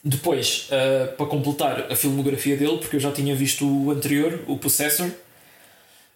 Depois, 0.04 0.70
ah, 0.72 1.08
para 1.18 1.26
completar 1.26 1.92
a 1.92 1.96
filmografia 1.96 2.56
dele, 2.56 2.78
porque 2.78 2.96
eu 2.96 3.00
já 3.00 3.12
tinha 3.12 3.36
visto 3.36 3.68
o 3.68 3.92
anterior, 3.92 4.44
o 4.48 4.58
Possessor, 4.58 5.12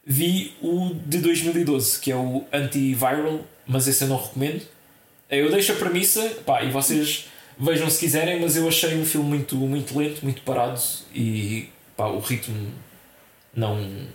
vi 0.05 0.55
o 0.61 0.93
de 1.05 1.19
2012, 1.19 1.99
que 1.99 2.11
é 2.11 2.15
o 2.15 2.45
Antiviral, 2.51 3.41
mas 3.67 3.87
esse 3.87 4.03
eu 4.03 4.07
não 4.07 4.17
recomendo. 4.17 4.65
Eu 5.31 5.49
deixo 5.49 5.71
a 5.71 5.75
premissa, 5.75 6.21
pá, 6.45 6.61
e 6.63 6.69
vocês 6.69 7.25
vejam 7.57 7.89
se 7.89 7.99
quiserem, 7.99 8.39
mas 8.39 8.55
eu 8.55 8.67
achei 8.67 8.95
um 8.95 9.05
filme 9.05 9.29
muito, 9.29 9.55
muito 9.55 9.97
lento, 9.97 10.21
muito 10.23 10.41
parado 10.41 10.81
e 11.15 11.69
pá, 11.95 12.07
o 12.07 12.19
ritmo 12.19 12.71
não. 13.55 14.07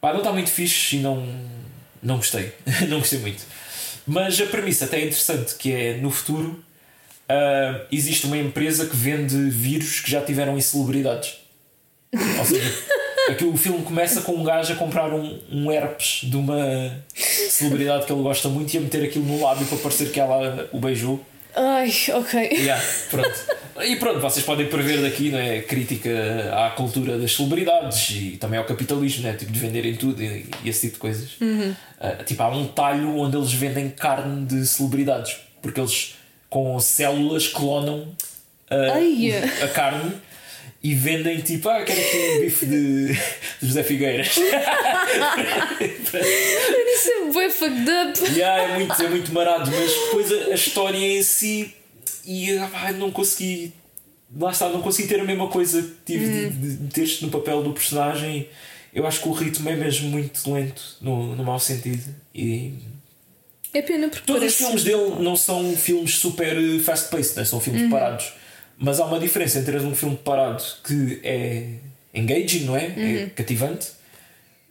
Pá, 0.00 0.12
não 0.12 0.18
está 0.18 0.32
muito 0.32 0.50
fixe 0.50 0.96
e 0.96 1.00
não, 1.00 1.26
não 2.02 2.16
gostei. 2.16 2.52
não 2.88 2.98
gostei 2.98 3.18
muito. 3.18 3.42
Mas 4.06 4.40
a 4.40 4.46
premissa 4.46 4.84
até 4.84 4.98
é 4.98 5.06
interessante, 5.06 5.54
que 5.54 5.72
é 5.72 5.96
no 5.96 6.10
futuro 6.10 6.62
ah, 7.30 7.86
existe 7.92 8.26
uma 8.26 8.36
empresa 8.36 8.86
que 8.86 8.96
vende 8.96 9.36
vírus 9.50 10.00
que 10.00 10.10
já 10.10 10.20
tiveram 10.20 10.60
celebridades. 10.60 11.38
Ou 12.12 12.44
seja, 12.44 12.74
aqui 13.30 13.44
o 13.44 13.56
filme 13.56 13.82
começa 13.82 14.20
com 14.22 14.32
um 14.32 14.44
gajo 14.44 14.72
a 14.72 14.76
comprar 14.76 15.12
um, 15.12 15.38
um 15.50 15.70
herpes 15.70 16.28
de 16.28 16.36
uma 16.36 16.92
celebridade 17.14 18.06
que 18.06 18.12
ele 18.12 18.22
gosta 18.22 18.48
muito 18.48 18.72
e 18.74 18.78
a 18.78 18.80
meter 18.80 19.04
aquilo 19.04 19.24
no 19.24 19.42
lábio 19.42 19.66
para 19.66 19.78
parecer 19.78 20.10
que 20.10 20.20
ela 20.20 20.68
o 20.72 20.78
beijou. 20.78 21.24
Ai, 21.54 21.92
ok. 22.14 22.48
Yeah, 22.52 22.82
pronto. 23.10 23.60
E 23.82 23.96
pronto, 23.96 24.20
vocês 24.20 24.44
podem 24.44 24.66
prever 24.66 25.00
daqui, 25.00 25.30
não 25.30 25.38
é? 25.38 25.60
Crítica 25.62 26.10
à 26.54 26.70
cultura 26.70 27.18
das 27.18 27.34
celebridades 27.34 28.10
e 28.10 28.36
também 28.36 28.58
ao 28.58 28.64
capitalismo, 28.64 29.22
né? 29.22 29.32
Tipo 29.32 29.50
de 29.50 29.58
venderem 29.58 29.96
tudo 29.96 30.22
e, 30.22 30.46
e 30.62 30.68
esse 30.68 30.82
tipo 30.82 30.94
de 30.94 31.00
coisas. 31.00 31.30
Ah, 31.98 32.22
tipo, 32.24 32.42
há 32.42 32.48
um 32.48 32.66
talho 32.66 33.16
onde 33.16 33.36
eles 33.36 33.52
vendem 33.52 33.88
carne 33.88 34.44
de 34.44 34.66
celebridades 34.66 35.38
porque 35.62 35.80
eles 35.80 36.14
com 36.48 36.78
células 36.80 37.46
clonam 37.46 38.08
Ai. 38.68 39.32
a 39.62 39.68
carne 39.68 40.12
e 40.82 40.94
vendem 40.94 41.40
tipo, 41.40 41.68
ah, 41.68 41.82
quero 41.84 42.00
aqui 42.00 42.16
um 42.16 42.40
bife 42.40 42.64
de, 42.66 43.08
de 43.08 43.18
José 43.62 43.82
Figueiras. 43.82 44.28
Isso 46.94 47.10
é 47.10 47.30
bué 47.32 47.50
fucked 47.50 47.90
up. 47.90 48.18
Yeah, 48.32 48.62
é, 48.62 48.78
muito, 48.78 49.02
é 49.02 49.08
muito 49.08 49.32
marado, 49.32 49.70
mas 49.70 49.92
depois 49.92 50.32
a, 50.32 50.52
a 50.52 50.54
história 50.54 50.96
em 50.96 51.22
si 51.22 51.74
e 52.24 52.56
ah, 52.58 52.92
não 52.92 53.10
consegui. 53.10 53.72
Lá 54.38 54.52
está, 54.52 54.68
não 54.68 54.80
consegui 54.80 55.08
ter 55.08 55.20
a 55.20 55.24
mesma 55.24 55.48
coisa 55.48 55.82
que 55.82 55.94
tive 56.06 56.26
de, 56.26 56.50
de 56.50 56.82
meter-te 56.84 57.24
no 57.24 57.30
papel 57.30 57.62
do 57.62 57.72
personagem. 57.72 58.48
Eu 58.94 59.06
acho 59.06 59.20
que 59.20 59.28
o 59.28 59.32
ritmo 59.32 59.68
é 59.68 59.76
mesmo 59.76 60.08
muito 60.08 60.50
lento, 60.50 60.96
no, 61.00 61.36
no 61.36 61.44
mau 61.44 61.60
sentido. 61.60 62.02
E 62.34 62.74
É 63.74 63.82
pena 63.82 64.08
porque 64.08 64.24
todos 64.24 64.40
parece... 64.40 64.62
os 64.62 64.66
filmes 64.66 64.84
dele 64.84 65.22
não 65.22 65.36
são 65.36 65.76
filmes 65.76 66.14
super 66.16 66.56
fast-paced, 66.80 67.36
né? 67.36 67.44
são 67.44 67.60
filmes 67.60 67.90
parados. 67.90 68.32
Mas 68.82 68.98
há 68.98 69.04
uma 69.04 69.20
diferença 69.20 69.58
entre 69.58 69.76
um 69.76 69.94
filme 69.94 70.16
parado 70.16 70.64
que 70.82 71.20
é 71.22 71.74
engaging, 72.14 72.64
não 72.64 72.74
é? 72.74 72.86
É 72.86 73.26
cativante. 73.36 73.88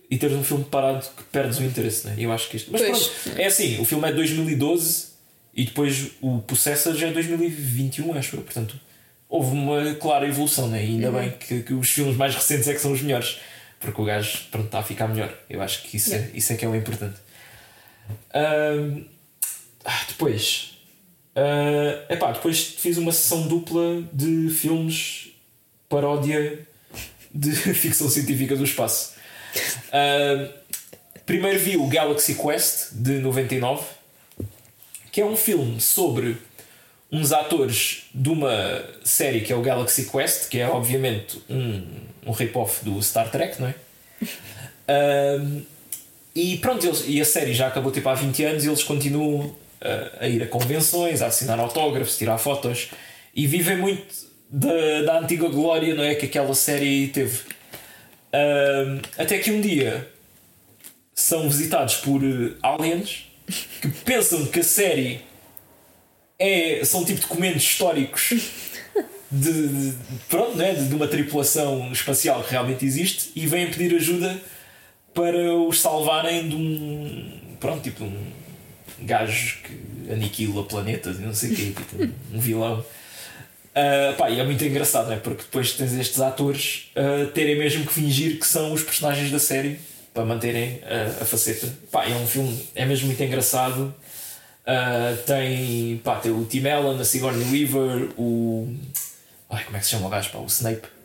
E 0.10 0.18
teres 0.18 0.36
um 0.36 0.44
filme 0.44 0.64
parado 0.64 1.06
que 1.16 1.24
perdes 1.26 1.60
o 1.60 1.64
interesse, 1.64 2.08
né? 2.08 2.16
Eu 2.18 2.32
acho 2.32 2.50
que 2.50 2.58
isto. 2.58 2.72
Mas 2.72 2.82
Pois. 2.82 3.08
pronto, 3.08 3.40
é 3.40 3.46
assim: 3.46 3.80
o 3.80 3.86
filme 3.86 4.08
é 4.08 4.10
de 4.10 4.16
2012 4.18 5.10
e 5.54 5.66
depois 5.66 6.08
o 6.20 6.40
Possessor 6.40 6.96
já 6.96 7.10
é 7.10 7.12
2021, 7.12 8.12
acho 8.18 8.36
eu. 8.36 8.42
Portanto, 8.42 8.80
houve 9.30 9.52
uma 9.52 9.94
clara 9.94 10.28
evolução, 10.28 10.68
né? 10.68 10.84
E 10.84 10.88
ainda 10.88 11.12
bem 11.12 11.30
que, 11.30 11.62
que 11.62 11.74
os 11.76 11.92
filmes 11.92 12.18
mais 12.18 12.34
recentes 12.34 12.68
é 12.68 12.74
que 12.74 12.82
são 12.82 12.92
os 12.92 13.04
melhores, 13.04 13.38
porque 13.80 14.02
o 14.02 14.06
gajo 14.06 14.40
pronto, 14.50 14.66
está 14.66 14.80
a 14.80 14.84
ficar 14.84 15.08
melhor. 15.08 15.32
Eu 15.48 15.62
acho 15.62 15.84
que 15.84 15.98
isso, 15.98 16.16
é, 16.16 16.32
isso 16.34 16.52
é 16.52 16.56
que 16.56 16.66
é 16.66 16.68
o 16.68 16.76
importante. 16.76 17.20
Ah, 18.34 20.02
depois. 20.08 20.79
Ah, 21.40 22.14
epá, 22.14 22.32
depois 22.34 22.62
fiz 22.62 22.98
uma 22.98 23.14
sessão 23.14 23.48
dupla 23.48 24.04
de 24.12 24.50
filmes 24.50 25.30
paródia 25.88 26.68
de 27.34 27.52
ficção 27.74 28.10
científica 28.10 28.56
do 28.56 28.64
espaço. 28.64 29.14
Uh, 29.88 30.52
primeiro 31.26 31.60
vi 31.60 31.78
o 31.78 31.88
Galaxy 31.88 32.36
Quest 32.36 32.94
de 32.94 33.20
99, 33.20 33.84
que 35.12 35.22
é 35.22 35.26
um 35.26 35.38
filme 35.38 35.80
sobre 35.80 36.38
uns 37.12 37.32
atores 37.32 38.04
de 38.14 38.30
uma 38.30 38.84
série 39.04 39.42
que 39.42 39.54
é 39.54 39.56
o 39.56 39.62
Galaxy 39.62 40.06
Quest, 40.10 40.50
que 40.50 40.60
é 40.60 40.68
obviamente 40.68 41.42
um, 41.50 41.84
um 42.28 42.32
rip-off 42.32 42.84
do 42.84 43.02
Star 43.02 43.32
Trek, 43.32 43.62
não 43.62 43.70
é? 43.70 43.76
Uh, 44.90 45.62
e 46.36 46.58
pronto, 46.58 46.86
eles, 46.86 47.06
e 47.08 47.22
a 47.22 47.26
série 47.26 47.54
já 47.54 47.68
acabou 47.68 47.92
tipo 47.92 48.10
há 48.10 48.14
20 48.14 48.44
anos 48.44 48.66
e 48.66 48.68
eles 48.68 48.84
continuam 48.84 49.56
a 50.20 50.28
ir 50.28 50.44
a 50.44 50.48
convenções, 50.48 51.22
a 51.22 51.28
assinar 51.28 51.60
autógrafos, 51.60 52.18
tirar 52.18 52.38
fotos 52.38 52.90
e 53.34 53.48
vivem 53.48 53.78
muito 53.78 54.30
da, 54.50 55.02
da 55.04 55.20
antiga 55.20 55.48
glória 55.48 55.94
não 55.96 56.04
é, 56.04 56.16
que 56.16 56.26
aquela 56.26 56.54
série 56.54 57.08
teve. 57.08 57.40
Até 59.18 59.38
que 59.38 59.52
um 59.52 59.62
dia 59.62 60.08
são 61.14 61.50
visitados 61.50 61.96
por 61.96 62.22
aliens 62.62 63.26
que 63.82 63.88
pensam 64.06 64.46
que 64.46 64.60
a 64.60 64.64
série 64.64 65.22
é, 66.38 66.82
são 66.86 67.04
tipo 67.04 67.22
documentos 67.22 67.64
históricos 67.64 68.30
de, 69.32 69.68
de, 69.68 69.98
pronto, 70.28 70.56
né, 70.56 70.74
de, 70.74 70.88
de 70.88 70.96
uma 70.96 71.08
tripulação 71.08 71.92
espacial 71.92 72.44
que 72.44 72.52
realmente 72.52 72.86
existe 72.86 73.32
e 73.36 73.46
vêm 73.46 73.70
pedir 73.70 73.96
ajuda 73.96 74.40
para 75.14 75.54
os 75.54 75.82
salvarem 75.82 76.48
de 76.48 76.56
um. 76.56 77.40
Pronto, 77.60 77.82
tipo 77.82 78.06
um 78.06 78.39
gajo 79.02 79.58
que 79.64 80.12
aniquila 80.12 80.64
planetas 80.64 81.18
e 81.18 81.22
não 81.22 81.34
sei 81.34 81.52
o 81.52 81.56
quê, 81.56 81.74
tipo 81.76 82.04
um, 82.34 82.40
vilão. 82.40 82.80
Uh, 83.70 84.16
pá, 84.18 84.30
e 84.30 84.40
é 84.40 84.44
muito 84.44 84.64
engraçado, 84.66 85.08
não 85.08 85.14
é? 85.14 85.18
Porque 85.18 85.44
depois 85.44 85.74
tens 85.74 85.94
estes 85.94 86.20
atores 86.20 86.92
uh, 86.96 87.28
terem 87.28 87.58
mesmo 87.58 87.86
que 87.86 87.94
fingir 87.94 88.40
que 88.40 88.48
são 88.48 88.74
os 88.74 88.84
personagens 88.84 89.32
da 89.32 89.40
série 89.40 89.80
para 90.14 90.26
manterem 90.26 90.78
uh, 90.78 91.22
a 91.22 91.26
faceta. 91.26 91.68
Pá, 91.92 92.06
é 92.06 92.16
um 92.16 92.28
filme, 92.28 92.60
é 92.76 92.86
mesmo 92.86 93.08
muito 93.08 93.22
engraçado. 93.24 93.94
Uh, 94.66 95.18
tem, 95.26 95.98
pá, 96.04 96.18
tem 96.18 96.32
o 96.32 96.44
Tim 96.46 96.68
Allen, 96.68 97.00
a 97.00 97.06
Sigourney 97.06 97.46
Weaver, 97.52 98.10
o. 98.18 98.74
Ai, 99.50 99.64
como 99.64 99.78
é 99.78 99.80
que 99.80 99.86
se 99.86 99.92
chama 99.92 100.08
o 100.08 100.10
gajo? 100.10 100.30
Pá? 100.32 100.40
O 100.40 100.46
Snape. 100.46 100.99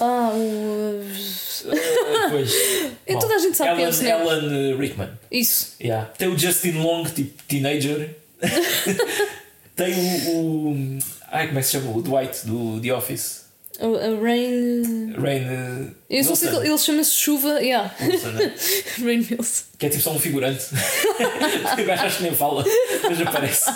Ah, 0.00 0.30
o. 0.34 1.00
Uh, 1.00 2.30
pois. 2.30 2.52
Bom, 3.08 3.18
toda 3.18 3.34
a 3.34 3.38
gente 3.38 3.56
sabe 3.56 3.82
Alan, 3.82 3.92
quem 3.92 4.10
é 4.10 4.16
o 4.16 4.28
Alan 4.28 4.76
Rickman. 4.76 5.10
Isso. 5.30 5.76
Yeah. 5.80 6.10
Tem 6.18 6.28
o 6.28 6.38
Justin 6.38 6.72
Long, 6.72 7.04
tipo 7.04 7.42
teenager. 7.44 8.16
tem 9.76 9.94
o, 9.94 10.38
o. 10.38 10.98
Ai, 11.30 11.46
como 11.46 11.58
é 11.58 11.62
que 11.62 11.66
se 11.66 11.72
chama? 11.72 11.96
O 11.96 12.02
Dwight 12.02 12.46
do 12.46 12.80
The 12.80 12.92
Office. 12.92 13.44
O, 13.80 13.96
a 13.96 14.20
Rain. 14.20 15.14
Rain. 15.16 15.42
Uh, 15.42 15.94
Eu 16.10 16.24
só 16.24 16.34
sei 16.34 16.48
que 16.48 16.56
ele 16.56 16.78
chama-se 16.78 17.12
Chuva. 17.12 17.60
Yeah. 17.60 17.94
Wilson, 18.00 18.30
né? 18.30 18.54
Rain 19.02 19.26
Mills. 19.28 19.64
Que 19.78 19.86
é 19.86 19.88
tipo 19.88 20.02
só 20.02 20.12
um 20.12 20.18
figurante. 20.18 20.66
o 20.72 21.84
gajo 21.84 22.04
acho 22.04 22.16
que 22.18 22.22
nem 22.24 22.34
fala, 22.34 22.64
mas 23.02 23.20
aparece. 23.20 23.70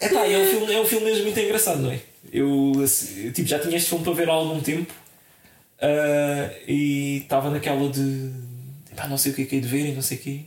Epá, 0.00 0.26
é, 0.26 0.38
um 0.38 0.46
filme, 0.46 0.72
é 0.72 0.80
um 0.80 0.86
filme 0.86 1.04
mesmo 1.06 1.24
muito 1.24 1.40
engraçado, 1.40 1.80
não 1.80 1.90
é? 1.90 2.00
Eu, 2.32 2.72
assim, 2.82 3.26
eu, 3.26 3.32
tipo, 3.32 3.48
já 3.48 3.58
tinha 3.58 3.76
este 3.76 3.88
filme 3.88 4.04
para 4.04 4.12
ver 4.14 4.28
há 4.28 4.32
algum 4.32 4.60
tempo 4.60 4.92
uh, 5.80 6.54
e 6.68 7.18
estava 7.18 7.50
naquela 7.50 7.88
de. 7.88 8.30
Epá, 8.92 9.08
não 9.08 9.16
sei 9.16 9.32
o 9.32 9.34
que 9.34 9.42
é 9.42 9.44
que 9.46 9.56
é 9.56 9.60
de 9.60 9.68
ver 9.68 9.86
e 9.86 9.92
não 9.92 10.02
sei 10.02 10.18
o 10.18 10.20
quê. 10.20 10.40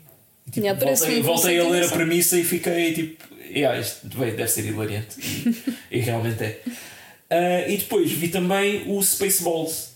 E, 0.48 0.52
tipo, 0.52 0.66
Yeah, 0.66 0.86
voltei 0.86 1.22
voltei 1.22 1.60
a 1.60 1.64
conceito 1.64 1.70
ler 1.72 1.84
a 1.86 1.90
premissa 1.90 2.38
e 2.38 2.44
fiquei 2.44 2.94
tipo. 2.94 3.24
Yeah, 3.46 3.80
isto 3.80 4.08
bem, 4.18 4.36
deve 4.36 4.48
ser 4.48 4.66
hilariante. 4.66 5.20
E, 5.20 5.74
e 5.98 6.00
realmente 6.00 6.44
é. 6.44 6.62
Uh, 7.32 7.72
e 7.72 7.78
depois 7.78 8.12
vi 8.12 8.30
também 8.30 8.84
o 8.88 9.02
Spaceballs. 9.02 9.94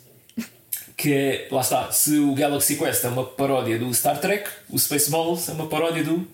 Que 0.96 1.14
é, 1.14 1.48
lá 1.52 1.62
está, 1.62 1.92
se 1.92 2.18
o 2.18 2.34
Galaxy 2.34 2.76
Quest 2.76 3.06
é 3.06 3.08
uma 3.08 3.24
paródia 3.24 3.78
do 3.78 3.94
Star 3.94 4.20
Trek, 4.20 4.50
o 4.68 4.80
Spaceballs 4.80 5.48
é 5.48 5.52
uma 5.52 5.68
paródia 5.68 6.04
do. 6.04 6.28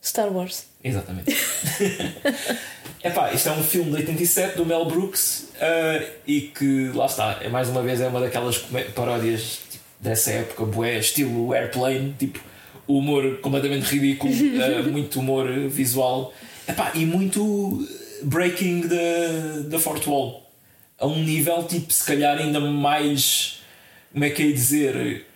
Star 0.00 0.32
Wars. 0.32 0.66
Exatamente. 0.84 1.34
Epá, 3.02 3.32
isto 3.32 3.48
é 3.48 3.52
um 3.52 3.62
filme 3.62 3.90
de 3.90 3.96
87 3.96 4.56
do 4.56 4.66
Mel 4.66 4.84
Brooks 4.84 5.48
uh, 5.54 6.06
e 6.26 6.42
que, 6.42 6.90
lá 6.94 7.06
está, 7.06 7.38
é 7.42 7.48
mais 7.48 7.68
uma 7.68 7.82
vez 7.82 8.00
é 8.00 8.06
uma 8.06 8.20
daquelas 8.20 8.58
paródias 8.94 9.60
tipo, 9.70 9.84
dessa 9.98 10.30
época, 10.30 10.64
bué, 10.66 10.98
estilo 10.98 11.52
Airplane, 11.54 12.14
tipo 12.18 12.38
humor 12.86 13.38
completamente 13.40 13.86
ridículo, 13.94 14.32
uh, 14.32 14.84
muito 14.92 15.18
humor 15.20 15.50
visual 15.68 16.32
Epá, 16.68 16.92
e 16.94 17.04
muito 17.04 17.86
breaking 18.22 18.88
da 18.88 19.68
da 19.68 19.78
fourth 19.78 20.06
wall 20.06 20.44
a 20.98 21.06
um 21.06 21.22
nível 21.22 21.64
tipo, 21.64 21.92
se 21.92 22.04
calhar 22.04 22.38
ainda 22.38 22.60
mais, 22.60 23.60
como 24.12 24.24
é 24.24 24.30
que 24.30 24.42
é 24.42 24.52
dizer? 24.52 25.26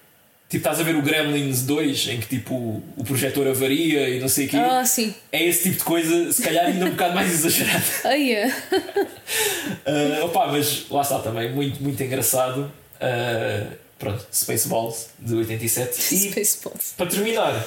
Tipo, 0.48 0.62
estás 0.62 0.80
a 0.80 0.82
ver 0.82 0.96
o 0.96 1.02
Gremlins 1.02 1.62
2 1.62 2.08
em 2.08 2.20
que 2.20 2.26
tipo 2.26 2.82
o 2.96 3.04
projetor 3.04 3.46
avaria 3.46 4.08
e 4.08 4.18
não 4.18 4.28
sei 4.28 4.46
o 4.46 4.48
quê. 4.48 4.56
Ah, 4.56 4.82
sim. 4.84 5.14
É 5.30 5.44
esse 5.44 5.64
tipo 5.64 5.76
de 5.76 5.84
coisa, 5.84 6.32
se 6.32 6.42
calhar 6.42 6.64
ainda 6.64 6.86
um 6.86 6.90
bocado 6.90 7.14
mais 7.14 7.30
exagerado. 7.32 7.84
Ah, 8.04 8.14
yeah. 8.14 8.54
Uh, 9.86 10.24
opa, 10.24 10.46
mas 10.46 10.88
lá 10.88 11.02
está 11.02 11.18
também, 11.18 11.52
muito, 11.52 11.82
muito 11.82 12.02
engraçado. 12.02 12.72
Uh, 12.96 13.76
pronto, 13.98 14.26
Spaceballs 14.32 15.10
de 15.18 15.34
87. 15.34 15.98
E 16.14 16.30
Spaceballs. 16.30 16.94
para 16.96 17.06
terminar, 17.06 17.66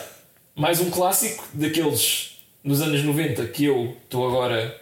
mais 0.55 0.79
um 0.79 0.89
clássico 0.89 1.47
daqueles 1.53 2.37
nos 2.63 2.81
anos 2.81 3.03
90 3.03 3.45
que 3.47 3.65
eu 3.65 3.95
estou 4.03 4.27
agora 4.27 4.75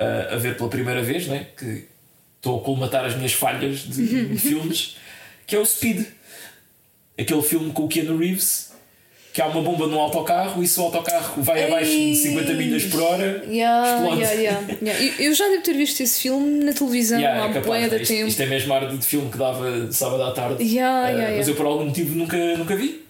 uh, 0.00 0.34
a 0.34 0.36
ver 0.36 0.56
pela 0.56 0.68
primeira 0.68 1.02
vez, 1.02 1.26
né? 1.26 1.48
que 1.58 1.88
estou 2.36 2.60
a 2.60 2.64
colmatar 2.64 3.04
as 3.04 3.16
minhas 3.16 3.32
falhas 3.32 3.80
de, 3.80 4.26
de 4.28 4.38
filmes, 4.38 4.96
que 5.44 5.56
é 5.56 5.58
o 5.58 5.66
Speed. 5.66 6.06
Aquele 7.18 7.42
filme 7.42 7.72
com 7.72 7.84
o 7.84 7.88
Keanu 7.88 8.16
Reeves. 8.18 8.70
Que 9.32 9.40
há 9.40 9.46
uma 9.46 9.62
bomba 9.62 9.86
num 9.86 9.98
autocarro 9.98 10.62
e 10.62 10.68
se 10.68 10.78
o 10.78 10.82
autocarro 10.82 11.42
vai 11.42 11.64
abaixo 11.64 11.90
de 11.90 12.14
50 12.16 12.52
milhas 12.52 12.84
por 12.84 13.00
hora, 13.02 13.42
Yeah, 13.48 13.94
explode. 13.94 14.20
yeah, 14.20 14.60
yeah. 14.82 15.02
Eu- 15.18 15.24
Eu 15.28 15.34
já 15.34 15.48
devo 15.48 15.62
ter 15.62 15.72
visto 15.72 16.00
esse 16.02 16.20
filme 16.20 16.62
na 16.62 16.74
televisão 16.74 17.18
Yeah, 17.18 17.42
há 17.42 17.48
é 17.48 17.52
capaz, 17.54 17.88
de 17.90 17.96
isto, 17.96 18.08
tempo. 18.08 18.28
isto 18.28 18.42
é 18.42 18.46
mesmo 18.46 18.74
a 18.74 18.76
arte 18.76 18.94
de 18.98 19.06
filme 19.06 19.30
que 19.30 19.38
dava 19.38 19.90
sábado 19.90 20.22
à 20.22 20.32
tarde. 20.32 20.62
Uh, 20.62 21.36
Mas 21.38 21.48
eu 21.48 21.54
por 21.54 21.64
algum 21.64 21.86
motivo 21.86 22.14
nunca, 22.14 22.36
nunca 22.58 22.76
vi. 22.76 23.06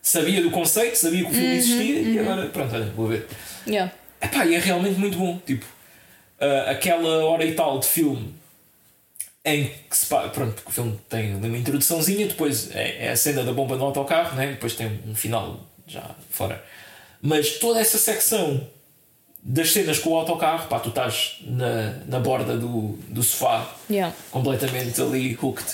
Sabia 0.00 0.40
do 0.40 0.50
conceito, 0.50 0.96
sabia 0.96 1.18
que 1.20 1.26
o 1.26 1.28
Uhum, 1.28 1.34
filme 1.34 1.56
existia 1.58 2.00
e 2.00 2.18
agora, 2.18 2.46
pronto, 2.46 2.74
olha, 2.74 2.86
vou 2.96 3.06
ver. 3.08 3.26
Epá, 4.22 4.46
e 4.46 4.54
é 4.54 4.58
realmente 4.58 4.98
muito 4.98 5.18
bom. 5.18 5.38
Tipo, 5.46 5.66
uh, 6.40 6.70
aquela 6.70 7.26
hora 7.26 7.44
e 7.44 7.52
tal 7.52 7.78
de 7.78 7.86
filme 7.86 8.32
em 9.44 9.70
que 9.88 9.96
se 9.96 10.06
pronto, 10.06 10.52
porque 10.54 10.68
o 10.68 10.72
filme 10.72 10.98
tem 11.08 11.34
uma 11.34 11.56
introduçãozinha, 11.56 12.26
depois 12.26 12.74
é, 12.74 13.06
é 13.06 13.10
a 13.10 13.16
cena 13.16 13.42
da 13.44 13.52
bomba 13.52 13.76
no 13.76 13.84
autocarro, 13.84 14.36
né? 14.36 14.48
depois 14.48 14.74
tem 14.74 15.00
um 15.06 15.14
final 15.14 15.60
já 15.86 16.04
fora. 16.30 16.62
Mas 17.22 17.58
toda 17.58 17.80
essa 17.80 17.98
secção 17.98 18.66
das 19.42 19.72
cenas 19.72 19.98
com 19.98 20.10
o 20.10 20.16
autocarro, 20.16 20.68
pá, 20.68 20.78
tu 20.78 20.90
estás 20.90 21.38
na, 21.42 21.92
na 22.06 22.20
borda 22.20 22.56
do, 22.56 22.98
do 23.08 23.22
sofá, 23.22 23.66
Yeah. 23.88 24.14
completamente 24.30 25.00
ali 25.00 25.38
hooked. 25.40 25.66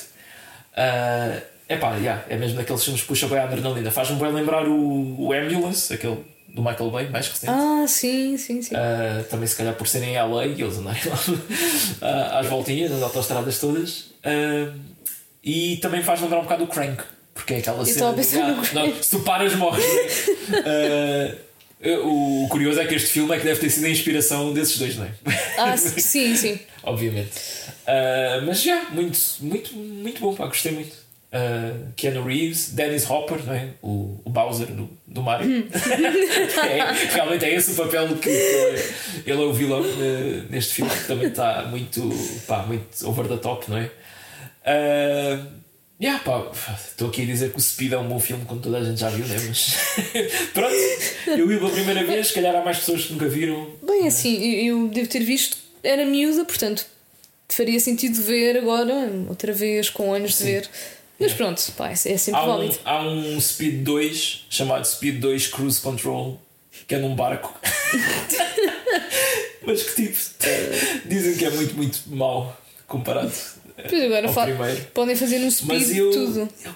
Uh, 0.77 1.43
epá, 1.69 1.97
yeah, 1.97 2.25
é 2.29 2.37
mesmo 2.37 2.57
daqueles 2.57 2.85
filmes 2.85 3.03
que 3.03 3.09
puxa 3.09 3.27
bem 3.27 3.39
a 3.39 3.45
adrenalina. 3.45 3.91
Faz-me 3.91 4.19
bem 4.19 4.33
lembrar 4.33 4.69
o, 4.69 5.27
o 5.27 5.33
Ambulance, 5.33 5.93
aquele 5.93 6.25
do 6.55 6.63
Michael 6.63 6.91
Bay, 6.91 7.09
mais 7.11 7.27
recente. 7.27 7.51
Ah, 7.51 7.85
sim, 7.89 8.39
sim, 8.39 8.63
sim. 8.63 8.75
Uh, 8.75 9.25
também 9.25 9.47
se 9.47 9.57
calhar 9.57 9.75
por 9.75 9.89
serem 9.89 10.15
em 10.15 10.23
LA 10.23 10.47
e 10.47 10.63
eles 10.63 10.79
andarem 10.79 11.03
lá 11.05 11.17
uh, 11.17 12.39
às 12.39 12.47
voltinhas, 12.47 12.93
nas 12.93 13.03
autostradas 13.03 13.59
todas. 13.59 14.13
Uh, 14.25 14.73
e 15.43 15.79
também 15.79 16.03
faz 16.03 16.21
lembrar 16.21 16.39
um 16.39 16.43
bocado 16.45 16.63
o 16.63 16.67
Crank, 16.69 17.03
porque 17.35 17.55
é 17.55 17.59
aquela 17.59 17.81
Eu 17.81 17.87
cena. 17.87 18.15
de, 18.15 18.39
ah, 18.39 18.57
não, 18.73 19.03
se 19.03 19.11
tu 19.11 19.21
paras, 19.25 19.55
morres. 19.57 19.85
né? 20.49 21.39
O 22.03 22.47
curioso 22.49 22.81
é 22.81 22.87
que 22.87 22.95
este 22.95 23.09
filme 23.09 23.35
é 23.35 23.39
que 23.39 23.45
deve 23.45 23.61
ter 23.61 23.69
sido 23.69 23.85
a 23.85 23.91
inspiração 23.91 24.55
desses 24.55 24.79
dois, 24.79 24.97
não 24.97 25.05
é? 25.05 25.11
Ah, 25.59 25.77
sim, 25.77 26.35
sim. 26.35 26.59
Obviamente. 26.83 27.33
Mas 28.47 28.63
já, 28.63 28.89
muito, 28.91 29.19
muito, 29.41 29.75
muito 29.77 30.21
bom, 30.21 30.35
pá, 30.35 30.47
gostei 30.47 30.73
muito. 30.73 31.04
Uh, 31.35 31.93
Keanu 31.97 32.23
Reeves, 32.23 32.71
Dennis 32.75 33.11
Hopper, 33.11 33.41
é? 33.51 33.71
o, 33.83 34.21
o 34.25 34.31
Bowser 34.31 34.69
do, 34.69 34.89
do 35.05 35.21
Mario. 35.21 35.67
é, 36.63 36.93
realmente 37.13 37.45
é 37.45 37.55
esse 37.57 37.73
o 37.73 37.75
papel 37.75 38.17
que 38.19 38.29
ele 38.29 38.39
é, 38.39 38.85
ele 39.27 39.43
é 39.43 39.45
o 39.45 39.53
vilão 39.53 39.81
uh, 39.81 40.47
neste 40.49 40.75
filme, 40.75 40.93
que 40.93 41.09
também 41.09 41.27
está 41.27 41.65
muito, 41.65 42.09
pá, 42.47 42.63
muito 42.63 42.87
over 43.09 43.27
the 43.27 43.37
top, 43.39 43.69
não 43.69 43.79
é? 43.79 43.91
Uh, 44.65 45.45
yeah, 46.01 46.23
pá, 46.23 46.53
estou 46.89 47.09
aqui 47.09 47.23
a 47.23 47.27
dizer 47.27 47.51
que 47.51 47.59
o 47.59 47.61
Speed 47.61 47.95
é 47.95 47.99
um 47.99 48.07
bom 48.07 48.21
filme, 48.21 48.45
como 48.45 48.61
toda 48.61 48.79
a 48.79 48.85
gente 48.85 49.01
já 49.01 49.09
viu, 49.09 49.27
né? 49.27 49.35
Mas 49.49 49.75
pronto, 50.55 50.75
eu 51.37 51.49
vi 51.49 51.59
pela 51.59 51.71
primeira 51.71 52.05
vez, 52.05 52.29
se 52.29 52.35
calhar 52.35 52.55
há 52.55 52.65
mais 52.65 52.79
pessoas 52.79 53.07
que 53.07 53.13
nunca 53.13 53.27
viram. 53.27 53.73
Bem, 53.83 54.07
assim, 54.07 54.41
eu 54.41 54.85
eu 54.85 54.89
devo 54.89 55.09
ter 55.09 55.25
visto, 55.25 55.57
era 55.83 56.07
miúda, 56.07 56.45
portanto 56.45 56.87
faria 57.49 57.79
sentido 57.79 58.21
ver 58.23 58.57
agora, 58.57 59.11
outra 59.29 59.53
vez, 59.53 59.91
com 59.91 60.13
anos 60.13 60.39
de 60.39 60.45
ver. 60.45 60.71
Mas 61.19 61.33
pronto, 61.33 61.63
pá, 61.77 61.91
é 61.91 61.93
é 61.93 61.97
sempre 61.97 62.41
Há 62.41 62.45
um, 62.45 62.49
válido. 62.49 62.79
há 62.85 63.03
um 63.03 63.41
Speed 63.41 63.83
2 63.85 64.47
chamado 64.51 64.85
Speed 64.87 65.21
2 65.21 65.47
Cruise 65.49 65.81
Control 65.81 66.41
que 66.89 66.95
é 66.95 66.99
num 66.99 67.15
barco. 67.15 67.55
Mas 69.67 69.83
que 69.83 70.09
tipo, 70.09 70.19
dizem 71.07 71.37
que 71.37 71.45
é 71.45 71.51
muito, 71.51 71.75
muito 71.75 72.03
mau 72.09 72.57
comparado 72.87 73.33
Pois 73.89 74.03
agora 74.05 74.29
ao 74.29 74.35
primeiro. 74.35 74.85
podem 74.93 75.17
fazer 75.17 75.39
no 75.39 75.51
speed 75.51 75.69
Mas 75.81 75.97
eu, 75.97 76.11
tudo. 76.11 76.41
eu 76.65 76.73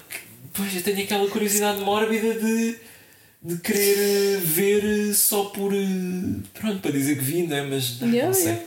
Pois, 0.53 0.75
eu 0.75 0.81
tenho 0.81 1.03
aquela 1.03 1.29
curiosidade 1.29 1.79
mórbida 1.81 2.33
de, 2.33 2.75
de 3.43 3.57
querer 3.61 4.39
ver 4.39 5.13
só 5.13 5.45
por. 5.45 5.71
eh, 5.73 5.77
Pronto, 6.55 6.79
para 6.81 6.91
dizer 6.91 7.15
que 7.17 7.23
vi, 7.23 7.43
né? 7.43 7.61
Mas 7.61 7.99
não, 8.01 8.09
Yeah, 8.09 8.27
não 8.27 8.33
sei. 8.33 8.57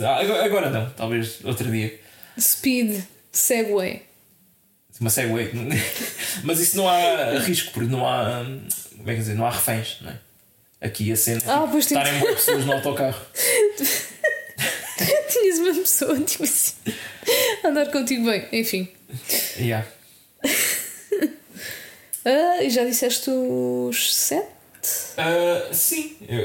Ah, 0.00 0.16
Agora, 0.20 0.44
agora 0.44 0.70
não, 0.70 0.90
talvez 0.90 1.38
outro 1.44 1.70
dia. 1.70 2.00
Speed, 2.40 3.02
Segway. 3.30 4.02
Uma 5.00 5.10
segue. 5.10 5.30
Mas 6.42 6.60
isso 6.60 6.76
não 6.76 6.88
há 6.88 7.38
risco, 7.40 7.72
porque 7.72 7.88
não 7.90 8.06
há. 8.06 8.40
hum, 8.40 8.60
Como 8.96 9.10
é 9.10 9.14
que 9.14 9.20
dizer? 9.20 9.34
Não 9.34 9.46
há 9.46 9.50
reféns, 9.50 9.98
não 10.00 10.10
é? 10.10 10.18
Aqui 10.80 11.10
a 11.12 11.16
cena. 11.16 11.40
Ah, 11.46 11.58
tipo, 11.60 11.68
pois 11.72 11.84
estarem 11.86 12.18
boas 12.18 12.34
pessoas 12.36 12.64
no 12.66 12.72
autocarro. 12.72 13.20
Tinhas 15.30 15.58
uma 15.58 15.74
pessoa, 15.74 16.18
tipo 16.20 16.44
assim, 16.44 16.72
andar 17.64 17.90
contigo 17.90 18.24
bem. 18.24 18.46
Enfim. 18.52 18.88
Yeah. 19.58 19.86
Ah, 22.28 22.60
e 22.60 22.68
já 22.70 22.84
disseste 22.84 23.30
os 23.30 24.12
sete? 24.16 24.48
Ah, 25.16 25.68
sim. 25.72 26.16
Eu, 26.28 26.40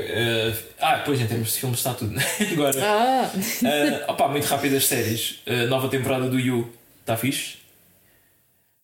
ah, 0.79 0.93
ah, 0.93 1.01
pois 1.03 1.19
em 1.19 1.25
termos 1.25 1.53
de 1.53 1.59
filmes 1.59 1.79
está 1.79 1.95
tudo. 1.95 2.15
Agora. 2.51 2.79
Ah, 2.83 3.31
Ah, 4.05 4.11
opá, 4.11 4.27
muito 4.27 4.45
rápido 4.45 4.75
as 4.77 4.85
séries. 4.85 5.39
Nova 5.69 5.89
temporada 5.89 6.29
do 6.29 6.39
You 6.39 6.71
está 6.99 7.17
fixe. 7.17 7.57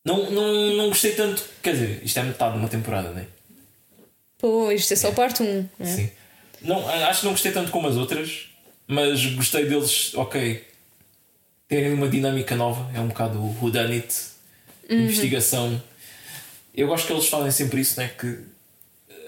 Não, 0.08 0.32
não, 0.32 0.76
não 0.78 0.88
gostei 0.88 1.12
tanto. 1.12 1.44
Quer 1.62 1.74
dizer, 1.74 2.02
isto 2.02 2.18
é 2.18 2.24
metade 2.24 2.54
de 2.54 2.60
uma 2.60 2.70
temporada, 2.70 3.12
não 3.12 3.20
é? 3.20 3.26
pô, 4.38 4.72
isto 4.72 4.94
é 4.94 4.96
só 4.96 5.12
parte 5.12 5.44
1. 5.44 5.70
Um, 5.80 5.86
Sim. 5.86 6.10
Não, 6.62 6.88
acho 6.88 7.20
que 7.20 7.26
não 7.26 7.34
gostei 7.34 7.52
tanto 7.52 7.72
como 7.72 7.88
as 7.90 7.98
outras, 7.98 8.48
mas 8.88 9.26
gostei 9.26 9.66
deles, 9.66 10.14
ok. 10.16 10.66
Terem 11.68 11.92
uma 11.92 12.08
dinâmica 12.08 12.56
nova, 12.56 12.90
é 12.96 13.02
um 13.02 13.10
bocado 13.10 13.38
o 13.38 13.58
Who 13.62 13.70
Done 13.70 13.96
It, 13.96 14.16
investigação. 14.90 15.82
Eu 16.74 16.88
gosto 16.88 17.06
que 17.06 17.12
eles 17.12 17.28
falem 17.28 17.52
sempre 17.52 17.82
isso, 17.82 18.00
né? 18.00 18.10
Que 18.18 18.40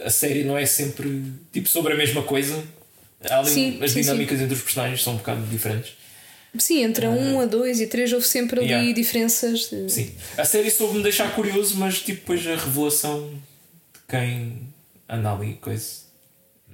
a 0.06 0.10
série 0.10 0.46
não 0.46 0.58
é 0.58 0.66
sempre 0.66 1.24
tipo 1.52 1.68
sobre 1.68 1.92
a 1.92 1.98
mesma 1.98 2.24
coisa. 2.24 2.64
Além, 3.30 3.54
Sim, 3.54 3.84
as 3.84 3.92
sim, 3.92 4.02
dinâmicas 4.02 4.40
entre 4.40 4.54
os 4.54 4.62
personagens 4.62 5.04
são 5.04 5.14
um 5.14 5.18
bocado 5.18 5.42
diferentes. 5.48 5.99
Sim, 6.58 6.84
entre 6.84 7.06
a 7.06 7.10
1, 7.10 7.40
a 7.42 7.46
2 7.46 7.80
e 7.80 7.84
a 7.84 7.88
3 7.88 8.14
houve 8.14 8.26
sempre 8.28 8.60
ali 8.60 8.70
Yeah. 8.70 8.94
diferenças. 8.94 9.70
De... 9.70 9.90
Sim. 9.92 10.12
A 10.38 10.44
série 10.44 10.70
soube-me 10.72 11.04
deixar 11.04 11.34
curioso, 11.36 11.76
mas 11.78 12.00
tipo, 12.00 12.20
depois 12.22 12.46
a 12.48 12.56
revelação 12.56 13.30
de 13.30 14.00
quem 14.08 14.62
anda 15.08 15.32
ali, 15.32 15.54
coisa. 15.62 16.08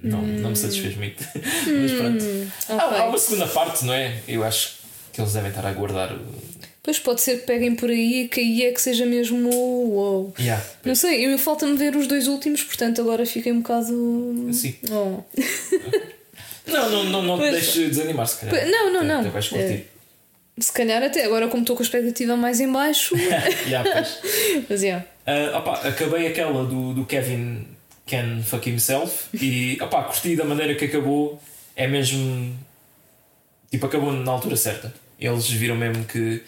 Não, 0.02 0.22
não 0.22 0.50
me 0.50 0.56
satisfez 0.56 0.96
muito. 0.96 1.22
mas 1.34 1.92
pronto. 1.92 2.24
Há, 2.68 2.72
Hum. 2.72 2.76
ok. 2.88 2.98
há 2.98 3.04
uma 3.06 3.18
segunda 3.18 3.46
parte, 3.48 3.84
não 3.84 3.92
é? 3.94 4.18
Eu 4.28 4.44
acho 4.44 4.76
que 5.12 5.20
eles 5.20 5.32
devem 5.32 5.50
estar 5.50 5.64
a 5.66 5.70
aguardar. 5.70 6.12
o- 6.14 6.46
Pois 6.82 7.00
pode 7.00 7.20
ser 7.20 7.40
que 7.40 7.46
peguem 7.46 7.74
por 7.74 7.90
aí 7.90 8.22
e 8.22 8.28
que 8.28 8.38
aí 8.40 8.62
é 8.62 8.70
que 8.72 8.80
seja 8.80 9.04
mesmo 9.04 9.50
o 9.52 9.88
uou. 9.90 10.34
Yeah. 10.38 10.64
Não 10.84 10.94
sei, 10.94 11.26
eu 11.26 11.36
falta-me 11.36 11.76
ver 11.76 11.96
os 11.96 12.06
dois 12.06 12.28
últimos, 12.28 12.62
portanto 12.62 13.00
agora 13.00 13.26
fiquei 13.26 13.50
um 13.52 13.58
bocado. 13.60 14.48
Sim. 14.52 14.74
Oh. 14.92 15.20
Não, 16.66 16.90
não, 16.90 17.04
não, 17.04 17.22
não 17.22 17.38
te 17.38 17.50
deixes 17.50 17.74
desanimar, 17.90 18.26
se 18.26 18.44
calhar. 18.44 18.66
Não, 18.68 18.90
não, 18.92 18.98
Até- 19.00 19.08
não. 19.08 19.20
até 19.20 19.28
vais 19.30 19.48
curtir. 19.48 19.86
Se 20.58 20.72
calhar 20.72 21.02
até 21.02 21.24
agora, 21.24 21.48
como 21.48 21.62
estou 21.62 21.76
com 21.76 21.82
a 21.82 21.84
expectativa 21.84 22.34
mais 22.36 22.60
em 22.60 22.70
baixo. 22.72 23.14
Yeah, 23.68 23.88
pois. 23.92 24.20
mas 24.70 24.82
yeah. 24.82 25.04
Ah, 25.26 25.58
opá, 25.58 25.74
acabei 25.86 26.26
aquela 26.26 26.64
do, 26.64 26.94
do 26.94 27.04
Kevin 27.04 27.66
Can 28.06 28.42
Fuck 28.42 28.68
Himself 28.70 29.26
e 29.34 29.76
opá, 29.82 30.04
curti 30.04 30.34
da 30.36 30.44
maneira 30.44 30.74
que 30.74 30.84
acabou. 30.86 31.40
É 31.74 31.86
mesmo. 31.86 32.56
Tipo, 33.70 33.86
acabou 33.86 34.12
na 34.12 34.32
altura 34.32 34.56
certa. 34.56 34.94
Eles 35.20 35.46
viram 35.48 35.76
mesmo 35.76 36.04
que 36.04 36.42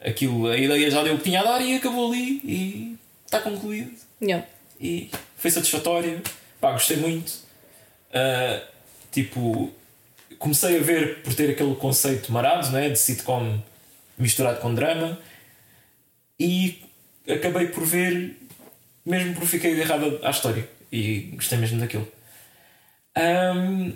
aquilo, 0.00 0.46
a 0.48 0.56
ideia 0.56 0.90
já 0.90 1.02
deu 1.02 1.14
o 1.14 1.18
que 1.18 1.24
tinha 1.24 1.40
a 1.40 1.44
dar 1.44 1.60
e 1.60 1.74
acabou 1.76 2.10
ali 2.10 2.40
e 2.44 2.96
está 3.26 3.38
concluído. 3.40 3.90
Yeah. 4.20 4.46
E 4.80 5.10
foi 5.36 5.50
satisfatório. 5.50 6.22
Pá, 6.60 6.72
gostei 6.72 6.96
muito. 6.96 7.32
Ah, 8.14 8.62
tipo, 9.12 9.70
comecei 10.38 10.78
a 10.78 10.82
ver 10.82 11.22
por 11.22 11.34
ter 11.34 11.50
aquele 11.50 11.74
conceito 11.76 12.32
marado, 12.32 12.70
né, 12.70 12.88
de 12.90 12.98
sitcom 12.98 13.62
misturado 14.18 14.60
com 14.60 14.74
drama. 14.74 15.18
E 16.40 16.82
acabei 17.28 17.68
por 17.68 17.84
ver, 17.84 18.36
mesmo 19.06 19.34
porque 19.34 19.46
fiquei 19.46 19.80
agarrado 19.80 20.18
à 20.24 20.30
história. 20.30 20.68
E 20.90 21.30
gostei 21.34 21.58
mesmo 21.58 21.78
daquilo. 21.78 22.06
Ahm, 23.14 23.92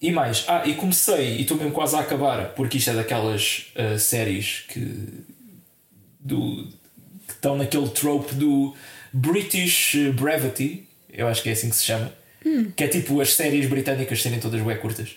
e 0.00 0.10
mais, 0.10 0.44
ah, 0.48 0.62
e 0.66 0.74
comecei, 0.74 1.36
e 1.36 1.42
estou 1.42 1.56
mesmo 1.56 1.72
quase 1.72 1.94
a 1.94 2.00
acabar, 2.00 2.54
porque 2.54 2.78
isto 2.78 2.90
é 2.90 2.94
daquelas 2.94 3.66
ah, 3.76 3.98
séries 3.98 4.64
que, 4.68 5.24
do, 6.18 6.68
que 7.26 7.32
estão 7.32 7.56
naquele 7.56 7.88
trope 7.88 8.34
do 8.34 8.74
British 9.12 9.96
Brevity, 10.14 10.86
eu 11.12 11.28
acho 11.28 11.42
que 11.42 11.48
é 11.48 11.52
assim 11.52 11.70
que 11.70 11.76
se 11.76 11.84
chama, 11.84 12.12
que 12.76 12.84
é 12.84 12.88
tipo 12.88 13.20
as 13.20 13.34
séries 13.34 13.66
britânicas 13.68 14.22
serem 14.22 14.38
todas 14.40 14.60
bem 14.60 14.76
curtas. 14.78 15.10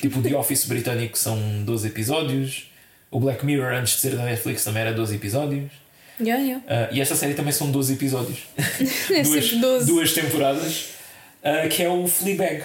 Tipo 0.00 0.18
o 0.18 0.22
The 0.22 0.34
Office 0.36 0.64
britânico 0.66 1.16
são 1.16 1.38
12 1.64 1.86
episódios, 1.88 2.70
o 3.10 3.20
Black 3.20 3.44
Mirror 3.46 3.72
antes 3.74 3.94
de 3.94 4.00
ser 4.00 4.16
da 4.16 4.24
Netflix 4.24 4.64
também 4.64 4.82
era 4.82 4.92
12 4.92 5.14
episódios. 5.14 5.70
Yeah, 6.20 6.42
yeah. 6.42 6.64
Ah, 6.68 6.88
e 6.92 7.00
esta 7.00 7.14
série 7.14 7.34
também 7.34 7.52
são 7.52 7.70
12 7.70 7.92
episódios. 7.94 8.38
É 9.12 9.22
duas, 9.22 9.44
sempre 9.44 9.60
12. 9.60 9.86
duas 9.86 10.12
temporadas. 10.12 10.84
ah, 11.44 11.68
que 11.68 11.82
é 11.82 11.88
o 11.88 12.06
Fleabag. 12.08 12.64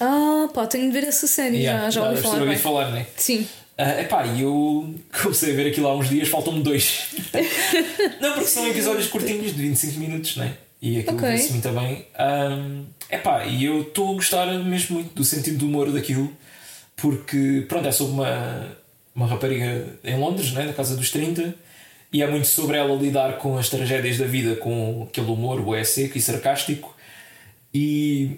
Ah, 0.00 0.48
pá, 0.52 0.66
tenho 0.66 0.90
de 0.90 1.00
ver 1.00 1.06
essa 1.06 1.26
série 1.28 1.58
Yeah, 1.58 1.88
já, 1.88 2.00
já 2.02 2.10
ouvi 2.10 2.20
falar. 2.22 2.44
bem. 2.46 2.58
falar, 2.58 2.90
né? 2.90 3.06
Sim. 3.16 3.46
Ah, 3.78 4.00
epá, 4.00 4.26
e 4.26 4.42
eu 4.42 4.92
comecei 5.22 5.52
a 5.52 5.56
ver 5.56 5.68
aquilo 5.68 5.86
há 5.86 5.96
uns 5.96 6.08
dias, 6.08 6.26
faltam-me 6.28 6.62
dois. 6.64 7.10
não, 8.20 8.32
porque 8.34 8.48
são 8.48 8.66
episódios 8.68 9.06
curtinhos 9.06 9.54
de 9.54 9.62
25 9.62 9.98
minutos, 10.00 10.36
né? 10.36 10.54
E 10.82 10.98
aquilo 10.98 11.16
Ok. 11.16 11.28
vê-se 11.30 11.50
muito 11.52 11.68
bem. 11.70 12.06
Um, 12.20 12.86
epá, 13.14 13.44
e 13.44 13.64
eu 13.64 13.82
estou 13.82 14.10
a 14.10 14.14
gostar 14.14 14.46
mesmo 14.46 14.96
muito 14.96 15.14
do 15.14 15.24
sentido 15.24 15.58
do 15.58 15.66
humor 15.66 15.90
daquilo, 15.90 16.30
porque, 16.96 17.64
pronto, 17.68 17.88
é 17.88 17.92
sobre 17.92 18.14
uma, 18.14 18.76
uma 19.14 19.26
rapariga 19.26 19.86
em 20.04 20.18
Londres, 20.18 20.52
né? 20.52 20.64
na 20.64 20.72
casa 20.72 20.96
dos 20.96 21.10
30, 21.10 21.54
e 22.12 22.22
é 22.22 22.26
muito 22.26 22.46
sobre 22.46 22.76
ela 22.76 22.94
lidar 22.94 23.38
com 23.38 23.58
as 23.58 23.68
tragédias 23.68 24.18
da 24.18 24.26
vida 24.26 24.56
com 24.56 25.06
aquele 25.08 25.26
humor, 25.26 25.60
o 25.60 25.74
é 25.74 25.82
seco 25.82 26.16
e 26.16 26.20
sarcástico. 26.20 26.94
E, 27.72 28.36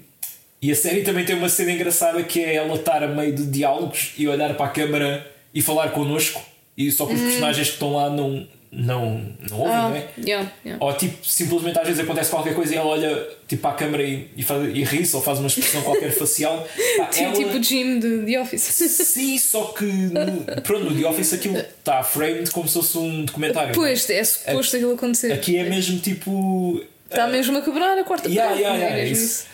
e 0.63 0.73
a 0.73 0.75
série 0.75 1.03
também 1.03 1.25
tem 1.25 1.37
uma 1.37 1.49
cena 1.49 1.73
engraçada 1.73 2.23
que 2.23 2.41
é 2.43 2.55
ela 2.55 2.75
estar 2.75 3.03
a 3.03 3.09
meio 3.09 3.35
de 3.35 3.47
diálogos 3.47 4.15
e 4.17 4.27
olhar 4.27 4.55
para 4.57 4.67
a 4.67 4.71
câmara 4.71 5.31
e 5.53 5.61
falar 5.61 5.91
connosco, 5.91 6.43
e 6.77 6.91
só 6.91 7.07
que 7.07 7.15
os 7.15 7.21
personagens 7.21 7.69
que 7.69 7.75
estão 7.75 7.95
lá 7.95 8.11
não, 8.11 8.47
não, 8.79 9.33
não 9.51 9.59
ouvem. 9.61 9.75
Ah, 9.75 9.89
não 9.89 9.97
é? 9.97 10.07
yeah, 10.19 10.53
yeah. 10.65 10.85
Ou 10.85 10.93
tipo, 10.93 11.27
simplesmente 11.27 11.79
às 11.79 11.87
vezes 11.87 12.03
acontece 12.03 12.31
qualquer 12.31 12.55
coisa 12.55 12.75
e 12.75 12.77
ela 12.77 12.87
olha 12.91 13.27
tipo, 13.49 13.63
para 13.63 13.71
a 13.71 13.75
câmara 13.75 14.03
e, 14.03 14.29
e, 14.37 14.43
faz, 14.43 14.63
e 14.77 14.85
ri-se 14.85 15.17
ou 15.17 15.23
faz 15.23 15.39
uma 15.39 15.47
expressão 15.49 15.81
qualquer 15.83 16.11
facial. 16.15 16.69
Pá, 16.99 17.09
Sim, 17.11 17.25
ela- 17.25 17.33
tipo 17.35 17.63
Jim 17.63 17.99
de 17.99 18.27
The 18.27 18.41
Office. 18.41 18.63
Sim, 18.63 19.39
só 19.39 19.65
que 19.67 19.85
no, 19.85 20.63
pronto, 20.63 20.91
no 20.91 21.01
The 21.01 21.09
Office 21.09 21.33
aquilo 21.33 21.57
está 21.57 22.03
framed 22.03 22.51
como 22.51 22.69
se 22.69 22.75
fosse 22.75 22.99
um 22.99 23.25
documentário. 23.25 23.75
Pois, 23.75 24.09
é 24.11 24.23
suposto 24.23 24.77
aquilo 24.77 24.93
acontecer. 24.95 25.33
Aqui 25.33 25.57
é 25.57 25.65
mesmo 25.65 25.99
tipo. 25.99 26.85
Está 27.11 27.27
mesmo 27.29 27.57
a 27.57 27.63
quebrar 27.63 27.97
a 27.97 28.05
quarta 28.05 28.29
Yeah, 28.29 28.51
parede, 28.55 28.63
yeah, 28.63 28.77
é 28.77 28.81
yeah, 28.89 29.01
é 29.03 29.09
mesmo 29.09 29.25
isso. 29.25 29.47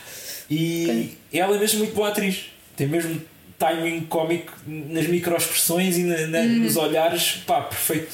E 0.50 1.12
ela 1.32 1.56
é 1.56 1.58
mesmo 1.60 1.78
muito 1.80 1.94
boa 1.94 2.08
atriz. 2.08 2.46
Tem 2.76 2.86
mesmo 2.86 3.20
timing 3.58 4.00
cómico 4.06 4.52
nas 4.66 5.06
microexpressões 5.06 5.96
e 5.96 6.02
na- 6.02 6.26
na- 6.26 6.38
Uhum. 6.40 6.58
nos 6.64 6.76
olhares, 6.76 7.42
pá, 7.46 7.60
perfeito. 7.60 8.10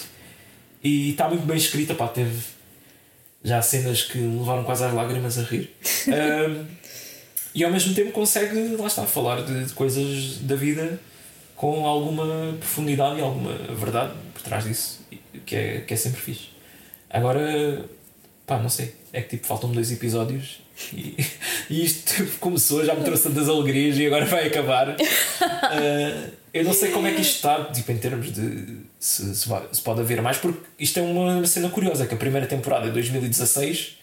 E 0.89 1.11
está 1.11 1.29
muito 1.29 1.45
bem 1.45 1.57
escrita, 1.59 1.95
pá, 1.95 2.09
teve 2.09 2.35
já 3.45 3.61
cenas 3.61 4.05
que 4.05 4.17
me 4.17 4.39
levaram 4.39 4.65
quase 4.65 4.85
às 4.85 4.95
lágrimas 4.95 5.39
a 5.39 5.43
rir. 5.43 5.71
Ahm, 6.09 6.65
e 7.55 7.63
ao 7.63 7.71
mesmo 7.71 7.95
tempo 7.95 8.11
consegue, 8.11 8.75
lá 8.75 8.87
está, 8.87 9.05
falar 9.05 9.43
de, 9.43 9.67
de 9.67 9.73
coisas 9.75 10.39
da 10.39 10.57
vida 10.57 10.99
com 11.55 11.87
alguma 11.87 12.55
profundidade 12.59 13.19
e 13.19 13.23
alguma 13.23 13.53
verdade 13.75 14.15
por 14.33 14.43
trás 14.43 14.65
disso, 14.65 15.01
que 15.45 15.55
é, 15.55 15.81
que 15.81 15.93
é 15.93 15.97
sempre 15.97 16.23
fixe. 16.23 16.49
Agora, 17.11 17.85
pá, 18.47 18.59
não 18.59 18.71
sei, 18.71 18.95
é 19.13 19.21
que 19.21 19.37
tipo, 19.37 19.47
faltam-me 19.47 19.75
dois 19.75 19.93
episódios 19.93 20.61
e, 20.95 21.17
e 21.69 21.85
isto 21.85 22.25
começou, 22.41 22.83
já 22.83 22.95
me 22.95 23.05
trouxe 23.05 23.25
tantas 23.25 23.47
alegrias 23.47 23.99
e 23.99 24.07
agora 24.07 24.25
vai 24.25 24.47
acabar. 24.47 24.97
Ah, 25.43 26.31
eu 26.53 26.65
não 26.65 26.73
sei 26.73 26.91
como 26.91 27.07
é 27.07 27.13
que 27.13 27.21
isto 27.21 27.37
está, 27.37 27.65
tipo, 27.67 27.91
em 27.93 27.99
termos 27.99 28.33
de 28.33 28.79
se, 28.99 29.35
se, 29.35 29.49
vai- 29.49 29.67
se 29.73 29.81
pode 29.83 30.01
haver 30.01 30.21
mais, 30.23 30.37
porque 30.39 30.61
isto 30.79 30.99
é 30.99 31.03
uma 31.03 31.47
cena 31.47 31.69
curiosa, 31.71 32.07
que 32.07 32.15
a 32.15 32.17
primeira 32.17 32.47
temporada 32.47 32.89
é 32.89 32.91
2016 32.91 33.99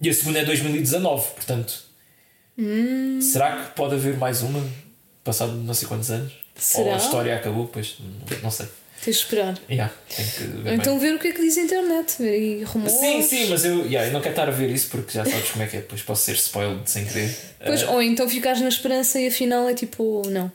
e 0.00 0.08
a 0.08 0.14
segunda 0.14 0.38
é 0.40 0.44
2019, 0.44 1.26
portanto. 1.34 1.84
Será 3.20 3.62
que 3.64 3.74
pode 3.76 3.94
haver 3.94 4.16
mais 4.16 4.42
uma 4.42 4.62
passado 5.22 5.52
não 5.52 5.74
sei 5.74 5.86
quantos 5.88 6.10
anos? 6.10 6.32
Ou 6.32 6.60
Será? 6.62 6.94
a 6.94 6.96
história 6.96 7.36
acabou, 7.36 7.68
pois 7.68 7.96
não, 8.00 8.38
não 8.44 8.50
sei. 8.50 8.66
Tens 9.04 9.16
de 9.16 9.22
esperar. 9.22 9.56
Yeah, 9.70 9.94
tem 10.16 10.26
que 10.26 10.42
ver 10.42 10.66
Ou 10.70 10.74
então 10.74 10.98
bem. 10.98 11.08
ver 11.10 11.14
o 11.14 11.18
que 11.20 11.28
é 11.28 11.32
que 11.32 11.40
diz 11.40 11.56
a 11.56 11.60
internet, 11.60 12.16
ver 12.18 12.30
aí 12.30 12.64
rumores. 12.64 12.94
Sim, 12.98 13.22
sim, 13.22 13.46
mas 13.48 13.64
eu, 13.64 13.86
yeah, 13.86 14.08
eu 14.08 14.12
não 14.12 14.20
quero 14.20 14.32
estar 14.32 14.48
a 14.48 14.50
ver 14.50 14.68
isso 14.70 14.88
porque 14.88 15.12
já 15.12 15.24
sabes 15.24 15.50
como 15.52 15.62
é 15.62 15.68
que 15.68 15.76
é, 15.76 15.80
depois 15.82 16.02
posso 16.02 16.24
ser 16.24 16.32
spoiled 16.34 16.80
sem 16.90 17.04
querer. 17.04 17.32
Pois, 17.64 17.82
Ah, 17.84 17.92
ou 17.92 18.02
então 18.02 18.28
ficares 18.28 18.60
na 18.60 18.68
esperança 18.68 19.20
e 19.20 19.28
afinal 19.28 19.68
é 19.68 19.74
tipo, 19.74 20.22
não. 20.28 20.50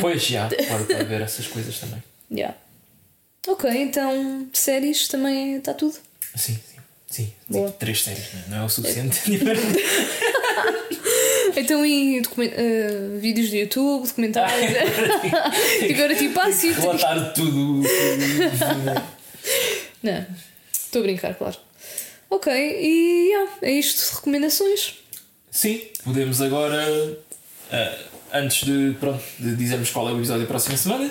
Pois 0.00 0.22
já, 0.24 0.48
pode, 0.48 0.64
pode 0.64 0.94
haver 0.94 1.20
essas 1.20 1.46
coisas 1.46 1.78
também. 1.78 2.02
Yeah. 2.30 2.56
Ok, 3.46 3.70
então 3.70 4.48
séries 4.52 5.06
também 5.08 5.56
está 5.56 5.72
tudo. 5.74 5.96
Sim, 6.34 6.54
sim. 6.54 6.60
Sim, 7.08 7.32
Boa. 7.48 7.68
tipo, 7.68 7.78
três 7.78 8.02
séries, 8.02 8.24
não 8.48 8.58
é? 8.58 8.60
é 8.60 8.64
o 8.64 8.68
suficiente. 8.68 9.20
Então, 11.56 11.86
em 11.86 12.20
document- 12.20 12.52
eh, 12.54 13.16
vídeos 13.18 13.48
do 13.48 13.56
YouTube, 13.56 14.06
documentários. 14.06 14.72
e 15.82 15.94
agora, 15.94 16.14
tipo, 16.14 16.38
ah, 16.38 16.52
sim. 16.52 16.70
Relatar 16.72 17.32
tudo. 17.32 17.82
Não, 20.02 20.26
estou 20.70 21.00
a 21.00 21.04
brincar, 21.04 21.34
claro. 21.34 21.56
Ok, 22.28 22.52
e 22.52 23.28
yeah, 23.30 23.52
é 23.62 23.70
isto 23.72 24.16
recomendações. 24.16 24.96
Sim, 25.50 25.80
podemos 26.04 26.42
agora, 26.42 26.84
ah, 27.72 27.98
antes 28.38 28.64
de, 28.66 28.94
pronto, 29.00 29.22
de 29.38 29.54
dizermos 29.56 29.90
qual 29.90 30.08
é 30.08 30.12
o 30.12 30.16
episódio 30.18 30.42
da 30.42 30.48
próxima 30.48 30.76
semana. 30.76 31.10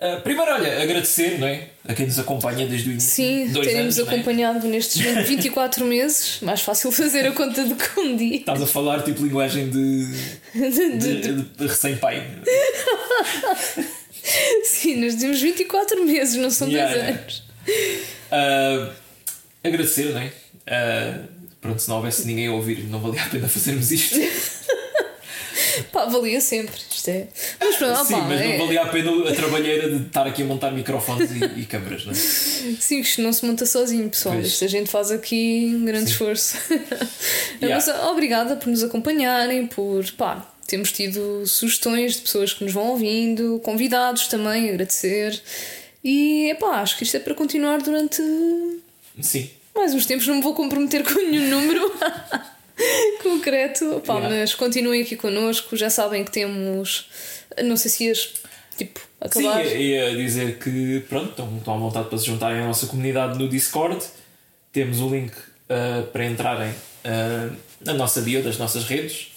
ah, 0.00 0.20
primeiro, 0.22 0.52
olha, 0.52 0.82
agradecer 0.82 1.38
não 1.38 1.46
é? 1.46 1.68
a 1.86 1.94
quem 1.94 2.06
nos 2.06 2.18
acompanha 2.18 2.66
desde 2.66 2.88
o 2.88 2.92
início. 2.92 3.10
Sim, 3.10 3.50
terem-nos 3.52 3.98
é? 3.98 4.02
acompanhado 4.02 4.66
nestes 4.68 5.00
24 5.26 5.84
meses. 5.84 6.38
Mais 6.42 6.60
fácil 6.60 6.90
fazer 6.92 7.26
a 7.26 7.32
conta 7.32 7.64
do 7.64 7.74
que 7.76 8.00
um 8.00 8.16
dia. 8.16 8.36
Estás 8.36 8.62
a 8.62 8.66
falar 8.66 9.02
tipo 9.02 9.22
linguagem 9.24 9.68
de, 9.70 10.06
De- 10.54 10.98
de, 10.98 11.20
de- 11.22 11.42
de 11.42 11.66
recém-pai. 11.66 12.22
Sim, 14.64 14.96
nós 15.04 15.14
temos 15.16 15.40
24 15.40 16.04
meses, 16.04 16.36
não 16.36 16.50
são 16.50 16.68
Yeah, 16.68 16.92
dois 16.92 17.04
yeah. 17.04 17.20
anos. 17.20 17.42
Ah, 18.30 18.90
agradecer, 19.64 20.12
não 20.12 20.20
é? 20.20 20.32
Ah, 20.66 21.18
pronto, 21.60 21.80
se 21.82 21.88
não 21.88 21.96
houvesse 21.96 22.24
ninguém 22.26 22.46
a 22.46 22.52
ouvir, 22.52 22.84
não 22.88 23.00
valia 23.00 23.22
a 23.22 23.28
pena 23.28 23.48
fazermos 23.48 23.90
isto. 23.90 24.18
Pá, 25.92 26.04
valia 26.06 26.40
sempre. 26.40 26.74
Isto 26.90 27.08
é. 27.08 27.26
Mas 27.60 27.76
pronto, 27.76 27.92
ah, 28.00 28.04
Sim, 28.04 28.14
pá, 28.14 28.20
mas 28.22 28.40
é- 28.40 28.58
não 28.58 28.66
valia 28.66 28.82
a 28.82 28.86
pena 28.88 29.30
a 29.30 29.34
trabalheira 29.34 29.90
de 29.90 30.06
estar 30.06 30.26
aqui 30.26 30.42
a 30.42 30.44
montar 30.44 30.70
microfones 30.72 31.30
e, 31.30 31.60
e 31.60 31.66
câmaras, 31.66 32.04
não 32.04 32.12
é? 32.12 32.14
Sim, 32.14 33.00
isto 33.00 33.20
não 33.22 33.32
se 33.32 33.44
monta 33.44 33.64
sozinho, 33.66 34.08
pessoal. 34.08 34.34
Pois. 34.36 34.46
Isto 34.48 34.64
a 34.64 34.68
gente 34.68 34.90
faz 34.90 35.10
aqui 35.10 35.72
um 35.74 35.84
grande 35.84 36.06
Sim. 36.06 36.12
esforço. 36.12 36.56
Yeah. 37.62 37.76
Mas 37.86 38.02
obrigada 38.08 38.56
por 38.56 38.66
nos 38.68 38.82
acompanharem, 38.82 39.68
por 39.68 40.04
pá, 40.12 40.52
temos 40.66 40.90
tido 40.90 41.46
sugestões 41.46 42.14
de 42.16 42.22
pessoas 42.22 42.52
que 42.52 42.64
nos 42.64 42.72
vão 42.72 42.88
ouvindo, 42.88 43.60
convidados 43.62 44.26
também, 44.26 44.68
agradecer. 44.68 45.40
E 46.02 46.50
epá, 46.50 46.80
acho 46.80 46.96
que 46.98 47.04
isto 47.04 47.16
é 47.16 47.20
para 47.20 47.34
continuar 47.34 47.80
durante 47.80 48.20
Sim. 49.20 49.48
mais 49.72 49.94
uns 49.94 50.06
tempos. 50.06 50.26
Não 50.26 50.34
me 50.36 50.42
vou 50.42 50.54
comprometer 50.54 51.04
com 51.04 51.14
nenhum 51.20 51.48
número 51.50 51.92
concreto, 53.38 54.02
pá, 54.06 54.14
Yeah. 54.14 54.36
mas 54.36 54.54
continuem 54.54 55.02
aqui 55.02 55.16
connosco. 55.16 55.76
Já 55.76 55.90
sabem 55.90 56.24
que 56.24 56.30
temos. 56.30 57.08
Não 57.64 57.76
sei 57.76 57.90
se 57.90 58.04
ias 58.04 58.34
tipo 58.76 59.00
acabar. 59.20 59.64
Sim, 59.64 59.76
ia 59.76 60.14
dizer 60.16 60.58
que 60.58 61.04
pronto, 61.08 61.30
estão, 61.30 61.56
estão 61.58 61.74
à 61.74 61.78
vontade 61.78 62.08
para 62.08 62.18
se 62.18 62.26
juntarem 62.26 62.60
à 62.60 62.66
nossa 62.66 62.86
comunidade 62.86 63.38
no 63.38 63.48
Discord. 63.48 64.02
Temos 64.72 65.00
o 65.00 65.08
link 65.10 65.32
ah, 65.68 66.04
para 66.12 66.24
entrarem 66.26 66.72
ah, 67.04 67.50
na 67.80 67.94
nossa 67.94 68.20
bio 68.22 68.42
das 68.42 68.56
nossas 68.58 68.84
redes, 68.84 69.32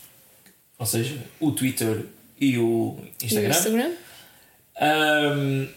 ou 0.80 0.86
seja, 0.86 1.18
o 1.40 1.52
Twitter 1.52 2.06
e 2.40 2.58
o 2.58 2.98
E 3.22 3.26
Instagram. 3.26 3.48
o 3.50 3.52
Instagram. 3.52 3.92
Ahm, 4.80 5.68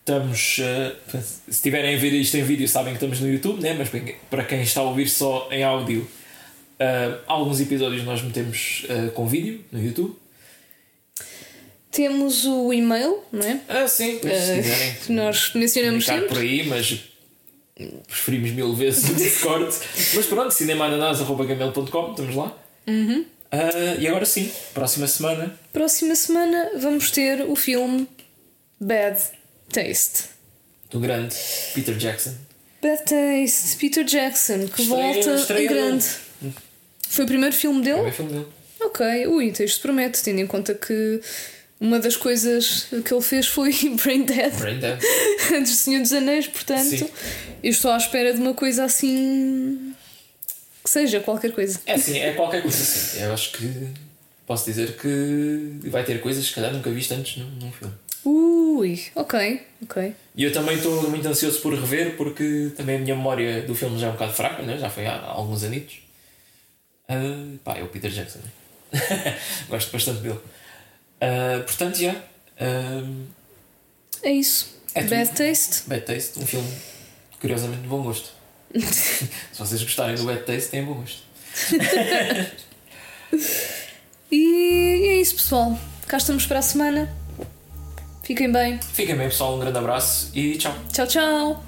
estamos. 0.00 0.60
ah, 0.60 1.20
se 1.20 1.50
estiverem 1.50 1.94
a 1.94 1.98
ver 1.98 2.12
isto 2.12 2.36
em 2.36 2.42
vídeo, 2.42 2.66
sabem 2.68 2.92
que 2.92 2.96
estamos 2.96 3.20
no 3.20 3.28
YouTube, 3.32 3.60
né? 3.62 3.74
mas 3.78 3.88
bem, 3.88 4.16
para 4.30 4.44
quem 4.44 4.62
está 4.62 4.80
a 4.80 4.84
ouvir 4.84 5.08
só 5.08 5.48
em 5.50 5.62
áudio, 5.62 6.08
ah, 6.80 7.18
alguns 7.26 7.60
episódios 7.60 8.02
nós 8.04 8.22
metemos 8.22 8.86
ah, 8.88 9.10
com 9.12 9.26
vídeo 9.28 9.64
no 9.70 9.80
YouTube. 9.82 10.16
Temos 11.90 12.44
o 12.44 12.72
e-mail, 12.72 13.18
não 13.32 13.44
é? 13.44 13.60
Ah, 13.68 13.88
sim, 13.88 14.18
pois, 14.22 14.32
se 14.32 14.50
Eh, 14.52 14.56
quiserem. 14.62 14.94
que 15.06 15.12
nós 15.12 15.52
mencionamos 15.54 16.06
sempre. 16.06 16.28
por 16.28 16.38
aí, 16.38 16.64
mas 16.66 17.00
preferimos 18.06 18.50
mil 18.52 18.72
vezes 18.74 19.10
o 19.10 19.14
Discord. 19.14 19.74
mas 20.14 20.26
pronto, 20.26 20.52
cinemananás.gmail.com, 20.52 22.10
estamos 22.10 22.36
lá. 22.36 22.56
Uhum. 22.86 23.24
Ah, 23.50 23.96
e 23.98 24.06
agora 24.06 24.24
sim, 24.24 24.50
próxima 24.72 25.08
semana. 25.08 25.58
Próxima 25.72 26.14
semana 26.14 26.70
vamos 26.78 27.10
ter 27.10 27.40
o 27.42 27.56
filme 27.56 28.06
Bad 28.80 29.20
Taste. 29.72 30.24
Do 30.92 31.00
grande 31.00 31.34
Peter 31.74 31.96
Jackson. 31.96 32.34
Bad 32.80 33.02
Taste, 33.04 33.76
Peter 33.78 34.04
Jackson, 34.04 34.68
que 34.68 34.82
Estreia- 34.82 35.12
volta 35.14 35.34
estreia 35.34 35.64
em 35.64 35.68
grande. 35.68 36.06
Foi 37.10 37.24
o 37.24 37.28
primeiro 37.28 37.54
filme 37.54 37.78
É 37.88 37.94
o 37.94 37.98
dele? 38.02 38.12
filme 38.12 38.32
dele. 38.32 38.46
Ok, 38.80 39.26
ui, 39.26 39.46
então 39.48 39.66
isto 39.66 39.80
promete, 39.82 40.22
tendo 40.22 40.40
em 40.40 40.46
conta 40.46 40.72
que 40.74 41.20
uma 41.80 41.98
das 41.98 42.16
coisas 42.16 42.86
que 43.04 43.12
ele 43.12 43.22
fez 43.22 43.46
foi 43.46 43.72
Brain 44.02 44.22
Dead 44.24 44.52
Brain 44.54 44.78
Dead. 44.78 44.98
antes 45.54 45.72
do 45.72 45.76
Senhor 45.78 46.00
dos 46.02 46.12
Anéis, 46.12 46.46
portanto, 46.46 46.84
Sim. 46.88 47.08
eu 47.62 47.70
estou 47.70 47.90
à 47.90 47.96
espera 47.96 48.32
de 48.32 48.40
uma 48.40 48.54
coisa 48.54 48.84
assim. 48.84 49.92
que 50.84 50.88
seja 50.90 51.20
qualquer 51.20 51.52
coisa. 51.52 51.80
É 51.84 51.94
assim, 51.94 52.18
é 52.18 52.32
qualquer 52.32 52.62
coisa 52.62 52.82
assim. 52.82 53.22
Eu 53.22 53.32
acho 53.34 53.52
que 53.52 53.88
posso 54.46 54.64
dizer 54.66 54.96
que 54.96 55.88
vai 55.90 56.04
ter 56.04 56.20
coisas 56.20 56.48
que 56.48 56.54
calhar 56.54 56.72
nunca 56.72 56.90
viste 56.90 57.12
antes 57.12 57.36
num, 57.38 57.50
num 57.60 57.72
filme. 57.72 57.94
Ui, 58.24 59.00
ok, 59.14 59.60
ok. 59.82 60.14
E 60.36 60.44
eu 60.44 60.52
também 60.52 60.76
estou 60.76 61.08
muito 61.10 61.26
ansioso 61.26 61.60
por 61.60 61.74
rever 61.74 62.16
porque 62.16 62.70
também 62.76 62.96
a 62.96 62.98
minha 62.98 63.14
memória 63.16 63.62
do 63.62 63.74
filme 63.74 63.98
já 63.98 64.06
é 64.06 64.10
um 64.10 64.12
bocado 64.12 64.32
fraca, 64.32 64.62
né? 64.62 64.78
já 64.78 64.88
foi 64.90 65.06
há 65.06 65.18
alguns 65.22 65.64
anitos. 65.64 65.98
Ah, 67.10 67.56
pá, 67.64 67.76
é 67.76 67.82
o 67.82 67.88
Peter 67.88 68.10
Jackson. 68.10 68.38
né? 68.92 69.36
Gosto 69.68 69.90
bastante 69.92 70.20
dele. 70.20 70.38
Ah, 71.20 71.60
portanto, 71.66 71.98
já. 71.98 72.14
ah, 72.60 73.02
É 74.22 74.30
isso. 74.30 74.78
É 74.94 75.02
tudo. 75.02 75.10
Bad 75.10 75.30
Taste. 75.32 75.88
Bad 75.88 76.02
Taste, 76.06 76.38
um 76.38 76.46
filme 76.46 76.72
curiosamente 77.40 77.82
de 77.82 77.88
bom 77.88 78.02
gosto. 78.02 78.30
Se 78.80 79.28
vocês 79.58 79.82
gostarem 79.82 80.14
do 80.16 80.24
Bad 80.24 80.42
Taste, 80.44 80.70
têm 80.70 80.84
bom 80.84 80.94
gosto. 80.94 81.22
E 84.32 85.08
é 85.08 85.20
isso, 85.20 85.34
pessoal. 85.36 85.76
Cá 86.06 86.16
estamos 86.18 86.46
para 86.46 86.60
a 86.60 86.62
semana. 86.62 87.12
Fiquem 88.22 88.50
bem. 88.52 88.78
Fiquem 88.80 89.16
bem, 89.16 89.28
pessoal. 89.28 89.56
Um 89.56 89.60
grande 89.60 89.78
abraço 89.78 90.30
e 90.34 90.56
tchau. 90.56 90.72
Tchau, 90.92 91.06
tchau. 91.06 91.64